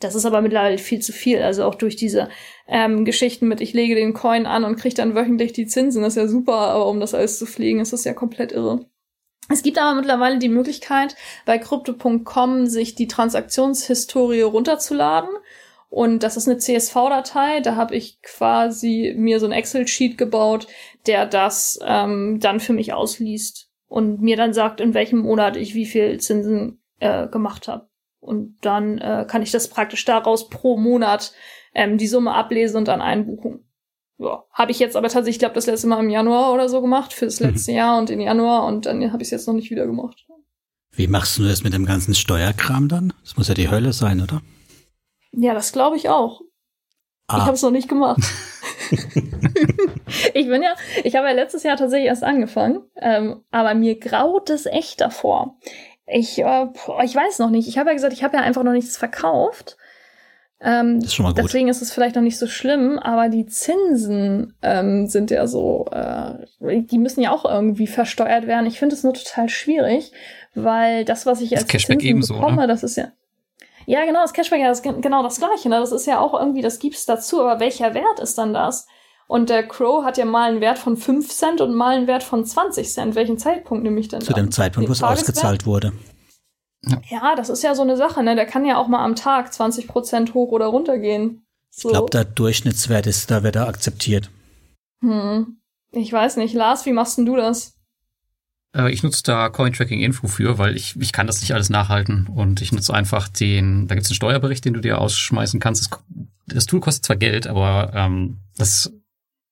Das 0.00 0.14
ist 0.14 0.24
aber 0.24 0.40
mittlerweile 0.40 0.78
viel 0.78 1.00
zu 1.00 1.12
viel. 1.12 1.42
Also 1.42 1.64
auch 1.64 1.74
durch 1.74 1.96
diese 1.96 2.30
ähm, 2.66 3.04
Geschichten 3.04 3.48
mit, 3.48 3.60
ich 3.60 3.74
lege 3.74 3.96
den 3.96 4.14
Coin 4.14 4.46
an 4.46 4.64
und 4.64 4.76
kriege 4.76 4.94
dann 4.94 5.14
wöchentlich 5.14 5.52
die 5.52 5.66
Zinsen. 5.66 6.02
Das 6.02 6.16
ist 6.16 6.22
ja 6.22 6.26
super, 6.26 6.54
aber 6.54 6.88
um 6.88 7.00
das 7.00 7.12
alles 7.12 7.38
zu 7.38 7.44
pflegen, 7.44 7.80
ist 7.80 7.92
das 7.92 8.04
ja 8.04 8.14
komplett 8.14 8.52
irre. 8.52 8.86
Es 9.50 9.62
gibt 9.62 9.76
aber 9.76 9.94
mittlerweile 9.94 10.38
die 10.38 10.48
Möglichkeit, 10.48 11.16
bei 11.44 11.58
crypto.com 11.58 12.64
sich 12.64 12.94
die 12.94 13.08
Transaktionshistorie 13.08 14.40
runterzuladen 14.40 15.28
und 15.94 16.24
das 16.24 16.36
ist 16.36 16.48
eine 16.48 16.58
CSV-Datei. 16.58 17.60
Da 17.60 17.76
habe 17.76 17.94
ich 17.94 18.20
quasi 18.20 19.14
mir 19.16 19.38
so 19.38 19.46
ein 19.46 19.52
Excel-Sheet 19.52 20.18
gebaut, 20.18 20.66
der 21.06 21.24
das 21.24 21.78
ähm, 21.86 22.40
dann 22.40 22.58
für 22.58 22.72
mich 22.72 22.92
ausliest 22.92 23.70
und 23.86 24.20
mir 24.20 24.36
dann 24.36 24.52
sagt, 24.52 24.80
in 24.80 24.92
welchem 24.92 25.20
Monat 25.20 25.56
ich 25.56 25.76
wie 25.76 25.86
viel 25.86 26.18
Zinsen 26.18 26.82
äh, 26.98 27.28
gemacht 27.28 27.68
habe. 27.68 27.88
Und 28.18 28.56
dann 28.62 28.98
äh, 28.98 29.24
kann 29.28 29.42
ich 29.42 29.52
das 29.52 29.68
praktisch 29.68 30.04
daraus 30.04 30.48
pro 30.50 30.76
Monat 30.76 31.32
ähm, 31.76 31.96
die 31.96 32.08
Summe 32.08 32.32
ablesen 32.32 32.78
und 32.78 32.88
dann 32.88 33.00
einbuchen. 33.00 33.64
Ja, 34.18 34.42
habe 34.50 34.72
ich 34.72 34.80
jetzt 34.80 34.96
aber 34.96 35.06
tatsächlich, 35.06 35.36
ich 35.36 35.38
glaube, 35.38 35.54
das 35.54 35.66
letzte 35.66 35.86
Mal 35.86 36.02
im 36.02 36.10
Januar 36.10 36.52
oder 36.52 36.68
so 36.68 36.80
gemacht, 36.80 37.12
fürs 37.12 37.38
mhm. 37.38 37.50
letzte 37.50 37.70
mhm. 37.70 37.76
Jahr 37.76 37.98
und 37.98 38.10
in 38.10 38.20
Januar 38.20 38.66
und 38.66 38.86
dann 38.86 39.12
habe 39.12 39.22
ich 39.22 39.28
es 39.28 39.30
jetzt 39.30 39.46
noch 39.46 39.54
nicht 39.54 39.70
wieder 39.70 39.86
gemacht. 39.86 40.26
Wie 40.90 41.06
machst 41.06 41.38
du 41.38 41.44
das 41.44 41.62
mit 41.62 41.72
dem 41.72 41.86
ganzen 41.86 42.16
Steuerkram 42.16 42.88
dann? 42.88 43.12
Das 43.22 43.36
muss 43.36 43.46
ja 43.46 43.54
die 43.54 43.70
Hölle 43.70 43.92
sein, 43.92 44.20
oder? 44.20 44.42
Ja, 45.36 45.54
das 45.54 45.72
glaube 45.72 45.96
ich 45.96 46.08
auch. 46.08 46.40
Ah. 47.26 47.38
Ich 47.38 47.42
habe 47.44 47.54
es 47.54 47.62
noch 47.62 47.70
nicht 47.70 47.88
gemacht. 47.88 48.20
ich 50.34 50.46
bin 50.48 50.62
ja, 50.62 50.74
ich 51.02 51.16
habe 51.16 51.28
ja 51.28 51.32
letztes 51.32 51.62
Jahr 51.62 51.76
tatsächlich 51.76 52.08
erst 52.08 52.22
angefangen, 52.22 52.82
ähm, 52.96 53.42
aber 53.50 53.74
mir 53.74 53.98
graut 53.98 54.50
es 54.50 54.66
echt 54.66 55.00
davor. 55.00 55.56
Ich, 56.06 56.38
äh, 56.38 56.66
ich 57.04 57.14
weiß 57.14 57.38
noch 57.38 57.50
nicht. 57.50 57.66
Ich 57.66 57.78
habe 57.78 57.90
ja 57.90 57.94
gesagt, 57.94 58.12
ich 58.12 58.22
habe 58.22 58.36
ja 58.36 58.42
einfach 58.42 58.62
noch 58.62 58.72
nichts 58.72 58.96
verkauft. 58.96 59.78
Ähm, 60.60 61.00
das 61.00 61.08
ist 61.08 61.14
schon 61.14 61.24
mal 61.24 61.34
gut. 61.34 61.44
Deswegen 61.44 61.68
ist 61.68 61.82
es 61.82 61.92
vielleicht 61.92 62.14
noch 62.16 62.22
nicht 62.22 62.38
so 62.38 62.46
schlimm, 62.46 62.98
aber 62.98 63.28
die 63.28 63.46
Zinsen 63.46 64.54
ähm, 64.62 65.06
sind 65.06 65.30
ja 65.30 65.46
so, 65.46 65.86
äh, 65.90 66.46
die 66.60 66.98
müssen 66.98 67.22
ja 67.22 67.32
auch 67.32 67.44
irgendwie 67.44 67.86
versteuert 67.86 68.46
werden. 68.46 68.66
Ich 68.66 68.78
finde 68.78 68.94
es 68.94 69.02
nur 69.02 69.14
total 69.14 69.48
schwierig, 69.48 70.12
weil 70.54 71.04
das, 71.04 71.26
was 71.26 71.40
ich 71.40 71.52
als 71.56 71.66
das 71.66 71.82
Zinsen 71.82 72.00
ebenso, 72.00 72.34
bekomme, 72.34 72.62
ne? 72.62 72.66
das 72.66 72.82
ist 72.82 72.96
ja, 72.96 73.12
ja, 73.86 74.04
genau, 74.04 74.20
das 74.22 74.32
Cashback 74.32 74.64
ist 74.70 74.82
genau 74.82 75.22
das 75.22 75.38
Gleiche. 75.38 75.68
Ne? 75.68 75.80
Das 75.80 75.92
ist 75.92 76.06
ja 76.06 76.18
auch 76.20 76.34
irgendwie, 76.34 76.62
das 76.62 76.78
gibt's 76.78 77.06
dazu, 77.06 77.40
aber 77.40 77.60
welcher 77.60 77.94
Wert 77.94 78.20
ist 78.20 78.38
dann 78.38 78.54
das? 78.54 78.86
Und 79.26 79.48
der 79.48 79.66
Crow 79.66 80.04
hat 80.04 80.18
ja 80.18 80.24
mal 80.24 80.50
einen 80.50 80.60
Wert 80.60 80.78
von 80.78 80.96
5 80.96 81.28
Cent 81.30 81.60
und 81.60 81.74
mal 81.74 81.96
einen 81.96 82.06
Wert 82.06 82.22
von 82.22 82.44
20 82.44 82.92
Cent. 82.92 83.14
Welchen 83.14 83.38
Zeitpunkt 83.38 83.84
nehme 83.84 83.98
ich 83.98 84.08
denn 84.08 84.20
Zu 84.20 84.34
dem 84.34 84.50
Zeitpunkt, 84.50 84.88
wo 84.88 84.92
es 84.92 85.02
ausgezahlt 85.02 85.66
wurde. 85.66 85.92
Ja. 86.82 87.00
ja. 87.08 87.34
das 87.34 87.48
ist 87.48 87.62
ja 87.62 87.74
so 87.74 87.82
eine 87.82 87.96
Sache, 87.96 88.22
ne? 88.22 88.34
Der 88.34 88.46
kann 88.46 88.66
ja 88.66 88.76
auch 88.76 88.88
mal 88.88 89.02
am 89.02 89.16
Tag 89.16 89.52
20 89.52 89.88
Prozent 89.88 90.34
hoch 90.34 90.50
oder 90.50 90.66
runter 90.66 90.98
gehen. 90.98 91.46
So. 91.70 91.88
Ich 91.88 91.92
glaube, 91.92 92.10
der 92.10 92.24
Durchschnittswert 92.24 93.06
ist, 93.06 93.30
da 93.30 93.42
wird 93.42 93.56
er 93.56 93.66
akzeptiert. 93.66 94.30
Hm. 95.00 95.58
Ich 95.90 96.12
weiß 96.12 96.36
nicht. 96.36 96.54
Lars, 96.54 96.86
wie 96.86 96.92
machst 96.92 97.18
denn 97.18 97.26
du 97.26 97.36
das? 97.36 97.73
Äh, 98.74 98.92
ich 98.92 99.02
nutze 99.02 99.22
da 99.22 99.48
Cointracking 99.48 100.00
Info 100.00 100.26
für, 100.26 100.58
weil 100.58 100.76
ich, 100.76 101.00
ich 101.00 101.12
kann 101.12 101.26
das 101.26 101.40
nicht 101.40 101.54
alles 101.54 101.70
nachhalten 101.70 102.26
und 102.26 102.60
ich 102.60 102.72
nutze 102.72 102.92
einfach 102.92 103.28
den, 103.28 103.86
da 103.86 103.94
gibt 103.94 104.04
es 104.04 104.10
einen 104.10 104.16
Steuerbericht, 104.16 104.64
den 104.64 104.74
du 104.74 104.80
dir 104.80 104.98
ausschmeißen 104.98 105.60
kannst. 105.60 105.90
Das, 105.90 106.00
das 106.46 106.66
Tool 106.66 106.80
kostet 106.80 107.04
zwar 107.04 107.16
Geld, 107.16 107.46
aber 107.46 107.92
ähm, 107.94 108.38
das, 108.56 108.92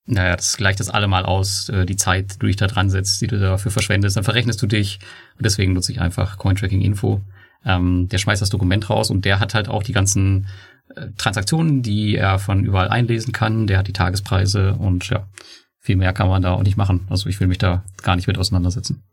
naja, 0.06 0.36
das 0.36 0.56
gleicht 0.56 0.80
das 0.80 0.90
allemal 0.90 1.24
aus, 1.24 1.68
äh, 1.68 1.86
die 1.86 1.96
Zeit, 1.96 2.34
die 2.34 2.38
du 2.38 2.46
dich 2.46 2.56
da 2.56 2.66
dran 2.66 2.90
setzt, 2.90 3.20
die 3.20 3.28
du 3.28 3.38
dafür 3.38 3.70
verschwendest, 3.70 4.16
dann 4.16 4.24
verrechnest 4.24 4.60
du 4.60 4.66
dich 4.66 4.98
und 5.36 5.46
deswegen 5.46 5.72
nutze 5.72 5.92
ich 5.92 6.00
einfach 6.00 6.38
Cointracking 6.38 6.82
Info. 6.82 7.20
Ähm, 7.64 8.08
der 8.08 8.18
schmeißt 8.18 8.42
das 8.42 8.50
Dokument 8.50 8.90
raus 8.90 9.10
und 9.10 9.24
der 9.24 9.38
hat 9.38 9.54
halt 9.54 9.68
auch 9.68 9.84
die 9.84 9.92
ganzen 9.92 10.48
äh, 10.96 11.06
Transaktionen, 11.16 11.82
die 11.82 12.16
er 12.16 12.40
von 12.40 12.64
überall 12.64 12.88
einlesen 12.88 13.32
kann, 13.32 13.68
der 13.68 13.78
hat 13.78 13.86
die 13.86 13.92
Tagespreise 13.92 14.74
und 14.74 15.08
ja, 15.10 15.28
viel 15.78 15.94
mehr 15.94 16.12
kann 16.12 16.28
man 16.28 16.42
da 16.42 16.52
auch 16.52 16.62
nicht 16.64 16.76
machen. 16.76 17.06
Also 17.08 17.28
ich 17.28 17.38
will 17.38 17.46
mich 17.46 17.58
da 17.58 17.84
gar 18.02 18.16
nicht 18.16 18.26
mit 18.26 18.36
auseinandersetzen. 18.36 19.04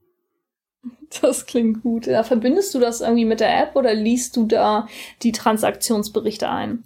Das 1.22 1.46
klingt 1.46 1.82
gut. 1.82 2.06
Ja, 2.06 2.24
verbindest 2.24 2.74
du 2.76 2.80
das 2.80 3.02
irgendwie 3.02 3.26
mit 3.26 3.40
der 3.40 3.62
App 3.62 3.76
oder 3.76 3.94
liest 3.94 4.36
du 4.36 4.46
da 4.46 4.88
die 5.24 5.32
Transaktionsberichte 5.32 6.50
ein? 6.50 6.84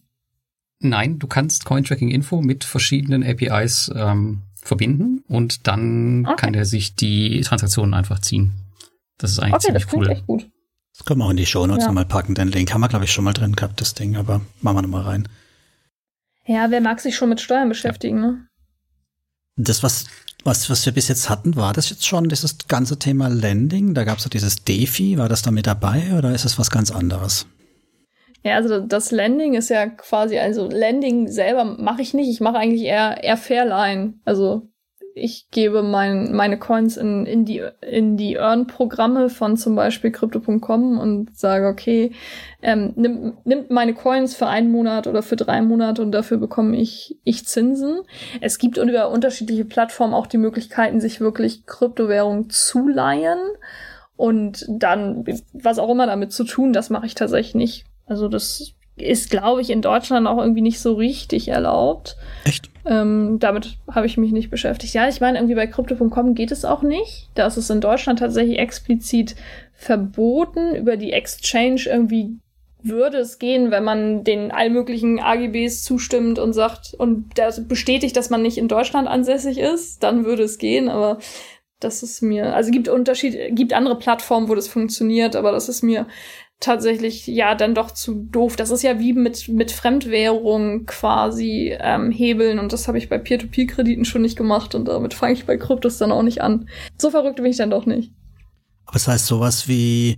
Nein, 0.80 1.20
du 1.20 1.28
kannst 1.28 1.66
Cointracking 1.66 2.10
Info 2.10 2.42
mit 2.42 2.64
verschiedenen 2.64 3.24
APIs 3.24 3.92
ähm, 3.96 4.42
verbinden 4.62 5.24
und 5.28 5.68
dann 5.68 6.26
okay. 6.26 6.36
kann 6.38 6.54
er 6.54 6.66
sich 6.66 6.96
die 6.96 7.42
Transaktionen 7.42 7.94
einfach 7.94 8.20
ziehen. 8.20 8.52
Das 9.18 9.32
ist 9.32 9.40
eigentlich 9.40 9.56
okay, 9.56 9.66
ziemlich 9.66 9.86
das 9.86 9.94
cool. 9.94 10.10
Echt 10.10 10.28
gut. 10.28 10.50
Das 10.94 11.06
können 11.06 11.20
wir 11.20 11.26
auch 11.26 11.32
in 11.32 11.38
die 11.38 11.46
Show 11.46 11.66
Notes 11.66 11.84
ja. 11.84 11.88
nochmal 11.88 12.06
packen. 12.06 12.36
Den 12.36 12.50
Link 12.50 12.74
haben 12.74 12.82
wir, 12.82 12.88
glaube 12.88 13.06
ich, 13.06 13.12
schon 13.12 13.24
mal 13.24 13.34
drin 13.34 13.56
gehabt, 13.56 13.82
das 13.82 13.94
Ding, 13.94 14.16
aber 14.16 14.42
machen 14.62 14.78
wir 14.78 14.82
nochmal 14.84 15.04
rein. 15.04 15.28
Ja, 16.46 16.70
wer 16.70 16.82
mag 16.82 17.00
sich 17.00 17.16
schon 17.16 17.30
mit 17.30 17.42
Steuern 17.42 17.70
beschäftigen, 17.70 18.18
ja. 18.18 18.32
ne? 18.32 18.48
Das, 19.56 19.84
was 19.84 20.06
was, 20.44 20.70
was 20.70 20.86
wir 20.86 20.94
bis 20.94 21.08
jetzt 21.08 21.30
hatten, 21.30 21.56
war 21.56 21.74
das 21.74 21.90
jetzt 21.90 22.06
schon 22.06 22.30
dieses 22.30 22.58
ganze 22.68 23.00
Thema 23.00 23.28
Landing? 23.28 23.94
Da 23.94 24.04
gab 24.04 24.18
es 24.18 24.26
ja 24.26 24.30
dieses 24.30 24.64
Defi, 24.64 25.18
war 25.18 25.30
das 25.30 25.42
da 25.42 25.52
mit 25.52 25.68
dabei 25.68 26.18
oder 26.18 26.34
ist 26.34 26.46
es 26.46 26.60
was 26.60 26.70
ganz 26.70 26.92
anderes? 26.92 27.48
Ja, 28.44 28.56
also 28.56 28.82
das 28.82 29.12
Landing 29.12 29.54
ist 29.54 29.70
ja 29.70 29.88
quasi, 29.88 30.38
also 30.38 30.68
Landing 30.68 31.30
selber 31.30 31.64
mache 31.64 32.02
ich 32.02 32.14
nicht, 32.14 32.30
ich 32.30 32.42
mache 32.42 32.58
eigentlich 32.58 32.84
eher, 32.84 33.24
eher 33.24 33.38
Fairline. 33.38 34.16
Also 34.26 34.73
ich 35.16 35.50
gebe 35.52 35.84
mein, 35.84 36.34
meine 36.34 36.58
Coins 36.58 36.98
in, 36.98 37.26
in 37.26 37.46
die, 37.46 37.64
in 37.82 38.18
die 38.18 38.36
Earn-Programme 38.36 39.30
von 39.30 39.58
zum 39.58 39.76
Beispiel 39.76 40.12
Crypto.com 40.12 40.98
und 40.98 41.38
sage, 41.38 41.68
okay, 41.68 42.12
ähm, 42.62 42.94
nimm, 42.96 43.38
nimmt 43.44 43.70
meine 43.70 43.94
Coins 43.94 44.36
für 44.36 44.48
einen 44.48 44.72
Monat 44.72 45.08
oder 45.08 45.22
für 45.22 45.36
drei 45.36 45.62
Monate 45.62 46.02
und 46.02 46.12
dafür 46.12 46.38
bekomme 46.38 46.78
ich, 46.78 47.18
ich 47.24 47.46
Zinsen. 47.46 48.00
Es 48.42 48.58
gibt 48.58 48.78
über 48.78 49.10
unterschiedliche 49.10 49.66
Plattformen 49.66 50.14
auch 50.14 50.28
die 50.28 50.38
Möglichkeiten, 50.38 51.00
sich 51.00 51.22
wirklich 51.22 51.66
Kryptowährung 51.66 52.50
zu 52.50 52.88
leihen 52.88 53.40
und 54.16 54.66
dann 54.68 55.26
was 55.54 55.80
auch 55.80 55.90
immer 55.90 56.08
damit 56.08 56.32
zu 56.32 56.44
tun, 56.44 56.74
das 56.74 56.90
mache 56.90 57.06
ich 57.06 57.16
tatsächlich 57.16 57.56
nicht. 57.56 57.86
Also 58.06 58.28
das 58.28 58.74
ist, 58.96 59.30
glaube 59.30 59.62
ich, 59.62 59.70
in 59.70 59.82
Deutschland 59.82 60.28
auch 60.28 60.38
irgendwie 60.38 60.62
nicht 60.62 60.80
so 60.80 60.94
richtig 60.94 61.48
erlaubt. 61.48 62.16
Echt? 62.46 62.73
Ähm, 62.86 63.38
damit 63.40 63.78
habe 63.90 64.06
ich 64.06 64.18
mich 64.18 64.32
nicht 64.32 64.50
beschäftigt. 64.50 64.94
Ja, 64.94 65.08
ich 65.08 65.22
meine, 65.22 65.38
irgendwie 65.38 65.56
bei 65.56 65.68
Crypto.com 65.68 66.36
geht 66.36 66.52
es 66.52 66.66
auch 66.66 66.82
nicht. 66.82 67.30
Da 67.36 67.48
ist 67.48 67.58
es 67.58 67.70
in 67.70 67.82
Deutschland 67.82 68.20
tatsächlich 68.20 68.60
explizit 68.60 69.36
verboten, 69.74 70.76
über 70.76 70.98
die 70.98 71.14
Exchange 71.14 71.84
irgendwie 71.86 72.38
würde 72.84 73.18
es 73.18 73.40
gehen, 73.40 73.72
wenn 73.72 73.84
man 73.84 74.24
den 74.24 74.52
allmöglichen 74.52 75.20
AGBs 75.20 75.84
zustimmt 75.84 76.38
und 76.38 76.54
sagt 76.54 76.94
und 76.94 77.30
das 77.36 77.68
bestätigt, 77.68 78.16
dass 78.18 78.30
man 78.30 78.42
nicht 78.42 78.58
in 78.58 78.68
Deutschland 78.68 79.08
ansässig 79.08 79.58
ist, 79.58 80.04
dann 80.04 80.26
würde 80.26 80.44
es 80.44 80.58
gehen, 80.58 80.90
aber 80.90 81.20
das 81.80 82.04
ist 82.04 82.22
mir, 82.22 82.54
also 82.54 82.72
gibt 82.72 82.88
Unterschied, 82.88 83.56
gibt 83.56 83.74
andere 83.74 83.98
Plattformen, 83.98 84.50
wo 84.50 84.56
das 84.56 84.68
funktioniert, 84.68 85.36
aber 85.36 85.52
das 85.52 85.70
ist 85.70 85.82
mir 85.82 86.08
tatsächlich 86.64 87.28
ja 87.28 87.56
dann 87.56 87.76
doch 87.76 87.92
zu 87.92 88.16
doof. 88.16 88.56
Das 88.56 88.72
ist 88.72 88.82
ja 88.82 89.00
wie 89.00 89.14
mit, 89.14 89.48
mit 89.50 89.72
Fremdwährung 89.72 90.86
quasi 90.86 91.76
ähm, 91.80 92.12
hebeln 92.12 92.60
und 92.60 92.74
das 92.74 92.88
habe 92.88 92.98
ich 92.98 93.10
bei 93.10 93.18
Peer-to-Peer-Krediten 93.18 94.06
schon 94.06 94.22
nicht 94.22 94.38
gemacht 94.38 94.74
und 94.74 94.88
damit 94.88 95.14
fange 95.14 95.34
ich 95.34 95.46
bei 95.46 95.58
Kryptos 95.58 95.98
dann 95.98 96.12
auch 96.12 96.24
nicht 96.24 96.42
an. 96.42 96.68
So 96.98 97.12
verrückt 97.12 97.38
bin 97.38 97.46
ich 97.46 97.58
dann 97.58 97.70
doch 97.70 97.86
nicht. 97.86 98.14
Aber 98.86 98.94
das 98.94 99.08
heißt 99.08 99.26
sowas 99.28 99.68
wie 99.68 100.18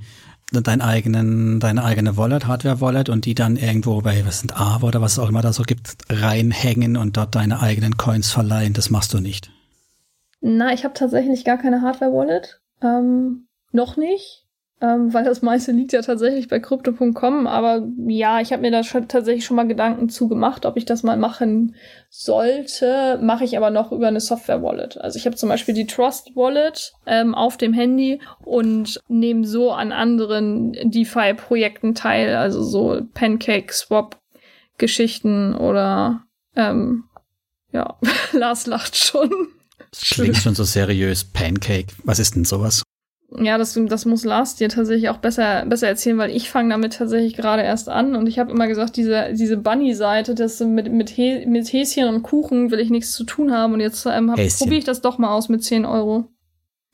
dein 0.51 0.81
eigenen, 0.81 1.59
deine 1.59 1.83
eigene 1.83 2.17
Wallet, 2.17 2.47
Hardware-Wallet 2.47 3.09
und 3.09 3.25
die 3.25 3.35
dann 3.35 3.57
irgendwo 3.57 4.01
bei, 4.01 4.25
was 4.25 4.39
sind 4.39 4.55
Ava 4.55 4.87
oder 4.87 5.01
was 5.01 5.13
es 5.13 5.19
auch 5.19 5.29
immer 5.29 5.41
da 5.41 5.51
so 5.51 5.63
gibt, 5.63 5.97
reinhängen 6.09 6.95
und 6.95 7.17
dort 7.17 7.35
deine 7.35 7.61
eigenen 7.61 7.97
Coins 7.97 8.31
verleihen, 8.31 8.73
das 8.73 8.89
machst 8.89 9.13
du 9.13 9.19
nicht. 9.19 9.51
Na, 10.41 10.73
ich 10.73 10.83
habe 10.83 10.93
tatsächlich 10.93 11.43
gar 11.43 11.57
keine 11.57 11.81
Hardware-Wallet. 11.81 12.61
Ähm, 12.81 13.47
noch 13.71 13.97
nicht 13.97 14.44
ähm, 14.81 15.13
weil 15.13 15.23
das 15.23 15.41
meiste 15.41 15.71
liegt 15.71 15.93
ja 15.93 16.01
tatsächlich 16.01 16.49
bei 16.49 16.59
Crypto.com. 16.59 17.47
Aber 17.47 17.87
ja, 18.07 18.41
ich 18.41 18.51
habe 18.51 18.61
mir 18.61 18.71
da 18.71 18.83
schon, 18.83 19.07
tatsächlich 19.07 19.45
schon 19.45 19.55
mal 19.55 19.67
Gedanken 19.67 20.09
zu 20.09 20.27
gemacht, 20.27 20.65
ob 20.65 20.75
ich 20.75 20.85
das 20.85 21.03
mal 21.03 21.15
machen 21.15 21.75
sollte. 22.09 23.17
Mache 23.21 23.45
ich 23.45 23.55
aber 23.55 23.69
noch 23.69 23.93
über 23.93 24.07
eine 24.07 24.19
Software-Wallet. 24.19 24.97
Also 24.97 25.17
ich 25.17 25.25
habe 25.25 25.37
zum 25.37 25.47
Beispiel 25.47 25.73
die 25.73 25.87
Trust-Wallet 25.87 26.93
ähm, 27.05 27.33
auf 27.33 27.55
dem 27.55 27.71
Handy 27.71 28.19
und 28.43 28.99
nehme 29.07 29.47
so 29.47 29.71
an 29.71 29.93
anderen 29.93 30.73
DeFi-Projekten 30.73 31.95
teil, 31.95 32.35
also 32.35 32.61
so 32.61 33.01
Pancake, 33.13 33.73
Swap, 33.73 34.19
Geschichten 34.77 35.55
oder 35.55 36.23
ähm, 36.57 37.05
ja, 37.71 37.97
Lars 38.33 38.67
lacht 38.67 38.97
schon. 38.97 39.29
Das 39.91 40.01
klingt 40.01 40.35
schon 40.35 40.55
so 40.55 40.65
seriös. 40.65 41.23
Pancake. 41.23 41.87
Was 42.03 42.19
ist 42.19 42.35
denn 42.35 42.43
sowas? 42.43 42.83
Ja, 43.39 43.57
das, 43.57 43.79
das 43.87 44.05
muss 44.05 44.23
Lars 44.23 44.55
dir 44.55 44.69
tatsächlich 44.69 45.09
auch 45.09 45.17
besser, 45.17 45.65
besser 45.65 45.87
erzählen, 45.87 46.17
weil 46.17 46.29
ich 46.29 46.49
fange 46.49 46.69
damit 46.69 46.93
tatsächlich 46.93 47.35
gerade 47.35 47.63
erst 47.63 47.89
an 47.89 48.15
und 48.15 48.27
ich 48.27 48.39
habe 48.39 48.51
immer 48.51 48.67
gesagt, 48.67 48.97
diese, 48.97 49.33
diese 49.33 49.57
Bunny-Seite, 49.57 50.35
das 50.35 50.59
mit, 50.59 50.91
mit, 50.91 51.09
He 51.09 51.45
mit 51.45 51.71
Häschen 51.71 52.07
und 52.07 52.23
Kuchen 52.23 52.71
will 52.71 52.79
ich 52.79 52.89
nichts 52.89 53.13
zu 53.13 53.23
tun 53.23 53.51
haben 53.51 53.73
und 53.73 53.79
jetzt 53.79 54.05
ähm, 54.05 54.27
probiere 54.27 54.77
ich 54.77 54.83
das 54.83 55.01
doch 55.01 55.17
mal 55.17 55.33
aus 55.33 55.49
mit 55.49 55.63
10 55.63 55.85
Euro. 55.85 56.29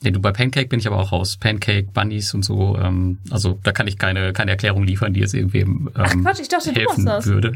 Nee, 0.04 0.12
du, 0.12 0.20
bei 0.20 0.32
Pancake 0.32 0.68
bin 0.68 0.80
ich 0.80 0.88
aber 0.88 1.00
auch 1.00 1.12
raus. 1.12 1.38
Pancake, 1.38 1.90
Bunnies 1.94 2.34
und 2.34 2.44
so, 2.44 2.76
ähm, 2.78 3.20
also 3.30 3.60
da 3.64 3.72
kann 3.72 3.88
ich 3.88 3.98
keine, 3.98 4.34
keine 4.34 4.52
Erklärung 4.52 4.84
liefern, 4.84 5.14
die 5.14 5.20
jetzt 5.20 5.36
irgendwem 5.36 5.90
ähm, 5.90 5.92
Ach 5.94 6.16
Quatsch, 6.22 6.40
ich 6.40 6.48
dachte, 6.48 6.72
helfen 6.72 6.98
du 6.98 7.02
machst 7.04 7.08
das. 7.08 7.26
würde. 7.28 7.56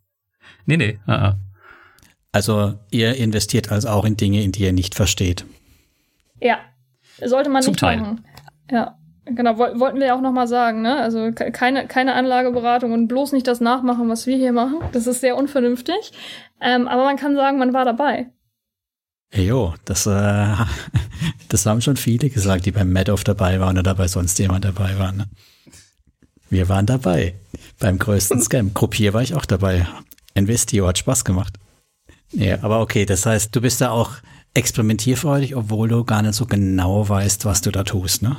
nee, 0.66 0.76
nee, 0.76 0.98
uh 1.06 1.10
-uh. 1.10 1.34
Also 2.32 2.74
ihr 2.90 3.16
investiert 3.16 3.72
also 3.72 3.88
auch 3.88 4.04
in 4.04 4.16
Dinge, 4.16 4.42
in 4.42 4.52
die 4.52 4.62
ihr 4.62 4.72
nicht 4.72 4.94
versteht. 4.94 5.44
Ja, 6.40 6.58
sollte 7.24 7.50
man 7.50 7.62
Zum 7.62 7.72
nicht 7.72 7.80
Teil. 7.80 8.00
machen. 8.00 8.24
Ja, 8.70 8.96
genau. 9.24 9.58
Wollten 9.58 9.98
wir 9.98 10.06
ja 10.06 10.14
auch 10.14 10.20
nochmal 10.20 10.48
sagen, 10.48 10.82
ne? 10.82 10.96
Also 10.96 11.30
keine, 11.32 11.86
keine 11.86 12.14
Anlageberatung 12.14 12.92
und 12.92 13.08
bloß 13.08 13.32
nicht 13.32 13.46
das 13.46 13.60
nachmachen, 13.60 14.08
was 14.08 14.26
wir 14.26 14.36
hier 14.36 14.52
machen. 14.52 14.78
Das 14.92 15.06
ist 15.06 15.20
sehr 15.20 15.36
unvernünftig. 15.36 16.12
Ähm, 16.60 16.88
aber 16.88 17.04
man 17.04 17.16
kann 17.16 17.34
sagen, 17.34 17.58
man 17.58 17.72
war 17.72 17.84
dabei. 17.84 18.30
Jo, 19.32 19.74
das, 19.84 20.06
äh, 20.06 20.10
das 21.48 21.66
haben 21.66 21.80
schon 21.80 21.96
viele 21.96 22.30
gesagt, 22.30 22.66
die 22.66 22.72
beim 22.72 22.92
Madoff 22.92 23.24
dabei 23.24 23.60
waren 23.60 23.78
oder 23.78 23.94
bei 23.94 24.08
sonst 24.08 24.38
jemand 24.38 24.64
dabei 24.64 24.98
waren. 24.98 25.16
Ne? 25.18 25.26
Wir 26.48 26.68
waren 26.68 26.86
dabei. 26.86 27.34
Beim 27.78 27.98
größten 27.98 28.40
Scam. 28.42 28.74
Gruppier 28.74 29.14
war 29.14 29.22
ich 29.22 29.34
auch 29.34 29.44
dabei. 29.46 29.86
Investio 30.34 30.86
hat 30.86 30.98
Spaß 30.98 31.24
gemacht. 31.24 31.54
Ja, 32.32 32.62
aber 32.62 32.80
okay, 32.80 33.06
das 33.06 33.26
heißt, 33.26 33.54
du 33.54 33.60
bist 33.60 33.80
da 33.80 33.90
auch 33.90 34.12
experimentierfreudig, 34.54 35.56
obwohl 35.56 35.88
du 35.88 36.04
gar 36.04 36.22
nicht 36.22 36.34
so 36.34 36.46
genau 36.46 37.08
weißt, 37.08 37.44
was 37.44 37.60
du 37.60 37.70
da 37.70 37.84
tust, 37.84 38.22
ne? 38.22 38.36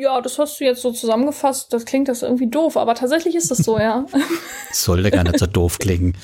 Ja, 0.00 0.20
das 0.20 0.38
hast 0.38 0.58
du 0.58 0.64
jetzt 0.64 0.82
so 0.82 0.90
zusammengefasst. 0.92 1.72
Das 1.72 1.84
klingt 1.84 2.08
das 2.08 2.22
irgendwie 2.22 2.48
doof, 2.48 2.76
aber 2.76 2.94
tatsächlich 2.94 3.36
ist 3.36 3.50
das 3.50 3.58
so, 3.58 3.78
ja. 3.78 4.04
Sollte 4.72 5.10
gar 5.10 5.22
nicht 5.24 5.38
so 5.38 5.46
doof 5.46 5.78
klingen. 5.78 6.14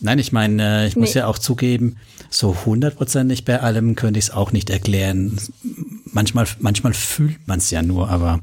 Nein, 0.00 0.18
ich 0.18 0.32
meine, 0.32 0.86
ich 0.88 0.96
muss 0.96 1.14
Nee. 1.14 1.20
ja 1.20 1.26
auch 1.26 1.38
zugeben, 1.38 1.96
so 2.30 2.56
hundertprozentig 2.64 3.44
bei 3.44 3.60
allem 3.60 3.94
könnte 3.96 4.18
ich 4.18 4.26
es 4.26 4.30
auch 4.32 4.50
nicht 4.50 4.70
erklären. 4.70 5.38
Manchmal, 6.04 6.46
manchmal 6.58 6.94
fühlt 6.94 7.46
man 7.46 7.58
es 7.58 7.70
ja 7.70 7.82
nur, 7.82 8.08
aber 8.08 8.40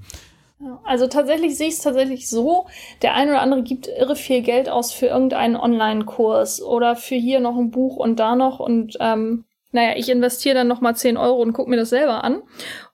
Also 0.84 1.08
tatsächlich 1.08 1.56
sehe 1.56 1.68
ich 1.68 1.76
es 1.76 1.82
tatsächlich 1.82 2.30
so, 2.30 2.66
der 3.02 3.14
eine 3.14 3.32
oder 3.32 3.42
andere 3.42 3.62
gibt 3.62 3.88
irre 3.88 4.16
viel 4.16 4.42
Geld 4.42 4.70
aus 4.70 4.92
für 4.92 5.06
irgendeinen 5.06 5.56
Online-Kurs 5.56 6.64
oder 6.64 6.96
für 6.96 7.16
hier 7.16 7.40
noch 7.40 7.58
ein 7.58 7.70
Buch 7.70 7.96
und 7.98 8.20
da 8.20 8.36
noch 8.36 8.60
und 8.60 8.98
ähm, 9.00 9.46
naja, 9.72 9.96
ich 9.98 10.10
investiere 10.10 10.56
dann 10.56 10.68
nochmal 10.68 10.96
10 10.96 11.18
Euro 11.18 11.42
und 11.42 11.54
gucke 11.54 11.70
mir 11.70 11.76
das 11.76 11.90
selber 11.90 12.24
an. 12.24 12.42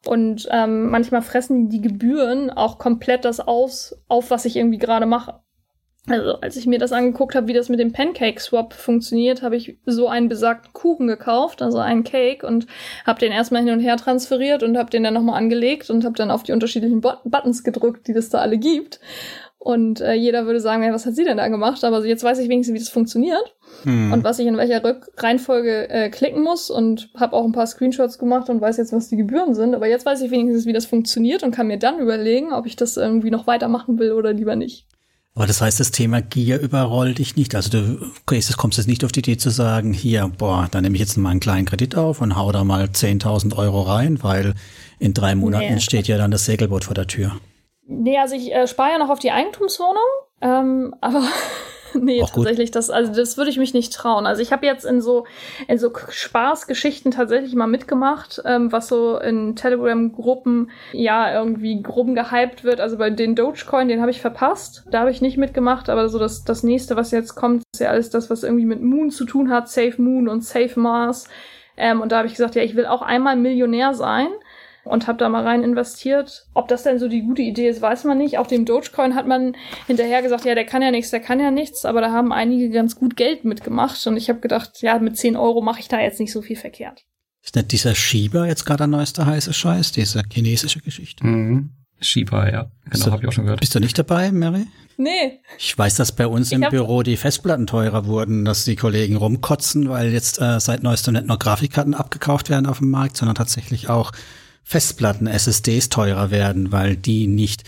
Und 0.05 0.47
ähm, 0.51 0.89
manchmal 0.89 1.21
fressen 1.21 1.69
die 1.69 1.81
Gebühren 1.81 2.49
auch 2.49 2.79
komplett 2.79 3.25
das 3.25 3.39
aus, 3.39 3.95
auf 4.07 4.31
was 4.31 4.45
ich 4.45 4.55
irgendwie 4.55 4.79
gerade 4.79 5.05
mache. 5.05 5.39
Also 6.07 6.33
als 6.41 6.57
ich 6.57 6.67
mir 6.67 6.79
das 6.79 6.91
angeguckt 6.91 7.33
habe, 7.33 7.47
wie 7.47 7.53
das 7.53 7.69
mit 7.69 7.79
dem 7.79 7.93
Pancake 7.93 8.39
Swap 8.41 8.73
funktioniert, 8.73 9.41
habe 9.41 9.55
ich 9.55 9.77
so 9.85 10.09
einen 10.09 10.27
besagten 10.27 10.73
Kuchen 10.73 11.07
gekauft, 11.07 11.61
also 11.61 11.77
einen 11.77 12.03
Cake 12.03 12.45
und 12.45 12.67
habe 13.05 13.19
den 13.19 13.31
erstmal 13.31 13.63
hin 13.63 13.71
und 13.71 13.79
her 13.79 13.95
transferiert 13.95 14.63
und 14.63 14.77
habe 14.77 14.89
den 14.89 15.03
dann 15.03 15.13
nochmal 15.13 15.37
angelegt 15.37 15.89
und 15.89 16.03
habe 16.03 16.15
dann 16.15 16.29
auf 16.29 16.43
die 16.43 16.51
unterschiedlichen 16.51 16.99
Bot 16.99 17.19
Buttons 17.23 17.63
gedrückt, 17.63 18.07
die 18.07 18.13
das 18.13 18.29
da 18.29 18.39
alle 18.39 18.57
gibt. 18.57 18.99
Und 19.63 20.01
äh, 20.01 20.11
jeder 20.11 20.45
würde 20.45 20.59
sagen, 20.59 20.83
ja, 20.83 20.91
was 20.91 21.05
hat 21.05 21.15
sie 21.15 21.23
denn 21.23 21.37
da 21.37 21.47
gemacht? 21.47 21.85
Aber 21.85 22.05
jetzt 22.05 22.25
weiß 22.25 22.37
ich 22.39 22.49
wenigstens, 22.49 22.75
wie 22.75 22.79
das 22.79 22.89
funktioniert 22.89 23.55
hm, 23.83 24.11
und 24.11 24.25
was 24.25 24.39
ich 24.39 24.45
in 24.45 24.57
welcher 24.57 24.83
Rück 24.83 25.09
Reihenfolge 25.15 25.89
äh, 25.89 26.09
klicken 26.09 26.43
muss 26.43 26.69
und 26.69 27.11
habe 27.15 27.33
auch 27.37 27.45
ein 27.45 27.53
paar 27.53 27.65
Screenshots 27.65 28.17
gemacht 28.17 28.49
und 28.49 28.59
weiß 28.59 28.75
jetzt, 28.75 28.91
was 28.91 29.07
die 29.07 29.15
Gebühren 29.15 29.55
sind. 29.55 29.73
Aber 29.73 29.87
jetzt 29.87 30.05
weiß 30.05 30.21
ich 30.21 30.31
wenigstens, 30.31 30.65
wie 30.65 30.73
das 30.73 30.85
funktioniert 30.85 31.43
und 31.43 31.51
kann 31.51 31.67
mir 31.67 31.79
dann 31.79 31.99
überlegen, 31.99 32.51
ob 32.51 32.65
ich 32.65 32.75
das 32.75 32.97
irgendwie 32.97 33.31
noch 33.31 33.47
weitermachen 33.47 33.99
will 33.99 34.11
oder 34.11 34.33
lieber 34.33 34.57
nicht. 34.57 34.85
Aber 35.35 35.47
das 35.47 35.61
heißt, 35.61 35.79
das 35.79 35.91
Thema 35.91 36.21
Gier 36.21 36.59
überrollt 36.59 37.17
dich 37.17 37.35
nicht. 37.35 37.55
Also 37.55 37.69
du 37.69 37.97
kommst 38.57 38.77
jetzt 38.77 38.87
nicht 38.87 39.03
auf 39.03 39.11
die 39.11 39.19
Idee 39.19 39.37
zu 39.37 39.49
sagen, 39.49 39.93
hier, 39.93 40.31
boah, 40.37 40.67
da 40.69 40.79
nehme 40.81 40.95
ich 40.95 41.01
jetzt 41.01 41.17
mal 41.17 41.29
einen 41.31 41.39
kleinen 41.39 41.65
Kredit 41.65 41.95
auf 41.95 42.21
und 42.21 42.35
hau 42.35 42.51
da 42.51 42.63
mal 42.63 42.85
10.000 42.85 43.55
Euro 43.57 43.81
rein, 43.81 44.21
weil 44.21 44.53
in 44.99 45.13
drei 45.13 45.35
Monaten 45.35 45.73
Nee. 45.75 45.79
steht 45.79 46.07
ja 46.07 46.17
dann 46.17 46.31
das 46.31 46.45
Segelboot 46.45 46.85
vor 46.85 46.93
der 46.95 47.07
Tür. 47.07 47.31
Nee, 47.87 48.17
also 48.17 48.35
ich 48.35 48.53
äh, 48.53 48.67
spare 48.67 48.91
ja 48.93 48.97
noch 48.97 49.09
auf 49.09 49.19
die 49.19 49.31
Eigentumswohnung, 49.31 50.03
ähm, 50.41 50.95
aber 51.01 51.23
nee, 52.01 52.21
Auch 52.21 52.31
gut. 52.31 52.45
tatsächlich, 52.45 52.71
das, 52.71 52.89
also 52.89 53.13
das 53.13 53.37
würde 53.37 53.49
ich 53.49 53.57
mich 53.57 53.73
nicht 53.73 53.93
trauen. 53.93 54.25
Also 54.25 54.41
ich 54.41 54.51
habe 54.51 54.65
jetzt 54.65 54.85
in 54.85 55.01
so, 55.01 55.25
in 55.67 55.77
so 55.77 55.91
Spaßgeschichten 56.09 57.11
tatsächlich 57.11 57.55
mal 57.55 57.67
mitgemacht, 57.67 58.41
ähm, 58.45 58.71
was 58.71 58.87
so 58.87 59.17
in 59.17 59.55
Telegram-Gruppen 59.55 60.71
ja 60.91 61.33
irgendwie 61.33 61.81
groben 61.81 62.15
gehypt 62.15 62.63
wird. 62.63 62.79
Also 62.79 62.97
bei 62.97 63.09
den 63.09 63.35
Dogecoin, 63.35 63.87
den 63.87 64.01
habe 64.01 64.11
ich 64.11 64.21
verpasst. 64.21 64.85
Da 64.91 65.01
habe 65.01 65.11
ich 65.11 65.21
nicht 65.21 65.37
mitgemacht, 65.37 65.89
aber 65.89 66.09
so 66.09 66.19
das, 66.19 66.43
das 66.43 66.63
nächste, 66.63 66.95
was 66.95 67.11
jetzt 67.11 67.35
kommt, 67.35 67.63
ist 67.73 67.79
ja 67.79 67.89
alles 67.89 68.09
das, 68.09 68.29
was 68.29 68.43
irgendwie 68.43 68.65
mit 68.65 68.81
Moon 68.81 69.11
zu 69.11 69.25
tun 69.25 69.49
hat, 69.49 69.69
Safe 69.69 70.01
Moon 70.01 70.27
und 70.27 70.43
Safe 70.43 70.79
Mars. 70.79 71.27
Ähm, 71.75 72.01
und 72.01 72.11
da 72.11 72.17
habe 72.17 72.27
ich 72.27 72.35
gesagt, 72.35 72.55
ja, 72.55 72.63
ich 72.63 72.75
will 72.75 72.85
auch 72.85 73.01
einmal 73.01 73.35
Millionär 73.35 73.93
sein 73.93 74.27
und 74.85 75.07
habe 75.07 75.17
da 75.17 75.29
mal 75.29 75.43
rein 75.43 75.63
investiert. 75.63 76.45
Ob 76.53 76.67
das 76.67 76.83
denn 76.83 76.99
so 76.99 77.07
die 77.07 77.21
gute 77.21 77.41
Idee 77.41 77.69
ist, 77.69 77.81
weiß 77.81 78.03
man 78.03 78.17
nicht. 78.17 78.37
Auf 78.37 78.47
dem 78.47 78.65
Dogecoin 78.65 79.15
hat 79.15 79.27
man 79.27 79.55
hinterher 79.87 80.21
gesagt, 80.21 80.45
ja, 80.45 80.55
der 80.55 80.65
kann 80.65 80.81
ja 80.81 80.91
nichts, 80.91 81.11
der 81.11 81.19
kann 81.19 81.39
ja 81.39 81.51
nichts, 81.51 81.85
aber 81.85 82.01
da 82.01 82.11
haben 82.11 82.31
einige 82.31 82.69
ganz 82.69 82.95
gut 82.95 83.15
Geld 83.15 83.45
mitgemacht 83.45 84.05
und 84.07 84.17
ich 84.17 84.29
habe 84.29 84.39
gedacht, 84.39 84.81
ja, 84.81 84.99
mit 84.99 85.17
10 85.17 85.35
Euro 85.37 85.61
mache 85.61 85.79
ich 85.79 85.87
da 85.87 85.99
jetzt 85.99 86.19
nicht 86.19 86.31
so 86.31 86.41
viel 86.41 86.57
verkehrt. 86.57 87.03
Ist 87.43 87.55
nicht 87.55 87.71
dieser 87.71 87.95
Shiba 87.95 88.45
jetzt 88.45 88.65
gerade 88.65 88.79
der 88.79 88.87
neueste 88.87 89.25
heiße 89.25 89.53
Scheiß, 89.53 89.91
diese 89.91 90.23
chinesische 90.31 90.79
Geschichte? 90.79 91.25
Mhm. 91.25 91.71
Shiba, 91.99 92.49
ja. 92.49 92.71
Genau, 92.89 93.05
habe 93.11 93.23
ich 93.23 93.27
auch 93.27 93.31
schon 93.31 93.45
gehört. 93.45 93.61
Bist 93.61 93.75
du 93.75 93.79
nicht 93.79 93.97
dabei, 93.97 94.31
Mary? 94.31 94.67
Nee, 94.97 95.39
Ich 95.57 95.75
weiß, 95.75 95.95
dass 95.95 96.11
bei 96.11 96.27
uns 96.27 96.51
Ich 96.51 96.53
im 96.53 96.69
Büro 96.69 97.01
die 97.01 97.17
Festplatten 97.17 97.65
teurer 97.65 98.05
wurden, 98.05 98.45
dass 98.45 98.63
die 98.63 98.75
Kollegen 98.75 99.15
rumkotzen, 99.15 99.89
weil 99.89 100.13
jetzt 100.13 100.39
äh, 100.39 100.59
seit 100.59 100.83
neuestem 100.83 101.15
nicht 101.15 101.25
nur 101.25 101.39
Grafikkarten 101.39 101.95
abgekauft 101.95 102.49
werden 102.49 102.67
auf 102.67 102.77
dem 102.77 102.91
Markt, 102.91 103.17
sondern 103.17 103.35
tatsächlich 103.35 103.89
auch 103.89 104.11
Festplatten, 104.63 105.27
SSDs 105.27 105.89
teurer 105.89 106.31
werden, 106.31 106.71
weil 106.71 106.95
die 106.95 107.27
nicht 107.27 107.63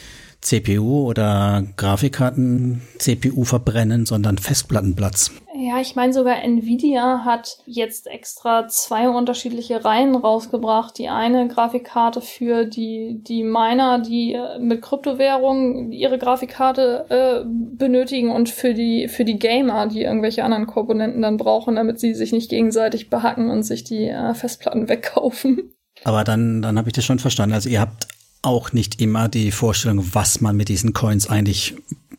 CPU 0.46 1.08
oder 1.08 1.64
Grafikkarten 1.76 2.82
CPU 3.00 3.44
verbrennen, 3.44 4.06
sondern 4.06 4.38
Festplattenplatz. 4.38 5.32
ja, 5.56 5.82
ich 5.82 5.96
meine 5.96 6.14
sogar 6.14 6.44
Nvidia 6.44 7.26
hat 7.26 7.58
jetzt 7.66 8.06
extra 8.06 8.68
zwei 8.68 9.10
unterschiedliche 9.10 9.84
Reihen 9.84 10.16
rausgebracht. 10.16 10.98
Die 11.00 11.10
eine 11.10 11.48
Grafikkarte 11.48 12.22
für 12.22 12.66
die, 12.66 13.24
die 13.24 13.44
Miner, 13.44 14.00
die 14.00 14.34
äh, 14.34 14.60
mit 14.60 14.84
Kryptowährungen 14.84 15.92
ihre 15.92 16.20
Grafikkarte 16.20 17.06
äh, 17.10 17.46
benötigen 17.48 18.32
und 18.32 18.50
für 18.50 18.76
die, 18.76 19.08
für 19.08 19.26
die 19.26 19.40
Gamer, 19.40 19.88
die 19.88 20.04
irgendwelche 20.04 20.44
anderen 20.44 20.68
Komponenten 20.68 21.24
dann 21.24 21.38
brauchen, 21.38 21.76
damit 21.76 22.00
sie 22.00 22.14
sich 22.14 22.32
nicht 22.32 22.52
gegenseitig 22.52 23.10
behacken 23.10 23.50
und 23.50 23.64
sich 23.64 23.84
die 23.84 24.10
äh, 24.10 24.36
Festplatten 24.36 24.90
wegkaufen. 24.90 25.72
Aber 26.06 26.24
dann, 26.24 26.62
dann 26.62 26.78
habe 26.78 26.88
ich 26.88 26.94
das 26.94 27.04
schon 27.04 27.18
verstanden. 27.18 27.56
Also 27.56 27.68
ihr 27.68 27.82
habt 27.82 28.08
auch 28.44 28.74
nicht 28.74 29.02
immer 29.02 29.28
die 29.28 29.52
Vorstellung, 29.52 30.06
was 30.14 30.40
man 30.40 30.56
mit 30.56 30.70
diesen 30.70 30.94
Coins 30.94 31.28
eigentlich 31.28 31.74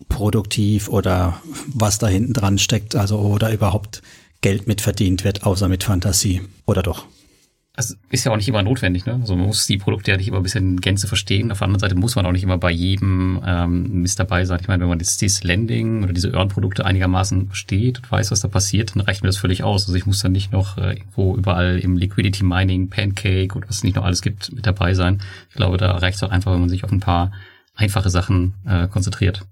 produktiv 0.08 0.88
oder 0.88 1.40
was 1.68 1.98
da 1.98 2.08
hinten 2.08 2.32
dran 2.32 2.58
steckt, 2.58 2.96
also 2.96 3.20
oder 3.20 3.52
überhaupt 3.52 4.02
Geld 4.40 4.66
mit 4.66 4.80
verdient 4.80 5.22
wird, 5.22 5.44
außer 5.44 5.68
mit 5.68 5.84
Fantasie. 5.84 6.42
Oder 6.66 6.82
doch? 6.82 7.06
Also 7.78 7.94
ist 8.10 8.24
ja 8.24 8.32
auch 8.32 8.36
nicht 8.36 8.48
immer 8.48 8.62
notwendig, 8.62 9.04
ne? 9.04 9.18
Also 9.20 9.36
man 9.36 9.48
muss 9.48 9.66
die 9.66 9.76
Produkte 9.76 10.10
ja 10.10 10.16
nicht 10.16 10.28
immer 10.28 10.38
ein 10.38 10.42
bisschen 10.42 10.80
Gänze 10.80 11.06
verstehen. 11.06 11.52
Auf 11.52 11.58
der 11.58 11.66
anderen 11.66 11.80
Seite 11.80 11.94
muss 11.94 12.16
man 12.16 12.24
auch 12.24 12.32
nicht 12.32 12.42
immer 12.42 12.56
bei 12.56 12.70
jedem 12.70 13.38
ähm, 13.46 14.00
Mist 14.00 14.18
dabei 14.18 14.46
sein. 14.46 14.60
Ich 14.62 14.68
meine, 14.68 14.80
wenn 14.80 14.88
man 14.88 14.98
jetzt 14.98 15.20
dieses 15.20 15.44
Landing 15.44 16.02
oder 16.02 16.14
diese 16.14 16.32
Earn-Produkte 16.32 16.86
einigermaßen 16.86 17.48
versteht 17.48 17.98
und 17.98 18.10
weiß, 18.10 18.30
was 18.30 18.40
da 18.40 18.48
passiert, 18.48 18.96
dann 18.96 19.02
reicht 19.02 19.22
mir 19.22 19.28
das 19.28 19.36
völlig 19.36 19.62
aus. 19.62 19.86
Also 19.86 19.94
ich 19.94 20.06
muss 20.06 20.20
dann 20.20 20.32
nicht 20.32 20.52
noch 20.52 20.78
äh, 20.78 20.94
irgendwo 20.94 21.36
überall 21.36 21.78
im 21.78 21.98
Liquidity 21.98 22.44
Mining, 22.44 22.88
Pancake 22.88 23.54
und 23.54 23.68
was 23.68 23.76
es 23.76 23.84
nicht 23.84 23.96
noch 23.96 24.04
alles 24.04 24.22
gibt, 24.22 24.52
mit 24.54 24.66
dabei 24.66 24.94
sein. 24.94 25.20
Ich 25.50 25.56
glaube, 25.56 25.76
da 25.76 25.92
reicht 25.98 26.16
es 26.16 26.22
auch 26.22 26.30
einfach, 26.30 26.52
wenn 26.54 26.60
man 26.60 26.70
sich 26.70 26.82
auf 26.82 26.92
ein 26.92 27.00
paar 27.00 27.30
einfache 27.74 28.08
Sachen 28.08 28.54
äh, 28.64 28.88
konzentriert. 28.88 29.42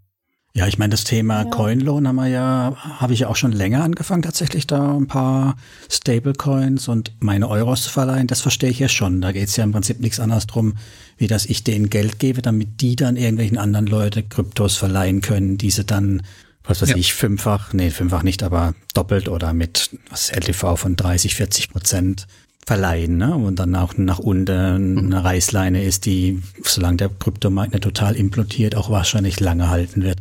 Ja, 0.57 0.69
ich 0.69 0.79
meine, 0.79 0.93
das 0.93 1.03
Thema 1.03 1.43
ja. 1.43 1.51
Coinloan 1.51 2.07
haben 2.07 2.15
wir 2.15 2.29
ja, 2.29 2.77
habe 3.01 3.13
ich 3.13 3.21
ja 3.21 3.29
auch 3.29 3.35
schon 3.35 3.51
länger 3.51 3.83
angefangen, 3.83 4.23
tatsächlich 4.23 4.69
da 4.69 4.97
ein 4.97 5.09
paar 5.09 5.57
Stablecoins 5.91 6.87
und 6.87 7.11
meine 7.19 7.49
Euros 7.49 7.83
zu 7.83 7.91
verleihen. 7.91 8.29
Das 8.29 8.41
verstehe 8.41 8.71
ich 8.71 8.79
ja 8.79 8.89
schon. 8.89 9.21
Da 9.21 9.33
geht 9.33 9.49
es 9.49 9.57
ja 9.57 9.65
im 9.65 9.73
Prinzip 9.73 9.99
nichts 9.99 10.21
anderes 10.21 10.47
drum, 10.47 10.75
wie 11.17 11.27
dass 11.27 11.45
ich 11.45 11.65
denen 11.65 11.91
Geld 11.91 12.21
gebe, 12.21 12.41
damit 12.41 12.81
die 12.81 12.95
dann 12.95 13.17
irgendwelchen 13.17 13.59
anderen 13.59 13.89
Leute 13.89 14.23
Kryptos 14.23 14.77
verleihen 14.77 15.23
können, 15.23 15.59
diese 15.59 15.85
dann, 15.85 16.23
was 16.63 16.81
weiß 16.83 16.91
ja. 16.91 16.97
ich, 16.97 17.15
fünffach, 17.15 17.73
nee, 17.73 17.91
fünffach 17.91 18.23
nicht, 18.23 18.45
aber 18.45 18.77
doppelt 18.95 19.29
oder 19.29 19.55
mit 19.55 19.91
was 20.09 20.31
LTV 20.31 20.77
von 20.77 20.95
30, 20.95 21.35
40 21.35 21.71
Prozent 21.71 22.29
verleihen, 22.65 23.17
ne? 23.17 23.35
Und 23.35 23.59
dann 23.59 23.75
auch 23.75 23.97
nach 23.97 24.21
unten 24.21 24.99
eine 24.99 25.25
Reißleine 25.25 25.83
ist, 25.83 26.07
die, 26.07 26.41
solange 26.63 26.99
der 26.99 27.09
Kryptomarkt 27.09 27.73
nicht 27.73 27.83
total 27.83 28.15
implodiert, 28.15 28.77
auch 28.77 28.89
wahrscheinlich 28.89 29.41
lange 29.41 29.69
halten 29.69 30.03
wird. 30.05 30.19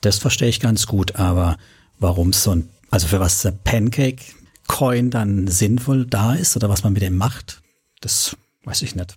Das 0.00 0.18
verstehe 0.18 0.48
ich 0.48 0.60
ganz 0.60 0.86
gut, 0.86 1.16
aber 1.16 1.56
warum 1.98 2.32
so 2.32 2.52
ein, 2.52 2.68
also 2.90 3.06
für 3.08 3.20
was 3.20 3.42
der 3.42 3.52
Pancake 3.52 4.22
Coin 4.68 5.10
dann 5.10 5.46
sinnvoll 5.46 6.06
da 6.06 6.34
ist 6.34 6.56
oder 6.56 6.68
was 6.68 6.82
man 6.82 6.92
mit 6.92 7.02
dem 7.02 7.16
macht, 7.16 7.62
das 8.00 8.36
weiß 8.64 8.82
ich 8.82 8.96
nicht. 8.96 9.16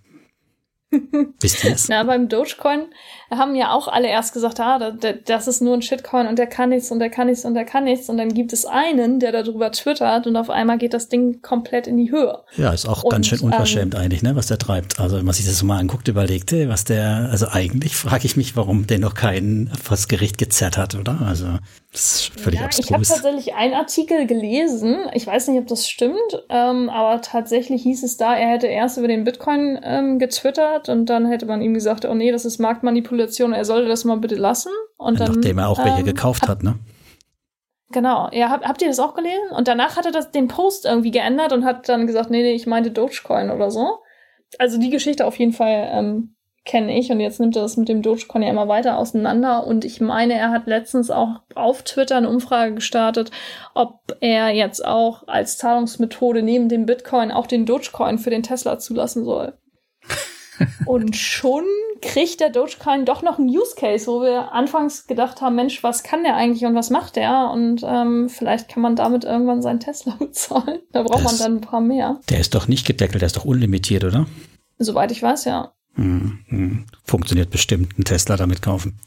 Wisst 1.41 1.63
ihr 1.63 1.73
es? 1.73 1.87
Na, 1.87 2.03
beim 2.03 2.29
Dogecoin 2.29 2.85
haben 3.29 3.55
ja 3.55 3.71
auch 3.71 3.87
alle 3.87 4.07
erst 4.07 4.33
gesagt, 4.33 4.59
ah, 4.59 4.91
das 5.25 5.47
ist 5.47 5.61
nur 5.61 5.75
ein 5.75 5.81
Shitcoin 5.81 6.27
und 6.27 6.39
der 6.39 6.47
kann 6.47 6.69
nichts 6.69 6.89
und 6.89 6.99
der 6.99 7.09
kann 7.09 7.27
nichts 7.27 7.45
und 7.45 7.53
der 7.53 7.65
kann 7.65 7.83
nichts. 7.83 8.09
Und 8.09 8.17
dann 8.17 8.33
gibt 8.33 8.53
es 8.53 8.65
einen, 8.65 9.19
der 9.19 9.31
darüber 9.31 9.71
twittert 9.71 10.25
und 10.25 10.35
auf 10.35 10.49
einmal 10.49 10.79
geht 10.79 10.93
das 10.93 11.07
Ding 11.07 11.41
komplett 11.41 11.85
in 11.85 11.97
die 11.97 12.11
Höhe. 12.11 12.39
Ja, 12.57 12.73
ist 12.73 12.87
auch 12.87 13.03
und, 13.03 13.11
ganz 13.11 13.27
schön 13.27 13.39
unverschämt 13.39 13.93
ähm, 13.93 14.01
eigentlich, 14.01 14.23
ne, 14.23 14.35
was 14.35 14.47
der 14.47 14.57
treibt. 14.57 14.99
Also 14.99 15.17
wenn 15.17 15.25
man 15.25 15.35
sich 15.35 15.45
das 15.45 15.61
mal 15.61 15.77
anguckt, 15.77 16.07
überlegte, 16.07 16.69
was 16.69 16.85
der, 16.85 17.29
also 17.31 17.47
eigentlich 17.49 17.95
frage 17.95 18.25
ich 18.25 18.35
mich, 18.35 18.55
warum 18.55 18.87
der 18.87 18.99
noch 18.99 19.13
keinen 19.13 19.67
vors 19.67 20.07
Gericht 20.07 20.39
gezerrt 20.39 20.77
hat, 20.77 20.95
oder? 20.95 21.21
Also 21.21 21.59
das 21.91 22.01
ist 22.01 22.39
völlig 22.39 22.59
ja, 22.59 22.65
abstrus. 22.65 22.85
Ich 22.85 22.93
habe 22.93 23.03
tatsächlich 23.03 23.55
einen 23.55 23.73
Artikel 23.73 24.27
gelesen, 24.27 25.09
ich 25.13 25.25
weiß 25.25 25.47
nicht, 25.47 25.59
ob 25.59 25.67
das 25.67 25.89
stimmt, 25.89 26.43
ähm, 26.49 26.89
aber 26.89 27.21
tatsächlich 27.21 27.81
hieß 27.81 28.03
es 28.03 28.17
da, 28.17 28.35
er 28.35 28.49
hätte 28.49 28.67
erst 28.67 28.97
über 28.97 29.07
den 29.07 29.23
Bitcoin 29.23 29.79
ähm, 29.83 30.19
getwittert 30.19 30.69
hat 30.69 30.89
und 30.89 31.07
dann 31.07 31.25
hätte 31.25 31.47
man 31.47 31.61
ihm 31.61 31.73
gesagt, 31.73 32.05
oh 32.05 32.13
nee, 32.13 32.31
das 32.31 32.45
ist 32.45 32.59
Marktmanipulation, 32.59 33.53
er 33.53 33.65
sollte 33.65 33.87
das 33.87 34.05
mal 34.05 34.17
bitte 34.17 34.35
lassen. 34.35 34.71
Und 34.97 35.19
dann, 35.19 35.33
Nachdem 35.33 35.57
er 35.57 35.69
auch 35.69 35.83
welche 35.83 35.99
ähm, 35.99 36.05
gekauft 36.05 36.47
hat, 36.47 36.61
ne? 36.61 36.77
Genau, 37.91 38.29
ja, 38.31 38.49
habt, 38.49 38.65
habt 38.65 38.81
ihr 38.83 38.87
das 38.87 38.99
auch 38.99 39.15
gelesen? 39.15 39.49
Und 39.57 39.67
danach 39.67 39.97
hat 39.97 40.05
er 40.05 40.11
das, 40.11 40.29
den 40.29 40.47
Post 40.47 40.85
irgendwie 40.85 41.09
geändert 41.09 41.53
und 41.53 41.65
hat 41.65 41.89
dann 41.89 42.05
gesagt, 42.05 42.29
nee, 42.29 42.43
nee, 42.43 42.53
ich 42.53 42.67
meinte 42.67 42.91
Dogecoin 42.91 43.49
oder 43.49 43.71
so. 43.71 43.97
Also 44.59 44.79
die 44.79 44.91
Geschichte 44.91 45.25
auf 45.25 45.37
jeden 45.39 45.53
Fall 45.53 45.89
ähm, 45.91 46.35
kenne 46.69 46.95
ich 46.95 47.11
und 47.11 47.19
jetzt 47.19 47.39
nimmt 47.39 47.55
er 47.55 47.63
das 47.63 47.77
mit 47.77 47.89
dem 47.89 48.03
Dogecoin 48.03 48.43
ja 48.43 48.49
immer 48.49 48.67
weiter 48.67 48.99
auseinander 48.99 49.65
und 49.65 49.85
ich 49.85 50.01
meine, 50.01 50.35
er 50.35 50.51
hat 50.51 50.67
letztens 50.67 51.09
auch 51.09 51.41
auf 51.55 51.81
Twitter 51.81 52.17
eine 52.17 52.29
Umfrage 52.29 52.75
gestartet, 52.75 53.31
ob 53.73 54.01
er 54.21 54.49
jetzt 54.49 54.85
auch 54.85 55.27
als 55.27 55.57
Zahlungsmethode 55.57 56.43
neben 56.43 56.69
dem 56.69 56.85
Bitcoin 56.85 57.31
auch 57.31 57.47
den 57.47 57.65
Dogecoin 57.65 58.19
für 58.19 58.29
den 58.29 58.43
Tesla 58.43 58.77
zulassen 58.77 59.25
soll 59.25 59.57
und 60.85 61.15
schon 61.15 61.63
kriegt 62.03 62.39
der 62.39 62.51
Dogecoin 62.51 63.03
doch 63.03 63.23
noch 63.23 63.39
einen 63.39 63.49
Use 63.49 63.73
Case, 63.75 64.05
wo 64.05 64.21
wir 64.21 64.51
anfangs 64.53 65.07
gedacht 65.07 65.41
haben, 65.41 65.55
Mensch, 65.55 65.81
was 65.81 66.03
kann 66.03 66.23
der 66.23 66.35
eigentlich 66.35 66.65
und 66.65 66.75
was 66.75 66.91
macht 66.91 67.15
der? 67.15 67.49
Und 67.51 67.81
ähm, 67.83 68.29
vielleicht 68.29 68.69
kann 68.69 68.81
man 68.81 68.95
damit 68.95 69.25
irgendwann 69.25 69.61
seinen 69.61 69.81
Tesla 69.81 70.15
bezahlen. 70.19 70.79
Da 70.93 71.01
braucht 71.01 71.25
das, 71.25 71.39
man 71.39 71.39
dann 71.39 71.57
ein 71.57 71.61
paar 71.61 71.81
mehr. 71.81 72.21
Der 72.29 72.39
ist 72.39 72.55
doch 72.55 72.67
nicht 72.69 72.87
gedeckelt, 72.87 73.21
der 73.21 73.27
ist 73.27 73.35
doch 73.35 73.43
unlimitiert, 73.43 74.05
oder? 74.05 74.27
Soweit 74.77 75.11
ich 75.11 75.21
weiß, 75.21 75.43
ja. 75.43 75.73
Hm, 75.99 76.39
hm. 76.47 76.85
Funktioniert 77.03 77.49
bestimmt, 77.49 77.95
einen 77.97 78.05
Tesla 78.05 78.37
damit 78.37 78.61
kaufen. 78.61 78.99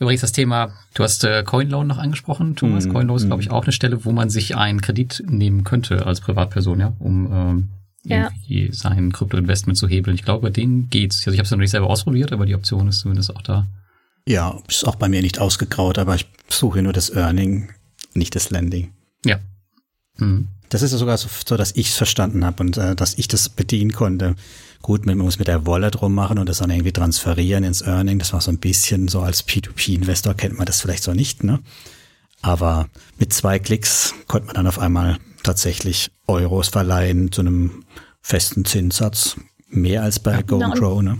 Übrigens 0.00 0.22
das 0.22 0.32
Thema, 0.32 0.72
du 0.94 1.04
hast 1.04 1.22
äh, 1.24 1.44
Coinloan 1.44 1.86
noch 1.86 1.98
angesprochen, 1.98 2.56
Thomas. 2.56 2.86
Mm, 2.86 2.92
Coinloan 2.92 3.16
ist, 3.16 3.26
glaube 3.26 3.42
ich, 3.42 3.50
auch 3.50 3.64
eine 3.64 3.72
Stelle, 3.72 4.04
wo 4.04 4.12
man 4.12 4.30
sich 4.30 4.56
einen 4.56 4.80
Kredit 4.80 5.22
nehmen 5.26 5.62
könnte 5.62 6.06
als 6.06 6.20
Privatperson, 6.20 6.80
ja, 6.80 6.96
um 6.98 7.30
ähm, 7.32 7.68
irgendwie 8.02 8.66
ja. 8.66 8.72
sein 8.72 9.12
Krypto-Investment 9.12 9.76
zu 9.78 9.86
hebeln. 9.86 10.16
Ich 10.16 10.24
glaube, 10.24 10.48
bei 10.48 10.50
denen 10.50 10.88
geht's. 10.88 11.18
Also 11.18 11.32
ich 11.32 11.38
habe 11.38 11.44
es 11.44 11.50
noch 11.50 11.58
nicht 11.58 11.70
selber 11.70 11.88
ausprobiert, 11.88 12.32
aber 12.32 12.46
die 12.46 12.54
Option 12.54 12.88
ist 12.88 13.00
zumindest 13.00 13.36
auch 13.36 13.42
da. 13.42 13.66
Ja, 14.26 14.58
ist 14.68 14.86
auch 14.86 14.96
bei 14.96 15.08
mir 15.08 15.22
nicht 15.22 15.38
ausgegraut, 15.38 15.98
aber 15.98 16.14
ich 16.14 16.26
suche 16.48 16.82
nur 16.82 16.94
das 16.94 17.10
Earning, 17.10 17.68
nicht 18.14 18.34
das 18.34 18.50
Landing. 18.50 18.92
Ja. 19.24 19.38
Mhm. 20.16 20.48
Das 20.70 20.82
ist 20.82 20.92
ja 20.92 20.98
sogar 20.98 21.18
so, 21.18 21.28
so 21.46 21.56
dass 21.56 21.72
ich 21.72 21.88
es 21.88 21.96
verstanden 21.96 22.44
habe 22.44 22.62
und 22.62 22.78
äh, 22.78 22.96
dass 22.96 23.18
ich 23.18 23.28
das 23.28 23.48
bedienen 23.50 23.92
konnte. 23.92 24.34
Gut, 24.82 25.04
man 25.04 25.18
muss 25.18 25.38
mit 25.38 25.48
der 25.48 25.66
Wallet 25.66 26.00
rummachen 26.00 26.38
und 26.38 26.48
das 26.48 26.58
dann 26.58 26.70
irgendwie 26.70 26.92
transferieren 26.92 27.64
ins 27.64 27.82
Earning. 27.82 28.18
Das 28.18 28.32
war 28.32 28.40
so 28.40 28.50
ein 28.50 28.58
bisschen 28.58 29.08
so 29.08 29.20
als 29.20 29.46
P2P-Investor 29.46 30.34
kennt 30.34 30.56
man 30.56 30.66
das 30.66 30.80
vielleicht 30.80 31.02
so 31.02 31.12
nicht, 31.12 31.44
ne? 31.44 31.60
Aber 32.42 32.88
mit 33.18 33.32
zwei 33.32 33.58
Klicks 33.58 34.14
konnte 34.26 34.46
man 34.46 34.54
dann 34.56 34.66
auf 34.66 34.78
einmal 34.78 35.18
tatsächlich 35.42 36.10
Euros 36.26 36.68
verleihen 36.68 37.30
zu 37.30 37.42
einem 37.42 37.84
festen 38.22 38.64
Zinssatz. 38.64 39.36
Mehr 39.68 40.02
als 40.02 40.18
bei 40.18 40.42
genau. 40.42 40.70
GoPro, 40.70 41.02
ne? 41.02 41.18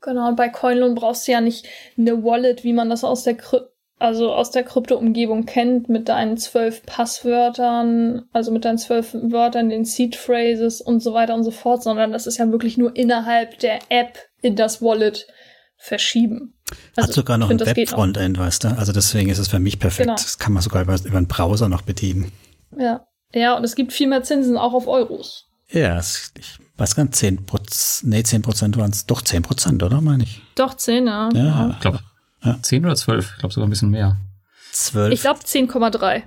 Genau, 0.00 0.28
und 0.28 0.36
bei 0.36 0.48
Coinloan 0.48 0.94
brauchst 0.94 1.26
du 1.26 1.32
ja 1.32 1.40
nicht 1.40 1.66
eine 1.96 2.22
Wallet, 2.22 2.64
wie 2.64 2.72
man 2.72 2.90
das 2.90 3.04
aus 3.04 3.22
der 3.22 3.36
Kry 3.36 3.60
also 3.98 4.32
aus 4.32 4.50
der 4.50 4.62
Krypto-Umgebung 4.62 5.46
kennt, 5.46 5.88
mit 5.88 6.08
deinen 6.08 6.36
zwölf 6.36 6.84
Passwörtern, 6.84 8.24
also 8.32 8.50
mit 8.50 8.64
deinen 8.64 8.78
zwölf 8.78 9.14
Wörtern, 9.14 9.70
den 9.70 9.84
Seed 9.84 10.16
Phrases 10.16 10.80
und 10.80 11.00
so 11.00 11.14
weiter 11.14 11.34
und 11.34 11.44
so 11.44 11.50
fort, 11.50 11.82
sondern 11.82 12.12
das 12.12 12.26
ist 12.26 12.38
ja 12.38 12.50
wirklich 12.50 12.76
nur 12.76 12.94
innerhalb 12.94 13.58
der 13.60 13.78
App 13.88 14.18
in 14.42 14.54
das 14.54 14.82
Wallet 14.82 15.26
verschieben. 15.78 16.54
Also, 16.96 17.08
Hat 17.08 17.14
sogar 17.14 17.38
noch 17.38 17.50
ein 17.50 17.60
Web-Frontend, 17.60 18.38
weißt 18.38 18.64
du? 18.64 18.68
Also 18.68 18.92
deswegen 18.92 19.30
ist 19.30 19.38
es 19.38 19.48
für 19.48 19.60
mich 19.60 19.78
perfekt. 19.78 20.06
Genau. 20.06 20.16
Das 20.16 20.38
kann 20.38 20.52
man 20.52 20.62
sogar 20.62 20.82
über, 20.82 20.96
über 21.02 21.16
einen 21.16 21.28
Browser 21.28 21.68
noch 21.68 21.82
bedienen. 21.82 22.32
Ja. 22.76 23.06
Ja, 23.34 23.56
und 23.56 23.64
es 23.64 23.74
gibt 23.74 23.92
viel 23.92 24.08
mehr 24.08 24.22
Zinsen 24.22 24.56
auch 24.56 24.72
auf 24.72 24.86
Euros. 24.86 25.46
Ja, 25.70 25.98
ich 25.98 26.58
weiß 26.76 26.94
gar 26.94 27.04
nicht, 27.04 27.16
10 27.16 27.46
Prozent, 27.46 28.10
nee, 28.10 28.22
10 28.22 28.42
Prozent 28.42 28.76
waren 28.76 28.90
es, 28.90 29.06
doch 29.06 29.22
10 29.22 29.42
Prozent, 29.42 29.82
oder, 29.82 30.00
meine 30.00 30.24
ich? 30.24 30.42
Doch, 30.54 30.74
10, 30.74 31.06
ja. 31.06 31.28
Ja, 31.34 31.70
ich 31.70 31.80
glaube, 31.80 32.00
ja. 32.44 32.58
10 32.60 32.84
oder 32.84 32.96
12, 32.96 33.32
ich 33.32 33.38
glaube 33.38 33.54
sogar 33.54 33.66
ein 33.66 33.70
bisschen 33.70 33.90
mehr. 33.90 34.16
12. 34.72 35.12
Ich 35.12 35.20
glaube 35.22 35.40
10,3. 35.40 36.22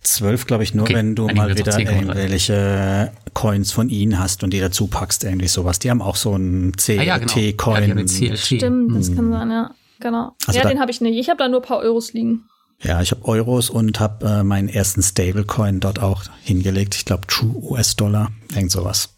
12, 0.00 0.46
glaube 0.46 0.62
ich, 0.62 0.74
nur, 0.74 0.84
okay, 0.84 0.94
wenn 0.94 1.14
du 1.14 1.26
mal 1.28 1.54
wieder 1.56 1.78
irgendwelche 1.78 3.12
Coins 3.34 3.72
von 3.72 3.88
ihnen 3.88 4.18
hast 4.18 4.44
und 4.44 4.52
die 4.52 4.60
dazu 4.60 4.86
packst, 4.86 5.24
irgendwie 5.24 5.48
sowas. 5.48 5.78
Die 5.80 5.90
haben 5.90 6.00
auch 6.00 6.16
so 6.16 6.34
einen 6.34 6.72
CLT-Coin. 6.76 7.76
Ah, 7.76 7.80
ja, 7.80 7.94
genau. 7.94 8.36
Stimmt, 8.36 8.96
das 8.96 9.08
kann 9.08 9.18
hm. 9.18 9.32
sein, 9.32 9.50
ja. 9.50 9.74
Genau. 9.98 10.36
Also 10.46 10.60
ja, 10.60 10.68
den 10.68 10.78
habe 10.78 10.90
ich 10.90 11.00
nicht. 11.00 11.18
Ich 11.18 11.28
habe 11.28 11.38
da 11.38 11.48
nur 11.48 11.60
ein 11.60 11.66
paar 11.66 11.78
Euros 11.78 12.12
liegen. 12.12 12.44
Ja, 12.82 13.00
ich 13.00 13.10
habe 13.10 13.24
Euros 13.24 13.70
und 13.70 13.98
habe 13.98 14.26
äh, 14.26 14.42
meinen 14.44 14.68
ersten 14.68 15.02
Stablecoin 15.02 15.80
dort 15.80 15.98
auch 15.98 16.24
hingelegt. 16.42 16.94
Ich 16.94 17.06
glaube 17.06 17.26
True 17.26 17.54
US-Dollar, 17.56 18.30
irgend 18.54 18.70
sowas. 18.70 19.14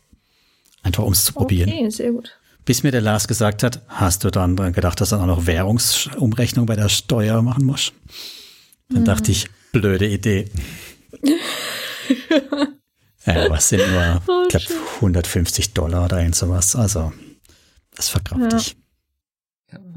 Einfach 0.83 1.03
um 1.03 1.13
es 1.13 1.25
zu 1.25 1.33
probieren. 1.33 1.69
Okay, 1.69 1.91
sehr 1.91 2.13
gut. 2.13 2.39
Bis 2.69 2.83
mir 2.83 2.91
der 2.91 3.01
Lars 3.01 3.27
gesagt 3.27 3.63
hat, 3.63 3.81
hast 3.89 4.25
du 4.25 4.31
dann 4.31 4.55
gedacht, 4.75 5.01
dass 5.01 5.09
du 5.09 5.17
auch 5.17 5.25
noch 5.25 5.47
Währungsumrechnung 5.47 6.67
bei 6.67 6.77
der 6.77 6.91
Steuer 6.91 7.41
machen 7.41 7.65
musst? 7.65 7.95
Dann 8.91 8.99
hm. 8.99 9.05
dachte 9.07 9.33
ich, 9.33 9.49
blöde 9.73 10.07
Idee. 10.07 10.51
ja, 13.25 13.49
was 13.49 13.71
sind 13.71 13.91
nur, 13.91 14.23
oh, 14.29 14.43
ich 14.43 14.49
glaube, 14.51 14.67
150 14.97 15.73
Dollar 15.73 16.05
oder 16.05 16.19
irgend 16.19 16.35
sowas. 16.35 16.77
Also, 16.77 17.11
das 17.97 18.11
verkraft 18.11 18.53
ja. 18.53 18.59
ich. 18.59 18.77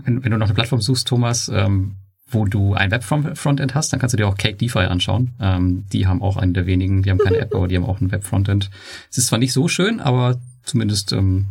Wenn, 0.05 0.23
wenn, 0.23 0.31
du 0.31 0.37
noch 0.37 0.45
eine 0.45 0.55
Plattform 0.55 0.79
suchst, 0.79 1.09
Thomas, 1.09 1.49
ähm, 1.53 1.97
wo 2.29 2.45
du 2.45 2.73
ein 2.73 2.89
Web-Frontend 2.89 3.75
hast, 3.75 3.91
dann 3.91 3.99
kannst 3.99 4.13
du 4.13 4.17
dir 4.17 4.29
auch 4.29 4.37
Cake 4.37 4.55
DeFi 4.55 4.79
anschauen. 4.79 5.31
Ähm, 5.41 5.83
die 5.91 6.07
haben 6.07 6.21
auch 6.21 6.37
einen 6.37 6.53
der 6.53 6.67
wenigen, 6.67 7.03
die 7.03 7.11
haben 7.11 7.17
keine 7.17 7.39
App, 7.39 7.53
aber 7.53 7.67
die 7.67 7.75
haben 7.75 7.85
auch 7.85 7.99
ein 7.99 8.13
Web-Frontend. 8.13 8.69
Es 9.09 9.17
ist 9.17 9.27
zwar 9.27 9.39
nicht 9.39 9.51
so 9.51 9.67
schön, 9.67 9.99
aber 9.99 10.39
zumindest 10.63 11.11
ähm, 11.11 11.47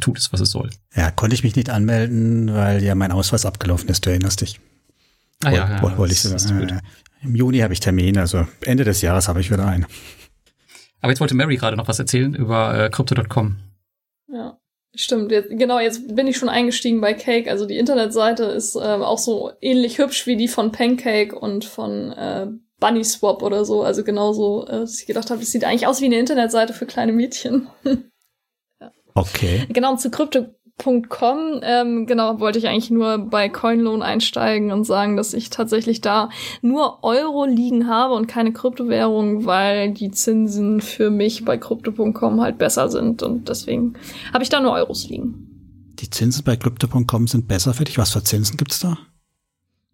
tut 0.00 0.18
es, 0.18 0.32
was 0.32 0.40
es 0.40 0.50
soll. 0.50 0.70
Ja, 0.94 1.10
konnte 1.10 1.34
ich 1.34 1.44
mich 1.44 1.56
nicht 1.56 1.70
anmelden, 1.70 2.52
weil 2.54 2.82
ja 2.82 2.94
mein 2.94 3.12
Ausweis 3.12 3.46
abgelaufen 3.46 3.88
ist, 3.88 4.04
du 4.06 4.10
erinnerst 4.10 4.40
dich. 4.40 4.60
Ah 5.42 5.50
ja, 5.50 5.68
ja 5.68 5.96
wollte 5.96 6.14
ich 6.14 6.22
das, 6.22 6.50
äh, 6.50 6.78
Im 7.22 7.34
Juni 7.34 7.58
habe 7.58 7.72
ich 7.72 7.80
Termin, 7.80 8.18
also 8.18 8.46
Ende 8.62 8.84
des 8.84 9.02
Jahres 9.02 9.28
habe 9.28 9.40
ich 9.40 9.50
wieder 9.50 9.66
einen. 9.66 9.86
Aber 11.00 11.10
jetzt 11.10 11.20
wollte 11.20 11.34
Mary 11.34 11.56
gerade 11.56 11.76
noch 11.76 11.88
was 11.88 11.98
erzählen 11.98 12.34
über 12.34 12.86
äh, 12.86 12.90
Crypto.com. 12.90 13.56
Ja. 14.28 14.58
Stimmt, 14.96 15.32
jetzt, 15.32 15.50
genau, 15.50 15.80
jetzt 15.80 16.14
bin 16.14 16.28
ich 16.28 16.36
schon 16.36 16.48
eingestiegen 16.48 17.00
bei 17.00 17.14
Cake. 17.14 17.50
Also 17.50 17.66
die 17.66 17.76
Internetseite 17.76 18.44
ist 18.44 18.76
äh, 18.76 18.78
auch 18.78 19.18
so 19.18 19.50
ähnlich 19.60 19.98
hübsch 19.98 20.26
wie 20.26 20.36
die 20.36 20.46
von 20.46 20.70
Pancake 20.70 21.36
und 21.36 21.64
von 21.64 22.12
äh, 22.12 22.46
Bunny 22.78 23.02
Swap 23.02 23.42
oder 23.42 23.64
so. 23.64 23.82
Also 23.82 24.04
genauso, 24.04 24.66
äh, 24.66 24.80
dass 24.80 25.00
ich 25.00 25.06
gedacht 25.06 25.30
habe, 25.30 25.40
das 25.40 25.50
sieht 25.50 25.64
eigentlich 25.64 25.88
aus 25.88 26.00
wie 26.00 26.06
eine 26.06 26.18
Internetseite 26.18 26.72
für 26.72 26.86
kleine 26.86 27.12
Mädchen. 27.12 27.66
Okay. 29.14 29.66
Genau, 29.68 29.92
und 29.92 30.00
zu 30.00 30.10
Crypto.com, 30.10 31.60
ähm, 31.62 32.06
genau, 32.06 32.40
wollte 32.40 32.58
ich 32.58 32.66
eigentlich 32.66 32.90
nur 32.90 33.18
bei 33.18 33.48
Coinloan 33.48 34.02
einsteigen 34.02 34.72
und 34.72 34.84
sagen, 34.84 35.16
dass 35.16 35.34
ich 35.34 35.50
tatsächlich 35.50 36.00
da 36.00 36.30
nur 36.62 37.04
Euro 37.04 37.44
liegen 37.44 37.88
habe 37.88 38.14
und 38.14 38.26
keine 38.26 38.52
Kryptowährung, 38.52 39.46
weil 39.46 39.92
die 39.92 40.10
Zinsen 40.10 40.80
für 40.80 41.10
mich 41.10 41.44
bei 41.44 41.56
Crypto.com 41.56 42.40
halt 42.40 42.58
besser 42.58 42.88
sind 42.88 43.22
und 43.22 43.48
deswegen 43.48 43.94
habe 44.32 44.42
ich 44.42 44.50
da 44.50 44.60
nur 44.60 44.72
Euros 44.72 45.08
liegen. 45.08 45.50
Die 46.00 46.10
Zinsen 46.10 46.42
bei 46.44 46.56
Crypto.com 46.56 47.28
sind 47.28 47.46
besser 47.46 47.72
für 47.72 47.84
dich. 47.84 47.98
Was 47.98 48.10
für 48.10 48.24
Zinsen 48.24 48.56
gibt's 48.56 48.80
da? 48.80 48.98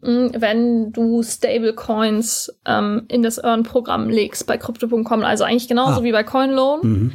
Hm, 0.03 0.33
wenn 0.35 0.93
du 0.93 1.23
Stablecoins 1.23 2.51
ähm, 2.65 3.05
in 3.09 3.23
das 3.23 3.37
Earn-Programm 3.37 4.09
legst 4.09 4.47
bei 4.47 4.57
Crypto.com, 4.57 5.23
also 5.23 5.45
eigentlich 5.45 5.69
genauso 5.69 6.01
ah. 6.01 6.05
wie 6.05 6.13
bei 6.13 6.25
CoinLoan. 6.25 6.81
Mhm. 6.83 7.13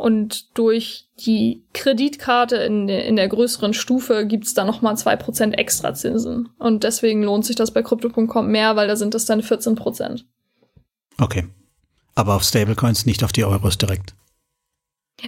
Und 0.00 0.56
durch 0.58 1.08
die 1.18 1.62
Kreditkarte 1.72 2.56
in, 2.56 2.88
in 2.88 3.16
der 3.16 3.28
größeren 3.28 3.74
Stufe 3.74 4.26
gibt's 4.26 4.54
da 4.54 4.64
nochmal 4.64 4.96
zwei 4.96 5.16
Prozent 5.16 5.58
extra 5.58 5.94
Zinsen. 5.94 6.48
Und 6.58 6.84
deswegen 6.84 7.22
lohnt 7.22 7.44
sich 7.44 7.56
das 7.56 7.70
bei 7.70 7.82
Crypto.com 7.82 8.48
mehr, 8.48 8.76
weil 8.76 8.88
da 8.88 8.96
sind 8.96 9.14
es 9.14 9.26
dann 9.26 9.42
14%. 9.42 10.22
Okay. 11.20 11.46
Aber 12.14 12.34
auf 12.34 12.42
Stablecoins, 12.42 13.06
nicht 13.06 13.22
auf 13.22 13.32
die 13.32 13.44
Euros 13.44 13.78
direkt. 13.78 14.14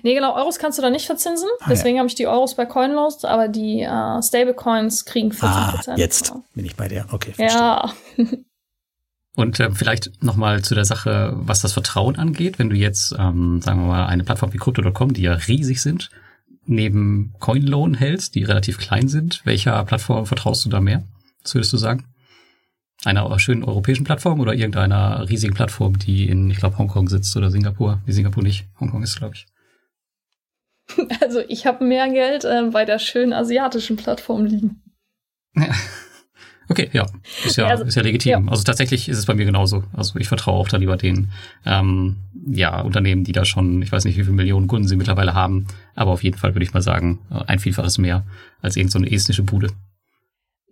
Nee, 0.03 0.15
genau, 0.15 0.35
Euros 0.35 0.59
kannst 0.59 0.79
du 0.79 0.83
da 0.83 0.91
nicht 0.91 1.07
verzinsen. 1.07 1.49
Ah, 1.61 1.67
Deswegen 1.69 1.97
ja. 1.97 2.01
habe 2.01 2.09
ich 2.09 2.15
die 2.15 2.27
Euros 2.27 2.55
bei 2.55 2.65
Coinlost, 2.65 3.25
aber 3.27 3.49
die 3.49 3.83
äh, 3.83 4.23
Stablecoins 4.23 5.05
kriegen 5.05 5.31
14%. 5.31 5.43
Ah, 5.43 5.95
jetzt 5.97 6.29
genau. 6.29 6.45
bin 6.55 6.65
ich 6.65 6.77
bei 6.77 6.89
dir. 6.89 7.07
Okay, 7.13 7.33
verstehe. 7.33 7.61
Ja. 7.61 7.93
Und 9.35 9.61
äh, 9.61 9.71
vielleicht 9.71 10.23
nochmal 10.23 10.63
zu 10.63 10.75
der 10.75 10.85
Sache, 10.85 11.33
was 11.35 11.63
das 11.63 11.73
Vertrauen 11.73 12.17
angeht. 12.17 12.59
Wenn 12.59 12.69
du 12.69 12.77
jetzt, 12.77 13.15
ähm, 13.19 13.63
sagen 13.63 13.81
wir 13.81 13.89
mal, 13.89 14.07
eine 14.07 14.25
Plattform 14.25 14.53
wie 14.53 14.59
Crypto.com, 14.59 15.15
die 15.15 15.23
ja 15.23 15.33
riesig 15.33 15.81
sind, 15.81 16.11
neben 16.67 17.35
Coinloan 17.39 17.95
hältst, 17.95 18.35
die 18.35 18.45
relativ 18.45 18.79
klein 18.79 19.09
sind, 19.09 19.41
welcher 19.45 19.83
Plattform 19.85 20.27
vertraust 20.27 20.65
du 20.65 20.69
da 20.69 20.81
mehr? 20.81 21.03
Was 21.43 21.55
würdest 21.55 21.73
du 21.73 21.77
sagen? 21.79 22.05
Einer 23.05 23.37
schönen 23.41 23.65
europäischen 23.65 24.05
Plattform 24.05 24.39
oder 24.39 24.55
irgendeiner 24.55 25.29
riesigen 25.29 25.55
Plattform, 25.55 25.99
die 25.99 26.29
in, 26.29 26.51
ich 26.51 26.59
glaube, 26.59 26.79
Hongkong 26.79 27.09
sitzt 27.09 27.37
oder 27.37 27.51
Singapur? 27.51 28.01
Nee, 28.07 28.13
Singapur 28.13 28.43
nicht. 28.43 28.67
Hongkong 28.79 29.03
ist, 29.03 29.17
glaube 29.17 29.35
ich. 29.35 29.47
Also 31.21 31.41
ich 31.49 31.67
habe 31.67 31.85
mehr 31.85 32.11
Geld 32.11 32.45
äh, 32.45 32.69
bei 32.71 32.85
der 32.85 32.99
schönen 32.99 33.33
asiatischen 33.33 33.97
Plattform 33.97 34.45
liegen. 34.45 34.83
Ja. 35.55 35.69
Okay, 36.69 36.89
ja, 36.93 37.07
ist 37.45 37.57
ja, 37.57 37.67
also, 37.67 37.85
ist 37.85 37.97
ja 37.97 38.03
legitim. 38.03 38.31
Ja. 38.47 38.51
Also 38.51 38.63
tatsächlich 38.63 39.09
ist 39.09 39.19
es 39.19 39.27
bei 39.27 39.35
mir 39.35 39.45
genauso. 39.45 39.85
Also 39.93 40.19
ich 40.19 40.29
vertraue 40.29 40.59
auch 40.59 40.69
da 40.69 40.77
lieber 40.77 40.97
den 40.97 41.31
ähm, 41.67 42.17
ja, 42.47 42.81
Unternehmen, 42.81 43.25
die 43.25 43.33
da 43.33 43.45
schon, 43.45 43.83
ich 43.83 43.93
weiß 43.93 44.05
nicht, 44.05 44.17
wie 44.17 44.23
viele 44.23 44.37
Millionen 44.37 44.69
Kunden 44.69 44.89
sie 44.89 44.97
mittlerweile 44.97 45.35
haben, 45.35 45.67
aber 45.95 46.13
auf 46.13 46.23
jeden 46.23 46.39
Fall 46.39 46.55
würde 46.55 46.65
ich 46.65 46.73
mal 46.73 46.83
sagen, 46.83 47.21
ein 47.47 47.59
Vielfaches 47.59 47.99
mehr 47.99 48.25
als 48.61 48.77
irgendeine 48.77 49.09
so 49.09 49.15
estnische 49.15 49.43
Bude. 49.43 49.71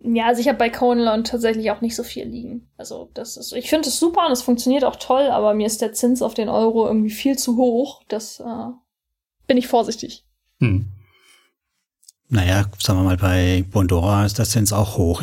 Ja, 0.03 0.27
also 0.27 0.41
ich 0.41 0.47
habe 0.47 0.57
bei 0.57 0.69
Coinland 0.69 1.27
tatsächlich 1.27 1.69
auch 1.69 1.81
nicht 1.81 1.95
so 1.95 2.03
viel 2.03 2.25
liegen. 2.25 2.67
Also 2.77 3.11
das 3.13 3.37
ist, 3.37 3.53
ich 3.53 3.69
finde 3.69 3.87
es 3.87 3.99
super 3.99 4.25
und 4.25 4.31
es 4.31 4.41
funktioniert 4.41 4.83
auch 4.83 4.95
toll, 4.95 5.27
aber 5.27 5.53
mir 5.53 5.67
ist 5.67 5.81
der 5.81 5.93
Zins 5.93 6.23
auf 6.23 6.33
den 6.33 6.49
Euro 6.49 6.87
irgendwie 6.87 7.11
viel 7.11 7.37
zu 7.37 7.57
hoch. 7.57 8.01
Das 8.07 8.39
äh, 8.39 8.71
bin 9.45 9.57
ich 9.57 9.67
vorsichtig. 9.67 10.25
Hm. 10.59 10.87
Naja, 12.29 12.65
sagen 12.79 12.99
wir 12.99 13.03
mal, 13.03 13.17
bei 13.17 13.63
Bondora 13.69 14.25
ist 14.25 14.39
der 14.39 14.45
Zins 14.45 14.73
auch 14.73 14.97
hoch 14.97 15.21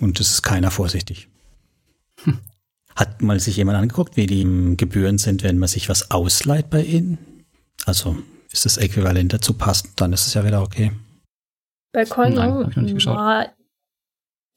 und 0.00 0.20
es 0.20 0.30
ist 0.30 0.42
keiner 0.42 0.70
vorsichtig. 0.70 1.28
Hm. 2.24 2.38
Hat 2.96 3.22
mal 3.22 3.40
sich 3.40 3.56
jemand 3.56 3.78
angeguckt, 3.78 4.16
wie 4.16 4.26
die 4.26 4.76
Gebühren 4.76 5.18
sind, 5.18 5.42
wenn 5.42 5.58
man 5.58 5.68
sich 5.68 5.88
was 5.88 6.10
ausleiht 6.10 6.70
bei 6.70 6.82
ihnen? 6.82 7.44
Also 7.86 8.18
ist 8.50 8.64
das 8.64 8.76
Äquivalent 8.76 9.32
dazu 9.32 9.54
passt, 9.54 9.88
dann 9.96 10.12
ist 10.12 10.26
es 10.26 10.34
ja 10.34 10.44
wieder 10.44 10.62
okay. 10.62 10.92
Bei 11.92 12.04
Coinloan 12.04 12.74
war 13.06 13.46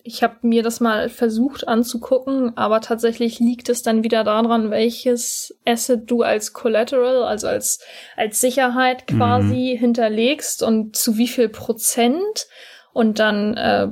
ich 0.06 0.22
habe 0.22 0.36
mir 0.42 0.64
das 0.64 0.82
mal 0.82 1.08
versucht 1.08 1.66
anzugucken, 1.66 2.58
aber 2.58 2.82
tatsächlich 2.82 3.40
liegt 3.40 3.70
es 3.70 3.84
dann 3.84 4.04
wieder 4.04 4.26
daran, 4.26 4.70
welches 4.70 5.58
Asset 5.66 6.12
du 6.12 6.24
als 6.24 6.52
Collateral, 6.52 7.24
also 7.24 7.48
als, 7.48 7.80
als 8.18 8.42
Sicherheit 8.42 9.08
quasi 9.08 9.76
mhm. 9.76 9.80
hinterlegst 9.80 10.62
und 10.62 10.98
zu 10.98 11.18
wie 11.18 11.30
viel 11.30 11.48
Prozent. 11.48 12.48
Und 12.92 13.20
dann 13.20 13.56
äh, 13.56 13.88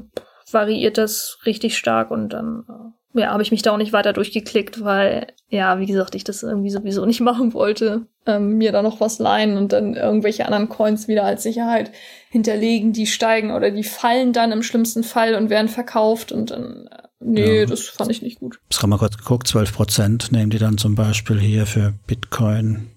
variiert 0.53 0.97
das 0.97 1.39
richtig 1.45 1.77
stark 1.77 2.11
und 2.11 2.29
dann 2.29 2.63
äh, 2.69 2.91
ja, 3.13 3.31
habe 3.31 3.43
ich 3.43 3.51
mich 3.51 3.61
da 3.61 3.71
auch 3.71 3.77
nicht 3.77 3.93
weiter 3.93 4.13
durchgeklickt, 4.13 4.83
weil, 4.83 5.27
ja, 5.49 5.79
wie 5.79 5.85
gesagt, 5.85 6.15
ich 6.15 6.23
das 6.23 6.43
irgendwie 6.43 6.69
sowieso 6.69 7.05
nicht 7.05 7.19
machen 7.21 7.53
wollte, 7.53 8.07
ähm, 8.25 8.57
mir 8.57 8.71
da 8.71 8.81
noch 8.81 8.99
was 8.99 9.19
leihen 9.19 9.57
und 9.57 9.73
dann 9.73 9.95
irgendwelche 9.95 10.45
anderen 10.45 10.69
Coins 10.69 11.07
wieder 11.07 11.25
als 11.25 11.43
Sicherheit 11.43 11.91
hinterlegen, 12.29 12.93
die 12.93 13.07
steigen 13.07 13.51
oder 13.51 13.71
die 13.71 13.83
fallen 13.83 14.33
dann 14.33 14.51
im 14.51 14.63
schlimmsten 14.63 15.03
Fall 15.03 15.35
und 15.35 15.49
werden 15.49 15.67
verkauft 15.67 16.31
und 16.31 16.51
dann, 16.51 16.87
äh, 16.87 17.07
nee, 17.19 17.59
ja. 17.59 17.65
das 17.65 17.87
fand 17.87 18.11
ich 18.11 18.21
nicht 18.21 18.39
gut. 18.39 18.59
Das 18.69 18.81
haben 18.81 18.91
wir 18.91 18.97
gerade 18.97 19.17
geguckt, 19.17 19.47
12 19.47 19.73
Prozent 19.73 20.31
nehmen 20.31 20.49
die 20.49 20.59
dann 20.59 20.77
zum 20.77 20.95
Beispiel 20.95 21.39
hier 21.39 21.65
für 21.65 21.93
Bitcoin. 22.07 22.87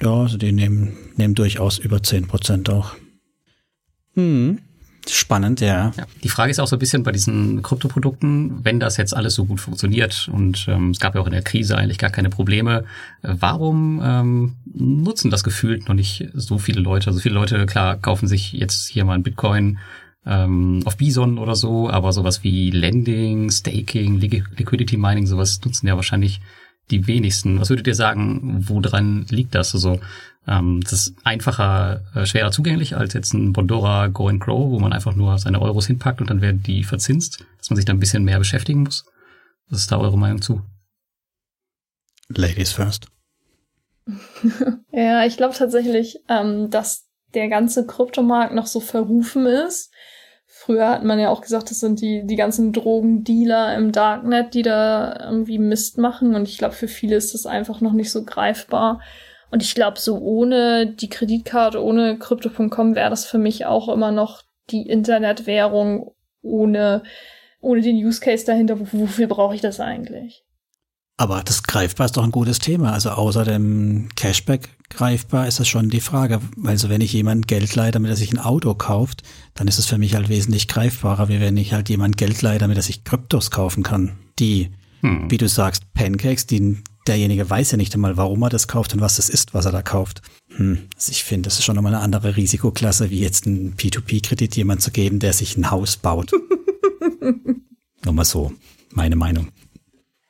Ja, 0.00 0.14
also 0.14 0.38
die 0.38 0.52
nehmen, 0.52 0.96
nehmen 1.16 1.34
durchaus 1.34 1.78
über 1.78 2.02
10 2.02 2.28
Prozent 2.28 2.70
auch. 2.70 2.94
Hm. 4.14 4.60
Spannend, 5.10 5.60
ja. 5.60 5.92
ja. 5.96 6.06
Die 6.22 6.28
Frage 6.28 6.50
ist 6.50 6.60
auch 6.60 6.66
so 6.66 6.76
ein 6.76 6.78
bisschen 6.78 7.02
bei 7.02 7.12
diesen 7.12 7.62
Kryptoprodukten, 7.62 8.64
wenn 8.64 8.80
das 8.80 8.96
jetzt 8.96 9.16
alles 9.16 9.34
so 9.34 9.44
gut 9.44 9.60
funktioniert 9.60 10.28
und 10.32 10.66
ähm, 10.68 10.90
es 10.90 11.00
gab 11.00 11.14
ja 11.14 11.20
auch 11.20 11.26
in 11.26 11.32
der 11.32 11.42
Krise 11.42 11.76
eigentlich 11.76 11.98
gar 11.98 12.10
keine 12.10 12.30
Probleme, 12.30 12.84
äh, 13.22 13.34
warum 13.38 14.00
ähm, 14.02 14.56
nutzen 14.72 15.30
das 15.30 15.44
gefühlt 15.44 15.88
noch 15.88 15.94
nicht 15.94 16.28
so 16.34 16.58
viele 16.58 16.80
Leute? 16.80 17.08
Also 17.08 17.20
viele 17.20 17.34
Leute, 17.34 17.66
klar, 17.66 17.96
kaufen 17.96 18.26
sich 18.26 18.52
jetzt 18.52 18.88
hier 18.88 19.04
mal 19.04 19.14
ein 19.14 19.22
Bitcoin 19.22 19.78
ähm, 20.26 20.82
auf 20.84 20.96
Bison 20.96 21.38
oder 21.38 21.56
so, 21.56 21.88
aber 21.88 22.12
sowas 22.12 22.44
wie 22.44 22.70
Lending, 22.70 23.50
Staking, 23.50 24.20
Liquidity 24.20 24.96
Mining, 24.96 25.26
sowas 25.26 25.60
nutzen 25.64 25.86
ja 25.86 25.96
wahrscheinlich 25.96 26.40
die 26.90 27.06
wenigsten. 27.06 27.60
Was 27.60 27.70
würdet 27.70 27.86
ihr 27.86 27.94
sagen, 27.94 28.64
woran 28.68 29.26
liegt 29.28 29.54
das? 29.54 29.74
Also 29.74 30.00
ähm, 30.46 30.80
das 30.82 30.92
ist 30.92 31.14
einfacher, 31.24 32.02
äh, 32.14 32.26
schwerer 32.26 32.50
zugänglich 32.50 32.96
als 32.96 33.12
jetzt 33.14 33.34
ein 33.34 33.52
Bondora 33.52 34.06
Go 34.06 34.28
and 34.28 34.40
Grow, 34.40 34.70
wo 34.70 34.78
man 34.78 34.92
einfach 34.92 35.14
nur 35.14 35.38
seine 35.38 35.60
Euros 35.60 35.86
hinpackt 35.86 36.20
und 36.20 36.30
dann 36.30 36.40
werden 36.40 36.62
die 36.62 36.84
verzinst, 36.84 37.44
dass 37.58 37.70
man 37.70 37.76
sich 37.76 37.84
da 37.84 37.92
ein 37.92 38.00
bisschen 38.00 38.24
mehr 38.24 38.38
beschäftigen 38.38 38.84
muss. 38.84 39.04
Was 39.68 39.80
ist 39.80 39.92
da 39.92 39.98
eure 39.98 40.16
Meinung 40.16 40.40
zu? 40.40 40.62
Ladies 42.28 42.72
first. 42.72 43.06
ja, 44.92 45.24
ich 45.26 45.36
glaube 45.36 45.54
tatsächlich, 45.54 46.18
ähm, 46.28 46.70
dass 46.70 47.06
der 47.34 47.48
ganze 47.48 47.86
Kryptomarkt 47.86 48.54
noch 48.54 48.66
so 48.66 48.80
verrufen 48.80 49.46
ist. 49.46 49.92
Früher 50.68 50.90
hat 50.90 51.02
man 51.02 51.18
ja 51.18 51.30
auch 51.30 51.40
gesagt, 51.40 51.70
das 51.70 51.80
sind 51.80 52.02
die, 52.02 52.26
die 52.26 52.36
ganzen 52.36 52.74
Drogendealer 52.74 53.74
im 53.74 53.90
Darknet, 53.90 54.52
die 54.52 54.60
da 54.60 55.18
irgendwie 55.18 55.58
Mist 55.58 55.96
machen. 55.96 56.34
Und 56.34 56.46
ich 56.46 56.58
glaube, 56.58 56.74
für 56.74 56.88
viele 56.88 57.16
ist 57.16 57.32
das 57.32 57.46
einfach 57.46 57.80
noch 57.80 57.94
nicht 57.94 58.12
so 58.12 58.22
greifbar. 58.22 59.00
Und 59.50 59.62
ich 59.62 59.74
glaube, 59.74 59.98
so 59.98 60.18
ohne 60.18 60.86
die 60.86 61.08
Kreditkarte, 61.08 61.82
ohne 61.82 62.18
Crypto.com 62.18 62.94
wäre 62.94 63.08
das 63.08 63.24
für 63.24 63.38
mich 63.38 63.64
auch 63.64 63.88
immer 63.88 64.12
noch 64.12 64.42
die 64.68 64.82
Internetwährung 64.82 66.12
ohne, 66.42 67.02
ohne 67.62 67.80
den 67.80 67.96
Use 67.96 68.20
Case 68.20 68.44
dahinter. 68.44 68.78
Wofür 68.78 69.26
brauche 69.26 69.54
ich 69.54 69.62
das 69.62 69.80
eigentlich? 69.80 70.44
Aber 71.20 71.42
das 71.42 71.64
greifbar 71.64 72.06
ist 72.06 72.16
doch 72.16 72.22
ein 72.22 72.30
gutes 72.30 72.60
Thema. 72.60 72.92
Also 72.92 73.10
außer 73.10 73.44
dem 73.44 74.08
Cashback 74.14 74.68
greifbar 74.88 75.48
ist 75.48 75.58
das 75.58 75.66
schon 75.66 75.90
die 75.90 76.00
Frage. 76.00 76.40
Also 76.64 76.88
wenn 76.88 77.00
ich 77.00 77.12
jemand 77.12 77.48
Geld 77.48 77.74
leihe, 77.74 77.90
damit 77.90 78.08
er 78.10 78.16
sich 78.16 78.32
ein 78.32 78.38
Auto 78.38 78.72
kauft, 78.74 79.24
dann 79.54 79.66
ist 79.66 79.80
es 79.80 79.86
für 79.86 79.98
mich 79.98 80.14
halt 80.14 80.28
wesentlich 80.28 80.68
greifbarer, 80.68 81.28
wie 81.28 81.40
wenn 81.40 81.56
ich 81.56 81.72
halt 81.72 81.88
jemand 81.88 82.16
Geld 82.18 82.40
leihe, 82.40 82.60
damit 82.60 82.76
er 82.76 82.84
sich 82.84 83.02
Kryptos 83.02 83.50
kaufen 83.50 83.82
kann. 83.82 84.12
Die, 84.38 84.70
hm. 85.00 85.28
wie 85.28 85.38
du 85.38 85.48
sagst, 85.48 85.92
Pancakes, 85.92 86.46
die 86.46 86.78
derjenige 87.08 87.50
weiß 87.50 87.72
ja 87.72 87.78
nicht 87.78 87.94
einmal, 87.94 88.16
warum 88.16 88.42
er 88.42 88.48
das 88.48 88.68
kauft 88.68 88.94
und 88.94 89.00
was 89.00 89.16
das 89.16 89.28
ist, 89.28 89.54
was 89.54 89.64
er 89.64 89.72
da 89.72 89.82
kauft. 89.82 90.22
Hm. 90.54 90.86
Also 90.94 91.10
ich 91.10 91.24
finde, 91.24 91.48
das 91.48 91.58
ist 91.58 91.64
schon 91.64 91.74
nochmal 91.74 91.94
eine 91.94 92.04
andere 92.04 92.36
Risikoklasse, 92.36 93.10
wie 93.10 93.18
jetzt 93.18 93.44
einen 93.44 93.74
P2P-Kredit 93.74 94.56
jemand 94.56 94.82
zu 94.82 94.92
geben, 94.92 95.18
der 95.18 95.32
sich 95.32 95.56
ein 95.56 95.72
Haus 95.72 95.96
baut. 95.96 96.30
Nur 98.04 98.14
mal 98.14 98.24
so, 98.24 98.52
meine 98.92 99.16
Meinung. 99.16 99.48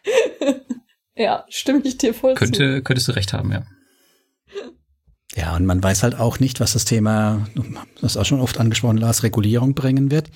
ja, 1.19 1.45
stimme 1.49 1.82
ich 1.85 1.99
dir 1.99 2.15
voll 2.15 2.35
Könnte, 2.35 2.77
zu. 2.77 2.82
Könntest 2.82 3.09
du 3.09 3.12
recht 3.12 3.32
haben, 3.32 3.53
ja. 3.53 3.62
Ja, 5.36 5.55
und 5.55 5.66
man 5.66 5.82
weiß 5.82 6.03
halt 6.03 6.19
auch 6.19 6.40
nicht, 6.40 6.59
was 6.59 6.73
das 6.73 6.85
Thema, 6.85 7.47
das 8.01 8.16
auch 8.16 8.24
schon 8.24 8.40
oft 8.40 8.59
angesprochen, 8.59 8.97
Lars, 8.97 9.23
Regulierung 9.23 9.74
bringen 9.74 10.11
wird. 10.11 10.31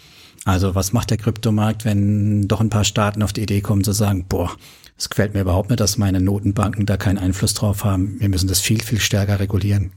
Also 0.45 0.75
was 0.75 0.93
macht 0.93 1.11
der 1.11 1.19
Kryptomarkt, 1.19 1.85
wenn 1.85 2.47
doch 2.47 2.61
ein 2.61 2.71
paar 2.71 2.85
Staaten 2.85 3.23
auf 3.23 3.33
die 3.33 3.43
Idee 3.43 3.63
kommen 3.63 3.85
zu 3.85 3.93
sagen, 3.93 4.27
boah, 4.29 4.51
es 4.99 5.09
gefällt 5.09 5.35
mir 5.35 5.41
überhaupt 5.41 5.71
nicht, 5.71 5.81
dass 5.81 5.99
meine 5.99 6.21
Notenbanken 6.21 6.85
da 6.87 6.97
keinen 6.97 7.19
Einfluss 7.19 7.55
drauf 7.55 7.85
haben. 7.85 8.21
Wir 8.21 8.29
müssen 8.29 8.49
das 8.49 8.61
viel, 8.61 8.83
viel 8.83 9.01
stärker 9.01 9.41
regulieren. 9.41 9.93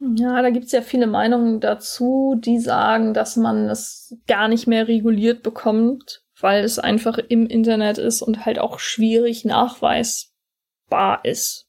Ja, 0.00 0.40
da 0.42 0.50
gibt's 0.50 0.72
ja 0.72 0.80
viele 0.80 1.08
Meinungen 1.08 1.60
dazu, 1.60 2.40
die 2.42 2.60
sagen, 2.60 3.14
dass 3.14 3.36
man 3.36 3.68
es 3.68 4.16
gar 4.28 4.46
nicht 4.46 4.68
mehr 4.68 4.86
reguliert 4.86 5.42
bekommt, 5.42 6.22
weil 6.40 6.64
es 6.64 6.78
einfach 6.78 7.18
im 7.18 7.46
Internet 7.46 7.98
ist 7.98 8.22
und 8.22 8.44
halt 8.44 8.58
auch 8.58 8.78
schwierig 8.78 9.44
nachweisbar 9.44 11.24
ist. 11.24 11.66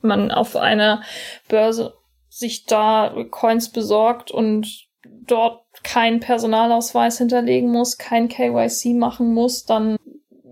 Man 0.00 0.30
auf 0.30 0.56
einer 0.56 1.02
Börse 1.48 1.94
sich 2.28 2.64
da 2.64 3.14
Coins 3.30 3.70
besorgt 3.70 4.30
und 4.30 4.86
dort 5.26 5.62
keinen 5.82 6.20
Personalausweis 6.20 7.18
hinterlegen 7.18 7.70
muss, 7.70 7.98
kein 7.98 8.28
KYC 8.28 8.94
machen 8.94 9.34
muss, 9.34 9.64
dann 9.64 9.96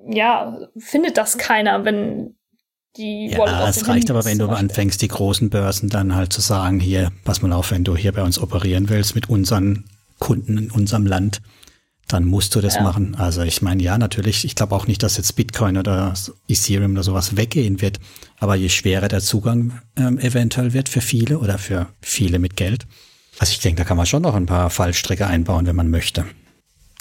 ja, 0.09 0.59
findet 0.77 1.17
das 1.17 1.39
keiner, 1.39 1.85
wenn 1.85 2.37
die 2.97 3.29
ja, 3.29 3.39
Wallet 3.39 3.69
es 3.69 3.89
reicht 3.89 4.11
aber, 4.11 4.25
wenn 4.25 4.39
du 4.39 4.49
anfängst, 4.49 5.01
die 5.01 5.09
großen 5.09 5.51
Börsen 5.51 5.89
dann 5.89 6.15
halt 6.15 6.33
zu 6.33 6.41
sagen, 6.41 6.81
hier, 6.81 7.11
pass 7.25 7.43
mal 7.43 7.53
auf, 7.53 7.71
wenn 7.71 7.85
du 7.85 7.97
hier 7.97 8.13
bei 8.13 8.23
uns 8.23 8.39
operieren 8.39 8.89
willst 8.89 9.15
mit 9.15 9.29
unseren 9.29 9.85
Kunden 10.19 10.59
in 10.59 10.71
unserem 10.71 11.07
Land, 11.07 11.41
dann 12.13 12.25
musst 12.25 12.55
du 12.55 12.61
das 12.61 12.77
ja. 12.77 12.83
machen. 12.83 13.15
Also 13.17 13.43
ich 13.43 13.63
meine, 13.63 13.83
ja, 13.83 13.99
natürlich, 13.99 14.45
ich 14.45 14.55
glaube 14.55 14.75
auch 14.75 14.87
nicht, 14.87 15.03
dass 15.03 15.17
jetzt 15.17 15.35
Bitcoin 15.37 15.77
oder 15.77 16.15
Ethereum 16.49 16.93
oder 16.93 17.03
sowas 17.03 17.37
weggehen 17.37 17.81
wird, 17.81 17.99
aber 18.39 18.55
je 18.55 18.69
schwerer 18.69 19.09
der 19.09 19.21
Zugang 19.21 19.81
ähm, 19.97 20.19
eventuell 20.19 20.73
wird 20.73 20.89
für 20.89 21.01
viele 21.01 21.39
oder 21.39 21.59
für 21.59 21.87
viele 22.01 22.39
mit 22.39 22.57
Geld. 22.57 22.87
Also 23.39 23.53
ich 23.53 23.61
denke, 23.61 23.83
da 23.83 23.85
kann 23.85 23.97
man 23.97 24.07
schon 24.07 24.23
noch 24.23 24.35
ein 24.35 24.47
paar 24.47 24.71
Fallstrecke 24.71 25.27
einbauen, 25.27 25.67
wenn 25.67 25.77
man 25.77 25.89
möchte. 25.89 26.27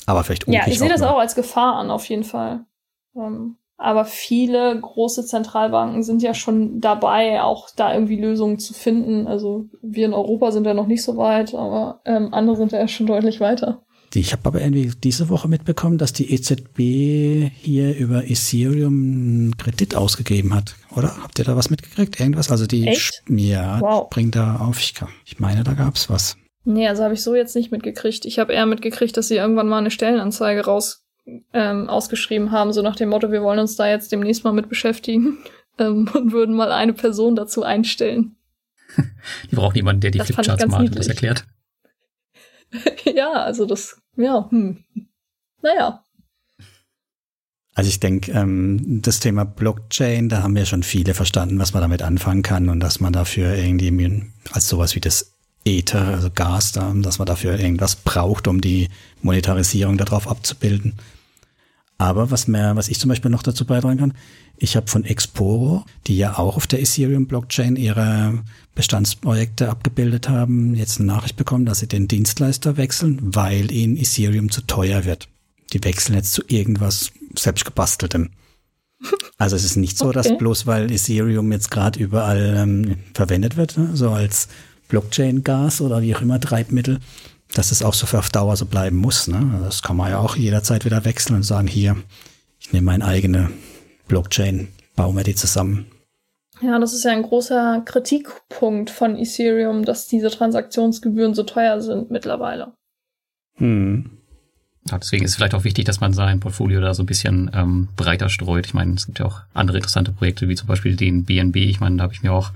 Aber 0.06 0.23
vielleicht 0.23 0.48
Ja, 0.48 0.68
ich 0.68 0.80
sehe 0.80 0.90
das 0.90 1.02
auch 1.02 1.19
als 1.19 1.36
Gefahr 1.36 1.76
an, 1.76 1.91
auf 1.91 2.06
jeden 2.06 2.23
Fall. 2.23 2.65
Ähm, 3.15 3.57
aber 3.77 4.03
viele 4.03 4.77
große 4.80 5.26
Zentralbanken 5.26 6.03
sind 6.03 6.22
ja 6.22 6.34
schon 6.34 6.81
dabei, 6.81 7.41
auch 7.41 7.69
da 7.76 7.94
irgendwie 7.94 8.19
Lösungen 8.19 8.60
zu 8.60 8.73
finden. 8.73 9.26
Also 9.26 9.65
wir 9.81 10.06
in 10.06 10.14
Europa 10.14 10.52
sind 10.52 10.65
ja 10.65 10.73
noch 10.73 10.88
nicht 10.88 11.03
so 11.03 11.15
weit, 11.15 11.56
aber 11.56 12.02
ähm, 12.03 12.34
andere 12.34 12.57
sind 12.57 12.73
ja 12.73 12.88
schon 12.90 13.07
deutlich 13.07 13.40
weiter. 13.40 13.81
Ich 14.15 14.31
habe 14.31 14.41
aber 14.45 14.61
irgendwie 14.61 14.91
diese 15.03 15.30
Woche 15.30 15.48
mitbekommen, 15.48 15.98
dass 15.98 16.14
die 16.14 16.34
EZB 16.34 17.52
hier 17.61 17.95
über 17.95 18.23
Ethereum 18.30 18.94
einen 18.94 19.57
Kredit 19.57 19.95
ausgegeben 19.95 20.53
hat, 20.53 20.76
oder? 20.95 21.22
Habt 21.22 21.38
ihr 21.40 21.45
da 21.45 21.56
was 21.56 21.69
mitgekriegt? 21.69 22.19
Irgendwas? 22.19 22.49
Also 22.49 22.65
die 22.65 22.88
Echt? 22.88 23.23
ja, 23.30 23.80
wow. 23.81 24.10
bringt 24.10 24.36
da 24.36 24.57
auf. 24.57 24.80
Ich, 24.80 24.95
ich 25.26 25.40
meine, 25.40 25.64
da 25.64 25.73
gab's 25.73 26.10
was. 26.10 26.38
Nee, 26.65 26.88
also 26.88 27.03
habe 27.03 27.14
ich 27.14 27.23
so 27.23 27.36
jetzt 27.36 27.56
nicht 27.56 27.72
mitgekriegt. 27.72 28.26
Ich 28.26 28.40
habe 28.40 28.53
eher 28.53 28.65
mitgekriegt, 28.65 29.15
dass 29.15 29.27
sie 29.27 29.36
irgendwann 29.36 29.68
mal 29.68 29.77
eine 29.77 29.91
Stellenanzeige 29.91 30.65
raus 30.65 31.03
ähm, 31.53 31.90
ausgeschrieben 31.90 32.52
haben, 32.52 32.73
so 32.73 32.81
nach 32.81 32.95
dem 32.95 33.10
Motto, 33.10 33.31
wir 33.31 33.44
wollen 33.44 33.60
uns 33.60 33.76
da 33.76 33.88
jetzt 33.88 34.11
demnächst 34.11 34.44
mal 34.44 34.53
mit 34.53 34.69
beschäftigen 34.69 35.38
ähm, 35.80 36.10
und 36.14 36.31
würden 36.31 36.56
mal 36.56 36.72
eine 36.72 36.94
Person 36.94 37.36
dazu 37.36 37.64
einstellen. 37.64 38.36
Die 39.52 39.56
braucht 39.56 39.76
jemanden, 39.76 40.02
der 40.02 40.11
die 40.11 40.19
Flipcharts 40.19 40.65
malt 40.68 40.90
und 40.90 40.98
das 40.98 41.07
erklärt. 41.07 41.45
ja, 43.06 43.32
also 43.32 43.66
das, 43.66 44.02
ja, 44.16 44.48
hm. 44.50 44.84
Naja. 45.62 46.04
Also 47.76 47.90
ich 47.90 48.00
denke, 48.00 48.32
ähm, 48.32 49.02
das 49.02 49.20
Thema 49.20 49.46
Blockchain, 49.46 50.28
da 50.28 50.44
haben 50.44 50.56
wir 50.56 50.66
schon 50.66 50.84
viele 50.84 51.14
verstanden, 51.14 51.60
was 51.60 51.74
man 51.74 51.82
damit 51.82 52.02
anfangen 52.02 52.41
kann 52.41 52.70
und 52.70 52.80
dass 52.80 53.00
man 53.00 53.14
dafür 53.14 53.56
irgendwie 53.56 54.24
als 54.52 54.68
sowas 54.68 54.96
wie 54.96 55.00
das 55.00 55.34
Ether, 55.66 56.08
also 56.08 56.30
Gas, 56.30 56.72
da, 56.72 56.94
dass 56.96 57.20
man 57.20 57.26
dafür 57.26 57.60
irgendwas 57.60 57.96
braucht, 57.96 58.48
um 58.48 58.62
die 58.62 58.90
Monetarisierung 59.22 59.98
darauf 59.98 60.28
abzubilden. 60.28 60.96
Aber 62.00 62.32
was 62.32 62.48
mehr, 62.48 62.78
was 62.78 62.88
ich 62.88 62.98
zum 62.98 63.10
Beispiel 63.10 63.30
noch 63.30 63.44
dazu 63.44 63.66
beitragen 63.66 64.00
kann, 64.00 64.14
ich 64.58 64.78
habe 64.78 64.88
von 64.88 65.04
Exporo, 65.04 65.84
die 66.08 66.18
ja 66.18 66.38
auch 66.38 66.56
auf 66.56 66.66
der 66.66 66.82
Ethereum-Blockchain 66.82 67.76
ihre 67.76 68.42
Bestandsprojekte 68.74 69.70
abgebildet 69.70 70.30
haben, 70.30 70.76
jetzt 70.76 70.98
eine 70.98 71.08
Nachricht 71.08 71.36
bekommen, 71.36 71.66
dass 71.66 71.80
sie 71.80 71.88
den 71.88 72.08
Dienstleister 72.08 72.78
wechseln, 72.78 73.20
weil 73.22 73.70
ihnen 73.72 73.98
Ethereum 73.98 74.50
zu 74.50 74.62
teuer 74.62 75.04
wird. 75.04 75.28
Die 75.74 75.84
wechseln 75.84 76.16
jetzt 76.16 76.32
zu 76.32 76.42
irgendwas 76.48 77.12
selbstgebasteltem. 77.38 78.30
Also 79.38 79.58
es 79.58 79.66
ist 79.66 79.76
nicht 79.76 79.98
so, 79.98 80.06
okay. 80.06 80.14
dass 80.14 80.38
bloß 80.38 80.68
weil 80.68 80.90
Ethereum 80.92 81.52
jetzt 81.52 81.70
gerade 81.70 82.00
überall 82.00 82.56
ähm, 82.58 82.96
verwendet 83.14 83.58
wird, 83.58 83.78
ne, 83.78 83.90
so 83.94 84.12
als 84.12 84.48
Blockchain-Gas 84.88 85.82
oder 85.82 86.02
wie 86.02 86.16
auch 86.16 86.22
immer 86.22 86.40
Treibmittel, 86.40 87.00
dass 87.54 87.72
es 87.72 87.82
auch 87.82 87.94
so 87.94 88.06
für 88.06 88.20
auf 88.20 88.30
Dauer 88.30 88.56
so 88.56 88.66
bleiben 88.66 88.98
muss. 88.98 89.28
Ne? 89.28 89.60
Das 89.64 89.82
kann 89.82 89.98
man 89.98 90.12
ja 90.12 90.20
auch 90.20 90.36
jederzeit 90.36 90.86
wieder 90.86 91.06
wechseln 91.06 91.36
und 91.36 91.44
sagen, 91.44 91.68
hier, 91.68 91.96
ich 92.60 92.72
nehme 92.74 92.86
meine 92.86 93.06
eigene 93.06 93.50
Blockchain, 94.08 94.68
bauen 94.96 95.16
wir 95.16 95.24
die 95.24 95.36
zusammen. 95.36 95.88
Ja, 96.62 96.78
das 96.78 96.94
ist 96.94 97.06
ja 97.06 97.12
ein 97.12 97.24
großer 97.24 97.82
Kritikpunkt 97.86 98.90
von 98.90 99.16
Ethereum, 99.16 99.86
dass 99.86 100.08
diese 100.08 100.30
Transaktionsgebühren 100.30 101.34
so 101.34 101.44
teuer 101.44 101.82
sind 101.82 102.12
mittlerweile. 102.12 102.74
Hm. 103.56 104.12
Ja, 104.90 104.98
deswegen 104.98 105.24
ist 105.24 105.32
es 105.32 105.38
vielleicht 105.38 105.54
auch 105.54 105.64
wichtig, 105.64 105.86
dass 105.86 106.02
man 106.02 106.14
sein 106.14 106.40
Portfolio 106.40 106.82
da 106.82 106.94
so 106.94 107.04
ein 107.04 107.06
bisschen 107.06 107.52
ähm, 107.54 107.90
breiter 107.96 108.30
streut. 108.30 108.66
Ich 108.66 108.74
meine, 108.74 108.96
es 108.96 109.06
gibt 109.06 109.20
ja 109.20 109.26
auch 109.26 109.42
andere 109.54 109.78
interessante 109.78 110.12
Projekte, 110.12 110.50
wie 110.50 110.56
zum 110.56 110.68
Beispiel 110.68 110.96
den 110.96 111.26
BNB. 111.26 111.58
Ich 111.58 111.80
meine, 111.80 111.98
da 111.98 112.04
habe 112.04 112.14
ich 112.14 112.24
mir 112.24 112.34
auch 112.34 112.52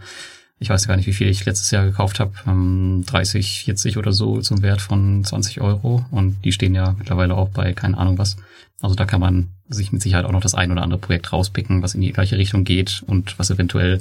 ich 0.64 0.70
weiß 0.70 0.88
gar 0.88 0.96
nicht, 0.96 1.08
wie 1.08 1.14
viel 1.14 1.28
ich 1.28 1.44
letztes 1.44 1.72
Jahr 1.72 1.84
gekauft 1.84 2.22
habe, 2.22 2.32
30, 2.46 3.64
40 3.66 3.98
oder 3.98 4.14
so 4.14 4.40
zum 4.40 4.62
Wert 4.62 4.82
von 4.82 5.22
20 5.22 5.60
Euro. 5.60 6.06
Und 6.10 6.38
die 6.46 6.54
stehen 6.54 6.74
ja 6.74 6.96
mittlerweile 6.98 7.36
auch 7.36 7.50
bei 7.50 7.74
keine 7.74 7.98
Ahnung 7.98 8.18
was. 8.18 8.38
Also 8.82 8.96
da 8.96 9.04
kann 9.04 9.20
man 9.20 9.50
sich 9.68 9.92
mit 9.92 10.02
Sicherheit 10.02 10.24
auch 10.24 10.32
noch 10.32 10.42
das 10.42 10.56
ein 10.56 10.72
oder 10.72 10.82
andere 10.82 11.02
Projekt 11.02 11.34
rauspicken, 11.34 11.84
was 11.84 11.96
in 11.96 12.02
die 12.02 12.14
gleiche 12.14 12.38
Richtung 12.38 12.64
geht 12.64 13.04
und 13.06 13.38
was 13.38 13.50
eventuell, 13.50 14.00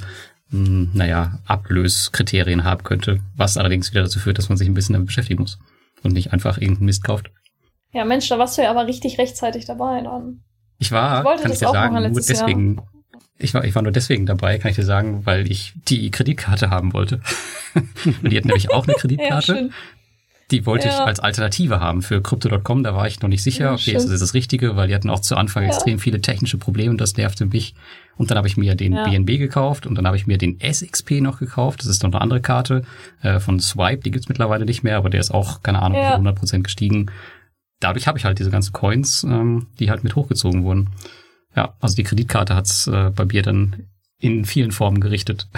hm, 0.51 0.91
naja, 0.93 1.41
Ablöskriterien 1.47 2.63
haben 2.63 2.85
könnte, 2.85 3.19
was 3.35 3.57
allerdings 3.57 3.91
wieder 3.91 4.03
dazu 4.03 4.21
führt, 4.21 4.39
dass 4.39 4.49
man 4.49 4.57
sich 4.57 4.69
ein 4.69 4.75
bisschen 4.75 4.93
damit 4.93 5.09
beschäftigen 5.09 5.43
muss 5.43 5.59
und 6.05 6.13
nicht 6.13 6.33
einfach 6.33 6.59
irgendeinen 6.59 6.87
Mist 6.87 7.03
kauft. 7.03 7.33
Ja, 7.93 8.05
Mensch, 8.05 8.29
da 8.29 8.39
warst 8.39 8.57
du 8.57 8.63
ja 8.63 8.71
aber 8.71 8.87
richtig 8.87 9.19
rechtzeitig 9.19 9.65
dabei 9.65 10.01
dann. 10.01 10.45
Ich 10.79 10.93
war, 10.93 11.25
ich 11.35 11.43
kann 11.43 11.53
ich 11.53 11.61
ja 11.61 11.73
sagen, 11.73 11.95
nur 11.95 12.21
deswegen, 12.21 12.77
Jahr. 12.77 12.87
Ich 13.43 13.55
war, 13.55 13.65
ich 13.65 13.75
war 13.75 13.83
nur 13.83 13.93
deswegen 13.93 14.27
dabei, 14.27 14.59
kann 14.59 14.71
ich 14.71 14.77
dir 14.77 14.85
sagen, 14.85 15.25
weil 15.25 15.51
ich 15.51 15.73
die 15.89 16.11
Kreditkarte 16.11 16.71
haben 16.71 16.93
wollte. 16.93 17.21
Und 18.05 18.31
die 18.31 18.37
hatten 18.37 18.49
nämlich 18.49 18.71
auch 18.71 18.87
eine 18.87 18.95
Kreditkarte. 18.95 19.55
Ja, 19.55 19.69
die 20.53 20.67
wollte 20.67 20.89
ja. 20.89 20.95
ich 20.95 21.01
als 21.01 21.19
Alternative 21.19 21.81
haben 21.81 22.03
für 22.03 22.21
Crypto.com. 22.21 22.83
Da 22.83 22.95
war 22.95 23.07
ich 23.07 23.21
noch 23.23 23.29
nicht 23.29 23.43
sicher, 23.43 23.65
ja, 23.65 23.73
okay, 23.73 23.95
ist 23.95 24.09
das 24.09 24.21
das 24.21 24.35
Richtige, 24.35 24.77
weil 24.77 24.89
die 24.89 24.95
hatten 24.95 25.09
auch 25.09 25.21
zu 25.21 25.37
Anfang 25.37 25.63
ja. 25.63 25.71
extrem 25.71 25.99
viele 25.99 26.21
technische 26.21 26.59
Probleme 26.59 26.91
und 26.91 27.01
das 27.01 27.17
nervte 27.17 27.47
mich. 27.47 27.75
Und 28.17 28.31
dann 28.31 28.37
habe 28.37 28.47
ich 28.47 28.59
mir 28.59 28.75
den 28.75 28.93
BNB 28.93 29.39
gekauft 29.39 29.87
und 29.87 29.95
dann 29.95 30.07
habe 30.07 30.17
ich 30.17 30.27
mir 30.27 30.37
den 30.37 30.59
SXP 30.61 31.23
noch 31.23 31.39
gekauft. 31.39 31.81
Das 31.81 31.87
ist 31.87 32.03
noch 32.03 32.13
eine 32.13 32.21
andere 32.21 32.43
Karte 32.43 32.83
äh, 33.23 33.41
von 33.41 33.59
Swipe, 33.59 34.03
die 34.03 34.11
gibt's 34.11 34.29
mittlerweile 34.29 34.67
nicht 34.67 34.83
mehr, 34.83 34.99
aber 34.99 35.09
der 35.09 35.21
ist 35.21 35.33
auch, 35.33 35.63
keine 35.63 35.81
Ahnung, 35.81 35.99
ja. 35.99 36.17
100% 36.17 36.63
gestiegen. 36.63 37.11
Dadurch 37.81 38.07
habe 38.07 38.19
ich 38.19 38.27
halt 38.27 38.39
diese 38.39 38.51
ganzen 38.51 38.73
Coins, 38.73 39.25
ähm, 39.25 39.69
die 39.79 39.91
halt 39.91 40.05
mit 40.05 40.15
hochgezogen 40.15 40.65
wurden. 40.65 40.91
Ja, 41.57 41.75
also 41.81 41.97
die 41.97 42.05
Kreditkarte 42.05 42.55
hat's 42.55 42.87
äh, 42.87 43.11
bei 43.11 43.25
mir 43.25 43.43
dann 43.43 43.89
in 44.19 44.45
vielen 44.45 44.73
Formen 44.73 45.01
gerichtet. 45.01 45.49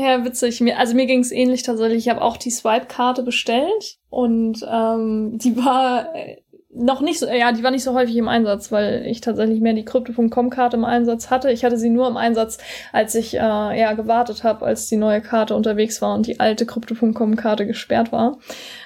Ja, 0.00 0.24
witzig. 0.24 0.62
Also 0.76 0.94
mir 0.94 1.06
ging's 1.06 1.32
ähnlich 1.32 1.64
tatsächlich. 1.64 2.06
Ich 2.06 2.08
habe 2.08 2.22
auch 2.22 2.36
die 2.36 2.52
Swipe-Karte 2.52 3.24
bestellt 3.24 3.98
und 4.10 4.64
ähm, 4.72 5.38
die 5.38 5.56
war 5.56 6.14
äh, 6.14 6.36
noch 6.72 7.00
nicht 7.00 7.18
so, 7.18 7.26
ja, 7.26 7.50
die 7.50 7.64
war 7.64 7.72
nicht 7.72 7.82
so 7.82 7.94
häufig 7.94 8.14
im 8.14 8.28
Einsatz, 8.28 8.70
weil 8.70 9.04
ich 9.06 9.20
tatsächlich 9.20 9.60
mehr 9.60 9.72
die 9.72 9.84
Crypto.com-Karte 9.84 10.76
im 10.76 10.84
Einsatz 10.84 11.30
hatte. 11.30 11.50
Ich 11.50 11.64
hatte 11.64 11.78
sie 11.78 11.90
nur 11.90 12.06
im 12.06 12.16
Einsatz, 12.16 12.58
als 12.92 13.16
ich 13.16 13.34
äh, 13.34 13.38
ja 13.38 13.94
gewartet 13.94 14.44
habe, 14.44 14.64
als 14.64 14.86
die 14.86 14.96
neue 14.96 15.20
Karte 15.20 15.56
unterwegs 15.56 16.00
war 16.00 16.14
und 16.14 16.28
die 16.28 16.38
alte 16.38 16.64
Crypto.com-Karte 16.64 17.66
gesperrt 17.66 18.12
war. 18.12 18.38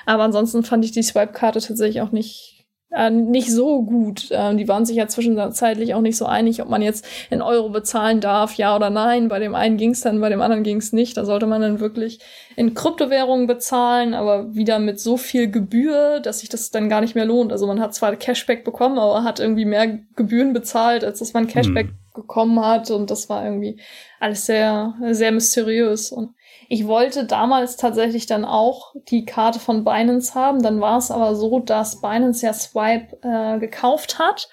Aber 0.06 0.22
ansonsten 0.22 0.62
fand 0.62 0.82
ich 0.86 0.92
die 0.92 1.02
Swipe-Karte 1.02 1.60
tatsächlich 1.60 2.00
auch 2.00 2.12
nicht 2.12 2.51
äh, 2.94 3.10
nicht 3.10 3.51
so 3.51 3.82
gut. 3.82 4.31
Äh, 4.31 4.55
die 4.55 4.69
waren 4.69 4.85
sich 4.85 4.97
ja 4.97 5.09
zwischenzeitlich 5.09 5.94
auch 5.94 6.01
nicht 6.01 6.16
so 6.16 6.27
einig, 6.27 6.62
ob 6.62 6.69
man 6.69 6.82
jetzt 6.82 7.06
in 7.31 7.43
Euro 7.43 7.70
bezahlen 7.70 8.20
darf, 8.20 8.55
ja 8.55 8.77
oder 8.77 8.90
nein. 8.90 9.28
Bei 9.28 9.39
dem 9.39 9.55
einen 9.55 9.77
ging's 9.77 10.02
dann, 10.02 10.20
bei 10.20 10.28
dem 10.28 10.43
anderen 10.43 10.62
ging's 10.62 10.93
nicht. 10.93 11.16
Da 11.16 11.24
sollte 11.24 11.47
man 11.47 11.62
dann 11.62 11.81
wirklich 11.81 12.20
in 12.55 12.74
Kryptowährungen 12.74 13.47
bezahlen, 13.47 14.14
aber 14.14 14.55
wieder 14.55 14.78
mit 14.78 15.01
so 15.01 15.16
viel 15.16 15.51
Gebühr, 15.51 16.20
dass 16.20 16.40
sich 16.40 16.48
das 16.48 16.70
dann 16.70 16.89
gar 16.89 17.01
nicht 17.01 17.14
mehr 17.14 17.24
lohnt. 17.24 17.52
Also 17.52 17.66
man 17.66 17.81
hat 17.81 17.94
zwar 17.94 18.14
Cashback 18.16 18.64
bekommen, 18.64 18.98
aber 18.98 19.24
hat 19.24 19.40
irgendwie 19.40 19.64
mehr 19.64 19.98
Gebühren 20.16 20.52
bezahlt, 20.52 21.05
als 21.05 21.20
dass 21.20 21.32
man 21.32 21.47
Cashback 21.47 21.86
hm. 21.89 21.97
bekommen 22.14 22.64
hat. 22.64 22.90
Und 22.90 23.10
das 23.10 23.28
war 23.28 23.44
irgendwie 23.44 23.81
alles 24.20 24.44
sehr, 24.47 24.94
sehr 25.10 25.32
mysteriös. 25.32 26.12
Und 26.12 26.35
ich 26.72 26.86
wollte 26.86 27.26
damals 27.26 27.76
tatsächlich 27.76 28.24
dann 28.24 28.46
auch 28.46 28.94
die 29.08 29.26
Karte 29.26 29.60
von 29.60 29.84
Binance 29.84 30.34
haben. 30.34 30.62
Dann 30.62 30.80
war 30.80 30.96
es 30.96 31.10
aber 31.10 31.34
so, 31.34 31.60
dass 31.60 32.00
Binance 32.00 32.46
ja 32.46 32.54
Swipe 32.54 33.18
äh, 33.20 33.58
gekauft 33.58 34.18
hat. 34.18 34.48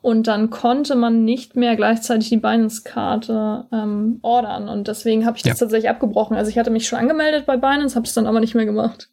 Und 0.00 0.28
dann 0.28 0.50
konnte 0.50 0.94
man 0.94 1.24
nicht 1.24 1.56
mehr 1.56 1.74
gleichzeitig 1.74 2.28
die 2.28 2.36
Binance-Karte 2.36 3.66
ähm, 3.72 4.20
ordern. 4.22 4.68
Und 4.68 4.86
deswegen 4.86 5.26
habe 5.26 5.36
ich 5.36 5.42
das 5.42 5.58
ja. 5.58 5.64
tatsächlich 5.64 5.90
abgebrochen. 5.90 6.36
Also 6.36 6.48
ich 6.48 6.58
hatte 6.58 6.70
mich 6.70 6.86
schon 6.86 7.00
angemeldet 7.00 7.44
bei 7.44 7.56
Binance, 7.56 7.96
habe 7.96 8.06
es 8.06 8.14
dann 8.14 8.28
aber 8.28 8.38
nicht 8.38 8.54
mehr 8.54 8.66
gemacht. 8.66 9.08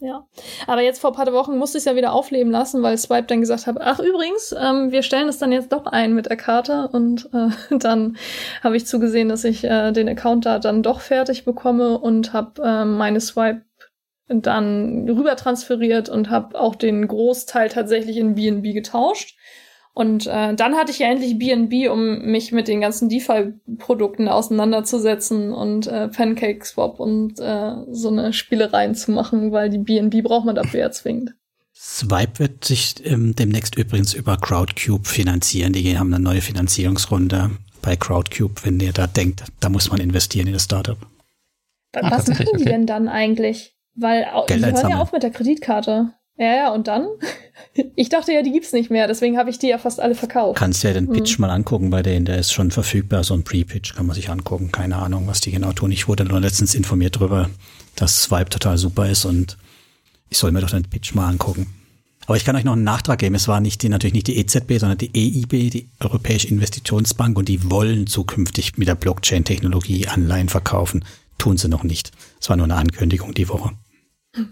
Ja, 0.00 0.28
aber 0.68 0.82
jetzt 0.82 1.00
vor 1.00 1.10
ein 1.10 1.16
paar 1.16 1.32
Wochen 1.32 1.58
musste 1.58 1.78
ich 1.78 1.82
es 1.82 1.84
ja 1.86 1.96
wieder 1.96 2.12
aufleben 2.12 2.52
lassen, 2.52 2.82
weil 2.84 2.96
Swipe 2.96 3.26
dann 3.26 3.40
gesagt 3.40 3.66
hat, 3.66 3.78
ach 3.80 3.98
übrigens, 3.98 4.54
ähm, 4.56 4.92
wir 4.92 5.02
stellen 5.02 5.28
es 5.28 5.38
dann 5.38 5.50
jetzt 5.50 5.72
doch 5.72 5.86
ein 5.86 6.14
mit 6.14 6.26
der 6.26 6.36
Karte 6.36 6.88
und 6.92 7.28
äh, 7.32 7.48
dann 7.78 8.16
habe 8.62 8.76
ich 8.76 8.86
zugesehen, 8.86 9.28
dass 9.28 9.42
ich 9.42 9.64
äh, 9.64 9.90
den 9.90 10.08
Account 10.08 10.46
da 10.46 10.60
dann 10.60 10.84
doch 10.84 11.00
fertig 11.00 11.44
bekomme 11.44 11.98
und 11.98 12.32
habe 12.32 12.62
äh, 12.62 12.84
meine 12.84 13.20
Swipe 13.20 13.62
dann 14.28 15.08
rüber 15.08 15.36
transferiert 15.36 16.08
und 16.08 16.30
habe 16.30 16.60
auch 16.60 16.74
den 16.74 17.08
Großteil 17.08 17.68
tatsächlich 17.68 18.18
in 18.18 18.34
BNB 18.34 18.74
getauscht. 18.74 19.37
Und 19.98 20.28
äh, 20.28 20.54
dann 20.54 20.76
hatte 20.76 20.92
ich 20.92 21.00
ja 21.00 21.08
endlich 21.08 21.40
BNB, 21.40 21.90
um 21.90 22.20
mich 22.20 22.52
mit 22.52 22.68
den 22.68 22.80
ganzen 22.80 23.08
DeFi-Produkten 23.08 24.28
auseinanderzusetzen 24.28 25.52
und 25.52 25.88
äh, 25.88 26.06
Pancake 26.06 26.64
Swap 26.64 27.00
und 27.00 27.40
äh, 27.40 27.72
so 27.90 28.08
eine 28.08 28.32
Spielereien 28.32 28.94
zu 28.94 29.10
machen, 29.10 29.50
weil 29.50 29.70
die 29.70 29.78
BNB 29.78 30.22
braucht 30.22 30.46
man 30.46 30.54
dafür 30.54 30.78
ja 30.78 30.90
zwingend. 30.92 31.34
Swipe 31.74 32.38
wird 32.38 32.64
sich 32.64 33.04
ähm, 33.06 33.34
demnächst 33.34 33.74
übrigens 33.74 34.14
über 34.14 34.36
Crowdcube 34.36 35.04
finanzieren. 35.04 35.72
Die 35.72 35.98
haben 35.98 36.14
eine 36.14 36.22
neue 36.22 36.42
Finanzierungsrunde 36.42 37.50
bei 37.82 37.96
Crowdcube, 37.96 38.54
wenn 38.62 38.78
ihr 38.78 38.92
da 38.92 39.08
denkt, 39.08 39.42
da 39.58 39.68
muss 39.68 39.90
man 39.90 39.98
investieren 39.98 40.46
in 40.46 40.52
das 40.52 40.62
Startup. 40.62 40.98
Was 41.92 42.28
machen 42.28 42.46
die 42.52 42.60
okay. 42.60 42.70
denn 42.70 42.86
dann 42.86 43.08
eigentlich? 43.08 43.74
Weil 43.96 44.28
Geld 44.46 44.64
die 44.64 44.70
hören 44.70 44.90
ja 44.90 45.00
auf 45.00 45.10
mit 45.10 45.24
der 45.24 45.30
Kreditkarte. 45.30 46.12
Ja, 46.38 46.54
ja, 46.54 46.72
und 46.72 46.88
dann? 46.88 47.06
Ich 47.94 48.08
dachte 48.08 48.32
ja, 48.32 48.42
die 48.42 48.50
gibt's 48.50 48.72
nicht 48.72 48.90
mehr, 48.90 49.06
deswegen 49.06 49.38
habe 49.38 49.50
ich 49.50 49.58
die 49.60 49.68
ja 49.68 49.78
fast 49.78 50.00
alle 50.00 50.16
verkauft. 50.16 50.58
Kannst 50.58 50.82
ja 50.82 50.92
den 50.92 51.08
Pitch 51.08 51.36
hm. 51.36 51.42
mal 51.42 51.50
angucken 51.50 51.90
bei 51.90 52.02
denen, 52.02 52.24
der 52.24 52.38
ist 52.38 52.52
schon 52.52 52.72
verfügbar, 52.72 53.22
so 53.22 53.34
ein 53.34 53.44
Pre-Pitch 53.44 53.94
kann 53.94 54.06
man 54.06 54.16
sich 54.16 54.30
angucken. 54.30 54.72
Keine 54.72 54.96
Ahnung, 54.96 55.28
was 55.28 55.40
die 55.40 55.52
genau 55.52 55.72
tun. 55.72 55.92
Ich 55.92 56.08
wurde 56.08 56.24
nur 56.24 56.40
letztens 56.40 56.74
informiert 56.74 57.16
darüber, 57.16 57.48
dass 57.94 58.22
Swipe 58.22 58.50
total 58.50 58.78
super 58.78 59.08
ist 59.08 59.24
und 59.24 59.58
ich 60.28 60.38
soll 60.38 60.50
mir 60.50 60.60
doch 60.60 60.70
den 60.70 60.84
Pitch 60.84 61.14
mal 61.14 61.28
angucken. 61.28 61.66
Aber 62.26 62.36
ich 62.36 62.44
kann 62.44 62.56
euch 62.56 62.64
noch 62.64 62.74
einen 62.74 62.84
Nachtrag 62.84 63.20
geben. 63.20 63.34
Es 63.34 63.48
war 63.48 63.60
nicht 63.60 63.82
die, 63.82 63.88
natürlich 63.88 64.14
nicht 64.14 64.26
die 64.26 64.38
EZB, 64.38 64.78
sondern 64.78 64.98
die 64.98 65.10
EIB, 65.14 65.70
die 65.70 65.88
Europäische 66.00 66.48
Investitionsbank, 66.48 67.38
und 67.38 67.48
die 67.48 67.70
wollen 67.70 68.06
zukünftig 68.06 68.76
mit 68.76 68.88
der 68.88 68.96
Blockchain-Technologie 68.96 70.08
Anleihen 70.08 70.48
verkaufen. 70.48 71.04
Tun 71.38 71.56
sie 71.56 71.68
noch 71.68 71.84
nicht. 71.84 72.10
Es 72.40 72.50
war 72.50 72.56
nur 72.56 72.64
eine 72.64 72.74
Ankündigung 72.74 73.32
die 73.32 73.48
Woche. 73.48 73.70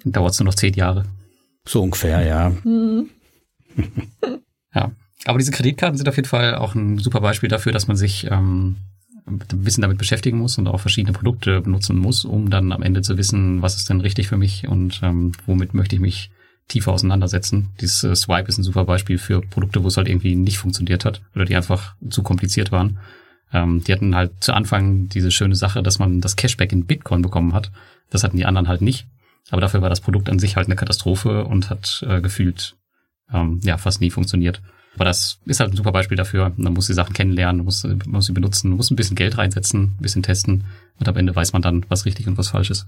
Dauert 0.04 0.32
es 0.32 0.38
nur 0.38 0.46
noch 0.46 0.54
zehn 0.54 0.72
Jahre. 0.74 1.04
So 1.66 1.82
ungefähr, 1.82 2.24
ja. 2.24 2.52
Ja. 4.74 4.92
Aber 5.24 5.38
diese 5.38 5.52
Kreditkarten 5.52 5.96
sind 5.96 6.08
auf 6.08 6.16
jeden 6.16 6.28
Fall 6.28 6.54
auch 6.54 6.74
ein 6.74 6.98
super 6.98 7.20
Beispiel 7.20 7.48
dafür, 7.48 7.72
dass 7.72 7.88
man 7.88 7.96
sich 7.96 8.26
ähm, 8.30 8.76
ein 9.26 9.38
bisschen 9.38 9.82
damit 9.82 9.98
beschäftigen 9.98 10.38
muss 10.38 10.58
und 10.58 10.68
auch 10.68 10.80
verschiedene 10.80 11.12
Produkte 11.12 11.62
benutzen 11.62 11.98
muss, 11.98 12.24
um 12.24 12.50
dann 12.50 12.72
am 12.72 12.82
Ende 12.82 13.02
zu 13.02 13.18
wissen, 13.18 13.62
was 13.62 13.76
ist 13.76 13.88
denn 13.88 14.00
richtig 14.02 14.28
für 14.28 14.36
mich 14.36 14.68
und 14.68 15.00
ähm, 15.02 15.32
womit 15.46 15.74
möchte 15.74 15.96
ich 15.96 16.00
mich 16.00 16.30
tiefer 16.68 16.92
auseinandersetzen. 16.92 17.68
Dieses 17.80 18.04
äh, 18.04 18.14
Swipe 18.14 18.48
ist 18.48 18.58
ein 18.58 18.64
super 18.64 18.84
Beispiel 18.84 19.18
für 19.18 19.40
Produkte, 19.40 19.82
wo 19.82 19.88
es 19.88 19.96
halt 19.96 20.08
irgendwie 20.08 20.36
nicht 20.36 20.58
funktioniert 20.58 21.04
hat 21.04 21.22
oder 21.34 21.44
die 21.44 21.56
einfach 21.56 21.94
zu 22.08 22.22
kompliziert 22.22 22.70
waren. 22.70 22.98
Ähm, 23.52 23.82
die 23.84 23.92
hatten 23.92 24.14
halt 24.14 24.32
zu 24.40 24.52
Anfang 24.52 25.08
diese 25.08 25.30
schöne 25.30 25.54
Sache, 25.54 25.82
dass 25.82 25.98
man 25.98 26.20
das 26.20 26.36
Cashback 26.36 26.72
in 26.72 26.86
Bitcoin 26.86 27.22
bekommen 27.22 27.52
hat. 27.52 27.70
Das 28.10 28.24
hatten 28.24 28.36
die 28.36 28.46
anderen 28.46 28.68
halt 28.68 28.82
nicht. 28.82 29.06
Aber 29.50 29.60
dafür 29.60 29.82
war 29.82 29.90
das 29.90 30.00
Produkt 30.00 30.28
an 30.28 30.38
sich 30.38 30.56
halt 30.56 30.66
eine 30.66 30.76
Katastrophe 30.76 31.44
und 31.44 31.70
hat 31.70 32.04
äh, 32.06 32.20
gefühlt 32.20 32.76
ähm, 33.32 33.60
ja 33.62 33.78
fast 33.78 34.00
nie 34.00 34.10
funktioniert. 34.10 34.60
Aber 34.94 35.04
das 35.04 35.38
ist 35.44 35.60
halt 35.60 35.72
ein 35.72 35.76
super 35.76 35.92
Beispiel 35.92 36.16
dafür. 36.16 36.52
Man 36.56 36.72
muss 36.72 36.86
die 36.86 36.94
Sachen 36.94 37.12
kennenlernen, 37.12 37.64
muss, 37.64 37.86
muss 38.06 38.26
sie 38.26 38.32
benutzen, 38.32 38.70
muss 38.70 38.90
ein 38.90 38.96
bisschen 38.96 39.16
Geld 39.16 39.36
reinsetzen, 39.36 39.94
ein 39.98 40.02
bisschen 40.02 40.22
testen 40.22 40.64
und 40.98 41.08
am 41.08 41.16
Ende 41.16 41.36
weiß 41.36 41.52
man 41.52 41.62
dann, 41.62 41.84
was 41.88 42.06
richtig 42.06 42.26
und 42.26 42.38
was 42.38 42.48
falsch 42.48 42.70
ist. 42.70 42.86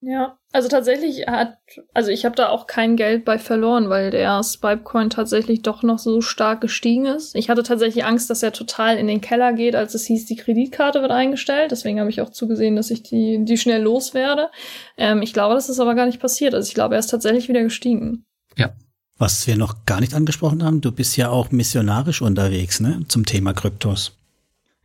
Ja, 0.00 0.38
also 0.52 0.68
tatsächlich 0.68 1.26
hat, 1.26 1.56
also 1.94 2.10
ich 2.10 2.24
habe 2.24 2.36
da 2.36 2.50
auch 2.50 2.66
kein 2.66 2.96
Geld 2.96 3.24
bei 3.24 3.38
verloren, 3.38 3.88
weil 3.88 4.10
der 4.10 4.42
Spipecoin 4.42 5.08
tatsächlich 5.10 5.62
doch 5.62 5.82
noch 5.82 5.98
so 5.98 6.20
stark 6.20 6.60
gestiegen 6.60 7.06
ist. 7.06 7.34
Ich 7.34 7.48
hatte 7.48 7.62
tatsächlich 7.62 8.04
Angst, 8.04 8.28
dass 8.28 8.42
er 8.42 8.52
total 8.52 8.98
in 8.98 9.06
den 9.06 9.22
Keller 9.22 9.54
geht, 9.54 9.74
als 9.74 9.94
es 9.94 10.04
hieß, 10.04 10.26
die 10.26 10.36
Kreditkarte 10.36 11.00
wird 11.00 11.10
eingestellt. 11.10 11.70
Deswegen 11.70 11.98
habe 11.98 12.10
ich 12.10 12.20
auch 12.20 12.30
zugesehen, 12.30 12.76
dass 12.76 12.90
ich 12.90 13.02
die, 13.02 13.44
die 13.44 13.56
schnell 13.56 13.82
loswerde. 13.82 14.50
Ähm, 14.98 15.22
ich 15.22 15.32
glaube, 15.32 15.54
das 15.54 15.70
ist 15.70 15.80
aber 15.80 15.94
gar 15.94 16.06
nicht 16.06 16.20
passiert. 16.20 16.54
Also 16.54 16.68
ich 16.68 16.74
glaube, 16.74 16.94
er 16.94 16.98
ist 16.98 17.10
tatsächlich 17.10 17.48
wieder 17.48 17.62
gestiegen. 17.62 18.24
Ja. 18.56 18.70
Was 19.18 19.46
wir 19.46 19.56
noch 19.56 19.86
gar 19.86 20.00
nicht 20.00 20.12
angesprochen 20.12 20.62
haben, 20.62 20.82
du 20.82 20.92
bist 20.92 21.16
ja 21.16 21.30
auch 21.30 21.50
missionarisch 21.50 22.20
unterwegs, 22.20 22.80
ne, 22.80 23.00
zum 23.08 23.24
Thema 23.24 23.54
Kryptos. 23.54 24.12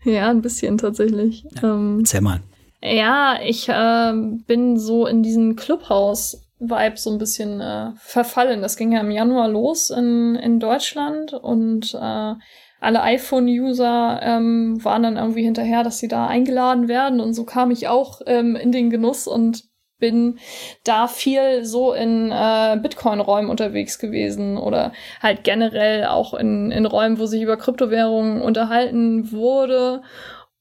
Ja, 0.05 0.29
ein 0.29 0.41
bisschen 0.41 0.77
tatsächlich. 0.77 1.43
Ja, 1.61 1.75
ähm, 1.75 1.99
erzähl 1.99 2.21
mal. 2.21 2.39
Ja, 2.81 3.39
ich 3.43 3.69
äh, 3.69 4.13
bin 4.47 4.77
so 4.77 5.05
in 5.05 5.21
diesen 5.21 5.55
Clubhouse-Vibe 5.55 6.97
so 6.97 7.11
ein 7.11 7.19
bisschen 7.19 7.61
äh, 7.61 7.91
verfallen. 7.97 8.61
Das 8.61 8.75
ging 8.75 8.91
ja 8.91 9.01
im 9.01 9.11
Januar 9.11 9.47
los 9.49 9.91
in, 9.91 10.35
in 10.35 10.59
Deutschland 10.59 11.33
und 11.33 11.93
äh, 11.93 12.33
alle 12.79 13.03
iPhone-User 13.03 14.19
ähm, 14.23 14.83
waren 14.83 15.03
dann 15.03 15.17
irgendwie 15.17 15.43
hinterher, 15.43 15.83
dass 15.83 15.99
sie 15.99 16.07
da 16.07 16.25
eingeladen 16.25 16.87
werden. 16.87 17.19
Und 17.19 17.35
so 17.35 17.45
kam 17.45 17.69
ich 17.69 17.87
auch 17.87 18.21
ähm, 18.25 18.55
in 18.55 18.71
den 18.71 18.89
Genuss 18.89 19.27
und 19.27 19.65
bin 19.99 20.39
da 20.83 21.07
viel 21.07 21.63
so 21.63 21.93
in 21.93 22.31
äh, 22.31 22.79
Bitcoin-Räumen 22.81 23.51
unterwegs 23.51 23.99
gewesen 23.99 24.57
oder 24.57 24.93
halt 25.21 25.43
generell 25.43 26.05
auch 26.05 26.33
in, 26.33 26.71
in 26.71 26.87
Räumen, 26.87 27.19
wo 27.19 27.27
sich 27.27 27.43
über 27.43 27.57
Kryptowährungen 27.57 28.41
unterhalten 28.41 29.31
wurde 29.31 30.01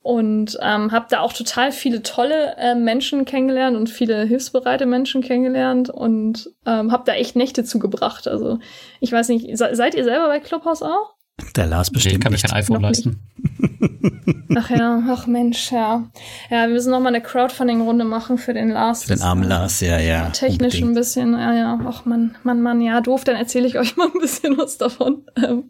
und 0.03 0.59
ähm, 0.63 0.93
habe 0.93 1.07
da 1.11 1.21
auch 1.21 1.33
total 1.33 1.73
viele 1.73 2.03
tolle 2.03 2.57
äh, 2.57 2.75
Menschen 2.75 3.25
kennengelernt 3.25 3.77
und 3.77 3.91
viele 3.91 4.25
hilfsbereite 4.25 4.87
Menschen 4.87 5.23
kennengelernt 5.23 5.91
und 5.91 6.51
ähm, 6.65 6.91
habe 6.91 7.05
da 7.05 7.13
echt 7.13 7.37
Nächte 7.37 7.65
zugebracht. 7.65 8.27
Also 8.27 8.59
ich 9.01 9.13
weiß 9.13 9.29
nicht, 9.29 9.57
se 9.59 9.75
seid 9.75 9.95
ihr 9.95 10.05
selber 10.05 10.29
bei 10.29 10.41
Clubhouse 10.41 10.83
auch? 10.83 11.15
Der 11.57 11.67
Lars 11.67 11.91
bestimmt 11.91 12.17
nee, 12.17 12.21
kann 12.21 12.35
ich 12.35 12.43
kein 12.43 12.53
iPhone 12.53 12.81
leisten. 12.81 13.21
Ach 14.57 14.71
ja, 14.71 15.03
ach 15.09 15.27
Mensch, 15.27 15.71
ja. 15.71 16.11
Ja, 16.51 16.67
wir 16.67 16.75
müssen 16.75 16.91
noch 16.91 17.01
mal 17.01 17.09
eine 17.09 17.21
Crowdfunding-Runde 17.21 18.05
machen 18.05 18.37
für 18.37 18.53
den 18.53 18.71
Lars. 18.71 19.05
Für 19.05 19.15
den 19.15 19.23
armen 19.23 19.45
Lars, 19.45 19.81
ja, 19.81 19.99
ja. 19.99 20.31
Technisch 20.31 20.75
unbedingt. 20.75 20.89
ein 20.89 20.95
bisschen, 20.95 21.33
ja, 21.35 21.55
ja. 21.55 21.81
Ach 21.87 22.05
Mann, 22.05 22.37
Mann, 22.43 22.61
Mann, 22.61 22.81
ja, 22.81 23.01
doof, 23.01 23.23
dann 23.25 23.37
erzähle 23.37 23.69
ich 23.69 23.79
euch 23.79 23.97
mal 23.97 24.09
ein 24.13 24.21
bisschen 24.21 24.59
was 24.59 24.77
davon. 24.79 25.25
Ähm, 25.37 25.65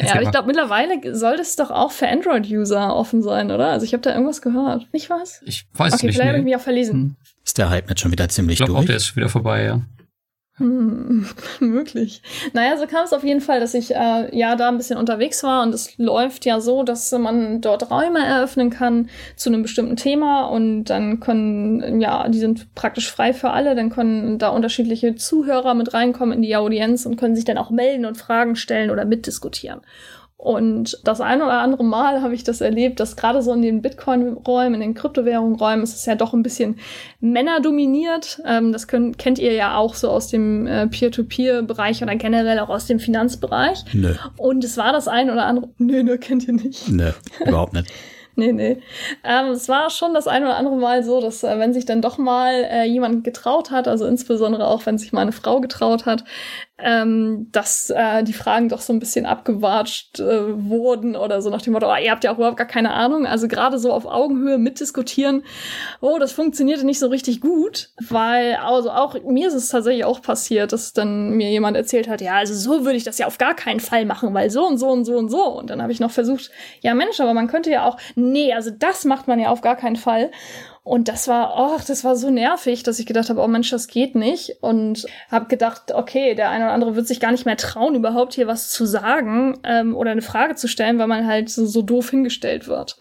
ja, 0.00 0.12
aber 0.12 0.22
ich 0.22 0.30
glaube, 0.30 0.46
mittlerweile 0.46 1.14
soll 1.16 1.36
das 1.36 1.56
doch 1.56 1.70
auch 1.70 1.90
für 1.90 2.08
Android-User 2.08 2.94
offen 2.94 3.22
sein, 3.22 3.50
oder? 3.50 3.68
Also 3.68 3.86
ich 3.86 3.92
habe 3.92 4.02
da 4.02 4.12
irgendwas 4.12 4.40
gehört. 4.40 4.86
Nicht 4.92 5.10
was? 5.10 5.42
Ich 5.44 5.66
weiß 5.74 5.94
okay, 5.94 6.06
nicht. 6.06 6.14
Okay, 6.16 6.22
vielleicht 6.22 6.28
habe 6.28 6.38
ich 6.38 6.44
mich 6.44 6.56
auch 6.56 6.60
verlesen. 6.60 6.94
Hm. 6.94 7.16
Ist 7.44 7.58
der 7.58 7.70
Hype 7.70 7.88
jetzt 7.88 8.00
schon 8.00 8.12
wieder 8.12 8.28
ziemlich 8.28 8.60
ich 8.60 8.66
glaub, 8.66 8.76
durch? 8.76 8.84
Auch 8.84 8.86
der 8.86 8.96
ist 8.96 9.16
wieder 9.16 9.28
vorbei, 9.28 9.64
ja. 9.64 9.80
Hm, 10.60 11.24
möglich. 11.60 12.20
Naja, 12.52 12.76
so 12.76 12.86
kam 12.86 13.04
es 13.04 13.14
auf 13.14 13.24
jeden 13.24 13.40
Fall, 13.40 13.60
dass 13.60 13.72
ich 13.72 13.94
äh, 13.94 14.36
ja 14.36 14.56
da 14.56 14.68
ein 14.68 14.76
bisschen 14.76 14.98
unterwegs 14.98 15.42
war 15.42 15.62
und 15.62 15.74
es 15.74 15.96
läuft 15.96 16.44
ja 16.44 16.60
so, 16.60 16.82
dass 16.82 17.10
man 17.12 17.62
dort 17.62 17.90
Räume 17.90 18.18
eröffnen 18.18 18.68
kann 18.68 19.08
zu 19.36 19.48
einem 19.48 19.62
bestimmten 19.62 19.96
Thema 19.96 20.44
und 20.44 20.84
dann 20.84 21.18
können, 21.18 22.02
ja, 22.02 22.28
die 22.28 22.38
sind 22.38 22.74
praktisch 22.74 23.10
frei 23.10 23.32
für 23.32 23.52
alle, 23.52 23.74
dann 23.74 23.88
können 23.88 24.38
da 24.38 24.50
unterschiedliche 24.50 25.14
Zuhörer 25.14 25.72
mit 25.72 25.94
reinkommen 25.94 26.36
in 26.36 26.42
die 26.42 26.54
Audienz 26.54 27.06
und 27.06 27.16
können 27.16 27.34
sich 27.34 27.46
dann 27.46 27.56
auch 27.56 27.70
melden 27.70 28.04
und 28.04 28.18
Fragen 28.18 28.54
stellen 28.54 28.90
oder 28.90 29.06
mitdiskutieren. 29.06 29.80
Und 30.40 30.98
das 31.04 31.20
ein 31.20 31.42
oder 31.42 31.58
andere 31.58 31.84
Mal 31.84 32.22
habe 32.22 32.34
ich 32.34 32.44
das 32.44 32.62
erlebt, 32.62 32.98
dass 32.98 33.14
gerade 33.14 33.42
so 33.42 33.52
in 33.52 33.60
den 33.60 33.82
Bitcoin-Räumen, 33.82 34.72
in 34.72 34.80
den 34.80 34.94
Kryptowährungen-Räumen, 34.94 35.82
ist 35.82 35.94
es 35.94 36.06
ja 36.06 36.14
doch 36.14 36.32
ein 36.32 36.42
bisschen 36.42 36.78
männerdominiert. 37.20 38.40
Ähm, 38.46 38.72
das 38.72 38.88
könnt, 38.88 39.18
kennt 39.18 39.38
ihr 39.38 39.52
ja 39.52 39.76
auch 39.76 39.94
so 39.94 40.08
aus 40.08 40.28
dem 40.28 40.66
äh, 40.66 40.86
Peer-to-Peer-Bereich 40.86 42.02
oder 42.02 42.16
generell 42.16 42.58
auch 42.60 42.70
aus 42.70 42.86
dem 42.86 43.00
Finanzbereich. 43.00 43.84
Nö. 43.92 44.14
Und 44.38 44.64
es 44.64 44.78
war 44.78 44.94
das 44.94 45.08
ein 45.08 45.28
oder 45.28 45.44
andere. 45.44 45.68
Nö, 45.76 46.02
nö, 46.02 46.16
kennt 46.16 46.48
ihr 46.48 46.54
nicht. 46.54 46.88
Nö, 46.88 47.12
überhaupt 47.44 47.74
nicht. 47.74 47.92
nee, 48.36 48.52
nee. 48.52 48.78
Ähm, 49.24 49.50
es 49.50 49.68
war 49.68 49.90
schon 49.90 50.14
das 50.14 50.26
ein 50.26 50.42
oder 50.42 50.56
andere 50.56 50.76
Mal 50.76 51.04
so, 51.04 51.20
dass 51.20 51.44
äh, 51.44 51.58
wenn 51.58 51.74
sich 51.74 51.84
dann 51.84 52.00
doch 52.00 52.18
mal 52.18 52.54
äh, 52.70 52.84
jemand 52.84 53.24
getraut 53.24 53.70
hat, 53.70 53.86
also 53.86 54.06
insbesondere 54.06 54.66
auch 54.66 54.86
wenn 54.86 54.98
sich 54.98 55.12
mal 55.12 55.22
eine 55.22 55.32
Frau 55.32 55.60
getraut 55.60 56.06
hat, 56.06 56.24
ähm, 56.82 57.48
dass 57.52 57.90
äh, 57.90 58.22
die 58.22 58.32
Fragen 58.32 58.68
doch 58.68 58.80
so 58.80 58.92
ein 58.92 58.98
bisschen 58.98 59.26
abgewatscht 59.26 60.20
äh, 60.20 60.68
wurden 60.68 61.16
oder 61.16 61.42
so 61.42 61.50
nach 61.50 61.62
dem 61.62 61.72
Motto, 61.72 61.90
oh, 61.90 61.96
ihr 61.96 62.10
habt 62.10 62.24
ja 62.24 62.32
auch 62.32 62.36
überhaupt 62.36 62.56
gar 62.56 62.66
keine 62.66 62.92
Ahnung. 62.92 63.26
Also 63.26 63.48
gerade 63.48 63.78
so 63.78 63.92
auf 63.92 64.06
Augenhöhe 64.06 64.58
mitdiskutieren, 64.58 65.44
oh, 66.00 66.18
das 66.18 66.32
funktionierte 66.32 66.86
nicht 66.86 66.98
so 66.98 67.08
richtig 67.08 67.40
gut, 67.40 67.90
weil 68.08 68.56
also 68.56 68.90
auch 68.90 69.16
mir 69.24 69.48
ist 69.48 69.54
es 69.54 69.68
tatsächlich 69.68 70.04
auch 70.04 70.22
passiert, 70.22 70.72
dass 70.72 70.92
dann 70.92 71.30
mir 71.30 71.50
jemand 71.50 71.76
erzählt 71.76 72.08
hat, 72.08 72.20
ja, 72.20 72.34
also 72.34 72.54
so 72.54 72.84
würde 72.84 72.96
ich 72.96 73.04
das 73.04 73.18
ja 73.18 73.26
auf 73.26 73.38
gar 73.38 73.54
keinen 73.54 73.80
Fall 73.80 74.04
machen, 74.04 74.32
weil 74.34 74.50
so 74.50 74.66
und 74.66 74.78
so 74.78 74.88
und 74.88 75.04
so 75.04 75.16
und 75.16 75.28
so. 75.28 75.44
Und 75.44 75.70
dann 75.70 75.82
habe 75.82 75.92
ich 75.92 76.00
noch 76.00 76.10
versucht, 76.10 76.50
ja 76.80 76.94
Mensch, 76.94 77.20
aber 77.20 77.34
man 77.34 77.48
könnte 77.48 77.70
ja 77.70 77.84
auch, 77.84 77.96
nee, 78.14 78.52
also 78.52 78.70
das 78.70 79.04
macht 79.04 79.28
man 79.28 79.38
ja 79.38 79.50
auf 79.50 79.60
gar 79.60 79.76
keinen 79.76 79.96
Fall. 79.96 80.30
Und 80.82 81.08
das 81.08 81.28
war, 81.28 81.54
oh, 81.58 81.80
das 81.86 82.04
war 82.04 82.16
so 82.16 82.30
nervig, 82.30 82.82
dass 82.82 82.98
ich 82.98 83.06
gedacht 83.06 83.28
habe, 83.28 83.40
oh 83.40 83.48
Mensch, 83.48 83.70
das 83.70 83.86
geht 83.86 84.14
nicht. 84.14 84.56
Und 84.62 85.06
habe 85.30 85.46
gedacht, 85.46 85.92
okay, 85.92 86.34
der 86.34 86.50
eine 86.50 86.64
oder 86.64 86.72
andere 86.72 86.96
wird 86.96 87.06
sich 87.06 87.20
gar 87.20 87.32
nicht 87.32 87.44
mehr 87.44 87.58
trauen, 87.58 87.94
überhaupt 87.94 88.34
hier 88.34 88.46
was 88.46 88.70
zu 88.70 88.86
sagen 88.86 89.58
ähm, 89.62 89.94
oder 89.94 90.10
eine 90.10 90.22
Frage 90.22 90.54
zu 90.54 90.68
stellen, 90.68 90.98
weil 90.98 91.06
man 91.06 91.26
halt 91.26 91.50
so, 91.50 91.66
so 91.66 91.82
doof 91.82 92.10
hingestellt 92.10 92.66
wird. 92.66 92.96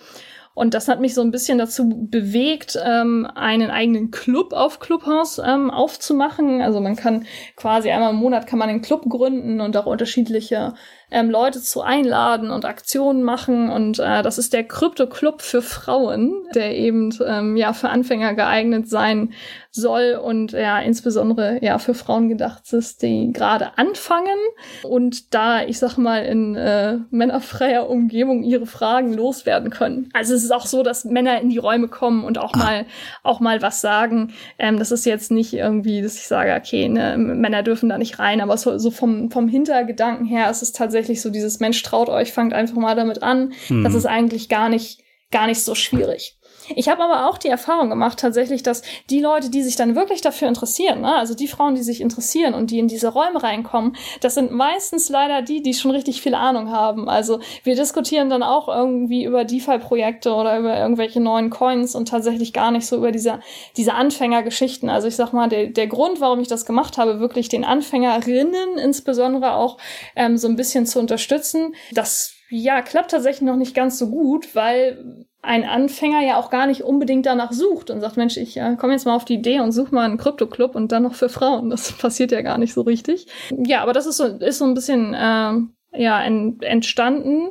Und 0.60 0.73
das 0.73 0.89
hat 0.89 0.99
mich 0.99 1.14
so 1.14 1.22
ein 1.22 1.31
bisschen 1.31 1.57
dazu 1.57 1.88
bewegt, 1.88 2.77
ähm, 2.84 3.26
einen 3.34 3.72
eigenen 3.72 4.11
Club 4.11 4.51
auf 4.51 4.81
Clubhouse 4.81 5.39
ähm, 5.39 5.72
aufzumachen. 5.72 6.61
Also 6.61 6.81
man 6.81 6.97
kann 6.97 7.26
quasi 7.56 7.89
einmal 7.91 8.10
im 8.10 8.18
Monat 8.18 8.45
kann 8.45 8.60
man 8.60 8.68
einen 8.68 8.81
Club 8.81 9.07
gründen 9.07 9.61
und 9.61 9.77
auch 9.77 9.85
unterschiedliche 9.85 10.73
ähm, 11.11 11.30
Leute 11.30 11.61
zu 11.61 11.81
einladen 11.81 12.52
und 12.52 12.65
Aktionen 12.65 13.23
machen. 13.23 13.69
Und 13.69 13.99
äh, 13.99 14.22
das 14.22 14.38
ist 14.38 14.53
der 14.53 14.64
Krypto 14.64 15.07
Club 15.07 15.41
für 15.41 15.61
Frauen, 15.61 16.34
der 16.53 16.76
eben 16.76 17.18
ähm, 17.26 17.57
ja 17.57 17.73
für 17.73 17.90
Anfänger 17.90 18.34
geeignet 18.36 18.90
sein 18.90 19.34
soll 19.71 20.19
und 20.21 20.53
ja 20.53 20.79
insbesondere 20.79 21.59
ja 21.61 21.77
für 21.77 21.93
Frauen 21.93 22.27
gedacht 22.27 22.73
ist, 22.73 23.03
die 23.03 23.31
gerade 23.31 23.77
anfangen 23.77 24.37
und 24.83 25.33
da 25.35 25.63
ich 25.63 25.77
sag 25.77 25.97
mal 25.97 26.25
in 26.25 26.55
äh, 26.55 26.97
männerfreier 27.11 27.87
Umgebung 27.87 28.43
ihre 28.43 28.65
Fragen 28.65 29.13
loswerden 29.13 29.69
können. 29.69 30.09
Also 30.13 30.33
es 30.33 30.43
ist 30.43 30.51
auch 30.51 30.65
so, 30.65 30.81
dass 30.81 31.05
Männer 31.05 31.39
in 31.39 31.49
die 31.49 31.59
Räume 31.59 31.87
kommen 31.87 32.23
und 32.23 32.39
auch 32.39 32.53
ah. 32.53 32.57
mal 32.57 32.85
auch 33.21 33.39
mal 33.39 33.61
was 33.61 33.79
sagen. 33.81 34.33
Ähm, 34.57 34.79
das 34.79 34.91
ist 34.91 35.05
jetzt 35.05 35.29
nicht 35.29 35.53
irgendwie, 35.53 36.01
dass 36.01 36.15
ich 36.15 36.27
sage, 36.27 36.55
okay, 36.59 36.89
ne, 36.89 37.15
Männer 37.17 37.61
dürfen 37.61 37.89
da 37.89 37.99
nicht 37.99 38.17
rein, 38.17 38.41
aber 38.41 38.57
so, 38.57 38.79
so 38.79 38.89
vom 38.89 39.29
vom 39.29 39.47
Hintergedanken 39.47 40.25
her 40.25 40.49
ist 40.49 40.63
es 40.63 40.71
tatsächlich 40.71 41.21
so 41.21 41.29
dieses 41.29 41.59
Mensch 41.59 41.83
traut 41.83 42.09
euch, 42.09 42.33
fangt 42.33 42.53
einfach 42.53 42.77
mal 42.77 42.95
damit 42.95 43.21
an. 43.21 43.53
Mhm. 43.69 43.83
Das 43.83 43.93
ist 43.93 44.07
eigentlich 44.07 44.49
gar 44.49 44.69
nicht 44.69 45.03
gar 45.31 45.45
nicht 45.45 45.61
so 45.61 45.75
schwierig. 45.75 46.38
Ich 46.75 46.89
habe 46.89 47.03
aber 47.03 47.29
auch 47.29 47.37
die 47.37 47.47
Erfahrung 47.47 47.89
gemacht 47.89 48.19
tatsächlich, 48.19 48.63
dass 48.63 48.81
die 49.09 49.19
Leute, 49.19 49.49
die 49.49 49.63
sich 49.63 49.75
dann 49.75 49.95
wirklich 49.95 50.21
dafür 50.21 50.47
interessieren, 50.47 51.01
ne, 51.01 51.15
also 51.15 51.33
die 51.33 51.47
Frauen, 51.47 51.75
die 51.75 51.83
sich 51.83 52.01
interessieren 52.01 52.53
und 52.53 52.71
die 52.71 52.79
in 52.79 52.87
diese 52.87 53.09
Räume 53.09 53.41
reinkommen, 53.41 53.95
das 54.21 54.35
sind 54.35 54.51
meistens 54.51 55.09
leider 55.09 55.41
die, 55.41 55.61
die 55.61 55.73
schon 55.73 55.91
richtig 55.91 56.21
viel 56.21 56.35
Ahnung 56.35 56.71
haben. 56.71 57.09
Also 57.09 57.39
wir 57.63 57.75
diskutieren 57.75 58.29
dann 58.29 58.43
auch 58.43 58.67
irgendwie 58.67 59.23
über 59.23 59.45
DeFi-Projekte 59.45 60.33
oder 60.33 60.59
über 60.59 60.77
irgendwelche 60.77 61.19
neuen 61.19 61.49
Coins 61.49 61.95
und 61.95 62.07
tatsächlich 62.07 62.53
gar 62.53 62.71
nicht 62.71 62.85
so 62.85 62.97
über 62.97 63.11
diese, 63.11 63.39
diese 63.77 63.93
Anfängergeschichten. 63.93 64.89
Also 64.89 65.07
ich 65.07 65.15
sag 65.15 65.33
mal, 65.33 65.49
der, 65.49 65.67
der 65.67 65.87
Grund, 65.87 66.21
warum 66.21 66.39
ich 66.39 66.47
das 66.47 66.65
gemacht 66.65 66.97
habe, 66.97 67.19
wirklich 67.19 67.49
den 67.49 67.63
Anfängerinnen 67.63 68.77
insbesondere 68.77 69.53
auch 69.53 69.77
ähm, 70.15 70.37
so 70.37 70.47
ein 70.47 70.55
bisschen 70.55 70.85
zu 70.85 70.99
unterstützen, 70.99 71.73
das 71.91 72.35
ja, 72.49 72.81
klappt 72.81 73.11
tatsächlich 73.11 73.43
noch 73.43 73.55
nicht 73.55 73.75
ganz 73.75 73.99
so 73.99 74.09
gut, 74.09 74.55
weil 74.55 75.27
ein 75.41 75.63
Anfänger 75.63 76.21
ja 76.21 76.37
auch 76.37 76.49
gar 76.49 76.67
nicht 76.67 76.83
unbedingt 76.83 77.25
danach 77.25 77.53
sucht 77.53 77.89
und 77.89 78.01
sagt, 78.01 78.17
Mensch, 78.17 78.35
ich 78.35 78.57
äh, 78.57 78.75
komme 78.75 78.93
jetzt 78.93 79.05
mal 79.05 79.15
auf 79.15 79.25
die 79.25 79.35
Idee 79.35 79.61
und 79.61 79.71
suche 79.71 79.95
mal 79.95 80.05
einen 80.05 80.17
Krypto-Club 80.17 80.75
und 80.75 80.91
dann 80.91 81.03
noch 81.03 81.15
für 81.15 81.29
Frauen. 81.29 81.69
Das 81.69 81.91
passiert 81.97 82.31
ja 82.31 82.41
gar 82.41 82.57
nicht 82.57 82.73
so 82.73 82.81
richtig. 82.81 83.27
Ja, 83.51 83.81
aber 83.81 83.93
das 83.93 84.05
ist 84.05 84.17
so, 84.17 84.25
ist 84.25 84.57
so 84.57 84.65
ein 84.65 84.73
bisschen 84.73 85.13
äh, 85.13 85.53
ja, 86.01 86.23
en 86.23 86.59
entstanden. 86.61 87.49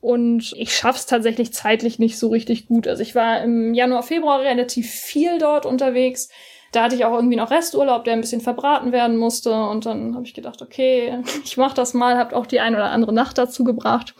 Und 0.00 0.52
ich 0.56 0.74
schaff's 0.74 1.06
tatsächlich 1.06 1.52
zeitlich 1.52 1.98
nicht 1.98 2.18
so 2.18 2.28
richtig 2.28 2.66
gut. 2.66 2.86
Also 2.86 3.02
ich 3.02 3.14
war 3.14 3.42
im 3.42 3.74
Januar, 3.74 4.02
Februar 4.02 4.40
relativ 4.40 4.88
viel 4.90 5.38
dort 5.38 5.66
unterwegs. 5.66 6.28
Da 6.70 6.84
hatte 6.84 6.94
ich 6.94 7.04
auch 7.04 7.14
irgendwie 7.14 7.36
noch 7.36 7.50
Resturlaub, 7.50 8.04
der 8.04 8.12
ein 8.12 8.20
bisschen 8.20 8.40
verbraten 8.40 8.92
werden 8.92 9.16
musste. 9.16 9.52
Und 9.52 9.86
dann 9.86 10.14
habe 10.14 10.24
ich 10.24 10.34
gedacht, 10.34 10.60
okay, 10.62 11.18
ich 11.44 11.56
mach 11.56 11.72
das 11.72 11.94
mal, 11.94 12.16
habt 12.16 12.34
auch 12.34 12.46
die 12.46 12.60
ein 12.60 12.74
oder 12.74 12.90
andere 12.90 13.12
Nacht 13.12 13.38
dazu 13.38 13.64
gebracht. 13.64 14.14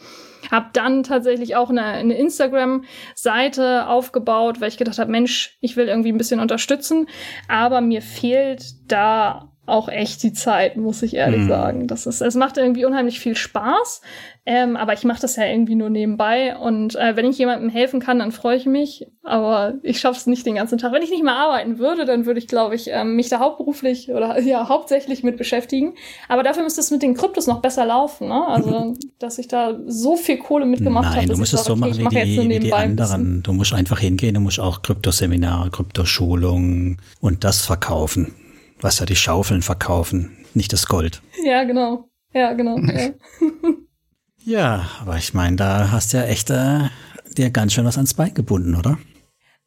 Hab 0.51 0.73
dann 0.73 1.03
tatsächlich 1.03 1.55
auch 1.55 1.69
eine, 1.69 1.83
eine 1.83 2.17
Instagram-Seite 2.17 3.87
aufgebaut, 3.87 4.61
weil 4.61 4.69
ich 4.69 4.77
gedacht 4.77 4.99
habe, 4.99 5.11
Mensch, 5.11 5.57
ich 5.61 5.75
will 5.75 5.87
irgendwie 5.87 6.11
ein 6.11 6.17
bisschen 6.17 6.39
unterstützen, 6.39 7.07
aber 7.47 7.81
mir 7.81 8.01
fehlt 8.01 8.91
da 8.91 9.48
auch 9.69 9.89
echt 9.89 10.23
die 10.23 10.33
Zeit, 10.33 10.77
muss 10.77 11.01
ich 11.01 11.15
ehrlich 11.15 11.41
mhm. 11.41 11.47
sagen. 11.47 11.87
Das 11.87 12.05
ist, 12.05 12.21
es 12.21 12.35
macht 12.35 12.57
irgendwie 12.57 12.85
unheimlich 12.85 13.19
viel 13.19 13.35
Spaß, 13.35 14.01
ähm, 14.45 14.77
aber 14.77 14.93
ich 14.93 15.03
mache 15.03 15.21
das 15.21 15.35
ja 15.35 15.45
irgendwie 15.45 15.75
nur 15.75 15.91
nebenbei. 15.91 16.57
Und 16.57 16.95
äh, 16.95 17.15
wenn 17.15 17.25
ich 17.25 17.37
jemandem 17.37 17.69
helfen 17.69 17.99
kann, 17.99 18.17
dann 18.17 18.31
freue 18.31 18.57
ich 18.57 18.65
mich. 18.65 19.05
Aber 19.23 19.75
ich 19.83 19.99
schaffe 19.99 20.17
es 20.17 20.25
nicht 20.25 20.43
den 20.45 20.55
ganzen 20.55 20.79
Tag. 20.79 20.91
Wenn 20.91 21.03
ich 21.03 21.11
nicht 21.11 21.23
mehr 21.23 21.35
arbeiten 21.35 21.77
würde, 21.77 22.05
dann 22.05 22.25
würde 22.25 22.39
ich, 22.39 22.47
glaube 22.47 22.73
ich, 22.73 22.89
ähm, 22.89 23.15
mich 23.15 23.29
da 23.29 23.39
hauptberuflich 23.39 24.09
oder 24.11 24.39
ja 24.41 24.67
hauptsächlich 24.67 25.23
mit 25.23 25.37
beschäftigen. 25.37 25.93
Aber 26.29 26.41
dafür 26.41 26.63
müsste 26.63 26.81
es 26.81 26.89
mit 26.89 27.03
den 27.03 27.13
Kryptos 27.13 27.45
noch 27.45 27.61
besser 27.61 27.85
laufen. 27.85 28.29
Ne? 28.29 28.47
Also, 28.47 28.95
dass 29.19 29.37
ich 29.37 29.47
da 29.47 29.77
so 29.85 30.15
viel 30.15 30.37
Kohle 30.37 30.65
mitgemacht 30.65 31.09
habe. 31.09 31.17
Nein, 31.17 31.29
du 31.29 31.37
musst 31.37 31.53
es 31.53 31.65
so 31.65 31.75
machen 31.75 31.97
wie 31.97 32.07
die, 32.07 32.49
wie 32.49 32.59
die 32.59 32.73
anderen. 32.73 33.43
Du 33.43 33.53
musst 33.53 33.73
einfach 33.73 33.99
hingehen, 33.99 34.33
du 34.33 34.39
musst 34.39 34.59
auch 34.59 34.81
Kryptoseminare, 34.81 35.69
Kryptoschulungen 35.69 36.97
und 37.21 37.43
das 37.43 37.61
verkaufen 37.61 38.33
was 38.81 38.99
ja 38.99 39.05
die 39.05 39.15
Schaufeln 39.15 39.61
verkaufen, 39.61 40.37
nicht 40.53 40.73
das 40.73 40.87
Gold. 40.87 41.21
Ja, 41.43 41.63
genau. 41.63 42.09
Ja, 42.33 42.53
genau. 42.53 42.77
Ja, 42.77 43.09
ja 44.43 44.89
aber 45.01 45.17
ich 45.17 45.33
meine, 45.33 45.55
da 45.55 45.91
hast 45.91 46.13
du 46.13 46.17
ja 46.17 46.23
echt 46.23 46.49
äh, 46.49 46.89
dir 47.37 47.49
ganz 47.49 47.73
schön 47.73 47.85
was 47.85 47.97
ans 47.97 48.13
Bein 48.13 48.33
gebunden, 48.33 48.75
oder? 48.75 48.97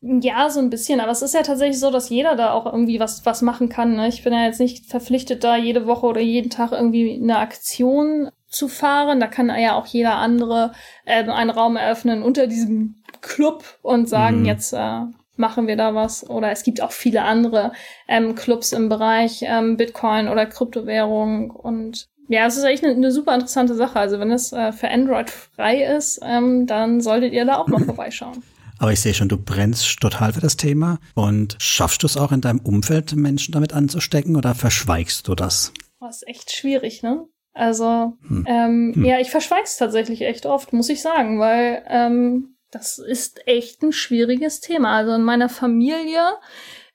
Ja, 0.01 0.51
so 0.51 0.59
ein 0.59 0.71
bisschen, 0.71 0.99
aber 0.99 1.13
es 1.13 1.23
ist 1.23 1.35
ja 1.35 1.43
tatsächlich 1.43 1.79
so, 1.79 1.93
dass 1.93 2.09
jeder 2.09 2.35
da 2.35 2.53
auch 2.53 2.67
irgendwie 2.67 2.99
was, 2.99 3.25
was 3.25 3.41
machen 3.41 3.69
kann. 3.69 3.95
Ne? 3.95 4.09
Ich 4.09 4.25
bin 4.25 4.33
ja 4.33 4.45
jetzt 4.45 4.59
nicht 4.59 4.87
verpflichtet, 4.87 5.45
da 5.45 5.57
jede 5.57 5.87
Woche 5.87 6.07
oder 6.07 6.21
jeden 6.21 6.51
Tag 6.51 6.73
irgendwie 6.73 7.15
eine 7.15 7.39
Aktion 7.39 8.31
zu 8.49 8.67
fahren. 8.67 9.21
Da 9.21 9.29
kann 9.29 9.49
ja 9.49 9.77
auch 9.77 9.87
jeder 9.87 10.17
andere 10.17 10.73
äh, 11.05 11.23
einen 11.23 11.51
Raum 11.51 11.77
eröffnen 11.77 12.25
unter 12.25 12.49
diesem 12.49 12.97
Club 13.21 13.63
und 13.83 14.09
sagen, 14.09 14.41
mhm. 14.41 14.47
jetzt 14.47 14.73
äh, 14.73 15.03
machen 15.37 15.67
wir 15.67 15.77
da 15.77 15.95
was. 15.95 16.29
Oder 16.29 16.51
es 16.51 16.63
gibt 16.63 16.81
auch 16.81 16.93
viele 16.93 17.23
andere 17.23 17.73
ähm, 18.09 18.35
Clubs 18.35 18.73
im 18.73 18.89
Bereich 18.89 19.43
ähm, 19.43 19.77
Bitcoin 19.77 20.29
oder 20.29 20.47
Kryptowährung 20.47 21.51
und 21.51 22.09
ja, 22.29 22.47
es 22.47 22.57
ist 22.57 22.65
echt 22.65 22.83
eine, 22.83 22.95
eine, 22.95 23.13
super 23.13 23.35
interessante 23.35 23.75
Sache. 23.75 23.99
Also 23.99 24.19
wenn 24.19 24.31
es 24.31 24.53
äh, 24.53 24.73
für 24.73 24.89
Android 24.89 25.29
frei 25.29 25.83
ist, 25.85 26.21
ähm, 26.23 26.67
dann 26.67 27.01
solltet 27.01 27.33
ihr 27.33 27.45
da 27.45 27.57
auch 27.57 27.67
mal 27.69 27.81
vorbeischauen. 27.85 28.43
Aber 28.79 28.93
ich 28.93 29.01
sehe 29.01 29.13
schon, 29.13 29.29
du 29.29 29.37
brennst 29.37 30.01
total 30.01 30.33
für 30.33 30.41
das 30.41 30.57
Thema. 30.57 30.99
Und 31.15 31.57
schaffst 31.61 32.03
du 32.03 32.07
es 32.07 32.17
auch 32.17 32.33
in 32.33 32.41
deinem 32.41 32.61
Umfeld, 32.61 33.15
Menschen 33.15 33.53
damit 33.53 33.75
anzustecken 33.75 34.35
oder 34.35 34.55
verschweigst 34.55 35.29
du 35.29 35.35
das? 35.35 35.73
Das 36.01 36.17
ist 36.17 36.29
echt 36.29 36.53
schwierig, 36.53 37.03
ne? 37.03 37.27
Also, 37.55 38.15
hm. 38.27 38.47
Ähm, 38.49 38.93
hm. 38.95 39.05
ja, 39.05 39.21
ich 39.21 39.31
verschweig's 39.31 39.77
tatsächlich 39.77 40.23
echt 40.23 40.47
oft, 40.47 40.73
muss 40.73 40.89
ich 40.89 41.03
sagen, 41.03 41.39
weil 41.39 41.85
ähm, 41.89 42.52
das 42.73 42.99
ist 42.99 43.47
echt 43.47 43.83
ein 43.83 43.93
schwieriges 43.93 44.61
Thema. 44.61 44.97
Also 44.97 45.13
in 45.13 45.23
meiner 45.23 45.49
Familie, 45.49 46.39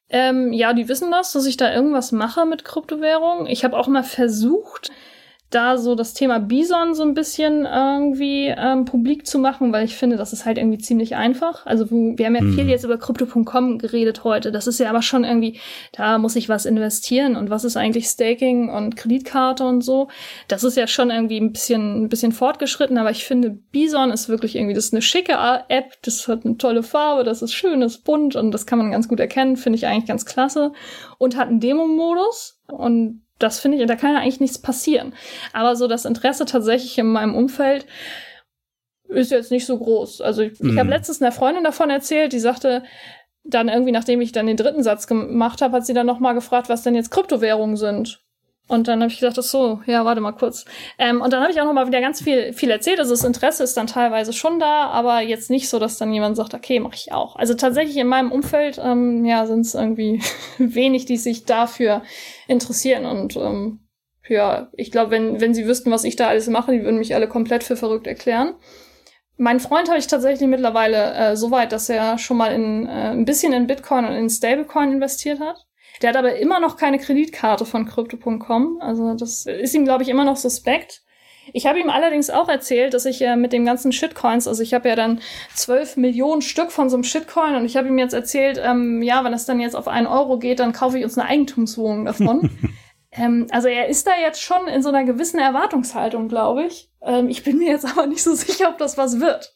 ähm, 0.10 0.52
ja, 0.52 0.74
die 0.74 0.90
wissen 0.90 1.12
das, 1.12 1.32
dass 1.32 1.46
ich 1.46 1.56
da 1.56 1.74
irgendwas 1.74 2.12
mache 2.12 2.46
mit 2.46 2.66
Kryptowährung. 2.66 3.46
Ich 3.46 3.64
habe 3.64 3.78
auch 3.78 3.88
mal 3.88 4.04
versucht, 4.04 4.92
da 5.50 5.78
so 5.78 5.96
das 5.96 6.14
Thema 6.14 6.40
Bison 6.40 6.94
so 6.94 7.04
ein 7.04 7.14
bisschen 7.14 7.66
irgendwie 7.66 8.48
ähm, 8.48 8.84
publik 8.84 9.26
zu 9.26 9.40
machen, 9.40 9.72
weil 9.72 9.86
ich 9.86 9.96
finde, 9.96 10.18
das 10.18 10.34
ist 10.34 10.46
halt 10.46 10.58
irgendwie 10.58 10.78
ziemlich 10.78 11.16
einfach. 11.16 11.66
Also 11.66 11.90
wir 11.90 12.26
haben 12.26 12.36
ja 12.36 12.42
mhm. 12.42 12.54
viel 12.54 12.68
jetzt 12.68 12.84
über 12.84 12.98
Crypto.com 12.98 13.78
geredet 13.78 14.26
heute. 14.26 14.52
Das 14.52 14.68
ist 14.68 14.80
ja 14.80 14.90
aber 14.90 15.02
schon 15.02 15.24
irgendwie, 15.24 15.60
da 15.94 16.18
muss 16.18 16.36
ich 16.36 16.50
was 16.50 16.66
investieren 16.66 17.38
und 17.38 17.50
was 17.50 17.64
ist 17.64 17.78
eigentlich 17.78 18.08
Staking 18.08 18.70
und 18.70 18.98
Kreditkarte 18.98 19.64
und 19.64 19.82
so. 19.82 20.10
Das 20.50 20.66
ist 20.66 20.76
ja 20.76 20.86
schon 20.86 21.12
irgendwie 21.12 21.40
ein 21.40 21.54
bisschen, 21.54 22.04
ein 22.04 22.10
bisschen 22.10 22.34
fortgeschritten, 22.34 22.98
aber 22.98 23.12
ich 23.12 23.24
finde, 23.24 23.52
Bison 23.52 24.12
ist 24.12 24.28
wirklich 24.28 24.58
irgendwie, 24.58 24.74
das 24.74 24.86
ist 24.86 24.94
eine 24.94 25.02
schicke 25.02 25.38
App, 25.70 25.94
das 26.02 26.28
hat 26.28 26.46
eine 26.46 26.58
tolle 26.58 26.84
Farbe, 26.84 27.24
das 27.24 27.42
ist 27.42 27.54
schön, 27.54 27.80
das 27.80 27.96
ist 27.96 28.04
bunt 28.04 28.36
und 28.36 28.52
das 28.52 28.66
kann 28.66 28.80
man 28.80 28.92
ganz 28.92 29.08
gut 29.08 29.22
erkennen, 29.22 29.56
finde 29.56 29.78
ich 29.78 29.88
eigentlich 29.88 30.08
ganz 30.08 30.26
klasse 30.26 30.74
und 31.18 31.38
hat 31.38 31.48
einen 31.48 31.62
Demo-Modus 31.62 32.60
und 32.68 33.22
das 33.40 33.60
finde 33.60 33.78
ich, 33.78 33.86
da 33.86 33.96
kann 33.96 34.14
ja 34.14 34.20
eigentlich 34.20 34.40
nichts 34.40 34.60
passieren. 34.60 35.14
Aber 35.54 35.76
so 35.76 35.88
das 35.88 36.06
Interesse 36.06 36.46
tatsächlich 36.46 36.98
in 36.98 37.08
meinem 37.08 37.36
Umfeld 37.36 37.86
ist 39.08 39.32
jetzt 39.32 39.52
nicht 39.52 39.66
so 39.66 39.78
groß. 39.78 40.22
Also 40.22 40.42
ich, 40.42 40.60
mhm. 40.60 40.72
ich 40.72 40.80
habe 40.80 40.90
letztens 40.90 41.22
einer 41.22 41.32
Freundin 41.32 41.64
davon 41.64 41.90
erzählt, 41.90 42.34
die 42.34 42.40
sagte, 42.40 42.84
dann 43.44 43.70
irgendwie, 43.70 43.92
nachdem 43.94 44.22
ich 44.22 44.32
dann 44.32 44.48
den 44.48 44.58
dritten 44.58 44.84
Satz 44.84 45.08
gemacht 45.08 45.62
habe, 45.62 45.78
hat 45.78 45.86
sie 45.86 45.94
dann 45.94 46.06
nochmal 46.06 46.34
gefragt, 46.34 46.70
was 46.70 46.84
denn 46.84 46.96
jetzt 46.96 47.12
Kryptowährungen 47.12 47.78
sind. 47.78 48.22
Und 48.68 48.88
dann 48.88 49.02
habe 49.02 49.12
ich 49.12 49.20
gesagt, 49.20 49.40
ach 49.40 49.44
so, 49.44 49.82
ja, 49.86 50.04
warte 50.04 50.20
mal 50.20 50.34
kurz. 50.34 50.66
Ähm, 50.98 51.22
und 51.22 51.32
dann 51.32 51.42
habe 51.42 51.52
ich 51.52 51.62
auch 51.62 51.66
noch 51.66 51.74
mal 51.74 51.88
wieder 51.88 52.02
ganz 52.02 52.22
viel, 52.22 52.52
viel 52.52 52.70
erzählt. 52.70 53.00
Also 53.00 53.12
das 53.12 53.24
Interesse 53.24 53.64
ist 53.64 53.78
dann 53.78 53.88
teilweise 53.88 54.34
schon 54.34 54.60
da, 54.60 54.88
aber 54.88 55.22
jetzt 55.22 55.50
nicht 55.50 55.70
so, 55.70 55.80
dass 55.80 55.98
dann 55.98 56.14
jemand 56.14 56.36
sagt, 56.36 56.54
okay, 56.54 56.80
mache 56.80 56.96
ich 56.96 57.14
auch. 57.14 57.38
Also 57.38 57.54
tatsächlich 57.54 57.96
in 57.98 58.08
meinem 58.08 58.32
Umfeld, 58.32 58.80
ähm, 58.84 59.24
ja, 59.24 59.46
sind 59.46 59.62
es 59.62 59.74
irgendwie 59.74 60.22
wenig, 60.58 61.06
die 61.06 61.18
sich 61.18 61.46
dafür 61.46 62.02
interessieren. 62.48 63.06
Und 63.06 63.38
ähm, 63.38 63.88
ja, 64.28 64.70
ich 64.74 64.92
glaube, 64.92 65.12
wenn, 65.12 65.40
wenn 65.40 65.54
sie 65.54 65.66
wüssten, 65.66 65.92
was 65.92 66.04
ich 66.04 66.18
da 66.18 66.28
alles 66.28 66.48
mache, 66.48 66.74
die 66.74 66.84
würden 66.84 67.00
mich 67.00 67.16
alle 67.16 67.30
komplett 67.30 67.64
für 67.64 67.78
verrückt 67.78 68.08
erklären. 68.08 68.56
Mein 69.38 69.60
Freund 69.60 69.88
habe 69.88 70.00
ich 70.00 70.08
tatsächlich 70.08 70.50
mittlerweile 70.50 71.14
äh, 71.14 71.36
so 71.38 71.52
weit, 71.52 71.72
dass 71.72 71.90
er 71.90 72.18
schon 72.18 72.38
mal 72.38 72.52
in, 72.52 72.88
äh, 72.88 73.12
ein 73.12 73.26
bisschen 73.26 73.54
in 73.54 73.68
Bitcoin 73.68 74.04
und 74.06 74.14
in 74.14 74.30
Stablecoin 74.30 74.92
investiert 74.92 75.40
hat. 75.40 75.67
Der 76.02 76.10
hat 76.10 76.18
aber 76.18 76.36
immer 76.38 76.60
noch 76.60 76.78
keine 76.78 77.00
Kreditkarte 77.00 77.66
von 77.66 77.86
Crypto.com. 77.86 78.80
Also 78.82 79.16
das 79.16 79.46
ist 79.46 79.74
ihm, 79.74 79.86
glaube 79.86 80.04
ich, 80.04 80.10
immer 80.10 80.26
noch 80.26 80.38
suspekt. 80.38 81.04
Ich 81.54 81.66
habe 81.66 81.80
ihm 81.80 81.90
allerdings 81.90 82.30
auch 82.30 82.50
erzählt, 82.50 82.94
dass 82.94 83.06
ich 83.06 83.22
äh, 83.22 83.36
mit 83.36 83.54
dem 83.54 83.66
ganzen 83.66 83.92
Shitcoins, 83.92 84.48
also 84.48 84.62
ich 84.62 84.74
habe 84.74 84.90
ja 84.90 84.96
dann 84.96 85.22
zwölf 85.54 85.96
Millionen 85.96 86.42
Stück 86.42 86.72
von 86.72 86.90
so 86.90 86.98
einem 86.98 87.04
Shitcoin 87.04 87.56
und 87.56 87.66
ich 87.66 87.78
habe 87.78 87.88
ihm 87.88 87.98
jetzt 87.98 88.14
erzählt, 88.14 88.62
ähm, 88.62 89.02
ja, 89.02 89.24
wenn 89.24 89.34
es 89.34 89.46
dann 89.46 89.60
jetzt 89.60 89.76
auf 89.76 89.88
einen 89.88 90.08
Euro 90.08 90.40
geht, 90.40 90.60
dann 90.60 90.74
kaufe 90.74 90.98
ich 90.98 91.06
uns 91.06 91.18
eine 91.18 91.30
Eigentumswohnung 91.30 92.06
davon. 92.06 92.50
Ähm, 93.18 93.48
also 93.52 93.68
er 93.68 93.88
ist 93.88 94.06
da 94.08 94.12
jetzt 94.20 94.42
schon 94.42 94.68
in 94.68 94.84
so 94.84 94.90
einer 94.90 95.04
gewissen 95.04 95.40
Erwartungshaltung, 95.40 96.28
glaube 96.28 96.66
ich. 96.66 96.90
Ähm, 97.02 97.30
ich 97.30 97.44
bin 97.44 97.58
mir 97.58 97.72
jetzt 97.72 97.86
aber 97.86 98.08
nicht 98.08 98.24
so 98.24 98.36
sicher, 98.36 98.70
ob 98.70 98.78
das 98.78 98.98
was 98.98 99.20
wird. 99.20 99.54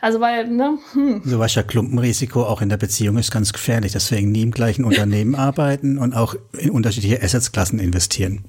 Also 0.00 0.20
weil, 0.20 0.48
ne? 0.48 0.78
Hm. 0.92 1.22
So 1.24 1.38
was 1.38 1.54
ja 1.54 1.62
Klumpenrisiko 1.62 2.44
auch 2.44 2.62
in 2.62 2.68
der 2.68 2.76
Beziehung 2.76 3.18
ist 3.18 3.30
ganz 3.30 3.52
gefährlich. 3.52 3.92
Deswegen 3.92 4.30
nie 4.30 4.42
im 4.42 4.50
gleichen 4.50 4.84
Unternehmen 4.84 5.34
arbeiten 5.36 5.98
und 5.98 6.14
auch 6.14 6.34
in 6.58 6.70
unterschiedliche 6.70 7.22
Assetklassen 7.22 7.78
investieren. 7.78 8.44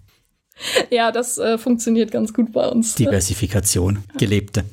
Ja, 0.90 1.12
das 1.12 1.38
äh, 1.38 1.58
funktioniert 1.58 2.12
ganz 2.12 2.34
gut 2.34 2.52
bei 2.52 2.68
uns. 2.68 2.96
Diversifikation, 2.96 4.04
gelebte. 4.18 4.66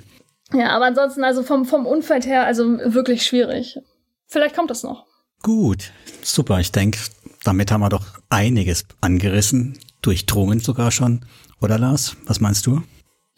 Ja, 0.53 0.71
aber 0.71 0.87
ansonsten, 0.87 1.25
also 1.25 1.43
vom, 1.43 1.65
vom 1.65 1.87
Umfeld 1.87 2.27
her, 2.27 2.45
also 2.45 2.79
wirklich 2.79 3.25
schwierig. 3.25 3.79
Vielleicht 4.27 4.57
kommt 4.57 4.71
das 4.71 4.83
noch. 4.83 5.07
Gut, 5.43 5.93
super. 6.23 6.61
Ich 6.61 6.73
denke, 6.73 6.99
damit 7.47 7.71
haben 7.71 7.81
wir 7.81 7.89
doch 7.89 8.05
einiges 8.29 8.87
angerissen, 9.01 9.79
durchdrungen 10.03 10.61
sogar 10.61 10.91
schon. 10.91 11.25
Oder 11.61 11.79
Lars, 11.79 12.17
was 12.27 12.41
meinst 12.41 12.67
du? 12.67 12.83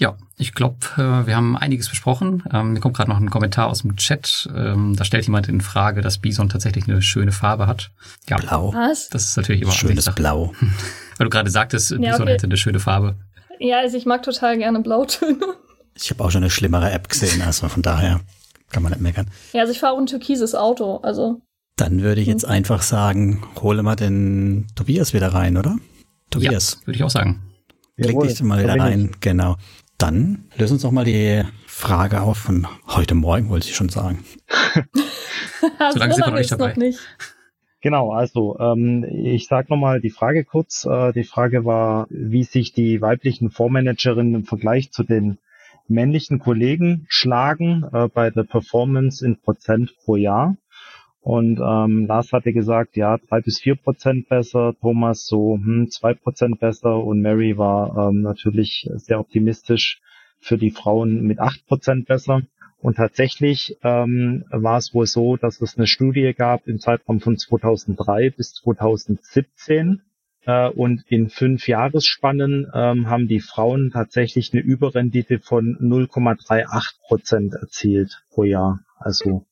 Ja, 0.00 0.16
ich 0.36 0.54
glaube, 0.54 0.78
äh, 0.96 1.26
wir 1.26 1.34
haben 1.34 1.56
einiges 1.56 1.88
besprochen. 1.88 2.44
Ähm, 2.52 2.72
mir 2.74 2.80
kommt 2.80 2.96
gerade 2.96 3.10
noch 3.10 3.18
ein 3.18 3.30
Kommentar 3.30 3.66
aus 3.66 3.82
dem 3.82 3.96
Chat. 3.96 4.48
Ähm, 4.54 4.94
da 4.96 5.04
stellt 5.04 5.24
jemand 5.26 5.48
in 5.48 5.60
Frage, 5.60 6.02
dass 6.02 6.18
Bison 6.18 6.48
tatsächlich 6.48 6.86
eine 6.86 7.02
schöne 7.02 7.32
Farbe 7.32 7.66
hat. 7.66 7.90
Ja, 8.28 8.36
Blau. 8.36 8.72
Was? 8.74 9.08
Das 9.08 9.24
ist 9.24 9.36
natürlich 9.36 9.62
immer 9.62 9.72
Schönes 9.72 10.04
Blau. 10.14 10.52
Weil 11.18 11.24
du 11.24 11.30
gerade 11.30 11.50
sagtest, 11.50 11.90
Ja, 11.90 11.96
Bison 11.98 12.22
okay. 12.22 12.32
hätte 12.32 12.46
eine 12.46 12.56
schöne 12.56 12.78
Farbe. 12.78 13.16
Ja, 13.58 13.78
also 13.80 13.96
ich 13.96 14.06
mag 14.06 14.22
total 14.22 14.56
gerne 14.58 14.80
Blautöne. 14.80 15.38
Ich 15.94 16.10
habe 16.10 16.22
auch 16.22 16.30
schon 16.30 16.44
eine 16.44 16.50
schlimmere 16.50 16.92
App 16.92 17.08
gesehen, 17.08 17.42
also 17.42 17.68
von 17.68 17.82
daher 17.82 18.20
kann 18.70 18.84
man 18.84 18.92
nicht 18.92 19.00
meckern. 19.00 19.26
Ja, 19.52 19.62
also 19.62 19.72
ich 19.72 19.80
fahre 19.80 19.94
auch 19.94 19.98
ein 19.98 20.06
türkises 20.06 20.54
Auto, 20.54 20.98
also 20.98 21.40
Dann 21.78 22.02
würde 22.02 22.20
ich 22.20 22.26
jetzt 22.26 22.44
einfach 22.44 22.82
sagen, 22.82 23.40
hole 23.62 23.84
mal 23.84 23.94
den 23.94 24.66
Tobias 24.74 25.14
wieder 25.14 25.28
rein, 25.28 25.56
oder? 25.56 25.78
Tobias, 26.28 26.78
Ja, 26.80 26.86
würde 26.88 26.96
ich 26.96 27.04
auch 27.04 27.10
sagen. 27.10 27.40
klick 27.96 28.10
Jawohl, 28.10 28.26
dich 28.26 28.42
mal 28.42 28.62
da 28.64 28.74
wieder 28.74 28.82
rein. 28.84 29.10
Genau. 29.20 29.56
Dann 29.96 30.44
löse 30.56 30.74
uns 30.74 30.82
doch 30.82 30.90
mal 30.90 31.04
die 31.04 31.44
Frage 31.66 32.20
auf 32.20 32.36
von 32.36 32.66
heute 32.88 33.14
Morgen, 33.14 33.48
wollte 33.48 33.68
ich 33.68 33.76
schon 33.76 33.88
sagen. 33.88 34.24
So 35.60 35.98
lange 35.98 36.14
sind 36.14 36.24
wir 36.24 36.30
noch 36.30 36.36
nicht 36.36 36.42
ist 36.42 36.52
dabei. 36.52 36.68
noch 36.70 36.76
nicht. 36.76 37.00
Genau, 37.80 38.12
also 38.12 38.58
ähm, 38.60 39.04
ich 39.04 39.46
sage 39.48 39.68
nochmal 39.70 40.00
die 40.00 40.10
Frage 40.10 40.44
kurz. 40.44 40.84
Äh, 40.84 41.12
die 41.12 41.24
Frage 41.24 41.64
war, 41.64 42.06
wie 42.10 42.44
sich 42.44 42.72
die 42.72 43.00
weiblichen 43.00 43.50
Fondsmanagerinnen 43.50 44.34
im 44.34 44.44
Vergleich 44.44 44.92
zu 44.92 45.02
den 45.02 45.38
männlichen 45.88 46.38
Kollegen 46.38 47.06
schlagen 47.08 47.84
äh, 47.92 48.08
bei 48.08 48.30
der 48.30 48.44
Performance 48.44 49.24
in 49.24 49.40
Prozent 49.40 49.94
pro 50.04 50.16
Jahr. 50.16 50.56
Und 51.20 51.60
ähm, 51.60 52.06
Lars 52.06 52.32
hatte 52.32 52.52
gesagt, 52.52 52.96
ja, 52.96 53.18
drei 53.18 53.40
bis 53.40 53.60
vier 53.60 53.74
Prozent 53.74 54.28
besser, 54.28 54.74
Thomas 54.80 55.26
so 55.26 55.56
hm, 55.56 55.88
zwei 55.90 56.14
Prozent 56.14 56.60
besser 56.60 57.02
und 57.04 57.20
Mary 57.20 57.58
war 57.58 58.08
ähm, 58.08 58.22
natürlich 58.22 58.88
sehr 58.94 59.20
optimistisch 59.20 60.00
für 60.40 60.56
die 60.56 60.70
Frauen 60.70 61.22
mit 61.22 61.40
acht 61.40 61.66
Prozent 61.66 62.06
besser. 62.06 62.42
Und 62.80 62.96
tatsächlich 62.96 63.76
ähm, 63.82 64.44
war 64.50 64.78
es 64.78 64.94
wohl 64.94 65.06
so, 65.06 65.36
dass 65.36 65.60
es 65.60 65.76
eine 65.76 65.88
Studie 65.88 66.32
gab 66.36 66.68
im 66.68 66.78
Zeitraum 66.78 67.20
von 67.20 67.36
2003 67.36 68.30
bis 68.30 68.54
2017. 68.54 70.02
Äh, 70.46 70.68
und 70.70 71.02
in 71.08 71.28
fünf 71.28 71.66
Jahresspannen 71.66 72.70
ähm, 72.72 73.10
haben 73.10 73.26
die 73.26 73.40
Frauen 73.40 73.90
tatsächlich 73.92 74.52
eine 74.52 74.62
Überrendite 74.62 75.40
von 75.40 75.76
0,38 75.80 77.00
Prozent 77.02 77.54
erzielt 77.54 78.22
pro 78.30 78.44
Jahr. 78.44 78.80
Also 79.00 79.44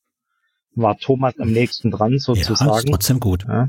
war 0.76 0.96
Thomas 0.98 1.34
am 1.38 1.50
nächsten 1.52 1.90
dran 1.90 2.10
Ja, 2.12 2.16
ist 2.16 2.24
sozusagen. 2.24 2.90
trotzdem 2.90 3.20
gut. 3.20 3.44
Ja, 3.48 3.68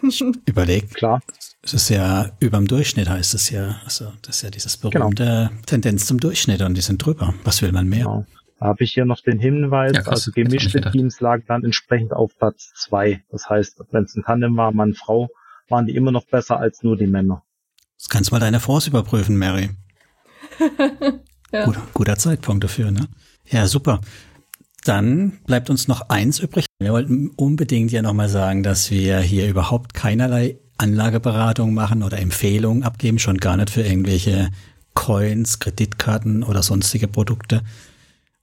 Überleg, 0.46 0.94
klar. 0.94 1.20
es 1.62 1.74
ist 1.74 1.88
ja 1.90 2.30
überm 2.40 2.66
Durchschnitt, 2.66 3.08
heißt 3.08 3.34
es 3.34 3.50
ja. 3.50 3.80
Also 3.84 4.12
das 4.22 4.36
ist 4.36 4.42
ja 4.42 4.50
dieses 4.50 4.76
berühmte 4.76 5.50
Tendenz 5.66 6.06
zum 6.06 6.18
Durchschnitt 6.20 6.62
und 6.62 6.74
die 6.74 6.80
sind 6.80 7.04
drüber. 7.04 7.34
Was 7.44 7.62
will 7.62 7.72
man 7.72 7.88
mehr? 7.88 8.04
Genau. 8.04 8.26
Da 8.60 8.66
habe 8.66 8.82
ich 8.84 8.92
hier 8.92 9.04
noch 9.04 9.20
den 9.20 9.38
Hinweis, 9.38 9.92
Ja, 9.94 10.02
also 10.02 10.30
ich 10.30 10.34
gemischte. 10.34 10.80
Teams 10.90 11.20
lagen 11.20 11.44
dann 11.46 11.64
entsprechend 11.64 12.12
auf 12.12 12.36
Platz 12.38 12.72
zwei. 12.74 13.22
Das 13.30 13.48
heißt, 13.48 13.82
wenn 13.92 14.04
es 14.04 14.16
ein 14.16 14.24
Tandem 14.24 14.56
war, 14.56 14.72
Mann, 14.72 14.94
Frau, 14.94 15.28
waren 15.68 15.86
die 15.86 15.94
immer 15.94 16.10
noch 16.12 16.26
besser 16.26 16.58
als 16.58 16.82
nur 16.82 16.96
die 16.96 17.06
Männer. 17.06 17.44
Das 17.98 18.08
kannst 18.08 18.32
mal 18.32 18.40
deine 18.40 18.58
Fonds 18.60 18.86
überprüfen, 18.86 19.36
Mary. 19.36 19.70
Ja. 21.50 21.64
Gut, 21.64 21.78
guter 21.94 22.16
Zeitpunkt 22.16 22.62
dafür, 22.62 22.90
ne? 22.90 23.08
Ja, 23.46 23.66
super. 23.66 24.02
Dann 24.84 25.38
bleibt 25.46 25.70
uns 25.70 25.88
noch 25.88 26.08
eins 26.08 26.38
übrig. 26.38 26.66
Wir 26.78 26.92
wollten 26.92 27.28
unbedingt 27.30 27.90
ja 27.92 28.02
nochmal 28.02 28.28
sagen, 28.28 28.62
dass 28.62 28.90
wir 28.90 29.18
hier 29.20 29.48
überhaupt 29.48 29.94
keinerlei 29.94 30.56
Anlageberatung 30.78 31.74
machen 31.74 32.02
oder 32.02 32.18
Empfehlungen 32.18 32.84
abgeben, 32.84 33.18
schon 33.18 33.38
gar 33.38 33.56
nicht 33.56 33.70
für 33.70 33.82
irgendwelche 33.82 34.50
Coins, 34.94 35.58
Kreditkarten 35.58 36.42
oder 36.42 36.62
sonstige 36.62 37.08
Produkte. 37.08 37.62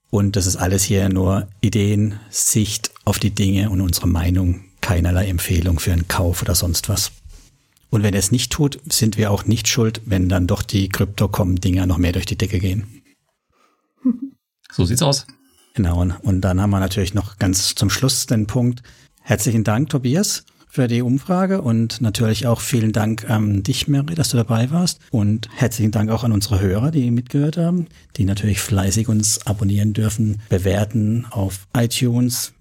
Und 0.09 0.35
das 0.35 0.45
ist 0.45 0.57
alles 0.57 0.83
hier 0.83 1.09
nur 1.09 1.47
Ideen, 1.61 2.19
Sicht 2.29 2.91
auf 3.05 3.19
die 3.19 3.31
Dinge 3.31 3.69
und 3.69 3.81
unsere 3.81 4.07
Meinung, 4.07 4.61
keinerlei 4.81 5.27
Empfehlung 5.27 5.79
für 5.79 5.93
einen 5.93 6.07
Kauf 6.07 6.41
oder 6.41 6.55
sonst 6.55 6.89
was. 6.89 7.11
Und 7.89 8.03
wenn 8.03 8.13
er 8.13 8.19
es 8.19 8.31
nicht 8.31 8.51
tut, 8.51 8.79
sind 8.89 9.17
wir 9.17 9.31
auch 9.31 9.45
nicht 9.45 9.67
schuld, 9.67 10.01
wenn 10.05 10.29
dann 10.29 10.47
doch 10.47 10.61
die 10.61 10.89
Crypto.com-Dinger 10.89 11.85
noch 11.85 11.97
mehr 11.97 12.11
durch 12.11 12.25
die 12.25 12.37
Decke 12.37 12.59
gehen. 12.59 13.01
So 14.71 14.85
sieht's 14.85 15.01
aus. 15.01 15.25
Genau, 15.75 16.05
und, 16.23 16.41
dann 16.41 16.61
haben 16.61 16.69
wir 16.69 16.79
natürlich 16.79 17.13
noch 17.13 17.37
ganz 17.37 17.75
zum 17.75 17.89
Schluss 17.89 18.25
den 18.27 18.47
Punkt. 18.47 18.81
Herzlichen 19.21 19.65
Dank, 19.65 19.89
Tobias, 19.89 20.45
für 20.69 20.87
die 20.87 21.01
Umfrage 21.01 21.61
und 21.61 21.99
natürlich 21.99 22.47
auch 22.47 22.61
vielen 22.61 22.93
Dank 22.93 23.29
an 23.29 23.61
dich, 23.61 23.89
Mary, 23.89 24.15
dass 24.15 24.29
du 24.29 24.37
dabei 24.37 24.71
warst. 24.71 25.01
Und 25.11 25.49
herzlichen 25.53 25.91
Dank 25.91 26.11
auch 26.11 26.23
an 26.23 26.31
unsere 26.31 26.61
Hörer, 26.61 26.91
die 26.91 27.11
mitgehört 27.11 27.57
haben, 27.57 27.87
die 28.15 28.23
natürlich 28.23 28.61
fleißig 28.61 29.09
uns 29.09 29.45
abonnieren 29.45 29.91
dürfen, 29.91 30.41
bewerten 30.47 31.27
auf 31.29 31.67
iTunes. 31.75 32.53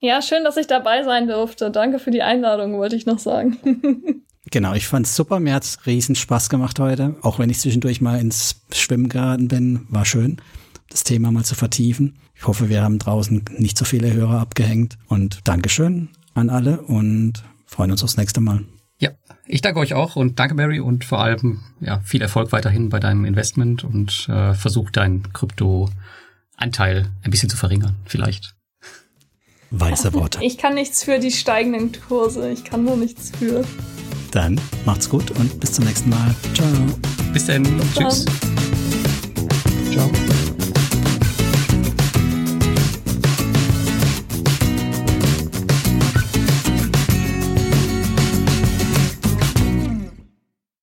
Ja, 0.00 0.20
schön, 0.20 0.44
dass 0.44 0.58
ich 0.58 0.66
dabei 0.66 1.04
sein 1.04 1.28
durfte. 1.28 1.70
Danke 1.70 1.98
für 1.98 2.10
die 2.10 2.22
Einladung, 2.22 2.76
wollte 2.76 2.96
ich 2.96 3.06
noch 3.06 3.18
sagen. 3.18 3.56
Genau, 4.50 4.74
ich 4.74 4.86
fand's 4.86 5.16
super. 5.16 5.40
Mir 5.40 5.54
hat's 5.54 5.78
riesen 5.86 6.14
Spaß 6.14 6.50
gemacht 6.50 6.78
heute. 6.78 7.14
Auch 7.22 7.38
wenn 7.38 7.48
ich 7.48 7.60
zwischendurch 7.60 8.02
mal 8.02 8.20
ins 8.20 8.56
Schwimmen 8.72 9.08
geraten 9.08 9.48
bin, 9.48 9.86
war 9.88 10.04
schön, 10.04 10.42
das 10.90 11.04
Thema 11.04 11.30
mal 11.30 11.44
zu 11.44 11.54
vertiefen. 11.54 12.18
Ich 12.42 12.48
hoffe, 12.48 12.68
wir 12.68 12.82
haben 12.82 12.98
draußen 12.98 13.44
nicht 13.56 13.78
so 13.78 13.84
viele 13.84 14.12
Hörer 14.12 14.40
abgehängt. 14.40 14.98
Und 15.06 15.42
Dankeschön 15.44 16.08
an 16.34 16.50
alle 16.50 16.80
und 16.80 17.34
freuen 17.66 17.92
uns 17.92 18.02
aufs 18.02 18.16
nächste 18.16 18.40
Mal. 18.40 18.64
Ja, 18.98 19.10
ich 19.46 19.60
danke 19.60 19.78
euch 19.78 19.94
auch 19.94 20.16
und 20.16 20.40
danke 20.40 20.56
Mary 20.56 20.80
und 20.80 21.04
vor 21.04 21.20
allem 21.20 21.60
ja 21.78 22.00
viel 22.00 22.20
Erfolg 22.20 22.50
weiterhin 22.50 22.88
bei 22.88 22.98
deinem 22.98 23.26
Investment 23.26 23.84
und 23.84 24.28
äh, 24.28 24.54
versuch 24.54 24.90
deinen 24.90 25.32
Krypto-Anteil 25.32 27.12
ein 27.22 27.30
bisschen 27.30 27.48
zu 27.48 27.56
verringern, 27.56 27.94
vielleicht. 28.06 28.56
Weise 29.70 30.12
Worte. 30.12 30.40
Ich 30.42 30.58
kann 30.58 30.74
nichts 30.74 31.04
für 31.04 31.20
die 31.20 31.30
steigenden 31.30 31.92
Kurse. 32.08 32.50
Ich 32.50 32.64
kann 32.64 32.82
nur 32.82 32.96
nichts 32.96 33.30
für. 33.38 33.64
Dann 34.32 34.60
macht's 34.84 35.08
gut 35.08 35.30
und 35.30 35.60
bis 35.60 35.74
zum 35.74 35.84
nächsten 35.84 36.10
Mal. 36.10 36.34
Ciao. 36.54 36.66
Bis 37.32 37.46
dann, 37.46 37.62
tschüss. 37.94 38.24
Dann. 38.24 39.92
Ciao. 39.92 40.10